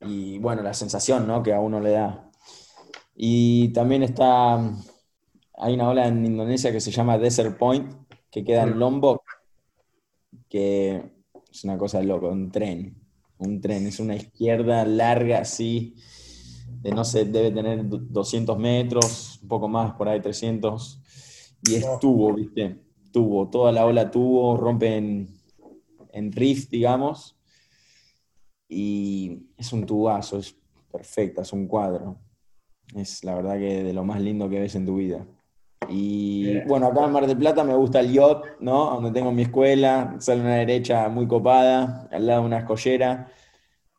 Y 0.00 0.38
bueno, 0.38 0.60
la 0.62 0.74
sensación 0.74 1.24
¿no? 1.28 1.40
que 1.40 1.54
a 1.54 1.60
uno 1.60 1.78
le 1.78 1.92
da. 1.92 2.28
Y 3.14 3.68
también 3.68 4.02
está, 4.02 4.56
hay 5.54 5.74
una 5.74 5.88
ola 5.88 6.08
en 6.08 6.26
Indonesia 6.26 6.72
que 6.72 6.80
se 6.80 6.90
llama 6.90 7.16
Desert 7.16 7.56
Point, 7.56 7.94
que 8.28 8.42
queda 8.42 8.64
en 8.64 8.76
Lombok, 8.76 9.22
que 10.48 11.12
es 11.48 11.62
una 11.62 11.78
cosa 11.78 11.98
de 11.98 12.06
loco, 12.06 12.26
un 12.26 12.50
tren, 12.50 13.00
un 13.38 13.60
tren, 13.60 13.86
es 13.86 14.00
una 14.00 14.16
izquierda 14.16 14.84
larga 14.84 15.38
así, 15.38 15.94
de 16.80 16.90
no 16.90 17.04
sé, 17.04 17.26
debe 17.26 17.52
tener 17.52 17.82
200 17.84 18.58
metros, 18.58 19.38
un 19.42 19.48
poco 19.48 19.68
más, 19.68 19.92
por 19.92 20.08
ahí 20.08 20.20
300, 20.20 20.99
y 21.62 21.74
es 21.74 21.86
tubo, 22.00 22.34
¿viste? 22.34 22.76
Tubo, 23.12 23.48
toda 23.48 23.72
la 23.72 23.86
ola 23.86 24.10
tubo, 24.10 24.56
rompe 24.56 24.96
en, 24.96 25.28
en 26.12 26.32
riff, 26.32 26.68
digamos, 26.70 27.36
y 28.68 29.48
es 29.58 29.72
un 29.72 29.84
tubazo, 29.84 30.38
es 30.38 30.56
perfecta, 30.90 31.42
es 31.42 31.52
un 31.52 31.66
cuadro. 31.66 32.16
Es 32.94 33.24
la 33.24 33.34
verdad 33.34 33.58
que 33.58 33.82
de 33.82 33.92
lo 33.92 34.04
más 34.04 34.20
lindo 34.20 34.48
que 34.48 34.60
ves 34.60 34.74
en 34.74 34.86
tu 34.86 34.96
vida. 34.96 35.26
Y 35.88 36.60
bueno, 36.66 36.86
acá 36.86 37.04
en 37.04 37.12
Mar 37.12 37.26
del 37.26 37.36
Plata 37.36 37.64
me 37.64 37.74
gusta 37.74 38.00
el 38.00 38.12
yacht, 38.12 38.60
¿no? 38.60 38.90
Donde 38.90 39.10
tengo 39.10 39.32
mi 39.32 39.42
escuela, 39.42 40.16
sale 40.18 40.40
una 40.40 40.56
derecha 40.56 41.08
muy 41.08 41.26
copada, 41.26 42.08
al 42.12 42.26
lado 42.26 42.42
de 42.42 42.46
una 42.46 42.58
escollera, 42.58 43.28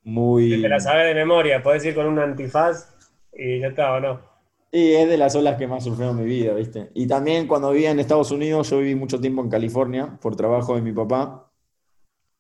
muy... 0.04 0.62
Te 0.62 0.70
la 0.70 0.80
sabes 0.80 1.08
de 1.08 1.16
memoria, 1.16 1.62
podés 1.62 1.84
ir 1.86 1.96
con 1.96 2.08
un 2.08 2.20
antifaz 2.20 2.96
y 3.34 3.60
ya 3.60 3.68
está, 3.68 3.94
¿o 3.94 4.00
no? 4.00 4.31
Y 4.72 4.94
es 4.94 5.10
de 5.10 5.18
las 5.18 5.36
olas 5.36 5.58
que 5.58 5.68
más 5.68 5.84
surfeo 5.84 6.12
en 6.12 6.18
mi 6.18 6.24
vida, 6.24 6.54
¿viste? 6.54 6.92
Y 6.94 7.06
también 7.06 7.46
cuando 7.46 7.72
vivía 7.72 7.92
en 7.92 8.00
Estados 8.00 8.32
Unidos, 8.32 8.70
yo 8.70 8.80
viví 8.80 8.96
mucho 8.96 9.20
tiempo 9.20 9.42
en 9.42 9.50
California 9.50 10.18
por 10.22 10.38
trabajo 10.38 10.76
de 10.76 10.82
mi 10.82 10.94
papá 10.94 11.52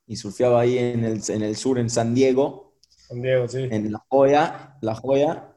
y 0.07 0.15
surfeaba 0.15 0.61
ahí 0.61 0.77
en 0.77 1.03
el, 1.03 1.21
en 1.27 1.41
el 1.41 1.57
sur, 1.57 1.77
en 1.77 1.89
San 1.89 2.15
Diego. 2.15 2.77
San 2.87 3.21
Diego, 3.21 3.49
sí. 3.49 3.67
En 3.69 3.91
La 3.91 4.01
Joya, 4.07 4.77
La 4.81 4.95
Joya, 4.95 5.55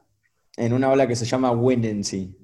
en 0.57 0.73
una 0.73 0.91
ola 0.91 1.07
que 1.07 1.15
se 1.15 1.25
llama 1.25 1.51
Windency, 1.51 2.37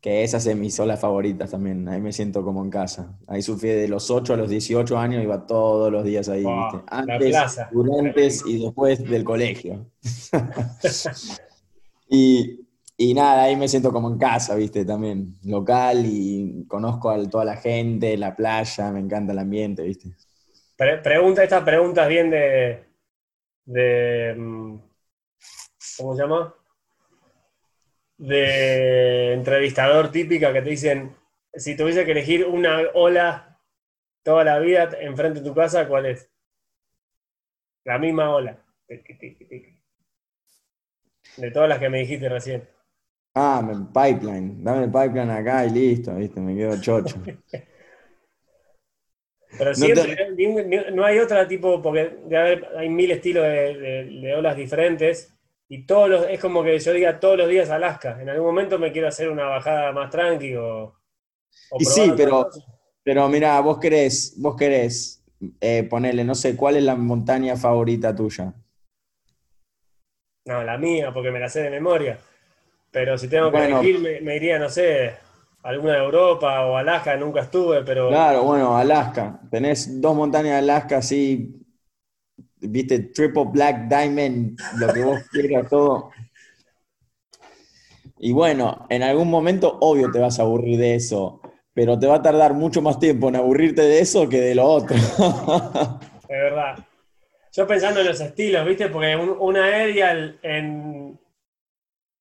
que 0.00 0.22
esas 0.22 0.46
es 0.46 0.56
mis 0.56 0.78
olas 0.78 1.00
favoritas 1.00 1.50
también. 1.50 1.88
Ahí 1.88 2.00
me 2.00 2.12
siento 2.12 2.44
como 2.44 2.62
en 2.62 2.70
casa. 2.70 3.18
Ahí 3.26 3.42
surfé 3.42 3.74
de 3.74 3.88
los 3.88 4.10
8 4.10 4.34
a 4.34 4.36
los 4.36 4.50
18 4.50 4.98
años, 4.98 5.24
iba 5.24 5.46
todos 5.46 5.90
los 5.90 6.04
días 6.04 6.28
ahí, 6.28 6.44
¿viste? 6.44 6.84
Antes, 6.88 7.58
durante 7.72 8.28
y 8.46 8.62
después 8.62 9.02
del 9.02 9.24
colegio. 9.24 9.90
y, 12.08 12.63
y 12.96 13.14
nada, 13.14 13.44
ahí 13.44 13.56
me 13.56 13.68
siento 13.68 13.92
como 13.92 14.08
en 14.08 14.18
casa, 14.18 14.54
¿viste? 14.54 14.84
También 14.84 15.36
local 15.44 16.04
y 16.06 16.64
conozco 16.68 17.10
a 17.10 17.28
toda 17.28 17.44
la 17.44 17.56
gente, 17.56 18.16
la 18.16 18.36
playa, 18.36 18.92
me 18.92 19.00
encanta 19.00 19.32
el 19.32 19.38
ambiente, 19.40 19.82
¿viste? 19.82 20.10
pregunta, 20.76 21.42
estas 21.42 21.64
preguntas 21.64 22.08
bien 22.08 22.30
de, 22.30 22.84
de. 23.64 24.34
Mm, 24.36 24.78
¿Cómo 25.98 26.14
se 26.16 26.22
llama? 26.22 26.54
De 28.16 29.32
entrevistador 29.32 30.10
típica 30.10 30.52
que 30.52 30.62
te 30.62 30.70
dicen: 30.70 31.16
si 31.52 31.76
tuviese 31.76 32.04
que 32.04 32.12
elegir 32.12 32.46
una 32.46 32.80
ola 32.94 33.60
toda 34.22 34.44
la 34.44 34.58
vida 34.58 34.90
enfrente 35.00 35.40
de 35.40 35.48
tu 35.48 35.54
casa, 35.54 35.86
¿cuál 35.88 36.06
es? 36.06 36.30
La 37.84 37.98
misma 37.98 38.34
ola. 38.34 38.58
De 41.36 41.50
todas 41.52 41.68
las 41.68 41.78
que 41.78 41.88
me 41.88 41.98
dijiste 41.98 42.28
recién. 42.28 42.73
Ah, 43.34 43.60
pipeline. 43.92 44.62
Dame 44.62 44.84
el 44.84 44.92
pipeline 44.92 45.30
acá 45.30 45.66
y 45.66 45.70
listo, 45.70 46.14
¿viste? 46.14 46.40
Me 46.40 46.54
quedo 46.54 46.80
chocho. 46.80 47.20
Pero 49.58 49.74
siempre, 49.74 50.16
no, 50.92 51.04
hay 51.04 51.18
otra 51.18 51.46
tipo, 51.46 51.80
porque 51.80 52.16
hay 52.76 52.88
mil 52.88 53.10
estilos 53.10 53.44
de, 53.44 54.34
olas 54.36 54.56
diferentes 54.56 55.32
y 55.68 55.86
todos 55.86 56.08
los, 56.08 56.26
es 56.28 56.40
como 56.40 56.62
que 56.62 56.78
yo 56.78 56.92
diga 56.92 57.20
todos 57.20 57.38
los 57.38 57.48
días 57.48 57.70
Alaska. 57.70 58.20
En 58.20 58.28
algún 58.28 58.46
momento 58.46 58.78
me 58.78 58.92
quiero 58.92 59.08
hacer 59.08 59.28
una 59.28 59.44
bajada 59.44 59.92
más 59.92 60.10
tranqui 60.10 60.56
o... 60.56 60.94
y 61.78 61.84
sí, 61.84 62.12
pero, 62.16 62.48
pero 63.02 63.28
mira, 63.28 63.60
vos 63.60 63.78
querés, 63.78 64.34
vos 64.38 64.56
querés 64.56 65.24
eh, 65.60 65.84
ponerle, 65.88 66.24
no 66.24 66.34
sé, 66.34 66.56
¿cuál 66.56 66.76
es 66.76 66.82
la 66.82 66.96
montaña 66.96 67.56
favorita 67.56 68.14
tuya? 68.14 68.54
No, 70.46 70.62
la 70.62 70.76
mía, 70.76 71.12
porque 71.12 71.30
me 71.30 71.40
la 71.40 71.48
sé 71.48 71.62
de 71.62 71.70
memoria. 71.70 72.18
Pero 72.94 73.18
si 73.18 73.26
tengo 73.26 73.50
que 73.50 73.58
elegir, 73.58 73.98
me, 73.98 74.20
me 74.20 74.36
iría, 74.36 74.56
no 74.56 74.70
sé, 74.70 75.14
alguna 75.64 75.94
de 75.94 76.04
Europa 76.04 76.64
o 76.64 76.76
Alaska, 76.76 77.16
nunca 77.16 77.40
estuve, 77.40 77.82
pero... 77.82 78.08
Claro, 78.08 78.44
bueno, 78.44 78.78
Alaska. 78.78 79.40
Tenés 79.50 80.00
dos 80.00 80.14
montañas 80.14 80.52
de 80.52 80.58
Alaska 80.58 80.98
así, 80.98 81.60
viste, 82.60 83.00
triple 83.00 83.46
black 83.46 83.88
diamond, 83.88 84.56
lo 84.78 84.92
que 84.92 85.02
vos 85.02 85.20
quieras, 85.32 85.68
todo. 85.68 86.12
Y 88.20 88.32
bueno, 88.32 88.86
en 88.88 89.02
algún 89.02 89.28
momento, 89.28 89.76
obvio, 89.80 90.12
te 90.12 90.20
vas 90.20 90.38
a 90.38 90.42
aburrir 90.42 90.78
de 90.78 90.94
eso, 90.94 91.40
pero 91.72 91.98
te 91.98 92.06
va 92.06 92.16
a 92.16 92.22
tardar 92.22 92.54
mucho 92.54 92.80
más 92.80 93.00
tiempo 93.00 93.28
en 93.28 93.34
aburrirte 93.34 93.82
de 93.82 93.98
eso 93.98 94.28
que 94.28 94.40
de 94.40 94.54
lo 94.54 94.66
otro. 94.66 94.96
Es 96.28 96.40
verdad. 96.40 96.78
Yo 97.52 97.66
pensando 97.66 98.00
en 98.00 98.06
los 98.06 98.20
estilos, 98.20 98.66
¿viste? 98.66 98.88
Porque 98.88 99.14
una 99.14 99.64
aerial 99.64 100.38
en, 100.42 101.18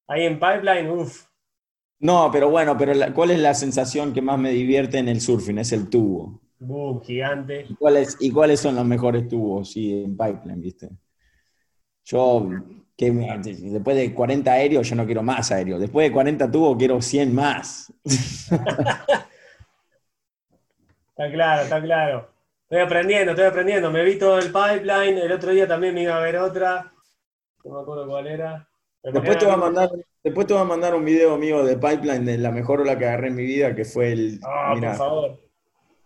ahí 0.08 0.26
en 0.26 0.40
Pipeline, 0.40 0.90
uff, 0.90 1.26
no, 2.04 2.30
pero 2.34 2.50
bueno, 2.50 2.78
pero 2.78 2.94
¿cuál 3.14 3.32
es 3.32 3.40
la 3.40 3.54
sensación 3.54 4.12
que 4.12 4.22
más 4.22 4.38
me 4.38 4.52
divierte 4.52 4.98
en 4.98 5.08
el 5.08 5.22
surfing? 5.22 5.60
Es 5.60 5.72
el 5.72 5.90
tubo. 5.90 6.42
Boom, 6.60 7.02
gigante. 7.02 7.66
¿Y 7.70 7.76
cuáles, 7.76 8.18
¿Y 8.20 8.30
cuáles 8.30 8.60
son 8.60 8.76
los 8.76 8.84
mejores 8.84 9.26
tubos? 9.30 9.72
Sí, 9.72 10.04
en 10.04 10.18
pipeline, 10.18 10.60
¿viste? 10.60 10.90
Yo, 12.04 12.50
que 12.98 13.10
después 13.10 13.96
de 13.96 14.14
40 14.14 14.52
aéreos, 14.52 14.90
yo 14.90 14.98
no 14.98 15.06
quiero 15.06 15.24
más 15.24 15.50
aéreos. 15.54 15.80
Después 15.80 16.10
de 16.10 16.12
40 16.12 16.52
tubos, 16.52 16.76
quiero 16.78 17.02
100 17.02 17.34
más. 17.34 17.94
está 18.04 18.66
claro, 21.32 21.64
está 21.64 21.82
claro. 21.82 22.30
Estoy 22.64 22.82
aprendiendo, 22.82 23.32
estoy 23.32 23.46
aprendiendo. 23.46 23.92
Me 23.92 24.04
vi 24.04 24.20
todo 24.20 24.40
el 24.40 24.52
pipeline. 24.52 25.20
El 25.20 25.32
otro 25.32 25.52
día 25.52 25.70
también 25.70 25.96
me 25.96 26.04
iba 26.04 26.18
a 26.18 26.20
ver 26.20 26.36
otra. 26.36 26.92
No 27.64 27.76
me 27.76 27.82
acuerdo 27.82 28.08
cuál 28.08 28.28
era. 28.28 28.68
Después 29.04 29.38
te, 29.38 29.46
voy 29.46 29.54
a 29.54 29.58
mandar, 29.58 29.92
después 30.24 30.48
te 30.48 30.54
voy 30.54 30.62
a 30.62 30.66
mandar 30.66 30.96
un 30.96 31.04
video 31.04 31.38
mío 31.38 31.64
de 31.66 31.76
Pipeline 31.76 32.26
de 32.26 32.38
la 32.38 32.52
mejor 32.52 32.82
ola 32.82 32.98
que 32.98 33.06
agarré 33.06 33.28
en 33.28 33.36
mi 33.36 33.44
vida, 33.44 33.76
que 33.76 33.84
fue 33.84 34.14
el. 34.14 34.40
Ah, 34.44 34.76
por 34.80 34.96
favor. 34.96 35.40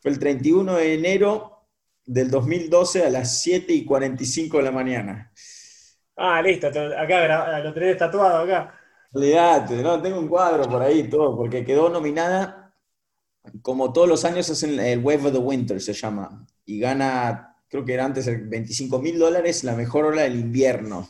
Fue 0.02 0.12
el 0.12 0.20
31 0.20 0.76
de 0.76 0.94
enero 0.96 1.68
del 2.06 2.32
2012 2.32 3.06
a 3.06 3.10
las 3.12 3.42
7 3.42 3.72
y 3.72 3.86
45 3.86 4.58
de 4.58 4.64
la 4.64 4.72
mañana. 4.72 5.32
Ah, 6.16 6.42
listo, 6.42 6.68
acá 6.68 7.60
lo 7.60 7.74
tenés 7.74 7.98
tatuado 7.98 8.44
acá. 8.44 8.74
Olvídate, 9.14 9.76
no, 9.84 10.02
tengo 10.02 10.20
un 10.20 10.28
cuadro 10.28 10.64
por 10.64 10.82
ahí 10.82 11.04
todo, 11.04 11.38
porque 11.38 11.64
quedó 11.64 11.90
nominada, 11.90 12.74
como 13.62 13.94
todos 13.94 14.08
los 14.08 14.26
años 14.26 14.50
hacen 14.50 14.80
el 14.80 15.00
Wave 15.00 15.28
of 15.28 15.34
the 15.34 15.38
Winter, 15.38 15.80
se 15.80 15.94
llama, 15.94 16.46
y 16.66 16.80
gana, 16.80 17.56
creo 17.68 17.86
que 17.86 17.94
era 17.94 18.06
antes 18.06 18.26
25 18.26 19.00
mil 19.00 19.20
dólares, 19.20 19.64
la 19.64 19.76
mejor 19.76 20.06
ola 20.06 20.24
del 20.24 20.40
invierno. 20.40 21.08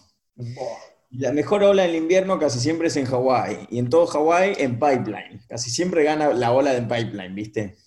La 1.10 1.32
mejor 1.32 1.64
ola 1.64 1.84
del 1.84 1.96
invierno 1.96 2.38
casi 2.38 2.60
siempre 2.60 2.90
es 2.90 2.98
en 2.98 3.06
Hawái. 3.06 3.68
Y 3.70 3.80
en 3.80 3.90
todo 3.90 4.08
Hawái 4.08 4.56
en 4.58 4.80
pipeline. 4.80 5.42
Casi 5.48 5.70
siempre 5.70 6.04
gana 6.04 6.34
la 6.34 6.52
ola 6.52 6.74
de 6.74 6.82
pipeline, 6.82 7.34
¿viste? 7.34 7.78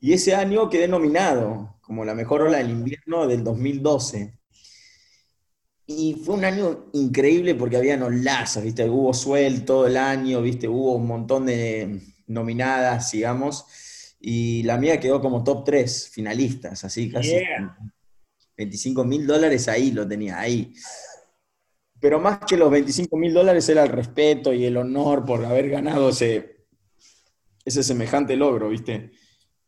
Y 0.00 0.12
ese 0.12 0.34
año 0.34 0.70
quedé 0.70 0.86
nominado 0.86 1.76
como 1.80 2.04
la 2.04 2.14
mejor 2.14 2.42
ola 2.42 2.58
del 2.58 2.70
invierno 2.70 3.26
del 3.26 3.42
2012. 3.42 4.38
Y 5.86 6.20
fue 6.22 6.34
un 6.36 6.44
año 6.44 6.90
increíble 6.92 7.54
porque 7.54 7.78
había 7.78 8.02
olazas, 8.04 8.62
¿viste? 8.62 8.88
Hubo 8.88 9.12
suel 9.14 9.64
todo 9.64 9.86
el 9.86 9.96
año, 9.96 10.42
¿viste? 10.42 10.68
Hubo 10.68 10.94
un 10.94 11.06
montón 11.06 11.46
de 11.46 12.00
nominadas, 12.26 13.10
digamos. 13.10 13.64
Y 14.20 14.62
la 14.64 14.76
mía 14.76 15.00
quedó 15.00 15.20
como 15.20 15.42
top 15.42 15.64
3 15.64 16.10
finalistas, 16.10 16.84
así 16.84 17.10
casi. 17.10 17.36
25 18.56 19.04
mil 19.04 19.26
dólares 19.26 19.66
ahí 19.68 19.92
lo 19.92 20.06
tenía, 20.06 20.38
ahí. 20.38 20.74
Pero 22.00 22.20
más 22.20 22.40
que 22.46 22.56
los 22.56 22.70
25 22.70 23.16
mil 23.16 23.32
dólares 23.34 23.68
era 23.68 23.82
el 23.82 23.88
respeto 23.88 24.52
y 24.52 24.64
el 24.64 24.76
honor 24.76 25.24
por 25.24 25.44
haber 25.44 25.68
ganado 25.68 26.10
ese, 26.10 26.64
ese 27.64 27.82
semejante 27.82 28.36
logro, 28.36 28.68
¿viste? 28.68 29.10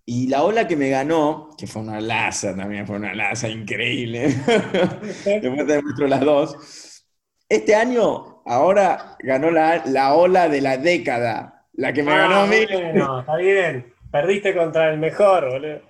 Y 0.06 0.28
la 0.28 0.42
ola 0.42 0.66
que 0.66 0.76
me 0.76 0.88
ganó, 0.88 1.50
que 1.56 1.66
fue 1.66 1.82
una 1.82 2.00
laza 2.00 2.56
también, 2.56 2.86
fue 2.86 2.96
una 2.96 3.14
laza 3.14 3.48
increíble, 3.48 4.28
después 4.46 5.22
te 5.22 5.40
demuestro 5.40 6.06
las 6.06 6.20
dos, 6.20 7.06
este 7.48 7.74
año 7.74 8.42
ahora 8.46 9.16
ganó 9.20 9.50
la, 9.50 9.84
la 9.86 10.14
ola 10.14 10.48
de 10.48 10.60
la 10.60 10.76
década, 10.78 11.66
la 11.74 11.92
que 11.92 12.02
me 12.02 12.16
ganó 12.16 12.40
a 12.42 12.46
mí. 12.46 12.66
Bueno, 12.70 13.20
está 13.20 13.36
bien, 13.36 13.92
perdiste 14.10 14.54
contra 14.54 14.90
el 14.90 14.98
mejor, 14.98 15.50
boludo. 15.50 15.89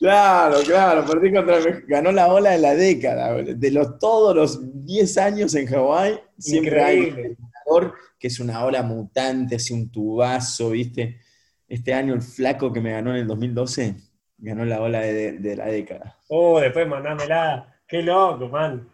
Claro, 0.00 0.60
claro, 0.64 1.04
perdí 1.04 1.30
contra 1.30 1.56
mejor. 1.60 1.86
Ganó 1.86 2.10
la 2.10 2.28
ola 2.28 2.52
de 2.52 2.58
la 2.58 2.74
década. 2.74 3.34
De 3.34 3.70
los, 3.70 3.98
todos 3.98 4.34
los 4.34 4.84
10 4.86 5.18
años 5.18 5.54
en 5.54 5.66
Hawái, 5.66 6.18
siempre 6.38 6.82
hay 6.82 7.00
un 7.00 7.36
jugador 7.36 7.94
que 8.18 8.28
es 8.28 8.40
una 8.40 8.64
ola 8.64 8.82
mutante, 8.82 9.56
así 9.56 9.74
un 9.74 9.90
tubazo, 9.90 10.70
¿viste? 10.70 11.20
Este 11.68 11.92
año 11.92 12.14
el 12.14 12.22
flaco 12.22 12.72
que 12.72 12.80
me 12.80 12.92
ganó 12.92 13.10
en 13.10 13.16
el 13.16 13.26
2012 13.26 13.94
ganó 14.38 14.64
la 14.64 14.80
ola 14.80 15.00
de, 15.00 15.32
de 15.32 15.56
la 15.56 15.66
década. 15.66 16.16
Uh, 16.28 16.58
después 16.60 16.88
mandámela. 16.88 17.66
Qué 17.86 18.02
loco, 18.02 18.48
man. 18.48 18.88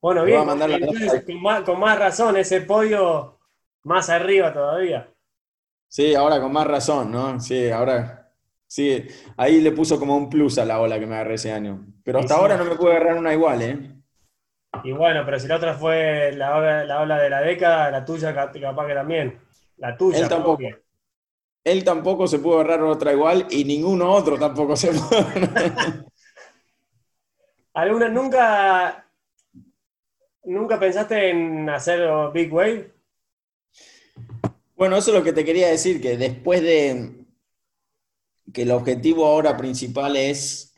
Bueno, 0.00 0.24
bien, 0.24 0.48
a 0.48 0.64
entonces, 0.64 1.24
con, 1.24 1.40
más, 1.40 1.62
con 1.62 1.78
más 1.78 1.96
razón, 1.96 2.36
ese 2.36 2.62
pollo 2.62 3.38
más 3.84 4.10
arriba 4.10 4.52
todavía. 4.52 5.08
Sí, 5.86 6.16
ahora 6.16 6.40
con 6.40 6.52
más 6.52 6.66
razón, 6.66 7.12
¿no? 7.12 7.38
Sí, 7.38 7.70
ahora. 7.70 8.21
Sí, 8.72 9.06
ahí 9.36 9.60
le 9.60 9.70
puso 9.72 9.98
como 9.98 10.16
un 10.16 10.30
plus 10.30 10.56
a 10.56 10.64
la 10.64 10.80
ola 10.80 10.98
que 10.98 11.06
me 11.06 11.14
agarré 11.16 11.34
ese 11.34 11.52
año. 11.52 11.84
Pero 12.02 12.20
hasta 12.20 12.36
sí. 12.36 12.40
ahora 12.40 12.56
no 12.56 12.64
me 12.64 12.74
pude 12.74 12.92
agarrar 12.92 13.18
una 13.18 13.34
igual, 13.34 13.60
¿eh? 13.60 13.78
Y 14.82 14.92
bueno, 14.92 15.26
pero 15.26 15.38
si 15.38 15.46
la 15.46 15.56
otra 15.56 15.74
fue 15.74 16.32
la 16.32 16.56
ola, 16.56 16.82
la 16.86 17.02
ola 17.02 17.18
de 17.20 17.28
la 17.28 17.42
década, 17.42 17.90
la 17.90 18.02
tuya 18.02 18.34
cap- 18.34 18.58
capaz 18.58 18.86
que 18.86 18.94
también. 18.94 19.38
La 19.76 19.94
tuya. 19.94 20.20
Él 20.20 20.26
tampoco. 20.26 20.56
propia. 20.56 20.80
Él 21.62 21.84
tampoco 21.84 22.26
se 22.26 22.38
pudo 22.38 22.60
agarrar 22.60 22.82
otra 22.84 23.12
igual 23.12 23.46
y 23.50 23.62
ninguno 23.66 24.10
otro 24.10 24.38
tampoco 24.38 24.74
se 24.74 24.88
pudo 24.88 25.18
agarrar. 25.18 26.06
¿Alguna, 27.74 28.08
nunca, 28.08 29.06
nunca 30.44 30.80
pensaste 30.80 31.28
en 31.28 31.68
hacer 31.68 32.08
Big 32.32 32.50
Wave? 32.50 32.90
Bueno, 34.76 34.96
eso 34.96 35.10
es 35.10 35.18
lo 35.18 35.22
que 35.22 35.34
te 35.34 35.44
quería 35.44 35.68
decir, 35.68 36.00
que 36.00 36.16
después 36.16 36.62
de 36.62 37.21
que 38.52 38.62
el 38.62 38.70
objetivo 38.70 39.26
ahora 39.26 39.56
principal 39.56 40.16
es 40.16 40.74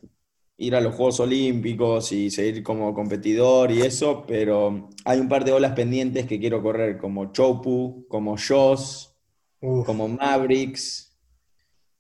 ir 0.57 0.75
a 0.75 0.81
los 0.81 0.95
Juegos 0.95 1.21
Olímpicos 1.21 2.13
y 2.13 2.31
seguir 2.31 2.63
como 2.63 2.95
competidor 2.95 3.71
y 3.73 3.83
eso, 3.83 4.25
pero 4.27 4.91
hay 5.05 5.19
un 5.19 5.29
par 5.29 5.45
de 5.45 5.53
olas 5.53 5.73
pendientes 5.73 6.27
que 6.27 6.39
quiero 6.39 6.63
correr, 6.63 6.99
como 6.99 7.33
Chopu, 7.33 8.07
como 8.09 8.37
Joss, 8.37 9.17
Uf, 9.61 9.87
como 9.87 10.09
Mavericks. 10.09 11.19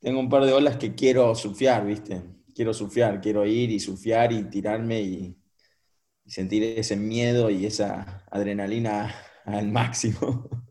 Tengo 0.00 0.20
un 0.20 0.28
par 0.28 0.44
de 0.44 0.52
olas 0.52 0.76
que 0.76 0.94
quiero 0.94 1.34
surfear, 1.34 1.84
¿viste? 1.86 2.22
Quiero 2.54 2.72
surfear, 2.72 3.20
quiero 3.20 3.44
ir 3.46 3.70
y 3.70 3.80
surfear 3.80 4.32
y 4.32 4.44
tirarme 4.44 5.00
y, 5.02 5.36
y 6.24 6.30
sentir 6.30 6.62
ese 6.62 6.96
miedo 6.96 7.50
y 7.50 7.66
esa 7.66 8.24
adrenalina 8.30 9.14
al 9.44 9.70
máximo. 9.70 10.48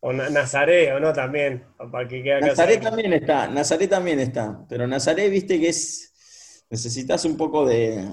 o 0.00 0.12
Na- 0.12 0.30
Nazaré, 0.30 0.92
o 0.94 1.00
no 1.00 1.12
también. 1.12 1.64
Para 1.92 2.08
que 2.08 2.22
quede 2.22 2.34
acá 2.34 2.52
Nazaré 2.52 2.78
también 2.78 3.12
está, 3.12 3.48
Nazaré 3.48 3.86
también 3.88 4.18
está, 4.20 4.64
pero 4.68 4.86
Nazaré, 4.86 5.28
viste 5.28 5.60
que 5.60 5.68
es, 5.68 6.64
necesitas 6.70 7.24
un 7.26 7.36
poco 7.36 7.66
de, 7.66 8.08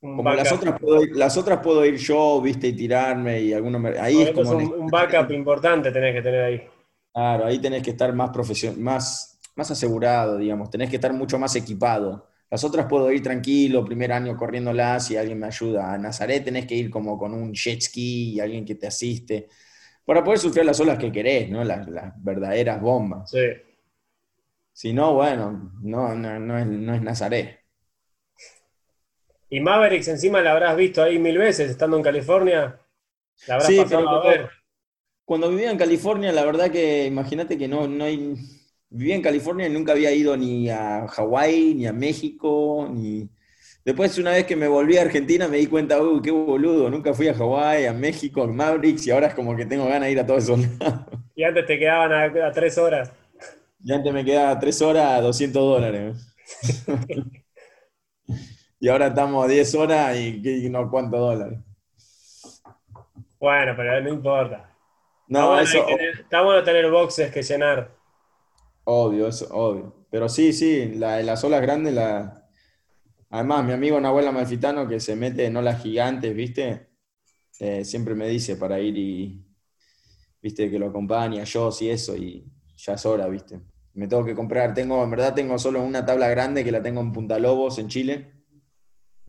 Un 0.00 0.14
como 0.14 0.34
las 0.34 0.50
otras 0.52 0.78
puedo 0.80 1.02
ir, 1.02 1.14
las 1.16 1.36
otras 1.36 1.60
puedo 1.62 1.84
ir 1.84 1.96
yo, 1.96 2.40
viste, 2.40 2.68
y 2.68 2.72
tirarme 2.76 3.40
y 3.42 3.52
algunos, 3.52 3.80
me- 3.80 3.98
ahí 3.98 4.22
es 4.22 4.32
como, 4.32 4.52
un, 4.52 4.72
un 4.78 4.90
backup 4.90 5.30
importante 5.32 5.92
tenés 5.92 6.14
que 6.14 6.22
tener 6.22 6.42
ahí. 6.44 6.62
claro, 7.12 7.46
ahí 7.46 7.58
tenés 7.60 7.82
que 7.82 7.90
estar 7.90 8.12
más 8.14 8.30
profesional, 8.30 8.80
más, 8.80 9.38
más 9.56 9.70
asegurado, 9.70 10.38
digamos, 10.38 10.70
tenés 10.70 10.90
que 10.90 10.96
estar 10.96 11.12
mucho 11.12 11.38
más 11.38 11.54
equipado. 11.56 12.28
Las 12.50 12.62
otras 12.64 12.86
puedo 12.86 13.10
ir 13.10 13.22
tranquilo, 13.22 13.84
primer 13.84 14.12
año 14.12 14.36
corriéndolas 14.36 15.10
y 15.10 15.16
alguien 15.16 15.38
me 15.40 15.46
ayuda. 15.46 15.92
A 15.92 15.98
Nazaré 15.98 16.40
tenés 16.40 16.66
que 16.66 16.76
ir 16.76 16.90
como 16.90 17.18
con 17.18 17.34
un 17.34 17.52
jet 17.52 17.80
ski 17.82 18.34
y 18.34 18.40
alguien 18.40 18.64
que 18.64 18.76
te 18.76 18.86
asiste, 18.86 19.48
para 20.06 20.24
poder 20.24 20.38
surfear 20.40 20.66
las 20.66 20.80
olas 20.80 20.98
que 20.98 21.12
querés, 21.12 21.50
¿no? 21.50 21.64
Las, 21.64 21.88
las 21.88 22.14
verdaderas 22.24 22.80
bombas. 22.80 23.30
Sí. 23.30 23.38
Si 24.72 24.92
no, 24.92 25.14
bueno, 25.14 25.72
no, 25.82 26.14
no, 26.14 26.38
no 26.38 26.56
es, 26.58 26.66
no 26.68 26.94
es 26.94 27.02
Nazaré. 27.02 27.64
Y 29.50 29.60
Mavericks 29.60 30.08
encima 30.08 30.40
la 30.40 30.52
habrás 30.52 30.76
visto 30.76 31.02
ahí 31.02 31.18
mil 31.18 31.38
veces, 31.38 31.70
estando 31.70 31.96
en 31.96 32.02
California. 32.02 32.80
La 33.46 33.54
habrás 33.56 33.66
Sí, 33.66 33.76
pasado 33.76 34.08
a 34.10 34.24
ver. 34.28 34.50
cuando 35.24 35.50
vivía 35.50 35.70
en 35.70 35.78
California, 35.78 36.32
la 36.32 36.44
verdad 36.44 36.70
que 36.70 37.06
imagínate 37.06 37.58
que 37.58 37.68
no, 37.68 37.86
no 37.88 38.04
hay. 38.04 38.34
Vivía 38.88 39.16
en 39.16 39.22
California 39.22 39.66
y 39.66 39.70
nunca 39.70 39.92
había 39.92 40.12
ido 40.12 40.36
ni 40.36 40.70
a 40.70 41.06
Hawái, 41.08 41.74
ni 41.74 41.86
a 41.86 41.92
México, 41.92 42.88
ni. 42.92 43.28
Después, 43.86 44.18
una 44.18 44.32
vez 44.32 44.44
que 44.46 44.54
me 44.56 44.68
volví 44.68 44.98
a 44.98 45.02
Argentina, 45.02 45.48
me 45.48 45.56
di 45.58 45.66
cuenta, 45.68 46.02
uy, 46.02 46.20
qué 46.22 46.30
boludo, 46.30 46.90
nunca 46.90 47.14
fui 47.14 47.28
a 47.28 47.34
Hawái, 47.34 47.86
a 47.86 47.94
México, 47.94 48.42
a 48.42 48.46
Mavericks, 48.48 49.06
y 49.06 49.10
ahora 49.12 49.28
es 49.28 49.34
como 49.34 49.56
que 49.56 49.64
tengo 49.66 49.86
ganas 49.86 50.02
de 50.08 50.12
ir 50.12 50.20
a 50.20 50.26
todos 50.26 50.44
esos 50.44 50.60
lados. 50.80 51.06
Y 51.36 51.44
antes 51.44 51.66
te 51.66 51.78
quedaban 51.78 52.12
a, 52.12 52.48
a 52.48 52.52
tres 52.52 52.76
horas. 52.78 53.12
Y 53.82 53.92
antes 53.92 54.12
me 54.12 54.24
quedaba 54.24 54.58
tres 54.58 54.82
horas, 54.82 55.22
200 55.22 55.62
dólares. 55.62 56.16
Y 58.80 58.88
ahora 58.88 59.08
estamos 59.08 59.44
a 59.44 59.48
10 59.48 59.74
horas 59.74 60.16
y, 60.16 60.40
y 60.66 60.70
no 60.70 60.90
cuántos 60.90 61.20
dólares. 61.20 61.58
Bueno, 63.38 63.74
pero 63.76 64.00
no 64.02 64.08
importa. 64.10 64.76
está, 65.32 65.46
No, 65.46 65.48
bueno 65.48 65.62
eso. 65.62 65.84
tener, 65.86 66.20
está 66.20 66.42
bueno 66.42 66.64
tener 66.64 66.90
boxes 66.90 67.32
que 67.32 67.42
llenar. 67.42 67.90
Obvio, 68.84 69.28
eso, 69.28 69.46
obvio. 69.52 70.06
Pero 70.10 70.28
sí, 70.28 70.52
sí, 70.52 70.94
la, 70.94 71.22
las 71.22 71.42
olas 71.44 71.60
grandes, 71.62 71.92
la... 71.94 72.45
además 73.30 73.64
mi 73.64 73.72
amigo 73.72 74.00
Nahuel 74.00 74.28
Amalfitano 74.28 74.86
que 74.88 75.00
se 75.00 75.16
mete 75.16 75.46
en 75.46 75.56
olas 75.56 75.82
gigantes, 75.82 76.34
¿viste? 76.34 76.88
Eh, 77.60 77.84
siempre 77.84 78.14
me 78.14 78.28
dice 78.28 78.56
para 78.56 78.78
ir 78.80 78.96
y, 78.98 79.44
¿viste? 80.42 80.70
Que 80.70 80.78
lo 80.78 80.88
acompaña 80.88 81.44
yo, 81.44 81.70
y 81.80 81.88
eso, 81.88 82.16
y 82.16 82.44
ya 82.76 82.94
es 82.94 83.06
hora, 83.06 83.28
¿viste? 83.28 83.60
Me 83.94 84.06
tengo 84.08 84.24
que 84.24 84.34
comprar, 84.34 84.74
tengo, 84.74 85.02
en 85.02 85.10
verdad 85.10 85.34
tengo 85.34 85.58
solo 85.58 85.82
una 85.82 86.04
tabla 86.04 86.28
grande 86.28 86.62
que 86.64 86.72
la 86.72 86.82
tengo 86.82 87.00
en 87.00 87.12
Punta 87.12 87.38
Lobos, 87.38 87.78
en 87.78 87.88
Chile, 87.88 88.32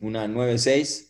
una 0.02 0.28
9.6. 0.28 1.06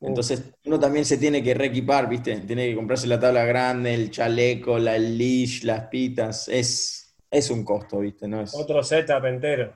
Entonces 0.00 0.54
uno 0.64 0.78
también 0.78 1.04
se 1.04 1.18
tiene 1.18 1.42
que 1.42 1.54
reequipar, 1.54 2.08
¿viste? 2.08 2.36
Tiene 2.40 2.68
que 2.68 2.76
comprarse 2.76 3.06
la 3.08 3.18
tabla 3.20 3.44
grande, 3.44 3.92
el 3.94 4.10
chaleco, 4.10 4.78
la 4.78 4.96
leash, 4.96 5.64
las 5.64 5.88
pitas. 5.88 6.48
Es, 6.48 7.14
es 7.30 7.50
un 7.50 7.64
costo, 7.64 7.98
¿viste? 8.00 8.26
No 8.28 8.40
es 8.40 8.54
Otro 8.54 8.82
setup 8.82 9.24
entero. 9.26 9.74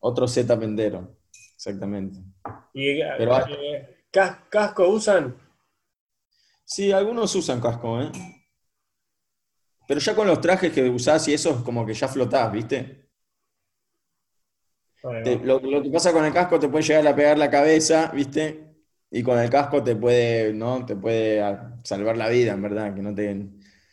otro 0.00 0.26
setup 0.26 0.62
entero. 0.62 1.19
Exactamente. 1.60 2.18
¿Y 2.72 3.00
Pero- 3.18 3.46
eh, 3.48 4.04
cas- 4.10 4.38
casco 4.48 4.88
usan? 4.88 5.36
Sí, 6.64 6.90
algunos 6.90 7.34
usan 7.34 7.60
casco, 7.60 8.00
¿eh? 8.00 8.10
Pero 9.86 10.00
ya 10.00 10.14
con 10.14 10.26
los 10.26 10.40
trajes 10.40 10.72
que 10.72 10.88
usás 10.88 11.28
y 11.28 11.34
eso, 11.34 11.62
como 11.62 11.84
que 11.84 11.92
ya 11.92 12.08
flotás, 12.08 12.50
¿viste? 12.50 13.10
Te- 15.22 15.36
lo 15.44 15.60
que 15.60 15.90
pasa 15.90 16.12
con 16.12 16.24
el 16.24 16.32
casco 16.32 16.58
te 16.58 16.68
puede 16.68 16.84
llegar 16.84 17.06
a 17.06 17.14
pegar 17.16 17.36
la 17.36 17.50
cabeza, 17.50 18.10
¿viste? 18.14 18.76
Y 19.10 19.22
con 19.22 19.38
el 19.38 19.50
casco 19.50 19.82
te 19.84 19.96
puede, 19.96 20.54
¿no? 20.54 20.86
Te 20.86 20.96
puede 20.96 21.42
ah, 21.42 21.78
salvar 21.84 22.16
la 22.16 22.30
vida, 22.30 22.52
en 22.52 22.62
verdad, 22.62 22.94
que 22.94 23.02
no 23.02 23.14
te... 23.14 23.36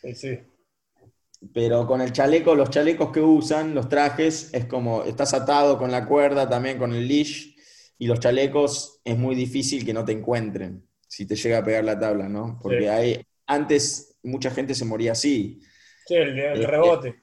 Sí, 0.02 0.16
sí. 0.16 0.40
Pero 1.54 1.86
con 1.86 2.00
el 2.02 2.14
chaleco, 2.14 2.56
los 2.56 2.70
chalecos 2.70 3.12
que 3.12 3.20
usan, 3.22 3.76
los 3.76 3.90
trajes, 3.90 4.54
es 4.54 4.66
como, 4.68 5.04
estás 5.04 5.34
atado 5.34 5.78
con 5.78 5.92
la 5.92 6.06
cuerda, 6.06 6.48
también 6.48 6.78
con 6.78 6.94
el 6.94 7.08
leash, 7.08 7.57
y 7.98 8.08
los 8.08 8.20
chalecos 8.20 9.02
es 9.04 9.18
muy 9.18 9.36
difícil 9.36 9.86
que 9.86 9.94
no 9.94 10.06
te 10.06 10.12
encuentren 10.12 10.88
si 11.08 11.26
te 11.26 11.36
llega 11.36 11.60
a 11.60 11.64
pegar 11.64 11.84
la 11.84 11.98
tabla, 11.98 12.28
¿no? 12.30 12.60
Porque 12.62 12.82
Sí. 12.82 12.86
hay, 12.88 13.22
antes 13.48 14.18
mucha 14.24 14.52
gente 14.52 14.76
se 14.76 14.86
moría 14.86 15.14
así. 15.14 15.62
Sí, 16.06 16.16
el, 16.16 16.38
el 16.38 16.64
Eh, 16.64 16.68
rebote. 16.68 17.22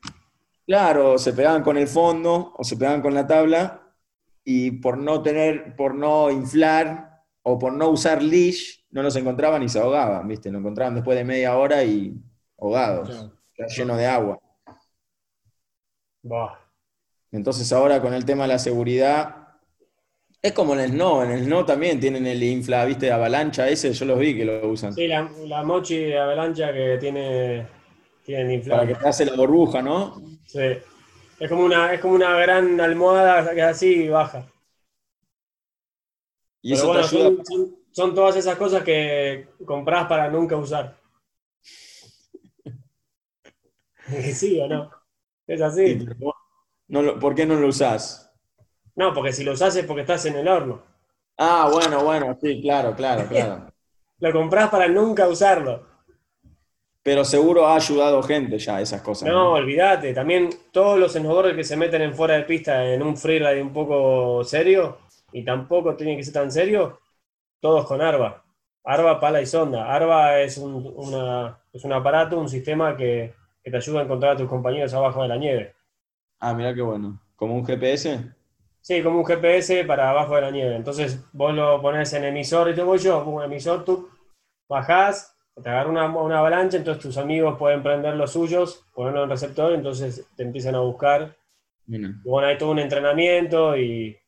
Claro, 0.67 1.19
se 1.19 1.33
pegaban 1.35 1.63
con 1.63 1.77
el 1.77 1.87
fondo 1.87 2.55
o 2.57 2.65
se 2.65 2.77
pegaban 2.77 3.03
con 3.03 3.15
la 3.15 3.27
tabla 3.27 3.95
y 4.43 4.71
por 4.73 4.97
no 4.99 5.23
tener, 5.23 5.77
por 5.77 5.95
no 5.95 6.31
inflar 6.31 7.21
o 7.43 7.59
por 7.59 7.73
no 7.75 7.91
usar 7.91 8.23
leash, 8.23 8.79
no 8.91 9.03
los 9.03 9.15
encontraban 9.17 9.63
y 9.63 9.69
se 9.69 9.79
ahogaban, 9.79 10.27
¿viste? 10.27 10.51
Lo 10.51 10.59
encontraban 10.59 10.95
después 10.95 11.17
de 11.19 11.25
media 11.25 11.57
hora 11.57 11.85
y 11.85 12.15
ahogados, 12.59 13.09
Claro. 13.55 13.71
lleno 13.77 13.97
de 13.97 14.07
agua. 14.07 14.39
Buah. 16.23 16.55
Entonces 17.33 17.71
ahora 17.73 18.01
con 18.01 18.15
el 18.15 18.25
tema 18.25 18.45
de 18.45 18.49
la 18.49 18.59
seguridad, 18.59 19.44
es 20.45 20.53
como 20.53 20.75
en 20.75 20.81
el 20.81 20.91
snow, 20.93 21.23
en 21.23 21.33
el 21.33 21.45
snow 21.45 21.66
también 21.66 21.99
tienen 21.99 22.25
el 22.27 22.41
infla, 22.43 22.85
¿viste? 22.85 23.11
Avalancha 23.11 23.69
ese, 23.69 23.93
yo 23.93 24.05
los 24.07 24.19
vi 24.21 24.37
que 24.37 24.45
lo 24.45 24.69
usan. 24.69 24.97
Sí, 24.97 25.07
la, 25.09 25.29
la 25.47 25.62
mochi 25.62 25.97
de 26.05 26.19
avalancha 26.19 26.73
que 26.73 26.97
tiene, 26.99 27.66
tienen 28.25 28.62
Para 28.69 28.87
que 28.87 28.95
te 28.95 29.09
hace 29.09 29.25
la 29.25 29.37
burbuja, 29.37 29.81
¿no? 29.81 30.21
Sí. 30.47 30.79
Es 31.41 31.49
como 31.51 31.65
una, 31.65 31.93
es 31.93 32.01
como 32.01 32.15
una 32.15 32.37
gran 32.39 32.81
almohada 32.81 33.53
que 33.55 33.61
es 33.61 33.66
así 33.66 34.05
y 34.05 34.09
baja. 34.09 34.47
Y 36.62 36.73
Pero 36.73 36.87
eso 36.87 36.89
bueno, 36.89 37.01
te 37.09 37.16
ayuda. 37.16 37.31
son, 37.31 37.45
son- 37.45 37.77
son 37.93 38.15
todas 38.15 38.37
esas 38.37 38.57
cosas 38.57 38.83
que 38.83 39.49
compras 39.65 40.07
para 40.09 40.29
nunca 40.31 40.57
usar. 40.57 40.99
¿Sí 44.35 44.61
o 44.61 44.69
no? 44.69 44.91
Es 45.47 45.61
así. 45.61 46.07
No 46.89 47.19
¿Por 47.19 47.35
qué 47.35 47.45
no 47.47 47.57
lo 47.57 47.69
usás? 47.69 48.24
No, 48.97 49.12
porque 49.12 49.33
si 49.33 49.45
lo 49.45 49.53
usás 49.53 49.77
es 49.77 49.85
porque 49.85 50.03
estás 50.03 50.25
en 50.27 50.37
el 50.37 50.49
horno. 50.49 50.83
Ah, 51.37 51.69
bueno, 51.73 52.05
bueno, 52.05 52.37
sí, 52.41 52.61
claro, 52.62 52.95
claro, 52.95 53.27
claro. 53.29 53.66
lo 54.19 54.33
compras 54.33 54.71
para 54.71 54.89
nunca 54.89 55.29
usarlo. 55.29 55.87
Pero 57.03 57.25
seguro 57.25 57.66
ha 57.66 57.77
ayudado 57.77 58.23
gente 58.23 58.59
ya 58.59 58.81
esas 58.81 59.03
cosas. 59.03 59.29
No, 59.29 59.53
olvídate. 59.53 60.15
También 60.15 60.49
todos 60.73 60.99
los 60.99 61.12
snowboarders 61.12 61.57
que 61.57 61.65
se 61.65 61.77
meten 61.77 62.01
en 62.01 62.15
fuera 62.15 62.35
de 62.35 62.45
pista 62.45 62.87
en 62.87 63.03
un 63.03 63.16
freeride 63.16 63.61
un 63.61 63.75
poco 63.75 64.43
serio, 64.43 64.99
y 65.35 65.45
tampoco 65.45 65.97
tiene 65.97 66.16
que 66.16 66.23
ser 66.23 66.33
tan 66.33 66.51
serio, 66.51 67.01
todos 67.61 67.87
con 67.87 68.01
ARBA. 68.01 68.43
ARBA, 68.85 69.19
pala 69.19 69.43
y 69.43 69.47
sonda. 69.47 69.93
ARBA 69.93 70.41
es 70.41 70.57
un, 70.59 70.95
es 71.73 71.85
un 71.85 71.93
aparato, 71.93 72.39
un 72.39 72.49
sistema 72.49 72.97
que, 72.97 73.35
que 73.62 73.71
te 73.71 73.77
ayuda 73.77 74.01
a 74.01 74.05
encontrar 74.05 74.33
a 74.33 74.37
tus 74.37 74.49
compañeros 74.49 74.95
abajo 74.95 75.23
de 75.23 75.29
la 75.29 75.37
nieve. 75.37 75.75
Ah, 76.39 76.55
mira 76.55 76.73
qué 76.73 76.83
bueno. 76.83 77.21
¿Como 77.35 77.57
un 77.57 77.66
GPS? 77.66 78.33
Sí, 78.85 79.02
como 79.02 79.20
un 79.20 79.24
GPS 79.24 79.85
para 79.85 80.11
abajo 80.11 80.35
de 80.35 80.43
la 80.43 80.51
nieve. 80.51 80.77
Entonces 80.77 81.24
vos 81.32 81.55
lo 81.55 81.81
pones 81.81 82.12
en 82.12 82.24
emisor 82.24 82.69
y 82.69 82.74
te 82.74 82.82
voy 82.82 82.98
yo, 82.98 83.24
un 83.24 83.43
emisor, 83.43 83.82
tú 83.82 84.11
bajás, 84.69 85.35
te 85.62 85.70
agarra 85.70 85.89
una, 85.89 86.39
avalancha, 86.39 86.77
entonces 86.77 87.02
tus 87.02 87.16
amigos 87.16 87.56
pueden 87.59 87.82
prender 87.82 88.15
los 88.15 88.32
suyos, 88.32 88.85
ponerlo 88.93 89.20
en 89.20 89.24
el 89.24 89.31
receptor, 89.31 89.73
entonces 89.73 90.28
te 90.36 90.43
empiezan 90.43 90.74
a 90.74 90.81
buscar. 90.81 91.35
Y 91.86 91.98
bueno, 92.28 92.47
hay 92.47 92.59
todo 92.59 92.73
un 92.73 92.78
entrenamiento 92.78 93.74
y, 93.74 94.19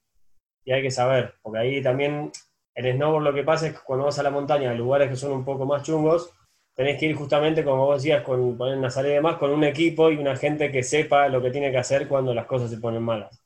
hay 0.66 0.82
que 0.82 0.90
saber, 0.90 1.34
porque 1.42 1.58
ahí 1.58 1.82
también 1.82 2.32
en 2.74 2.96
snowboard 2.96 3.24
lo 3.24 3.34
que 3.34 3.44
pasa 3.44 3.66
es 3.66 3.74
que 3.74 3.84
cuando 3.84 4.06
vas 4.06 4.18
a 4.18 4.22
la 4.22 4.30
montaña, 4.30 4.70
a 4.70 4.74
lugares 4.74 5.10
que 5.10 5.16
son 5.16 5.32
un 5.32 5.44
poco 5.44 5.66
más 5.66 5.82
chungos, 5.82 6.32
tenés 6.74 6.98
que 6.98 7.06
ir 7.06 7.14
justamente, 7.14 7.62
como 7.62 7.84
vos 7.84 8.02
decías, 8.02 8.22
con 8.22 8.56
poner 8.56 8.78
una 8.78 8.90
salida 8.90 9.12
y 9.12 9.16
demás, 9.16 9.36
con 9.36 9.50
un 9.50 9.64
equipo 9.64 10.10
y 10.10 10.16
una 10.16 10.34
gente 10.34 10.72
que 10.72 10.82
sepa 10.82 11.28
lo 11.28 11.42
que 11.42 11.50
tiene 11.50 11.70
que 11.70 11.78
hacer 11.78 12.08
cuando 12.08 12.32
las 12.32 12.46
cosas 12.46 12.70
se 12.70 12.78
ponen 12.78 13.02
malas. 13.02 13.45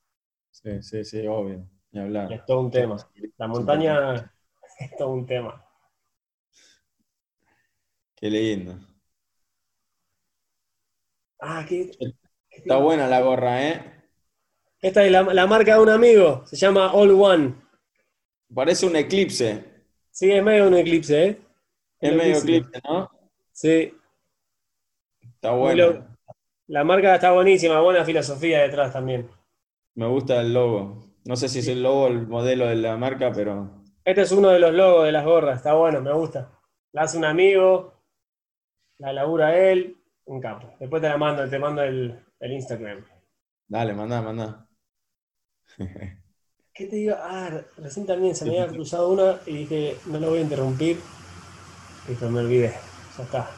Sí, 0.62 0.82
sí, 0.82 1.04
sí, 1.04 1.26
obvio. 1.26 1.66
hablar. 1.94 2.32
Es 2.32 2.44
todo 2.44 2.60
un 2.60 2.70
tema. 2.70 2.96
La 3.38 3.46
montaña 3.46 4.32
es 4.78 4.96
todo 4.96 5.10
un 5.10 5.26
tema. 5.26 5.64
Qué 8.14 8.28
lindo. 8.28 8.78
Ah, 11.38 11.64
qué, 11.66 11.90
Está 12.50 12.76
buena 12.76 13.06
la 13.06 13.20
gorra, 13.22 13.66
¿eh? 13.66 14.00
Esta 14.82 15.04
es 15.04 15.12
la, 15.12 15.46
marca 15.46 15.74
de 15.74 15.80
un 15.80 15.88
amigo, 15.88 16.42
se 16.46 16.56
llama 16.56 16.92
All 16.92 17.10
One. 17.10 17.54
Parece 18.54 18.86
un 18.86 18.96
eclipse. 18.96 19.64
Sí, 20.10 20.30
es 20.30 20.42
medio 20.42 20.68
un 20.68 20.74
eclipse, 20.74 21.24
¿eh? 21.24 21.40
Es 22.00 22.14
medio 22.14 22.36
eclipse, 22.36 22.80
¿no? 22.86 23.10
Sí. 23.52 23.94
Está 25.20 25.52
bueno. 25.52 26.06
La 26.66 26.84
marca 26.84 27.14
está 27.14 27.32
buenísima, 27.32 27.80
buena 27.80 28.04
filosofía 28.04 28.60
detrás 28.60 28.92
también. 28.92 29.28
Me 30.00 30.06
gusta 30.06 30.40
el 30.40 30.54
logo. 30.54 30.96
No 31.26 31.36
sé 31.36 31.50
si 31.50 31.58
es 31.58 31.68
el 31.68 31.82
logo, 31.82 32.06
el 32.06 32.26
modelo 32.26 32.66
de 32.66 32.76
la 32.76 32.96
marca, 32.96 33.30
pero. 33.34 33.84
Este 34.02 34.22
es 34.22 34.32
uno 34.32 34.48
de 34.48 34.58
los 34.58 34.72
logos 34.72 35.04
de 35.04 35.12
las 35.12 35.26
gorras, 35.26 35.58
está 35.58 35.74
bueno, 35.74 36.00
me 36.00 36.10
gusta. 36.14 36.58
La 36.92 37.02
hace 37.02 37.18
un 37.18 37.26
amigo, 37.26 37.92
la 38.96 39.12
labura 39.12 39.58
él, 39.58 39.98
un 40.24 40.40
capo. 40.40 40.72
Después 40.80 41.02
te 41.02 41.08
la 41.10 41.18
mando, 41.18 41.46
te 41.46 41.58
mando 41.58 41.82
el, 41.82 42.18
Instagram. 42.40 43.04
Dale, 43.68 43.92
manda, 43.92 44.22
manda. 44.22 44.66
¿Qué 46.72 46.86
te 46.86 46.96
digo? 46.96 47.16
Ah, 47.18 47.60
recién 47.76 48.06
también 48.06 48.34
se 48.34 48.46
me 48.46 48.58
había 48.58 48.72
cruzado 48.72 49.10
una 49.10 49.38
y 49.44 49.52
dije, 49.52 49.98
no 50.06 50.18
lo 50.18 50.30
voy 50.30 50.38
a 50.38 50.42
interrumpir. 50.42 50.98
Y 52.08 52.14
pues 52.14 52.30
me 52.30 52.40
olvidé. 52.40 52.72
Ya 53.18 53.24
está. 53.24 53.50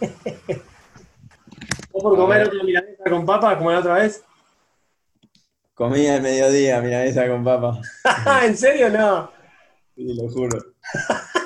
¿Vos 1.90 2.02
por 2.02 2.16
comer 2.16 2.48
otra 2.48 2.62
milanesa 2.62 3.04
con 3.08 3.24
papa 3.24 3.56
como 3.56 3.70
la 3.72 3.78
otra 3.78 3.94
vez? 3.94 4.22
Comía 5.74 6.16
el 6.16 6.22
mediodía 6.22 6.80
milanesa 6.80 7.28
con 7.28 7.44
papa. 7.44 7.80
¿En 8.44 8.56
serio 8.56 8.88
no? 8.90 9.30
Sí, 9.94 10.14
lo 10.14 10.28
juro. 10.28 10.58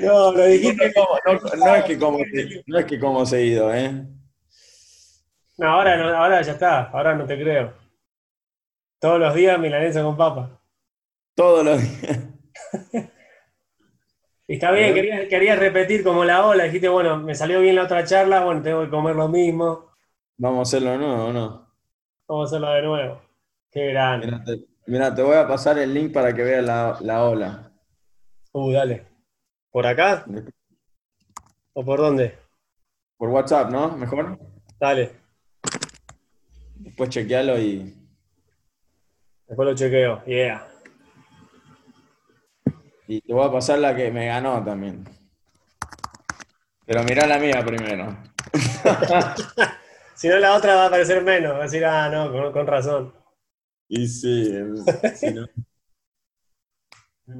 No, 0.00 0.32
lo 0.32 0.44
dijiste 0.46 0.92
como. 0.92 1.18
No, 1.56 1.74
es 1.76 1.84
que 1.84 1.98
como, 1.98 2.18
no 2.66 2.78
es 2.78 2.84
que 2.84 2.98
como 2.98 3.24
seguido, 3.24 3.72
¿eh? 3.72 4.04
No, 5.56 5.68
ahora, 5.68 5.96
no, 5.96 6.08
ahora 6.08 6.42
ya 6.42 6.52
está, 6.52 6.90
ahora 6.90 7.14
no 7.14 7.26
te 7.26 7.40
creo. 7.40 7.74
Todos 8.98 9.20
los 9.20 9.34
días 9.34 9.58
milanesa 9.58 10.02
con 10.02 10.16
papa. 10.16 10.60
Todos 11.34 11.64
los 11.64 11.80
días. 11.80 12.18
Y 14.46 14.54
está 14.56 14.72
bien, 14.72 14.92
querías, 14.92 15.26
querías, 15.26 15.58
repetir 15.58 16.04
como 16.04 16.22
la 16.22 16.44
ola, 16.44 16.64
dijiste, 16.64 16.86
bueno, 16.86 17.16
me 17.16 17.34
salió 17.34 17.62
bien 17.62 17.76
la 17.76 17.84
otra 17.84 18.04
charla, 18.04 18.44
bueno, 18.44 18.60
tengo 18.60 18.84
que 18.84 18.90
comer 18.90 19.16
lo 19.16 19.26
mismo. 19.26 19.90
Vamos 20.36 20.58
a 20.58 20.62
hacerlo 20.62 20.90
de 20.90 20.98
nuevo, 20.98 21.32
¿no? 21.32 21.63
Vamos 22.26 22.44
a 22.44 22.56
hacerlo 22.56 22.72
de 22.72 22.82
nuevo. 22.82 23.22
Qué 23.70 23.86
grande. 23.88 24.66
Mira, 24.86 25.14
te, 25.14 25.22
voy 25.22 25.36
a 25.36 25.46
pasar 25.46 25.78
el 25.78 25.92
link 25.92 26.12
para 26.12 26.34
que 26.34 26.42
veas 26.42 26.64
la, 26.64 26.98
la 27.00 27.24
ola. 27.24 27.72
Uh, 28.52 28.72
dale. 28.72 29.06
¿Por 29.70 29.86
acá? 29.86 30.24
¿O 31.72 31.84
por 31.84 31.98
dónde? 31.98 32.38
Por 33.16 33.28
WhatsApp, 33.30 33.70
¿no? 33.70 33.96
¿Mejor? 33.96 34.38
Dale. 34.78 35.12
Después 36.76 37.10
chequealo 37.10 37.58
y. 37.58 37.94
Después 39.46 39.68
lo 39.68 39.74
chequeo, 39.74 40.24
yeah. 40.24 40.68
Y 43.06 43.20
te 43.20 43.32
voy 43.34 43.46
a 43.46 43.52
pasar 43.52 43.78
la 43.80 43.94
que 43.94 44.10
me 44.10 44.26
ganó 44.26 44.64
también. 44.64 45.04
Pero 46.86 47.02
mirá 47.04 47.26
la 47.26 47.38
mía 47.38 47.62
primero. 47.64 48.16
si 50.24 50.30
no, 50.30 50.38
la 50.38 50.56
otra 50.56 50.74
va 50.74 50.86
a 50.86 50.90
parecer 50.90 51.22
menos. 51.22 51.52
Va 51.52 51.58
a 51.58 51.62
decir, 51.64 51.84
ah, 51.84 52.08
no, 52.08 52.32
con, 52.32 52.50
con 52.50 52.66
razón. 52.66 53.12
Y 53.88 54.08
sí, 54.08 54.54
si 55.16 55.34
no. 55.34 55.46
No 57.26 57.36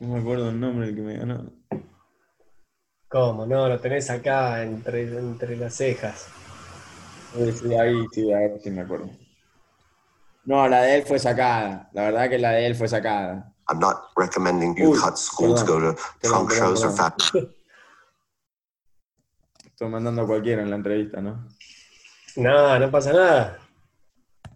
me 0.00 0.20
acuerdo 0.20 0.50
el 0.50 0.60
nombre 0.60 0.88
del 0.88 0.96
que 0.96 1.00
me 1.00 1.16
ganó. 1.16 1.50
¿Cómo? 3.08 3.46
No, 3.46 3.66
lo 3.70 3.80
tenés 3.80 4.10
acá 4.10 4.64
entre, 4.64 5.04
entre 5.04 5.56
las 5.56 5.74
cejas. 5.74 6.28
Sí, 7.34 7.74
ahí 7.74 8.04
sí, 8.12 8.30
ahí 8.34 8.50
sí 8.62 8.70
me 8.70 8.82
acuerdo. 8.82 9.08
No, 10.44 10.68
la 10.68 10.82
de 10.82 10.96
él 10.96 11.04
fue 11.06 11.18
sacada. 11.18 11.88
La 11.94 12.02
verdad 12.02 12.28
que 12.28 12.38
la 12.38 12.50
de 12.50 12.66
él 12.66 12.74
fue 12.74 12.86
sacada. 12.86 13.54
I'm 13.70 13.78
not 13.78 14.10
recommending 14.14 14.76
you 14.76 14.92
cut 14.92 15.16
school 15.16 15.54
to 15.54 15.64
go 15.64 15.80
to 15.80 15.96
trunk 16.22 16.52
shows 16.52 16.84
or 16.84 16.92
fat. 16.92 17.14
Estoy 19.80 19.92
mandando 19.92 20.20
a 20.20 20.26
cualquiera 20.26 20.60
en 20.60 20.68
la 20.68 20.76
entrevista, 20.76 21.22
¿no? 21.22 21.48
No, 22.36 22.78
no 22.78 22.90
pasa 22.90 23.14
nada. 23.14 23.58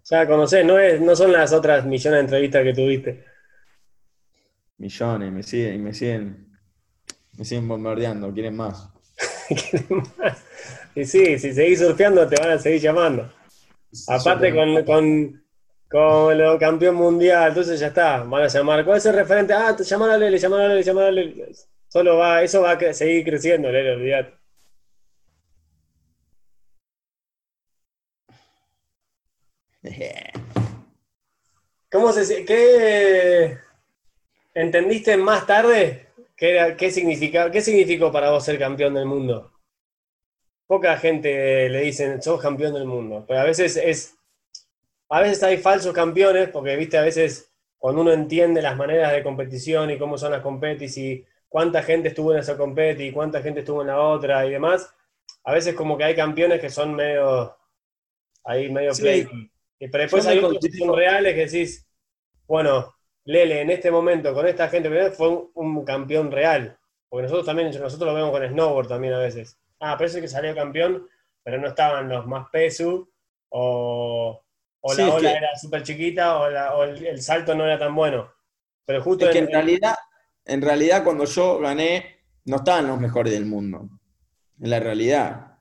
Ya 0.04 0.26
conocés, 0.26 0.66
no, 0.66 0.78
es, 0.78 1.00
no 1.00 1.16
son 1.16 1.32
las 1.32 1.50
otras 1.54 1.86
millones 1.86 2.18
de 2.18 2.20
entrevistas 2.20 2.62
que 2.62 2.74
tuviste 2.74 3.24
millones, 4.76 5.32
me 5.32 5.42
siguen, 5.42 5.82
me 5.82 5.94
siguen, 5.94 6.58
me 7.38 7.44
siguen 7.46 7.66
bombardeando, 7.66 8.32
quieren 8.34 8.54
más. 8.54 8.90
Y 10.94 11.06
sí, 11.06 11.38
si 11.38 11.54
seguís 11.54 11.78
surfeando 11.78 12.28
te 12.28 12.36
van 12.38 12.50
a 12.50 12.58
seguir 12.58 12.82
llamando. 12.82 13.32
Aparte 14.08 14.54
con, 14.54 14.84
con, 14.84 15.42
con 15.88 16.36
lo 16.36 16.58
campeón 16.58 16.96
mundial, 16.96 17.48
entonces 17.48 17.80
ya 17.80 17.86
está, 17.86 18.24
van 18.24 18.42
a 18.42 18.48
llamar. 18.48 18.84
¿Cuál 18.84 18.98
es 18.98 19.06
el 19.06 19.14
referente? 19.14 19.54
Ah, 19.54 19.74
llamar 19.74 20.10
a 20.10 20.18
Lele, 20.18 20.36
a 20.36 20.48
Lele, 20.68 20.90
a 20.90 21.10
Lele. 21.10 21.52
Solo 21.88 22.18
va, 22.18 22.42
eso 22.42 22.60
va 22.60 22.72
a 22.72 22.92
seguir 22.92 23.24
creciendo, 23.24 23.72
Lele, 23.72 23.92
olvídate. 23.92 24.43
¿Cómo 31.90 32.12
se 32.12 32.44
qué 32.44 33.58
¿Entendiste 34.54 35.16
más 35.16 35.46
tarde 35.46 36.08
qué, 36.36 36.74
qué, 36.78 36.90
significa, 36.90 37.50
qué 37.50 37.60
significó 37.60 38.10
para 38.10 38.30
vos 38.30 38.44
ser 38.44 38.58
campeón 38.58 38.94
del 38.94 39.06
mundo? 39.06 39.52
Poca 40.66 40.96
gente 40.96 41.68
le 41.68 41.80
dicen, 41.82 42.22
sos 42.22 42.40
campeón 42.40 42.74
del 42.74 42.86
mundo, 42.86 43.24
pero 43.26 43.40
a 43.40 43.44
veces 43.44 43.76
es, 43.76 44.16
a 45.08 45.20
veces 45.20 45.42
hay 45.42 45.58
falsos 45.58 45.92
campeones, 45.92 46.48
porque 46.48 46.76
viste, 46.76 46.96
a 46.96 47.02
veces 47.02 47.52
cuando 47.76 48.00
uno 48.00 48.12
entiende 48.12 48.62
las 48.62 48.76
maneras 48.76 49.12
de 49.12 49.22
competición 49.22 49.90
y 49.90 49.98
cómo 49.98 50.16
son 50.16 50.32
las 50.32 50.40
competis 50.40 50.96
y 50.96 51.26
cuánta 51.48 51.82
gente 51.82 52.08
estuvo 52.08 52.32
en 52.32 52.38
esa 52.38 52.56
competi 52.56 53.04
y 53.04 53.12
cuánta 53.12 53.42
gente 53.42 53.60
estuvo 53.60 53.82
en 53.82 53.88
la 53.88 54.00
otra 54.00 54.46
y 54.46 54.50
demás, 54.50 54.94
a 55.42 55.52
veces 55.52 55.74
como 55.74 55.98
que 55.98 56.04
hay 56.04 56.14
campeones 56.14 56.60
que 56.60 56.70
son 56.70 56.94
medio, 56.94 57.54
ahí 58.44 58.70
medio 58.70 58.92
play. 58.94 59.28
Pero 59.78 59.98
después 59.98 60.26
hay 60.26 60.38
otros 60.38 60.58
que 60.60 60.78
son 60.78 60.96
reales 60.96 61.34
que 61.34 61.46
decís, 61.46 61.86
bueno, 62.46 62.94
Lele 63.24 63.62
en 63.62 63.70
este 63.70 63.90
momento 63.90 64.34
con 64.34 64.46
esta 64.46 64.68
gente 64.68 65.10
fue 65.10 65.48
un, 65.54 65.84
campeón 65.84 66.30
real. 66.30 66.78
Porque 67.08 67.22
nosotros 67.22 67.46
también, 67.46 67.68
nosotros 67.68 68.08
lo 68.08 68.14
vemos 68.14 68.30
con 68.30 68.46
snowboard 68.46 68.88
también 68.88 69.14
a 69.14 69.18
veces. 69.18 69.58
Ah, 69.80 69.96
parece 69.96 70.20
que 70.20 70.28
salió 70.28 70.54
campeón, 70.54 71.08
pero 71.42 71.58
no 71.58 71.68
estaban 71.68 72.08
los 72.08 72.26
más 72.26 72.48
peso 72.50 73.08
o, 73.48 74.42
o 74.80 74.94
la 74.94 75.14
ola 75.14 75.32
era 75.32 75.56
súper 75.56 75.82
chiquita 75.82 76.38
o, 76.38 76.84
el, 76.84 77.22
salto 77.22 77.54
no 77.54 77.64
era 77.64 77.78
tan 77.78 77.94
bueno. 77.94 78.30
Pero 78.84 79.02
justo 79.02 79.26
es 79.26 79.32
que 79.32 79.38
en, 79.38 79.46
realidad, 79.46 79.94
en 80.44 80.60
realidad 80.60 81.04
cuando 81.04 81.24
yo 81.24 81.58
gané, 81.60 82.18
no 82.44 82.56
estaban 82.56 82.88
los 82.88 83.00
mejores 83.00 83.32
del 83.32 83.46
mundo. 83.46 83.88
En 84.60 84.70
la 84.70 84.80
realidad. 84.80 85.53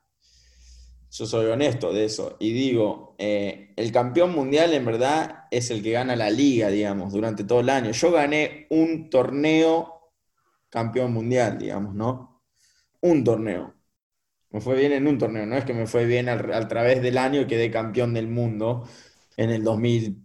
Yo 1.14 1.28
soy 1.28 1.46
honesto 1.46 1.94
de 1.94 2.06
eso. 2.06 2.38
Y 2.40 2.54
digo, 2.54 3.16
eh, 3.20 3.72
el 3.76 3.92
campeón 3.92 4.32
mundial 4.32 4.74
en 4.74 4.84
verdad 4.84 5.46
es 5.52 5.70
el 5.70 5.84
que 5.84 5.92
gana 5.92 6.16
la 6.16 6.32
liga, 6.32 6.70
digamos, 6.70 7.14
durante 7.14 7.44
todo 7.44 7.60
el 7.60 7.70
año. 7.70 7.92
Yo 7.92 8.12
gané 8.12 8.66
un 8.72 9.12
torneo 9.12 10.12
campeón 10.70 11.14
mundial, 11.14 11.60
digamos, 11.60 11.94
¿no? 11.94 12.42
Un 13.02 13.24
torneo. 13.24 13.76
Me 14.50 14.60
fue 14.60 14.76
bien 14.76 14.92
en 14.92 15.06
un 15.06 15.20
torneo, 15.20 15.46
no 15.46 15.56
es 15.56 15.66
que 15.66 15.76
me 15.76 15.86
fue 15.86 16.06
bien 16.06 16.30
al, 16.30 16.68
través 16.68 17.00
del 17.04 17.20
año 17.20 17.42
y 17.42 17.48
quedé 17.48 17.70
campeón 17.70 18.16
del 18.16 18.28
mundo 18.28 18.88
en 19.38 19.52
el 19.52 19.64
2000 19.64 20.18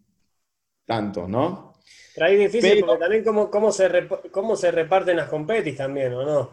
tanto, 0.86 1.28
¿no? 1.28 1.74
Pero 2.14 2.26
ahí 2.26 2.36
difícil 2.36 2.80
porque 2.80 2.98
también 2.98 3.24
cómo, 3.24 3.50
cómo, 3.50 3.72
se 3.72 3.90
cómo 4.30 4.56
se 4.56 4.70
reparten 4.70 5.18
las 5.18 5.28
competis 5.28 5.76
también, 5.76 6.14
¿o 6.14 6.24
no? 6.24 6.50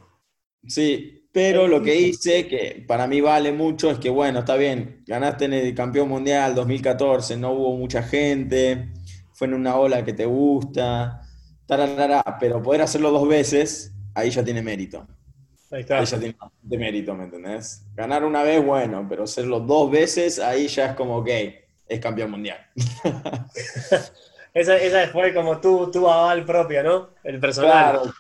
Sí, 0.68 1.25
pero 1.36 1.68
lo 1.68 1.84
que 1.84 1.94
hice, 1.94 2.48
que 2.48 2.86
para 2.88 3.08
mí 3.08 3.20
vale 3.20 3.52
mucho, 3.52 3.92
es 3.92 4.00
que 4.00 4.10
bueno, 4.10 4.40
está 4.40 4.56
bien, 4.56 5.04
ganaste 5.06 5.44
en 5.44 5.52
el 5.52 5.76
campeón 5.76 6.08
mundial 6.08 6.56
2014, 6.56 7.36
no 7.36 7.52
hubo 7.52 7.76
mucha 7.76 8.04
gente, 8.04 8.88
fue 9.34 9.48
en 9.48 9.56
una 9.56 9.76
ola 9.76 10.06
que 10.06 10.14
te 10.14 10.26
gusta, 10.26 11.24
pero 12.40 12.64
poder 12.64 12.84
hacerlo 12.84 13.12
dos 13.12 13.28
veces, 13.28 13.94
ahí 14.14 14.30
ya 14.30 14.46
tiene 14.46 14.62
mérito. 14.62 15.06
Ahí, 15.72 15.82
está. 15.82 16.00
ahí 16.00 16.06
ya 16.06 16.20
tiene 16.20 16.38
de 16.62 16.78
mérito, 16.78 17.14
¿me 17.14 17.26
entendés? 17.26 17.86
Ganar 17.96 18.24
una 18.24 18.42
vez, 18.42 18.66
bueno, 18.66 19.06
pero 19.10 19.26
hacerlo 19.26 19.60
dos 19.60 19.92
veces, 19.92 20.40
ahí 20.40 20.70
ya 20.70 20.86
es 20.86 20.94
como, 20.94 21.18
ok, 21.18 21.30
es 21.90 22.00
campeón 22.00 22.32
mundial. 22.32 22.60
esa, 24.54 24.78
esa 24.78 25.08
fue 25.10 25.34
como 25.34 25.60
tu, 25.60 25.92
tu 25.92 26.10
aval 26.10 26.46
propio, 26.46 26.82
¿no? 26.82 27.10
El 27.26 27.42
personal. 27.42 27.72
Claro, 27.72 28.14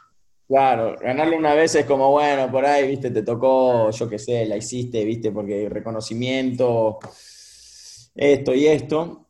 Claro, 0.47 0.95
ganarlo 1.01 1.37
una 1.37 1.55
vez 1.55 1.73
es 1.73 1.85
como, 1.85 2.11
bueno, 2.11 2.51
por 2.51 2.65
ahí, 2.65 2.87
viste, 2.87 3.09
te 3.09 3.23
tocó, 3.23 3.89
yo 3.89 4.07
qué 4.07 4.19
sé, 4.19 4.45
la 4.45 4.55
hiciste, 4.55 5.03
viste, 5.03 5.31
porque 5.31 5.67
reconocimiento, 5.69 6.99
esto 8.13 8.53
y 8.53 8.67
esto, 8.67 9.27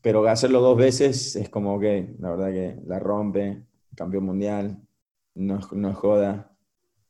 pero 0.00 0.26
hacerlo 0.26 0.62
dos 0.62 0.78
veces 0.78 1.36
es 1.36 1.50
como 1.50 1.78
que, 1.78 2.14
la 2.18 2.30
verdad 2.30 2.50
que 2.50 2.76
la 2.86 2.98
rompe, 2.98 3.62
campeón 3.94 4.24
mundial, 4.24 4.78
no, 5.34 5.60
no 5.72 5.94
joda. 5.94 6.50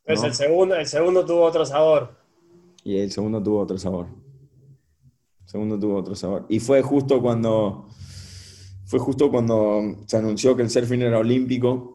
Pues 0.05 0.25
el 0.25 0.35
segundo, 0.35 0.75
el 0.75 0.87
segundo 0.87 1.25
tuvo 1.25 1.43
otro 1.43 1.65
sabor. 1.65 2.17
Y 2.83 2.99
el 2.99 3.13
segundo 3.13 3.41
tuvo 3.41 3.61
otro 3.61 3.79
sabor. 3.79 4.09
El 5.43 5.49
segundo 5.49 5.79
tuvo 5.79 5.97
otro 5.97 6.17
sabor. 6.17 6.45
Y 6.49 6.59
fue 6.59 6.83
justo 6.83 7.23
cuando, 7.23 7.89
fue 8.85 8.99
justo 8.99 9.31
cuando 9.31 10.03
se 10.07 10.17
anunció 10.17 10.57
que 10.57 10.63
el 10.63 10.71
surfing 10.71 11.03
era 11.03 11.19
olímpico 11.19 11.94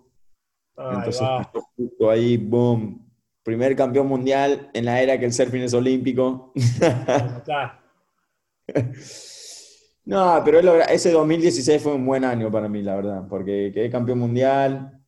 entonces, 0.80 1.28
justo 1.76 2.10
ahí, 2.10 2.38
boom, 2.38 3.06
primer 3.44 3.76
campeón 3.76 4.08
mundial 4.08 4.70
en 4.74 4.86
la 4.86 5.02
era 5.02 5.20
que 5.20 5.26
el 5.26 5.34
surfing 5.34 5.64
es 5.64 5.74
olímpico. 5.74 6.54
no, 10.06 10.42
pero 10.46 10.82
ese 10.84 11.12
2016 11.12 11.82
fue 11.82 11.96
un 11.96 12.06
buen 12.06 12.24
año 12.24 12.52
para 12.52 12.70
mí, 12.70 12.82
la 12.82 12.96
verdad, 12.96 13.28
porque 13.28 13.72
quedé 13.74 13.90
campeón 13.90 14.20
mundial, 14.20 15.02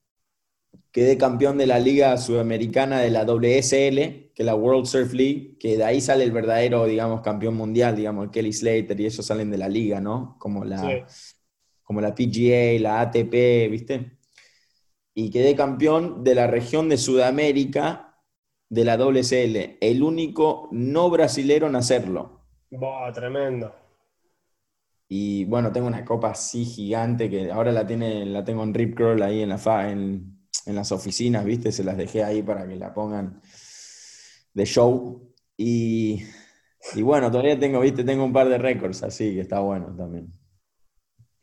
quedé 0.91 1.18
campeón 1.18 1.57
de 1.57 1.68
la 1.68 1.80
Liga 1.80 2.18
Sudamericana 2.18 2.99
de 2.99 3.11
la 3.11 3.23
WSL, 3.23 4.31
que 4.34 4.35
es 4.35 4.45
la 4.45 4.56
World 4.56 4.85
Surf 4.85 5.14
League, 5.14 5.57
que 5.57 5.77
de 5.77 5.84
ahí 5.84 6.02
sale 6.02 6.23
el 6.23 6.31
verdadero, 6.31 6.85
digamos, 6.85 7.22
campeón 7.22 7.56
mundial, 7.56 7.95
digamos, 7.95 8.26
el 8.26 8.31
Kelly 8.31 8.52
Slater 8.52 8.99
y 8.99 9.06
ellos 9.06 9.26
salen 9.26 9.52
de 9.52 9.57
la 9.57 9.69
liga, 9.69 10.02
¿no? 10.02 10.35
Como 10.38 10.65
la, 10.65 11.06
como 11.84 12.02
la 12.02 12.14
PGA, 12.14 12.80
la 12.80 13.02
ATP, 13.02 13.69
¿viste? 13.69 14.20
Y 15.14 15.30
quedé 15.32 15.56
campeón 15.56 16.24
de 16.24 16.36
la 16.36 16.48
región 16.48 16.90
de 16.90 16.98
Sudamérica 16.98 18.20
de 18.70 18.86
la 18.86 18.96
WSL, 18.98 19.78
el 19.82 20.02
único 20.02 20.70
no 20.72 21.10
brasilero 21.10 21.68
en 21.68 21.76
hacerlo. 21.76 22.42
tremendo. 23.14 23.74
Y 25.10 25.44
bueno, 25.46 25.74
tengo 25.74 25.88
una 25.88 26.06
copa 26.06 26.32
así 26.32 26.64
gigante 26.64 27.30
que 27.30 27.52
ahora 27.52 27.74
la, 27.74 27.86
tiene, 27.86 28.26
la 28.26 28.46
tengo 28.46 28.64
en 28.64 28.74
Rip 28.74 28.96
Curl 28.96 29.22
ahí 29.22 29.42
en, 29.42 29.50
la 29.50 29.92
en, 29.92 30.40
en 30.66 30.76
las 30.76 30.92
oficinas, 30.94 31.44
¿viste? 31.44 31.72
Se 31.74 31.84
las 31.84 31.98
dejé 31.98 32.24
ahí 32.24 32.42
para 32.42 32.66
que 32.66 32.78
la 32.78 32.94
pongan 32.94 33.42
de 34.54 34.66
show. 34.66 35.34
Y, 35.58 36.24
y 36.96 37.02
bueno, 37.02 37.30
todavía 37.30 37.60
tengo, 37.60 37.82
¿viste? 37.82 38.06
Tengo 38.06 38.24
un 38.24 38.32
par 38.34 38.48
de 38.48 38.58
récords 38.58 39.04
así 39.04 39.34
que 39.34 39.42
está 39.42 39.60
bueno 39.60 39.94
también. 39.98 40.32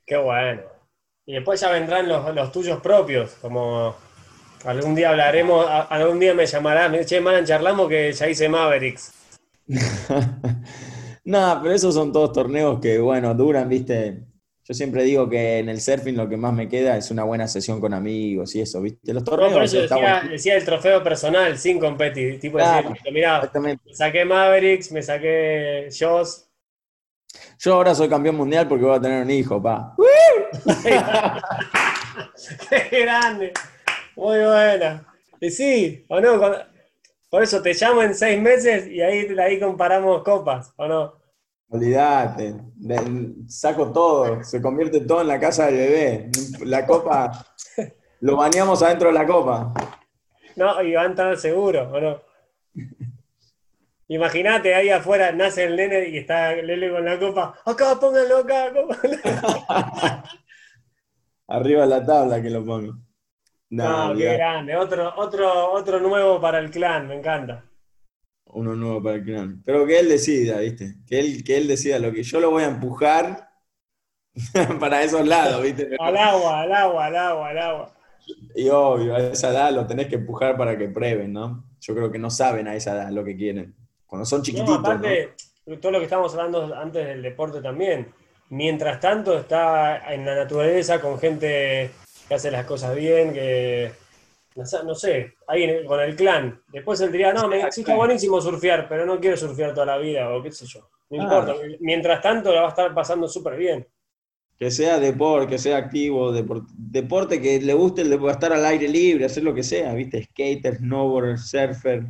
Qué 0.06 0.16
bueno. 0.16 0.77
Y 1.28 1.34
después 1.34 1.60
ya 1.60 1.70
vendrán 1.70 2.08
los, 2.08 2.50
tuyos 2.50 2.80
propios, 2.80 3.32
como 3.42 3.94
algún 4.64 4.94
día 4.94 5.10
hablaremos, 5.10 5.66
algún 5.90 6.18
día 6.18 6.32
me 6.32 6.46
llamarán, 6.46 7.04
che, 7.04 7.20
man, 7.20 7.44
charlamos 7.44 7.86
que 7.86 8.12
ya 8.12 8.30
hice 8.30 8.48
Mavericks. 8.48 9.12
no, 11.26 11.60
pero 11.62 11.74
esos 11.74 11.94
son 11.94 12.14
todos 12.14 12.32
torneos 12.32 12.80
que, 12.80 12.98
bueno, 12.98 13.34
duran, 13.34 13.68
viste. 13.68 14.22
Yo 14.64 14.72
siempre 14.72 15.02
digo 15.02 15.28
que 15.28 15.58
en 15.58 15.68
el 15.68 15.82
surfing 15.82 16.16
lo 16.16 16.30
que 16.30 16.38
más 16.38 16.54
me 16.54 16.66
queda 16.66 16.96
es 16.96 17.10
una 17.10 17.24
buena 17.24 17.46
sesión 17.46 17.78
con 17.78 17.92
amigos 17.92 18.54
y 18.54 18.62
eso, 18.62 18.80
¿viste? 18.80 19.12
Los 19.12 19.22
torneos. 19.22 19.52
por 19.52 19.64
eso 19.64 19.80
decía, 20.30 20.56
el 20.56 20.64
trofeo 20.64 21.02
personal, 21.02 21.58
sin 21.58 21.78
competir. 21.78 22.40
Tipo 22.40 22.56
decir, 22.56 22.86
mira, 23.12 23.50
me 23.60 23.78
saqué 23.92 24.24
Mavericks, 24.24 24.92
me 24.92 25.02
saqué 25.02 25.90
Joss, 25.98 26.48
yo 27.58 27.74
ahora 27.74 27.94
soy 27.94 28.08
campeón 28.08 28.36
mundial 28.36 28.68
porque 28.68 28.84
voy 28.84 28.96
a 28.96 29.00
tener 29.00 29.22
un 29.22 29.30
hijo, 29.30 29.62
pa. 29.62 29.94
¡Qué 32.90 33.00
grande! 33.00 33.52
Muy 34.16 34.38
buena. 34.38 35.06
Y 35.40 35.50
sí, 35.50 36.04
o 36.08 36.20
no, 36.20 36.40
por 37.30 37.42
eso 37.42 37.62
te 37.62 37.74
llamo 37.74 38.02
en 38.02 38.14
seis 38.14 38.40
meses 38.40 38.88
y 38.88 39.00
ahí, 39.00 39.26
ahí 39.38 39.60
comparamos 39.60 40.22
copas, 40.22 40.72
¿o 40.76 40.86
no? 40.86 41.14
Olvídate, 41.70 42.54
saco 43.46 43.92
todo, 43.92 44.42
se 44.42 44.62
convierte 44.62 45.00
todo 45.00 45.20
en 45.20 45.28
la 45.28 45.38
casa 45.38 45.66
del 45.66 45.76
bebé. 45.76 46.30
La 46.64 46.86
copa, 46.86 47.46
lo 48.20 48.36
bañamos 48.36 48.82
adentro 48.82 49.08
de 49.08 49.14
la 49.14 49.26
copa. 49.26 49.74
No, 50.56 50.82
y 50.82 50.94
van 50.94 51.18
a 51.20 51.36
seguro, 51.36 51.90
¿o 51.92 52.00
no? 52.00 52.27
Imagínate, 54.08 54.74
ahí 54.74 54.88
afuera 54.88 55.32
nace 55.32 55.64
el 55.64 55.76
nene 55.76 56.08
y 56.08 56.16
está 56.16 56.54
Lele 56.56 56.90
con 56.90 57.04
la 57.04 57.18
copa. 57.18 57.60
Acá, 57.64 57.98
pónganlo 58.00 58.38
acá. 58.38 58.72
Arriba 61.48 61.84
la 61.84 62.04
tabla 62.04 62.40
que 62.40 62.48
lo 62.48 62.64
pongo. 62.64 62.94
No, 63.70 64.14
qué 64.16 64.34
grande. 64.34 64.76
Otro, 64.76 65.12
otro, 65.16 65.72
otro 65.72 66.00
nuevo 66.00 66.40
para 66.40 66.58
el 66.58 66.70
clan, 66.70 67.06
me 67.06 67.16
encanta. 67.16 67.64
Uno 68.46 68.74
nuevo 68.74 69.02
para 69.02 69.16
el 69.16 69.24
clan. 69.24 69.62
Pero 69.64 69.86
que 69.86 69.98
él 69.98 70.08
decida, 70.08 70.60
¿viste? 70.60 70.96
Que 71.06 71.18
él, 71.18 71.44
que 71.44 71.58
él 71.58 71.68
decida 71.68 71.98
lo 71.98 72.10
que 72.10 72.22
yo 72.22 72.40
lo 72.40 72.50
voy 72.50 72.62
a 72.62 72.68
empujar 72.68 73.50
para 74.80 75.02
esos 75.02 75.26
lados, 75.26 75.62
¿viste? 75.62 75.96
al 76.00 76.16
agua, 76.16 76.62
al 76.62 76.72
agua, 76.72 77.06
al 77.06 77.16
agua, 77.16 77.48
al 77.50 77.58
agua. 77.58 77.94
Y 78.54 78.70
obvio, 78.70 79.14
a 79.14 79.18
esa 79.18 79.50
edad 79.50 79.70
lo 79.72 79.86
tenés 79.86 80.06
que 80.06 80.16
empujar 80.16 80.56
para 80.56 80.78
que 80.78 80.88
prueben, 80.88 81.34
¿no? 81.34 81.64
Yo 81.80 81.94
creo 81.94 82.10
que 82.10 82.18
no 82.18 82.30
saben 82.30 82.68
a 82.68 82.74
esa 82.74 82.94
edad 82.94 83.10
lo 83.10 83.22
que 83.22 83.36
quieren. 83.36 83.74
Cuando 84.08 84.24
son 84.24 84.42
chiquititos. 84.42 84.78
aparte, 84.78 85.34
todo 85.80 85.92
lo 85.92 85.98
que 85.98 86.04
estamos 86.04 86.34
hablando 86.34 86.74
antes 86.74 87.06
del 87.06 87.22
deporte 87.22 87.60
también. 87.60 88.12
Mientras 88.50 88.98
tanto, 88.98 89.38
está 89.38 90.12
en 90.12 90.24
la 90.24 90.34
naturaleza 90.34 91.00
con 91.00 91.18
gente 91.18 91.90
que 92.26 92.34
hace 92.34 92.50
las 92.50 92.64
cosas 92.64 92.96
bien, 92.96 93.32
que. 93.32 93.92
No 94.56 94.94
sé, 94.94 95.34
ahí 95.46 95.84
con 95.84 96.00
el 96.00 96.16
clan. 96.16 96.60
Después 96.72 97.00
él 97.00 97.12
diría, 97.12 97.32
no, 97.32 97.46
me 97.46 97.60
está 97.60 97.94
buenísimo 97.94 98.40
surfear, 98.40 98.88
pero 98.88 99.06
no 99.06 99.20
quiero 99.20 99.36
surfear 99.36 99.72
toda 99.72 99.86
la 99.86 99.98
vida, 99.98 100.34
o 100.34 100.42
qué 100.42 100.50
sé 100.50 100.66
yo. 100.66 100.88
No 101.10 101.22
importa. 101.22 101.54
Mientras 101.78 102.20
tanto, 102.20 102.52
la 102.52 102.62
va 102.62 102.66
a 102.66 102.70
estar 102.70 102.92
pasando 102.92 103.28
súper 103.28 103.56
bien. 103.56 103.86
Que 104.58 104.72
sea 104.72 104.98
deporte, 104.98 105.46
que 105.46 105.58
sea 105.58 105.76
activo, 105.76 106.32
deporte, 106.32 107.40
que 107.40 107.60
le 107.60 107.74
guste 107.74 108.02
el 108.02 108.12
estar 108.12 108.52
al 108.52 108.66
aire 108.66 108.88
libre, 108.88 109.26
hacer 109.26 109.44
lo 109.44 109.54
que 109.54 109.62
sea, 109.62 109.94
¿viste? 109.94 110.24
Skater, 110.24 110.78
snowboarder, 110.78 111.38
surfer, 111.38 112.06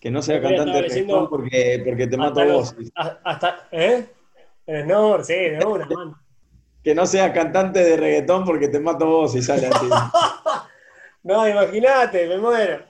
que 0.00 0.10
no 0.10 0.22
sea 0.22 0.40
cantante 0.40 0.72
de 0.72 0.82
reggaetón 0.82 1.28
porque, 1.28 1.82
porque 1.84 2.06
te 2.06 2.16
mato 2.16 2.44
vos. 2.44 2.74
Hasta, 2.94 3.68
¿eh? 3.72 4.06
No, 4.86 5.22
sí, 5.24 5.34
de 5.34 5.64
una, 5.64 5.86
man. 5.90 6.14
Que 6.82 6.94
no 6.94 7.06
sea 7.06 7.32
cantante 7.32 7.82
de 7.82 7.96
reggaetón 7.96 8.44
porque 8.44 8.68
te 8.68 8.78
mato 8.78 9.06
vos 9.06 9.34
y 9.34 9.42
sale 9.42 9.66
así. 9.66 9.88
no, 11.22 11.48
imagínate, 11.48 12.28
me 12.28 12.38
muero. 12.38 12.84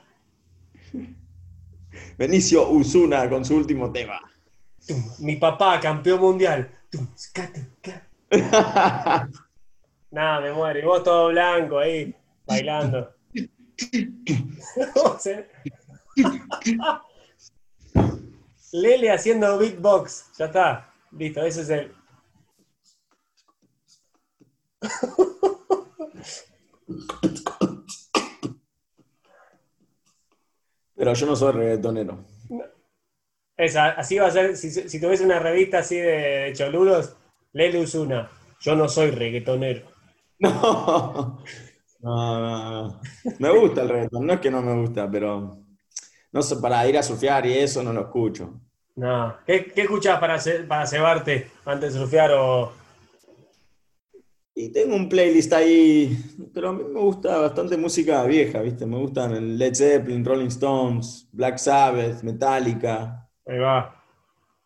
Benicio 2.18 2.68
Usuna 2.68 3.28
con 3.28 3.44
su 3.44 3.56
último 3.56 3.92
tema. 3.92 4.20
Mi 5.20 5.36
papá, 5.36 5.78
campeón 5.80 6.20
mundial. 6.20 6.70
Nada, 10.10 10.40
me 10.40 10.52
muero. 10.52 10.78
Y 10.78 10.82
vos 10.82 11.02
todo 11.02 11.28
blanco 11.28 11.78
ahí, 11.78 12.14
bailando. 12.46 13.14
Lele 18.72 19.10
haciendo 19.10 19.58
beatbox. 19.58 20.32
Ya 20.38 20.46
está. 20.46 20.92
Listo, 21.12 21.42
ese 21.42 21.62
es 21.62 21.70
el. 21.70 21.92
Pero 30.94 31.14
yo 31.14 31.26
no 31.26 31.36
soy 31.36 31.52
reggaetonero. 31.52 32.24
Esa, 33.56 33.90
así 33.90 34.18
va 34.18 34.26
a 34.26 34.30
ser, 34.30 34.56
si, 34.56 34.70
si 34.70 35.00
tuviese 35.00 35.24
una 35.24 35.38
revista 35.38 35.78
así 35.78 35.96
de, 35.96 36.06
de 36.06 36.52
choludos, 36.52 37.16
Lele 37.52 37.80
Usuna. 37.80 38.30
Yo 38.60 38.76
no 38.76 38.88
soy 38.88 39.10
reggaetonero. 39.10 39.86
No. 40.40 41.42
No, 42.00 42.40
no, 42.40 42.82
no. 42.88 43.00
Me 43.40 43.50
gusta 43.58 43.82
el 43.82 43.88
reggaetón, 43.88 44.24
no 44.24 44.34
es 44.34 44.40
que 44.40 44.52
no 44.52 44.62
me 44.62 44.80
gusta, 44.80 45.10
pero 45.10 45.58
no 46.32 46.42
sé, 46.42 46.56
para 46.56 46.86
ir 46.88 46.96
a 46.98 47.02
surfear 47.02 47.46
y 47.46 47.54
eso 47.54 47.82
no 47.82 47.92
lo 47.92 48.02
escucho. 48.02 48.60
No. 48.96 49.36
¿Qué, 49.46 49.66
qué 49.74 49.82
escuchás 49.82 50.18
para, 50.20 50.38
ce- 50.38 50.64
para 50.64 50.86
cebarte 50.86 51.50
antes 51.64 51.94
de 51.94 52.00
surfear 52.00 52.32
o...? 52.32 52.72
Y 54.54 54.72
tengo 54.72 54.96
un 54.96 55.08
playlist 55.08 55.52
ahí, 55.52 56.18
pero 56.52 56.70
a 56.70 56.72
mí 56.72 56.82
me 56.82 56.98
gusta 57.00 57.38
bastante 57.38 57.76
música 57.76 58.24
vieja, 58.24 58.60
¿viste? 58.60 58.86
Me 58.86 58.98
gustan 58.98 59.32
el 59.32 59.56
Led 59.56 59.72
Zeppelin, 59.74 60.24
Rolling 60.24 60.48
Stones, 60.48 61.28
Black 61.32 61.58
Sabbath, 61.58 62.22
Metallica. 62.24 63.28
Ahí 63.46 63.58
va. 63.58 63.94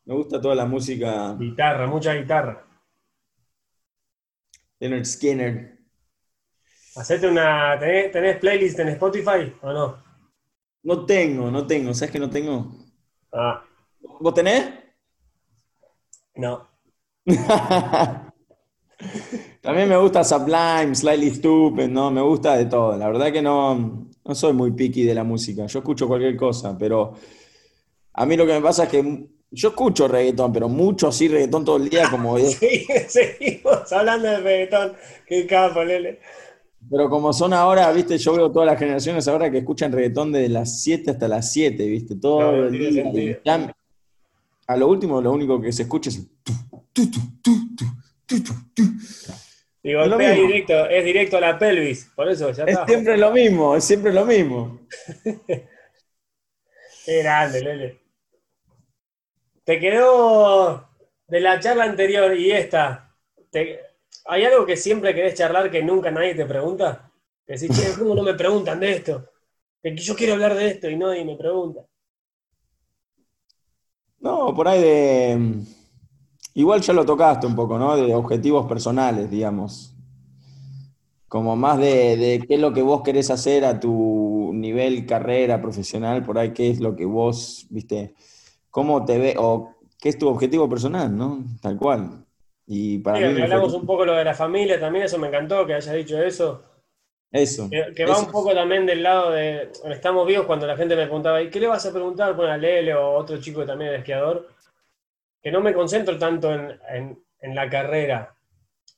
Me 0.07 0.15
gusta 0.15 0.41
toda 0.41 0.55
la 0.55 0.65
música 0.67 1.37
Guitarra, 1.39 1.87
mucha 1.87 2.15
guitarra. 2.15 2.65
Leonard 4.81 5.05
Skinner. 5.07 5.79
Hacete 6.97 7.29
una... 7.29 7.79
¿Tenés, 7.79 8.11
tenés 8.13 8.39
playlist 8.39 8.79
en 8.79 8.89
Spotify 8.89 9.55
o 9.63 9.73
no? 9.73 10.12
No 10.85 11.05
tengo, 11.07 11.51
no 11.51 11.67
tengo, 11.67 11.93
¿sabes 11.93 12.13
que 12.13 12.19
no 12.21 12.31
tengo? 12.31 12.71
Ah, 13.33 13.65
¿Vos 14.21 14.35
tenés? 14.35 14.63
no. 16.37 16.67
También 19.61 19.89
me 19.89 19.97
gusta 19.97 20.25
Sublime, 20.25 20.95
Slightly 20.95 21.31
Stupid, 21.31 21.89
¿no? 21.89 22.11
Me 22.11 22.21
gusta 22.21 22.57
de 22.57 22.67
todo. 22.67 22.97
La 22.97 23.07
verdad 23.09 23.33
que 23.33 23.43
no, 23.43 24.09
no 24.25 24.35
soy 24.35 24.53
muy 24.53 24.73
picky 24.73 25.05
de 25.05 25.15
la 25.15 25.25
música. 25.25 25.67
Yo 25.67 25.79
escucho 25.81 26.07
cualquier 26.09 26.37
cosa, 26.37 26.77
pero 26.79 27.15
a 28.15 28.27
mí 28.27 28.37
lo 28.37 28.47
que 28.47 28.55
me 28.55 28.61
pasa 28.61 28.85
es 28.85 28.91
que 28.91 29.29
yo 29.51 29.69
escucho 29.71 30.09
reggaetón, 30.09 30.53
pero 30.53 30.69
mucho 30.69 31.09
así 31.09 31.29
reggaetón 31.29 31.65
todo 31.65 31.77
el 31.77 31.89
día, 31.91 32.09
como 32.11 32.39
es- 32.39 32.59
Sí, 32.59 32.87
seguimos 33.09 33.93
hablando 33.93 34.29
de 34.29 34.41
reggaetón. 34.41 34.97
Qué 35.27 35.47
capo, 35.47 35.83
Lele. 35.85 36.21
Pero 36.91 37.09
como 37.09 37.33
son 37.33 37.53
ahora, 37.53 37.91
viste, 37.93 38.19
yo 38.19 38.35
veo 38.35 38.51
todas 38.53 38.67
las 38.67 38.79
generaciones 38.79 39.27
ahora 39.29 39.51
que 39.51 39.59
escuchan 39.59 39.93
reggaetón 39.93 40.33
desde 40.33 40.49
las 40.49 40.83
7 40.83 41.11
hasta 41.13 41.29
las 41.29 41.51
7, 41.53 41.87
viste, 41.87 42.17
todo 42.17 42.39
Claro, 42.39 42.67
el 42.69 43.13
día. 43.13 43.41
ya- 43.45 43.75
a 44.67 44.77
lo 44.77 44.89
último, 44.89 45.21
lo 45.21 45.33
único 45.33 45.61
que 45.61 45.73
se 45.73 45.83
escucha 45.83 46.11
es. 46.11 46.27
Y 49.85 49.91
Es 49.91 49.95
lo 49.95 50.09
golpea 50.11 50.31
mismo. 50.35 50.47
directo, 50.47 50.87
es 50.89 51.05
directo 51.05 51.37
a 51.39 51.41
la 51.41 51.59
pelvis. 51.59 52.11
Por 52.15 52.29
eso 52.31 52.53
ya 52.53 52.63
Es 52.65 52.71
está. 52.71 52.87
siempre 52.87 53.17
lo 53.19 53.33
mismo, 53.33 53.75
es 53.77 53.85
siempre 53.85 54.13
lo 54.13 54.25
mismo. 54.25 54.81
Qué 57.05 57.19
grande, 57.23 57.61
Lele. 57.63 58.01
Te 59.65 59.81
quedó 59.81 60.89
de 61.27 61.41
la 61.41 61.59
charla 61.59 61.85
anterior 61.85 62.37
y 62.37 62.53
esta. 62.53 63.13
te- 63.51 63.81
¿Hay 64.27 64.44
algo 64.44 64.65
que 64.65 64.77
siempre 64.77 65.15
querés 65.15 65.35
charlar 65.35 65.70
que 65.70 65.82
nunca 65.82 66.11
nadie 66.11 66.35
te 66.35 66.47
pregunta? 66.47 67.11
Que 67.47 67.55
decís, 67.55 67.97
¿cómo 67.99 68.15
no 68.15 68.23
me 68.23 68.35
preguntan 68.35 68.78
de 68.81 68.93
esto? 68.93 69.28
Que 69.82 69.97
yo 69.97 70.15
quiero 70.15 70.35
hablar 70.35 70.55
de 70.55 70.69
esto 70.69 70.89
y 70.89 70.97
nadie 70.97 71.24
me 71.24 71.36
pregunta. 71.36 71.85
No, 74.20 74.55
por 74.55 74.69
ahí 74.69 74.81
de. 74.81 75.65
Igual 76.55 76.81
ya 76.81 76.93
lo 76.93 77.05
tocaste 77.05 77.47
un 77.47 77.57
poco, 77.57 77.78
¿no? 77.78 77.97
De 77.97 78.15
objetivos 78.15 78.66
personales, 78.66 79.28
digamos. 79.31 79.97
Como 81.27 81.57
más 81.57 81.78
de, 81.78 82.16
de 82.16 82.44
qué 82.47 82.55
es 82.55 82.61
lo 82.61 82.73
que 82.73 82.82
vos 82.82 83.03
querés 83.03 83.31
hacer 83.31 83.65
a 83.65 83.81
tu 83.81 84.53
nivel 84.53 85.07
carrera 85.07 85.61
profesional, 85.61 86.24
por 86.24 86.39
ahí 86.39 86.53
qué 86.53 86.70
es 86.70 86.78
lo 86.81 86.94
que 86.94 87.07
vos, 87.07 87.66
viste, 87.70 88.15
cómo 88.70 89.05
te 89.05 89.19
ve, 89.19 89.35
o 89.39 89.74
qué 89.99 90.11
es 90.11 90.19
tu 90.19 90.28
objetivo 90.28 90.69
personal, 90.69 91.16
¿no? 91.16 91.44
Tal 91.61 91.78
cual. 91.78 92.22
Y 92.67 92.99
para 92.99 93.19
mí 93.19 93.41
hablamos 93.43 93.75
un 93.75 93.87
poco 93.87 94.05
lo 94.05 94.15
de 94.15 94.25
la 94.25 94.35
familia 94.35 94.79
también, 94.81 95.05
eso 95.05 95.19
me 95.19 95.29
encantó 95.29 95.67
que 95.67 95.75
hayas 95.75 95.95
dicho 95.95 96.23
eso. 96.23 96.63
eso. 97.33 97.69
Que, 97.71 97.93
que 97.95 98.05
va 98.07 98.13
Eso. 98.13 98.27
un 98.27 98.31
poco 98.33 98.55
también 98.55 98.87
del 98.87 99.03
lado 99.03 99.31
de. 99.33 99.71
Estamos 99.91 100.27
vivos 100.27 100.47
cuando 100.47 100.67
la 100.67 100.77
gente 100.77 100.95
me 100.97 101.03
preguntaba, 101.05 101.43
¿y 101.43 101.51
qué 101.51 101.61
le 101.61 101.67
vas 101.67 101.85
a 101.87 101.93
preguntar 101.93 102.37
por 102.37 102.47
a 102.49 102.57
Lele 102.57 102.95
o 102.95 103.13
otro 103.15 103.39
chico 103.41 103.61
que 103.61 103.67
también 103.67 103.93
es 103.93 103.99
esquiador? 104.01 104.49
Que 105.43 105.51
no 105.51 105.61
me 105.61 105.75
concentro 105.75 106.17
tanto 106.19 106.53
en, 106.55 106.79
en- 106.89 107.19
en 107.41 107.55
la 107.57 107.69
carrera. 107.69 108.35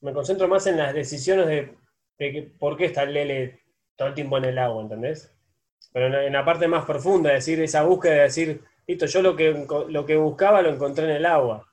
Me 0.03 0.12
concentro 0.12 0.47
más 0.49 0.66
en 0.66 0.77
las 0.77 0.93
decisiones 0.93 1.47
de, 1.47 1.74
de 2.19 2.32
que- 2.32 2.43
por 2.59 2.77
qué 2.77 2.85
está 2.86 3.05
Lele 3.07 3.61
todo 3.97 4.09
el 4.09 4.15
tiempo 4.15 4.36
en 4.39 4.45
el 4.45 4.59
agua, 4.59 4.82
¿entendés? 4.82 5.32
Pero 5.93 6.07
en, 6.09 6.15
en 6.15 6.32
la 6.35 6.45
parte 6.45 6.69
más 6.69 6.85
profunda, 6.85 7.31
es 7.35 7.47
decir, 7.47 7.62
esa 7.62 7.82
búsqueda 7.85 8.15
de 8.15 8.20
decir, 8.23 8.61
listo, 8.86 9.07
yo 9.07 9.23
lo 9.23 9.35
que, 9.36 9.65
lo 9.89 10.05
que 10.05 10.16
buscaba 10.16 10.61
lo 10.61 10.69
encontré 10.70 11.05
en 11.07 11.12
el 11.12 11.24
agua. 11.27 11.66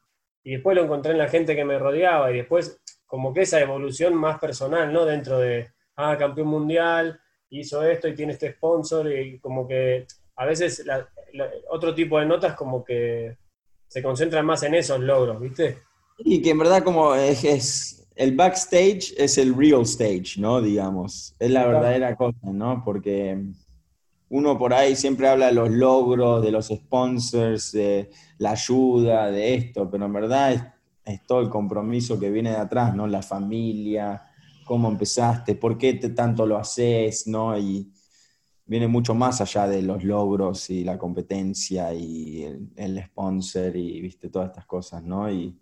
Y 0.44 0.54
después 0.54 0.76
lo 0.76 0.84
encontré 0.84 1.12
en 1.12 1.18
la 1.20 1.28
gente 1.30 1.56
que 1.56 1.66
me 1.66 1.78
rodeaba. 1.80 2.32
Y 2.32 2.38
después, 2.38 2.80
como 3.06 3.34
que 3.34 3.42
esa 3.42 3.60
evolución 3.60 4.16
más 4.16 4.40
personal, 4.40 4.92
¿no? 4.92 5.06
Dentro 5.06 5.40
de, 5.40 5.70
ah, 5.98 6.18
campeón 6.18 6.48
mundial, 6.48 7.20
hizo 7.50 7.84
esto 7.84 8.08
y 8.08 8.16
tiene 8.16 8.34
este 8.34 8.52
sponsor. 8.54 9.12
Y 9.12 9.40
como 9.40 9.68
que 9.68 10.06
a 10.36 10.46
veces 10.46 10.86
la- 10.86 11.08
la- 11.34 11.50
otro 11.70 11.94
tipo 11.94 12.20
de 12.20 12.26
notas 12.26 12.56
como 12.56 12.84
que 12.84 13.38
se 13.88 14.02
concentran 14.02 14.46
más 14.46 14.64
en 14.64 14.74
esos 14.76 15.00
logros, 15.00 15.40
¿viste? 15.40 15.78
Y 16.20 16.42
que 16.42 16.52
en 16.52 16.60
verdad 16.60 16.84
como 16.84 17.14
es, 17.16 17.44
es- 17.44 17.98
el 18.16 18.36
backstage 18.36 19.14
es 19.18 19.38
el 19.38 19.56
real 19.56 19.82
stage, 19.82 20.36
¿no? 20.38 20.62
Digamos, 20.62 21.36
es 21.40 21.50
la 21.52 21.64
Claro. 21.64 21.80
verdadera 21.80 22.16
cosa, 22.16 22.38
¿no? 22.44 22.82
Porque 22.86 23.38
uno 24.32 24.58
por 24.58 24.74
ahí 24.74 24.95
siempre 24.95 25.28
habla 25.28 25.48
de 25.48 25.53
los 25.53 25.70
logros, 25.70 26.41
de 26.41 26.52
los 26.52 26.68
sponsors, 26.68 27.74
de 27.74 28.10
la 28.38 28.52
ayuda, 28.52 29.30
de 29.30 29.56
esto, 29.56 29.90
pero 29.91 30.06
en 30.06 30.14
verdad 30.14 30.53
es, 31.03 31.22
todo 31.28 31.41
el 31.41 31.49
compromiso 31.49 32.18
que 32.18 32.30
viene 32.30 32.52
de 32.52 32.58
atrás, 32.58 32.95
¿no? 32.95 33.08
La 33.08 33.22
familia, 33.22 34.24
cómo 34.66 34.88
empezaste, 34.90 35.56
por 35.56 35.78
qué 35.78 35.95
tanto 35.95 36.45
lo 36.45 36.58
haces, 36.58 37.28
¿no? 37.28 37.58
Y 37.58 37.91
viene 38.66 38.88
mucho 38.88 39.14
más 39.14 39.41
allá 39.41 39.68
de 39.68 39.82
los 39.82 40.03
logros 40.06 40.70
y 40.70 40.86
la 40.86 40.98
competencia 40.98 41.94
y 41.94 42.44
el, 42.44 42.70
el 42.78 43.03
sponsor 43.03 43.76
y, 43.76 43.99
viste, 43.99 44.30
todas 44.30 44.49
estas 44.49 44.66
cosas, 44.66 45.03
¿no? 45.03 45.30
Y 45.30 45.60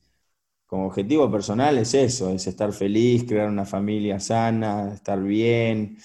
como 0.68 0.86
objetivo 0.86 1.32
personal 1.32 1.80
es 1.80 1.96
eso, 1.96 2.30
es 2.30 2.46
estar 2.46 2.72
feliz, 2.72 3.24
crear 3.28 3.50
una 3.50 3.66
familia 3.66 4.20
sana, 4.20 4.94
estar 4.94 5.20
bien, 5.24 5.98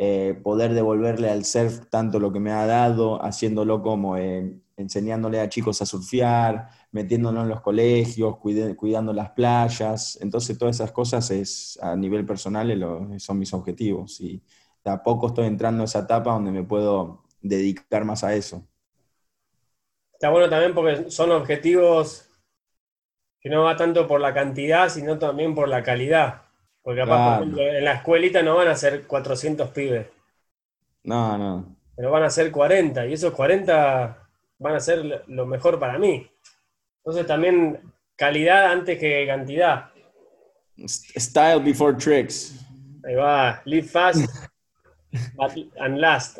eh, 0.00 0.38
poder 0.44 0.74
devolverle 0.74 1.28
al 1.28 1.44
surf 1.44 1.80
tanto 1.90 2.20
lo 2.20 2.32
que 2.32 2.38
me 2.38 2.52
ha 2.52 2.64
dado, 2.66 3.20
haciéndolo 3.20 3.82
como 3.82 4.16
eh, 4.16 4.54
enseñándole 4.76 5.40
a 5.40 5.48
chicos 5.48 5.82
a 5.82 5.86
surfear, 5.86 6.68
metiéndolo 6.92 7.42
en 7.42 7.48
los 7.48 7.60
colegios, 7.60 8.36
cuidando 8.36 9.12
las 9.12 9.30
playas. 9.30 10.16
Entonces 10.22 10.56
todas 10.56 10.76
esas 10.76 10.92
cosas 10.92 11.28
es, 11.32 11.80
a 11.82 11.96
nivel 11.96 12.24
personal 12.24 13.18
son 13.18 13.40
mis 13.40 13.52
objetivos 13.52 14.20
y 14.20 14.40
de 14.84 14.90
a 14.92 15.02
poco 15.02 15.26
estoy 15.26 15.46
entrando 15.46 15.82
a 15.82 15.86
esa 15.86 15.98
etapa 15.98 16.32
donde 16.32 16.52
me 16.52 16.62
puedo 16.62 17.24
dedicar 17.42 18.04
más 18.04 18.22
a 18.22 18.36
eso. 18.36 18.64
Está 20.12 20.30
bueno 20.30 20.48
también 20.48 20.74
porque 20.74 21.10
son 21.10 21.32
objetivos 21.32 22.30
que 23.40 23.50
no 23.50 23.64
va 23.64 23.76
tanto 23.76 24.06
por 24.06 24.20
la 24.20 24.32
cantidad, 24.32 24.88
sino 24.88 25.18
también 25.18 25.56
por 25.56 25.68
la 25.68 25.82
calidad. 25.82 26.47
Porque 26.88 27.02
capaz, 27.02 27.16
Claro. 27.16 27.36
por 27.36 27.42
ejemplo, 27.42 27.62
en 27.78 27.84
la 27.84 27.92
escuelita 27.92 28.42
no 28.42 28.56
van 28.56 28.68
a 28.68 28.74
ser 28.74 29.06
400 29.06 29.68
pibes, 29.72 30.06
No, 31.04 31.36
no. 31.36 31.76
pero 31.94 32.10
van 32.10 32.22
a 32.22 32.30
ser 32.30 32.50
40, 32.50 33.04
y 33.06 33.12
esos 33.12 33.34
40 33.34 34.26
van 34.58 34.74
a 34.74 34.80
ser 34.80 35.22
lo- 35.26 35.44
mejor 35.44 35.78
para 35.78 35.98
mí. 35.98 36.26
Entonces 37.04 37.26
también 37.26 37.78
calidad 38.16 38.72
antes 38.72 38.98
que 38.98 39.26
cantidad. 39.26 39.90
Style 40.86 41.60
before 41.62 41.94
tricks. 41.98 42.54
Ahí 43.06 43.16
va, 43.16 43.60
live 43.66 43.86
fast 43.86 44.24
but, 45.36 45.52
and 45.78 45.98
last. 45.98 46.38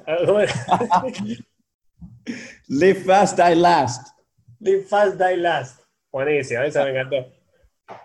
Live 2.68 3.04
fast, 3.04 3.36
die 3.36 3.54
last. 3.54 4.08
live 4.60 4.84
fast, 4.84 5.18
die 5.20 5.36
last. 5.36 5.82
Buenísimo, 6.10 6.62
esa 6.62 6.84
me 6.84 6.90
encantó. 6.92 7.26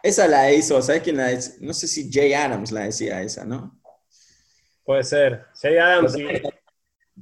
Esa 0.01 0.27
la 0.27 0.51
hizo, 0.51 0.81
¿sabes 0.81 1.01
quién 1.01 1.17
la 1.17 1.31
hizo? 1.31 1.53
No 1.59 1.73
sé 1.73 1.87
si 1.87 2.11
Jay 2.11 2.33
Adams 2.33 2.71
la 2.71 2.81
decía 2.81 3.21
esa, 3.21 3.45
¿no? 3.45 3.79
Puede 4.85 5.03
ser. 5.03 5.45
Jay 5.61 5.77
Adams 5.77 6.17
y- 6.17 6.27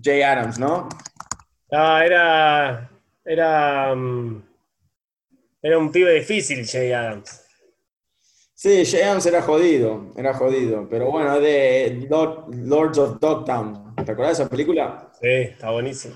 Jay 0.01 0.21
Adams, 0.21 0.57
¿no? 0.59 0.89
Ah, 1.71 2.03
era. 2.05 2.89
Era. 3.23 3.93
mm, 3.95 4.43
era 5.61 5.77
un 5.77 5.91
pibe 5.91 6.13
difícil, 6.13 6.65
Jay 6.67 6.91
Adams. 6.91 7.41
Sí, 8.53 8.83
Jay 8.85 9.01
Adams 9.01 9.25
era 9.25 9.41
jodido, 9.41 10.11
era 10.15 10.33
jodido, 10.33 10.87
pero 10.89 11.09
bueno, 11.11 11.39
de 11.39 12.05
Lord- 12.09 12.45
Lords 12.53 12.97
of 12.97 13.19
Dogtown. 13.19 13.95
¿Te 13.95 14.11
acuerdas 14.11 14.37
de 14.37 14.43
esa 14.43 14.49
película? 14.49 15.11
Sí, 15.19 15.27
está 15.27 15.71
buenísimo. 15.71 16.15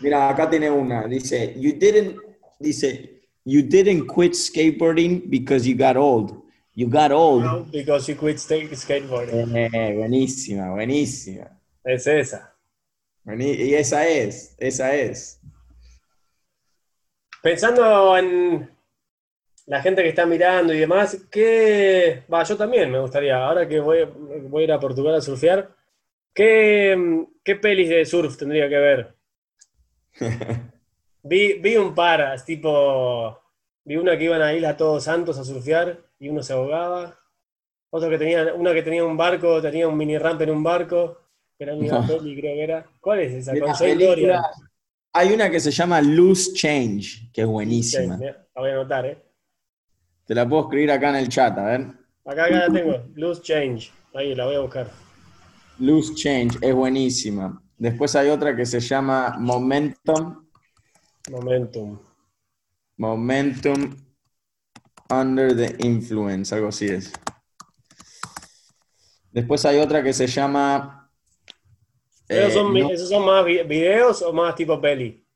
Mira, 0.00 0.28
acá 0.28 0.48
tiene 0.50 0.70
una, 0.70 1.04
dice, 1.06 1.54
you 1.58 1.72
didn't, 1.78 2.20
dice, 2.58 3.21
you 3.44 3.62
didn't 3.62 4.06
quit 4.06 4.32
skateboarding 4.32 5.28
because 5.28 5.66
you 5.66 5.74
got 5.76 5.96
old. 5.96 6.42
You 6.74 6.88
got 6.88 7.12
old. 7.12 7.70
Because 7.70 8.08
you 8.08 8.16
quit 8.16 8.38
skate- 8.38 8.70
skateboarding. 8.74 9.54
Eh, 9.56 9.94
buenísima, 9.94 10.70
buenísima. 10.70 11.58
Es 11.84 12.06
esa. 12.06 12.54
Y 13.26 13.74
esa 13.74 14.08
es, 14.08 14.54
esa 14.58 14.94
es. 14.94 15.40
Pensando 17.42 18.16
en 18.16 18.70
la 19.66 19.82
gente 19.82 20.02
que 20.02 20.08
está 20.08 20.26
mirando 20.26 20.72
y 20.72 20.78
demás, 20.78 21.18
¿qué. 21.30 22.22
Va, 22.32 22.42
yo 22.44 22.56
también 22.56 22.90
me 22.90 23.00
gustaría, 23.00 23.36
ahora 23.44 23.68
que 23.68 23.80
voy, 23.80 24.04
voy 24.48 24.62
a 24.62 24.64
ir 24.64 24.72
a 24.72 24.80
Portugal 24.80 25.14
a 25.14 25.20
surfear, 25.20 25.74
¿qué, 26.34 27.26
qué 27.44 27.56
pelis 27.56 27.88
de 27.88 28.04
surf 28.04 28.36
tendría 28.36 28.68
que 28.68 28.76
ver? 28.76 29.14
Vi, 31.22 31.54
vi 31.54 31.76
un 31.76 31.94
par, 31.94 32.40
tipo. 32.44 33.38
Vi 33.84 33.96
una 33.96 34.16
que 34.16 34.24
iban 34.24 34.42
a 34.42 34.52
Isla 34.54 34.76
Todos 34.76 35.04
Santos 35.04 35.38
a 35.38 35.44
surfear 35.44 35.98
y 36.18 36.28
uno 36.28 36.42
se 36.42 36.52
ahogaba. 36.52 37.18
Otro 37.90 38.08
que 38.08 38.18
tenía, 38.18 38.54
una 38.54 38.72
que 38.72 38.82
tenía 38.82 39.04
un 39.04 39.16
barco, 39.16 39.60
tenía 39.60 39.86
un 39.86 39.96
mini 39.96 40.16
ramp 40.18 40.40
en 40.40 40.50
un 40.50 40.62
barco, 40.62 41.18
que 41.58 41.64
era 41.64 41.74
una 41.74 42.00
No. 42.00 42.06
peli, 42.06 42.36
creo 42.36 42.54
que 42.54 42.62
era. 42.62 42.86
¿Cuál 43.00 43.20
es 43.20 43.48
esa? 43.48 43.52
Con. 43.58 43.70
Hay 45.14 45.32
una 45.32 45.50
que 45.50 45.60
se 45.60 45.70
llama 45.70 46.00
Loose 46.00 46.54
Change, 46.54 47.30
que 47.32 47.42
es 47.42 47.46
buenísima. 47.46 48.16
la 48.16 48.36
voy 48.54 48.70
a 48.70 48.72
anotar, 48.72 49.04
¿eh? 49.04 49.22
Te 50.24 50.34
la 50.34 50.48
puedo 50.48 50.62
escribir 50.62 50.90
acá 50.90 51.10
en 51.10 51.16
el 51.16 51.28
chat, 51.28 51.58
a 51.58 51.64
ver. 51.64 51.80
Acá, 52.24 52.44
acá 52.44 52.68
la 52.68 52.72
tengo. 52.72 53.02
Loose 53.14 53.42
Change. 53.42 53.92
Ahí 54.14 54.34
la 54.34 54.46
voy 54.46 54.54
a 54.54 54.60
buscar. 54.60 54.88
Loose 55.78 56.14
Change 56.14 56.58
es 56.62 56.74
buenísima. 56.74 57.62
Después 57.76 58.14
hay 58.16 58.30
otra 58.30 58.56
que 58.56 58.64
se 58.64 58.80
llama 58.80 59.36
Momentum. 59.38 60.41
Momentum. 61.30 61.98
Momentum 62.98 63.96
Under 65.10 65.54
the 65.54 65.76
Influence, 65.86 66.54
algo 66.54 66.68
así 66.68 66.86
es. 66.86 67.12
Después 69.30 69.64
hay 69.64 69.78
otra 69.78 70.02
que 70.02 70.12
se 70.12 70.26
llama. 70.26 71.10
¿Esos 72.28 72.50
eh, 72.50 72.54
son, 72.54 72.74
no- 72.74 72.90
¿Esos 72.90 73.08
son 73.08 73.24
más 73.24 73.44
vi- 73.44 73.62
videos 73.62 74.22
o 74.22 74.32
más 74.32 74.54
tipo 74.54 74.80
peli? 74.80 75.26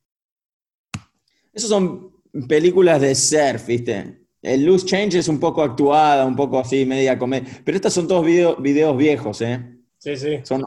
esos 1.53 1.71
son 1.71 2.13
películas 2.47 3.01
de 3.01 3.15
surf, 3.15 3.67
¿viste? 3.67 4.27
El 4.43 4.65
Loose 4.67 4.85
Change 4.87 5.19
es 5.19 5.29
un 5.29 5.41
poco 5.41 5.63
actuada, 5.63 6.27
un 6.27 6.37
poco 6.37 6.59
así, 6.59 6.85
media 6.85 7.19
comedia. 7.19 7.49
Pero 7.65 7.77
estas 7.77 7.95
son 7.95 8.07
todos 8.07 8.25
video- 8.25 8.57
videos 8.57 8.95
viejos, 8.97 9.41
¿eh? 9.41 9.79
Sí, 9.99 10.17
sí. 10.17 10.41
Son, 10.43 10.63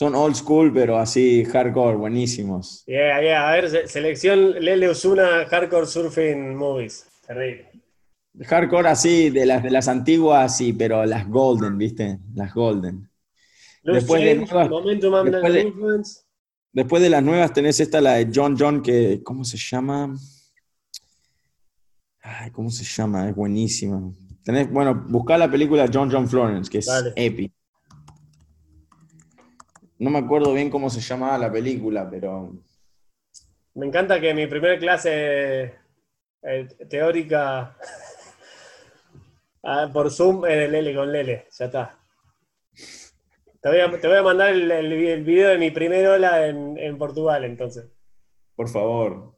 son 0.00 0.14
old 0.14 0.34
school, 0.34 0.72
pero 0.72 0.96
así 0.96 1.44
hardcore, 1.44 1.94
buenísimos. 1.98 2.82
Yeah, 2.86 3.20
yeah. 3.20 3.50
A 3.50 3.52
ver, 3.52 3.68
se- 3.68 3.86
selección 3.86 4.52
Lele 4.58 4.88
Osuna 4.88 5.44
Hardcore 5.46 5.86
Surfing 5.86 6.56
Movies. 6.56 7.06
Terrible. 7.26 7.68
Hardcore 8.46 8.88
así, 8.88 9.28
de 9.28 9.44
las, 9.44 9.62
de 9.62 9.70
las 9.70 9.88
antiguas, 9.88 10.56
sí, 10.56 10.72
pero 10.72 11.04
las 11.04 11.28
golden, 11.28 11.76
¿viste? 11.76 12.18
Las 12.34 12.54
golden. 12.54 13.10
Después 13.82 14.22
de 14.22 14.36
Change, 14.36 14.50
nuevas- 14.50 14.70
Momentum 14.70 15.24
después 15.30 15.52
de- 15.52 15.60
Influence. 15.60 16.20
Después 16.72 17.02
de 17.02 17.10
las 17.10 17.22
nuevas 17.22 17.52
tenés 17.52 17.78
esta, 17.80 18.00
la 18.00 18.14
de 18.14 18.30
John 18.34 18.56
John, 18.58 18.80
que, 18.82 19.20
¿cómo 19.22 19.44
se 19.44 19.58
llama? 19.58 20.16
Ay, 22.22 22.50
¿cómo 22.52 22.70
se 22.70 22.84
llama? 22.84 23.28
Es 23.28 23.36
buenísima. 23.36 24.00
Tenés, 24.44 24.70
bueno, 24.72 24.94
buscá 25.10 25.36
la 25.36 25.50
película 25.50 25.90
John 25.92 26.10
John 26.10 26.26
Florence, 26.26 26.70
que 26.70 26.78
es 26.78 26.86
Dale. 26.86 27.12
épica. 27.16 27.54
No 30.00 30.08
me 30.08 30.18
acuerdo 30.18 30.54
bien 30.54 30.70
cómo 30.70 30.88
se 30.88 31.00
llamaba 31.02 31.36
la 31.36 31.52
película, 31.52 32.08
pero 32.10 32.54
Me 33.74 33.86
encanta 33.86 34.18
que 34.18 34.32
mi 34.32 34.46
primer 34.46 34.78
clase 34.78 35.74
eh, 36.42 36.68
teórica 36.88 37.76
ah, 39.62 39.90
por 39.92 40.10
Zoom 40.10 40.46
es 40.46 40.56
de 40.56 40.68
Lele 40.68 40.94
con 40.94 41.12
Lele. 41.12 41.46
Ya 41.52 41.66
está. 41.66 41.98
Te 43.60 43.68
voy 43.68 43.80
a, 43.80 44.00
te 44.00 44.08
voy 44.08 44.16
a 44.16 44.22
mandar 44.22 44.48
el, 44.48 44.70
el, 44.70 44.90
el 44.90 45.22
video 45.22 45.50
de 45.50 45.58
mi 45.58 45.70
primer 45.70 46.06
ola 46.06 46.46
en, 46.46 46.78
en 46.78 46.96
Portugal, 46.96 47.44
entonces. 47.44 47.84
por 48.56 48.70
favor. 48.70 49.36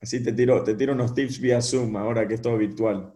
Así 0.00 0.22
te 0.22 0.32
tiro, 0.32 0.62
te 0.62 0.76
tiro 0.76 0.92
unos 0.92 1.12
tips 1.12 1.40
vía 1.40 1.60
Zoom 1.60 1.96
ahora 1.96 2.28
que 2.28 2.34
es 2.34 2.42
todo 2.42 2.56
virtual. 2.56 3.12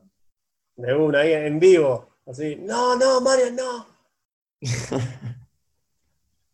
De 0.74 0.92
una, 0.92 1.20
ahí 1.20 1.34
en 1.34 1.60
vivo. 1.60 2.16
Así, 2.26 2.56
no, 2.56 2.96
no, 2.96 3.20
Mario, 3.20 3.52
no. 3.52 3.86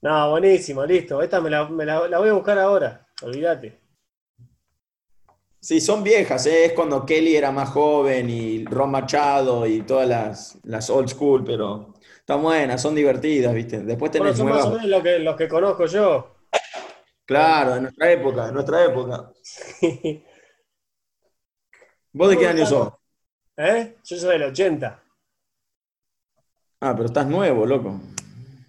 No, 0.02 0.30
buenísimo, 0.30 0.84
listo. 0.84 1.22
Esta 1.22 1.40
me 1.40 1.50
la, 1.50 1.68
me 1.68 1.84
la- 1.84 2.08
la 2.08 2.18
voy 2.18 2.28
a 2.28 2.32
buscar 2.32 2.58
ahora. 2.58 3.06
Olvídate. 3.22 3.80
Sí, 5.60 5.80
son 5.80 6.04
viejas, 6.04 6.46
¿eh? 6.46 6.66
es 6.66 6.72
cuando 6.72 7.04
Kelly 7.04 7.36
era 7.36 7.50
más 7.50 7.70
joven 7.70 8.30
y 8.30 8.64
Ron 8.64 8.90
Machado 8.92 9.66
y 9.66 9.82
todas 9.82 10.08
las, 10.08 10.58
las 10.64 10.88
old 10.88 11.08
school, 11.08 11.44
pero 11.44 11.94
están 12.20 12.42
buenas, 12.42 12.80
son 12.80 12.94
divertidas, 12.94 13.52
¿viste? 13.54 13.80
Después 13.82 14.12
Bueno, 14.12 14.32
tenés 14.32 14.38
son 14.38 14.48
más 14.48 14.64
o 14.66 14.70
menos 14.70 14.86
los 14.86 15.02
que, 15.02 15.18
los 15.18 15.36
que 15.36 15.48
conozco 15.48 15.86
yo. 15.86 16.36
Claro, 17.26 17.74
de 17.74 17.80
nuestra 17.82 18.10
época, 18.12 18.46
de 18.46 18.52
nuestra 18.52 18.84
época. 18.84 19.32
¿Vos 22.12 22.30
de 22.30 22.38
qué 22.38 22.46
año 22.46 22.66
sos? 22.66 22.92
¿Eh? 23.56 23.96
Yo 24.04 24.16
soy 24.16 24.30
del 24.38 24.44
80. 24.50 25.02
Ah, 26.80 26.92
pero 26.94 27.06
estás 27.06 27.26
nuevo, 27.26 27.66
loco. 27.66 28.00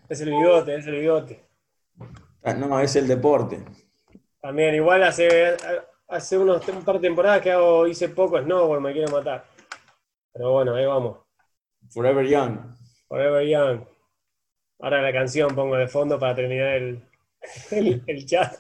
Es 0.10 0.22
el 0.22 0.32
bigote, 0.32 0.76
es 0.76 0.88
el 0.88 0.96
bigote. 1.00 1.46
Ah, 2.44 2.54
No, 2.54 2.80
es 2.80 2.96
el 2.96 3.08
deporte. 3.08 3.64
También, 4.42 4.74
igual 4.76 5.04
hace, 5.04 5.56
hace 6.08 6.38
unos, 6.38 6.68
un 6.68 6.84
par 6.84 6.96
de 6.96 7.02
temporadas 7.08 7.42
que 7.42 7.52
hago, 7.52 7.86
hice 7.88 8.10
poco 8.10 8.42
snowboard, 8.42 8.82
me 8.82 8.94
quiero 8.94 9.12
matar. 9.12 9.46
Pero 10.34 10.54
bueno, 10.54 10.76
ahí 10.76 10.86
vamos. 10.86 11.20
Forever 11.90 12.26
Young. 12.26 12.58
Forever 13.08 13.46
Young. 13.48 13.82
Ahora 14.80 15.02
la 15.02 15.12
canción 15.12 15.54
pongo 15.54 15.76
de 15.76 15.88
fondo 15.88 16.18
para 16.18 16.36
terminar 16.36 16.70
el, 16.78 17.04
el, 17.72 18.04
el 18.08 18.26
chat. 18.26 18.56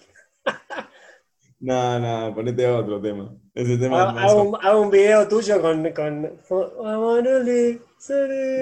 No, 1.61 1.99
no, 1.99 2.33
ponete 2.33 2.67
otro 2.67 3.01
tema. 3.01 3.35
Ese 3.53 3.77
tema 3.77 4.11
Hago, 4.11 4.43
un, 4.43 4.57
hago 4.61 4.81
un 4.81 4.89
video 4.89 5.27
tuyo 5.27 5.61
con. 5.61 5.91
con 5.91 6.39
forever. 6.43 7.79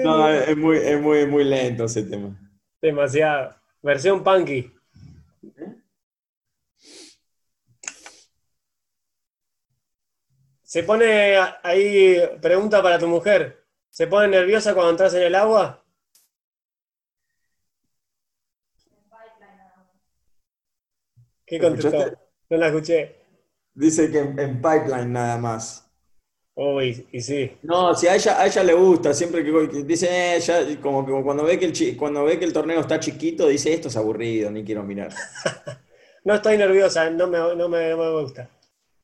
No, 0.04 0.28
es 0.28 0.56
muy, 0.56 0.78
es 0.78 1.00
muy, 1.00 1.26
muy 1.26 1.44
lento 1.44 1.84
ese 1.84 2.02
tema. 2.04 2.36
Demasiado. 2.80 3.56
Versión 3.82 4.22
punky. 4.22 4.72
Se 10.62 10.82
pone 10.82 11.36
ahí, 11.62 12.20
pregunta 12.42 12.82
para 12.82 12.98
tu 12.98 13.06
mujer. 13.06 13.64
¿Se 13.88 14.06
pone 14.06 14.28
nerviosa 14.28 14.74
cuando 14.74 14.90
entras 14.90 15.14
en 15.14 15.22
el 15.22 15.34
agua? 15.34 15.82
¿Qué 21.46 21.58
contestó? 21.58 22.12
No 22.50 22.56
la 22.58 22.66
escuché. 22.66 23.16
Dice 23.72 24.10
que 24.10 24.18
en, 24.18 24.38
en 24.38 24.56
pipeline 24.56 25.10
nada 25.10 25.38
más. 25.38 25.87
Uy, 26.58 27.06
y 27.12 27.20
sí. 27.22 27.52
No, 27.62 27.94
si 27.94 28.06
a 28.06 28.14
ella, 28.16 28.40
a 28.40 28.46
ella 28.46 28.62
le 28.64 28.74
gusta, 28.74 29.12
siempre 29.14 29.44
que, 29.44 29.68
que 29.68 29.82
dice, 29.84 30.08
eh, 30.36 30.40
ya, 30.40 30.80
como 30.80 31.04
que 31.04 31.12
cuando 31.22 31.44
ve 31.44 31.58
que 31.58 31.66
el 31.66 31.72
chi- 31.72 31.96
cuando 31.96 32.24
ve 32.24 32.38
que 32.38 32.44
el 32.44 32.52
torneo 32.52 32.80
está 32.80 32.98
chiquito, 33.00 33.46
dice 33.48 33.72
esto 33.72 33.88
es 33.88 33.96
aburrido, 33.96 34.50
ni 34.50 34.64
quiero 34.64 34.82
mirar. 34.84 35.12
No 36.24 36.34
estoy 36.34 36.58
nerviosa, 36.58 37.10
no 37.10 37.26
me, 37.26 37.38
no 37.38 37.68
me, 37.68 37.90
no 37.90 37.96
me 37.96 38.20
gusta. 38.22 38.48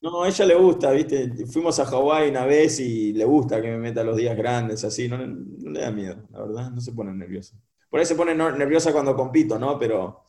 No, 0.00 0.22
a 0.22 0.28
ella 0.28 0.44
le 0.44 0.54
gusta, 0.54 0.90
viste, 0.92 1.46
fuimos 1.46 1.78
a 1.80 1.86
Hawái 1.86 2.28
una 2.28 2.44
vez 2.44 2.78
y 2.80 3.12
le 3.14 3.24
gusta 3.24 3.62
que 3.62 3.68
me 3.70 3.78
meta 3.78 4.04
los 4.04 4.16
días 4.16 4.36
grandes, 4.36 4.84
así, 4.84 5.08
no, 5.08 5.16
no 5.16 5.70
le 5.70 5.80
da 5.80 5.90
miedo, 5.90 6.16
la 6.30 6.40
verdad, 6.42 6.70
no 6.70 6.80
se 6.80 6.92
pone 6.92 7.12
nerviosa. 7.14 7.56
Por 7.88 8.00
ahí 8.00 8.06
se 8.06 8.14
pone 8.14 8.34
nerviosa 8.34 8.92
cuando 8.92 9.16
compito, 9.16 9.58
¿no? 9.58 9.78
Pero 9.78 10.24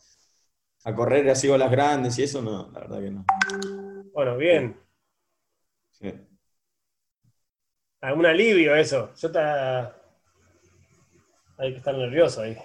a 0.85 0.95
correr 0.95 1.29
así 1.29 1.49
olas 1.49 1.71
grandes 1.71 2.17
y 2.19 2.23
eso, 2.23 2.41
no, 2.41 2.71
la 2.71 2.79
verdad 2.81 3.01
que 3.01 3.11
no. 3.11 3.25
Bueno, 4.13 4.37
bien. 4.37 4.77
Sí. 5.91 6.11
Algún 8.05 8.25
alivio 8.25 8.75
eso. 8.75 9.11
Yo 9.19 9.27
está. 9.27 9.95
Hay 11.57 11.71
que 11.71 11.77
estar 11.79 11.95
nervioso 11.95 12.41
ahí. 12.41 12.55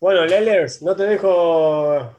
Bueno, 0.00 0.24
Lelers, 0.24 0.82
no 0.82 0.94
te 0.96 1.04
dejo. 1.04 2.16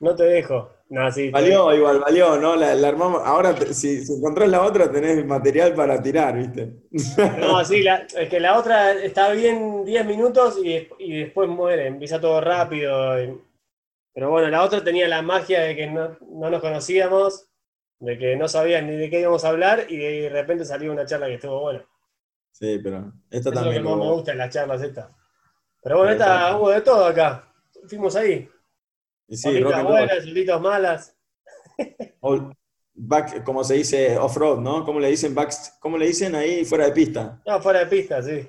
No 0.00 0.14
te 0.14 0.24
dejo. 0.24 0.70
No, 0.88 1.10
sí. 1.10 1.26
te- 1.26 1.30
Valió, 1.32 1.74
igual, 1.74 1.98
valió, 1.98 2.36
¿no? 2.36 2.56
La, 2.56 2.74
la 2.74 2.88
armamos. 2.88 3.22
Ahora, 3.24 3.54
te- 3.54 3.72
si, 3.74 4.04
si 4.04 4.12
encontrás 4.14 4.48
la 4.48 4.62
otra, 4.62 4.90
tenés 4.90 5.24
material 5.26 5.74
para 5.74 6.00
tirar, 6.02 6.36
¿viste? 6.36 6.74
No, 7.40 7.64
sí, 7.64 7.82
la- 7.82 8.06
es 8.16 8.28
que 8.28 8.38
la 8.40 8.58
otra 8.58 8.92
está 8.92 9.30
bien 9.32 9.84
10 9.84 10.04
minutos 10.06 10.58
y, 10.62 10.88
y 10.98 11.18
después 11.20 11.48
muere. 11.48 11.86
Empieza 11.86 12.20
todo 12.20 12.40
rápido. 12.40 13.22
y- 13.22 13.38
pero 14.14 14.30
bueno, 14.30 14.48
la 14.48 14.62
otra 14.62 14.84
tenía 14.84 15.08
la 15.08 15.22
magia 15.22 15.60
de 15.62 15.74
que 15.74 15.88
no, 15.88 16.16
no 16.30 16.48
nos 16.50 16.60
conocíamos, 16.60 17.48
de 18.04 18.18
que 18.18 18.36
no 18.36 18.48
sabías 18.48 18.82
ni 18.84 18.96
de 18.96 19.08
qué 19.10 19.20
íbamos 19.20 19.44
a 19.44 19.48
hablar 19.48 19.86
y 19.88 19.96
de 19.96 20.28
repente 20.28 20.64
salió 20.64 20.92
una 20.92 21.06
charla 21.06 21.26
que 21.26 21.34
estuvo 21.34 21.60
buena. 21.60 21.84
Sí, 22.52 22.78
pero 22.82 23.12
esta 23.30 23.36
Eso 23.38 23.38
es 23.38 23.44
lo 23.46 23.50
que 23.50 23.54
también. 23.60 23.84
más 23.84 23.96
me 23.96 24.02
hubo- 24.02 24.14
gusta 24.14 24.32
en 24.32 24.38
las 24.38 24.50
charlas 24.52 24.82
estas. 24.82 25.08
Pero 25.82 25.98
bueno, 25.98 26.12
esta 26.12 26.56
hubo 26.56 26.70
de 26.70 26.80
todo 26.80 27.04
acá. 27.06 27.44
Fuimos 27.88 28.14
ahí. 28.16 28.48
Y 29.28 29.36
sí, 29.36 29.62
buenas, 29.62 30.24
solitas 30.24 30.60
malas. 30.60 31.16
Old, 32.20 32.52
back, 32.94 33.42
como 33.42 33.64
se 33.64 33.74
dice, 33.74 34.16
off-road, 34.18 34.60
¿no? 34.60 34.84
¿Cómo 34.84 35.00
le 35.00 35.08
dicen 35.08 35.34
back, 35.34 35.52
cómo 35.80 35.98
le 35.98 36.06
dicen 36.06 36.34
ahí 36.34 36.64
fuera 36.64 36.84
de 36.86 36.92
pista? 36.92 37.40
No, 37.46 37.60
fuera 37.60 37.80
de 37.80 37.86
pista, 37.86 38.22
sí. 38.22 38.48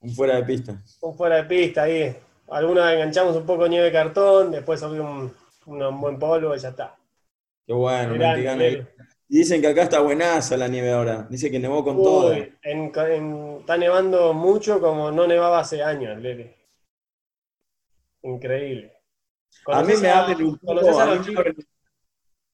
Un 0.00 0.10
fuera 0.14 0.36
de 0.36 0.44
pista. 0.44 0.82
Un 1.00 1.16
fuera 1.16 1.36
de 1.36 1.44
pista 1.44 1.82
ahí. 1.82 2.16
Alguna 2.48 2.92
enganchamos 2.94 3.36
un 3.36 3.44
poco 3.44 3.64
de 3.64 3.70
nieve 3.70 3.86
de 3.86 3.92
cartón, 3.92 4.50
después 4.52 4.78
subí 4.80 4.98
un, 4.98 5.34
un, 5.66 6.00
buen 6.00 6.18
polvo 6.18 6.54
y 6.54 6.58
ya 6.58 6.68
está. 6.70 6.96
Qué 7.66 7.72
bueno, 7.72 8.14
Dicen 9.28 9.60
que 9.60 9.66
acá 9.66 9.82
está 9.82 10.00
buenaza 10.00 10.56
la 10.56 10.68
nieve 10.68 10.92
ahora. 10.92 11.26
Dice 11.28 11.50
que 11.50 11.58
nevó 11.58 11.82
con 11.82 11.96
todo. 11.96 12.32
está 12.32 13.76
nevando 13.76 14.32
mucho 14.32 14.80
como 14.80 15.10
no 15.10 15.26
nevaba 15.26 15.58
hace 15.58 15.82
años, 15.82 16.20
Lele. 16.20 16.54
Increíble. 18.22 18.92
A 19.66 19.82
mí 19.82 19.94
me 20.00 20.08
abren 20.08 20.44
un 20.44 20.58
poco. 20.58 20.80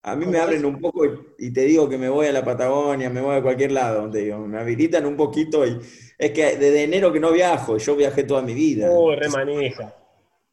A 0.04 0.16
mí, 0.16 0.26
me 0.26 0.38
abren, 0.38 0.64
un 0.64 0.80
poco 0.80 1.04
y, 1.38 1.52
te 1.52 1.60
digo 1.60 1.88
que 1.88 1.96
me 1.96 2.08
voy 2.08 2.26
a 2.26 2.32
la 2.32 2.44
Patagonia, 2.44 3.08
me 3.08 3.20
voy 3.20 3.36
a 3.36 3.42
cualquier 3.42 3.70
lado. 3.70 4.10
Te 4.10 4.22
digo, 4.22 4.38
me 4.38 4.58
habilitan 4.58 5.06
un 5.06 5.16
poquito 5.16 5.64
y 5.64 5.78
es 6.18 6.30
que 6.32 6.56
desde 6.56 6.82
enero 6.82 7.12
que 7.12 7.20
no 7.20 7.30
viajo, 7.30 7.76
yo 7.76 7.94
viajé 7.94 8.24
toda 8.24 8.42
mi 8.42 8.52
vida. 8.52 8.90
Uy, 8.90 9.14
re 9.14 9.28
manija. 9.28 9.94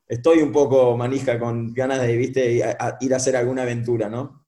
Estoy 0.07 0.40
un 0.40 0.52
poco 0.52 0.95
manija 0.95 1.40
con 1.40 1.73
ganas 1.73 2.02
de, 2.02 2.15
viste, 2.15 2.61
ir 3.02 3.14
a 3.14 3.18
hacer 3.18 3.36
alguna 3.36 3.64
aventura, 3.64 4.07
¿no? 4.07 4.39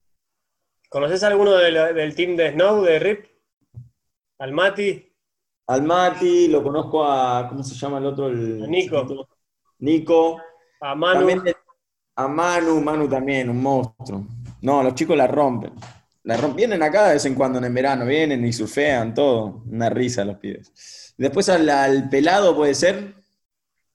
¿Conoces 0.92 1.22
a 1.22 1.28
alguno 1.28 1.52
del 1.52 2.14
team 2.14 2.36
de 2.36 2.52
Snow, 2.52 2.82
de 2.82 2.98
RIP? 2.98 3.24
¿Al 4.40 4.52
Mati? 4.52 5.10
Al 5.68 5.82
Mati, 5.84 6.48
lo 6.48 6.62
conozco 6.62 7.02
a. 7.02 7.48
¿Cómo 7.48 7.64
se 7.64 7.74
llama 7.74 7.96
el 7.96 8.04
otro? 8.04 8.28
El, 8.28 8.70
Nico. 8.70 9.26
Nico. 9.78 10.38
A 10.82 10.94
Manu. 10.94 11.26
a 12.16 12.28
Manu, 12.28 12.82
Manu 12.82 13.08
también, 13.08 13.48
un 13.48 13.62
monstruo. 13.62 14.26
No, 14.60 14.82
los 14.82 14.94
chicos 14.94 15.16
la 15.16 15.26
rompen. 15.26 15.72
La 16.24 16.36
rompen. 16.36 16.56
Vienen 16.56 16.82
acá 16.82 17.06
de 17.06 17.14
vez 17.14 17.24
en 17.24 17.36
cuando 17.36 17.58
en 17.58 17.64
el 17.64 17.72
verano, 17.72 18.04
vienen 18.04 18.44
y 18.44 18.52
surfean, 18.52 19.14
todo. 19.14 19.62
Una 19.70 19.88
risa 19.88 20.26
los 20.26 20.36
pibes. 20.36 21.14
Después 21.16 21.48
al, 21.48 22.10
pelado, 22.10 22.54
¿puede 22.54 22.74
ser? 22.74 23.14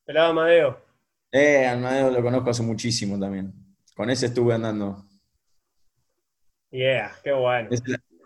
Pelado 0.03 0.32
Amadeo. 0.32 0.82
Eh, 1.32 1.68
Amadeo 1.68 2.10
lo 2.10 2.24
conozco 2.24 2.49
hace 2.49 2.64
muchísimo 2.64 3.19
también. 3.19 3.53
Con 3.95 4.10
ese 4.10 4.26
estuve 4.26 4.56
andando. 4.56 5.06
Yeah, 6.72 7.11
qué 7.23 7.31
bueno. 7.31 7.69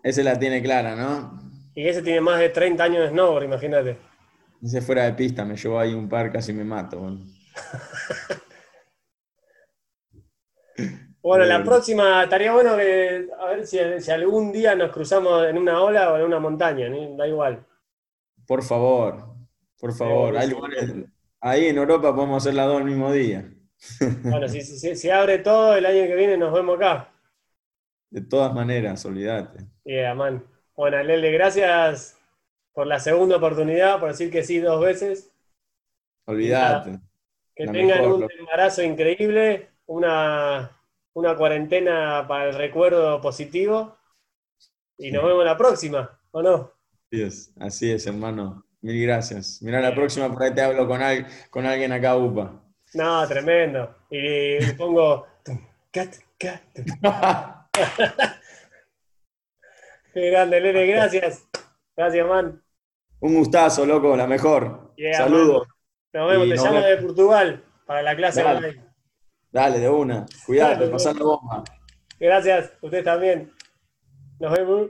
Ese 0.03 0.23
la, 0.23 0.37
tiene 0.39 0.63
clara, 0.63 0.95
¿no? 0.95 1.39
Y 1.75 1.87
ese 1.87 2.01
tiene 2.01 2.21
más 2.21 2.39
de 2.39 2.49
30 2.49 2.83
años 2.83 3.03
de 3.03 3.09
snowboard, 3.09 3.43
imagínate. 3.43 3.97
Ese 4.63 4.81
fuera 4.81 5.03
de 5.03 5.13
pista, 5.13 5.45
me 5.45 5.55
llevó 5.55 5.79
ahí 5.79 5.93
un 5.93 6.09
par, 6.09 6.31
casi 6.31 6.53
me 6.53 6.63
mato. 6.63 6.99
Bueno, 11.23 11.45
la 11.45 11.63
próxima, 11.63 12.23
estaría 12.23 12.51
bueno 12.51 12.75
que, 12.75 13.27
a 13.39 13.45
ver 13.45 13.67
si, 13.67 13.77
algún 14.09 14.51
día 14.51 14.73
nos 14.73 14.91
cruzamos 14.91 15.45
en 15.45 15.55
una 15.55 15.79
ola 15.79 16.11
o 16.11 16.17
en 16.17 16.23
una 16.23 16.39
montaña, 16.39 16.89
da 17.15 17.27
igual. 17.27 17.63
Por 18.47 18.63
favor, 18.63 19.27
por 19.79 19.93
favor. 19.93 20.35
ahí 21.39 21.67
en 21.67 21.77
Europa 21.77 22.15
podemos 22.15 22.41
hacer 22.41 22.55
las 22.55 22.65
dos 22.65 22.79
el 22.79 22.85
mismo 22.85 23.11
día. 23.11 23.53
Bueno, 24.23 24.47
si 24.47 24.61
se 24.63 25.11
abre 25.11 25.37
todo 25.37 25.75
el 25.75 25.85
año 25.85 26.07
que 26.07 26.15
viene, 26.15 26.37
nos 26.37 26.51
vemos 26.51 26.77
acá. 26.77 27.10
De 28.11 28.21
todas 28.21 28.53
maneras, 28.53 29.05
olvídate. 29.05 29.65
Yeah, 29.85 30.13
man. 30.13 30.45
Bueno, 30.75 31.01
Lele, 31.01 31.31
gracias 31.31 32.19
por 32.73 32.85
la 32.85 32.99
segunda 32.99 33.37
oportunidad, 33.37 34.01
por 34.01 34.09
decir 34.09 34.29
que 34.29 34.43
sí 34.43 34.59
dos 34.59 34.81
veces. 34.81 35.31
Olvídate. 36.25 36.99
Que 37.55 37.67
tengan 37.67 38.05
un 38.05 38.27
embarazo 38.37 38.83
increíble, 38.83 39.69
una, 39.85 40.77
una 41.13 41.35
cuarentena 41.37 42.25
para 42.27 42.49
el 42.49 42.55
recuerdo 42.55 43.21
positivo. 43.21 43.97
Y 44.97 45.11
nos 45.11 45.23
vemos 45.23 45.45
la 45.45 45.57
próxima, 45.57 46.19
¿o 46.31 46.41
no? 46.41 46.73
Así 47.09 47.21
es, 47.21 47.53
así 47.59 47.91
es, 47.91 48.05
hermano. 48.07 48.65
Mil 48.81 49.01
gracias. 49.03 49.61
Mira, 49.61 49.79
la 49.79 49.95
próxima 49.95 50.29
por 50.31 50.43
ahí 50.43 50.53
te 50.53 50.61
hablo 50.61 50.85
con, 50.85 50.99
con 51.49 51.65
alguien 51.65 51.93
acá, 51.93 52.17
UPA. 52.17 52.61
No, 52.93 53.25
tremendo. 53.25 53.95
Y 54.09 54.59
pongo. 54.73 55.27
Qué 60.13 60.29
grande, 60.29 60.59
Lele, 60.59 60.87
gracias. 60.87 61.47
Gracias, 61.95 62.27
man. 62.27 62.61
Un 63.19 63.35
gustazo, 63.35 63.85
loco, 63.85 64.17
la 64.17 64.27
mejor. 64.27 64.93
Saludos. 65.15 65.67
Nos 66.13 66.29
vemos, 66.29 66.49
te 66.49 66.55
llamo 66.55 66.81
de 66.81 66.97
Portugal 66.97 67.63
para 67.85 68.01
la 68.01 68.13
clase 68.15 68.43
Dale, 68.43 68.81
Dale 69.51 69.79
de 69.79 69.89
una. 69.89 70.25
Cuidado, 70.45 70.91
pasar 70.91 71.15
la 71.15 71.23
bomba. 71.23 71.63
Gracias, 72.19 72.71
usted 72.81 73.03
también. 73.03 73.51
Nos 74.39 74.51
vemos. 74.51 74.89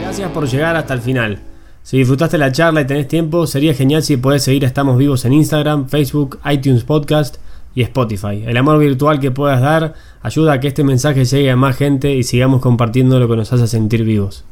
Gracias 0.00 0.30
por 0.32 0.46
llegar 0.46 0.76
hasta 0.76 0.92
el 0.92 1.00
final. 1.00 1.38
Si 1.82 1.98
disfrutaste 1.98 2.36
la 2.36 2.52
charla 2.52 2.82
y 2.82 2.86
tenés 2.86 3.08
tiempo, 3.08 3.46
sería 3.46 3.74
genial 3.74 4.02
si 4.02 4.16
podés 4.16 4.44
seguir 4.44 4.64
Estamos 4.64 4.98
Vivos 4.98 5.24
en 5.24 5.32
Instagram, 5.32 5.88
Facebook, 5.88 6.40
iTunes 6.44 6.84
Podcast 6.84 7.36
y 7.74 7.82
Spotify. 7.82 8.44
El 8.46 8.56
amor 8.56 8.78
virtual 8.78 9.20
que 9.20 9.30
puedas 9.30 9.60
dar 9.60 9.94
ayuda 10.22 10.54
a 10.54 10.60
que 10.60 10.68
este 10.68 10.84
mensaje 10.84 11.24
llegue 11.24 11.50
a 11.50 11.56
más 11.56 11.76
gente 11.76 12.14
y 12.14 12.22
sigamos 12.22 12.60
compartiendo 12.60 13.18
lo 13.18 13.28
que 13.28 13.36
nos 13.36 13.52
hace 13.52 13.66
sentir 13.66 14.04
vivos. 14.04 14.44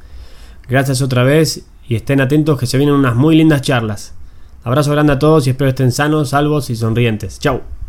Gracias 0.69 1.03
otra 1.03 1.23
vez 1.23 1.67
y 1.89 1.95
estén 1.95 2.21
atentos 2.21 2.59
que 2.59 2.67
se 2.67 2.79
vienen 2.79 2.95
unas 2.95 3.17
muy 3.17 3.37
lindas 3.37 3.63
charlas. 3.63 4.15
Abrazo 4.65 4.93
grande 4.93 5.15
a 5.15 5.19
todos 5.19 5.47
y 5.47 5.51
espero 5.51 5.71
estén 5.71 5.93
sanos, 5.93 6.31
salvos 6.31 6.71
y 6.71 6.77
sonrientes. 6.77 7.39
Chao. 7.39 7.82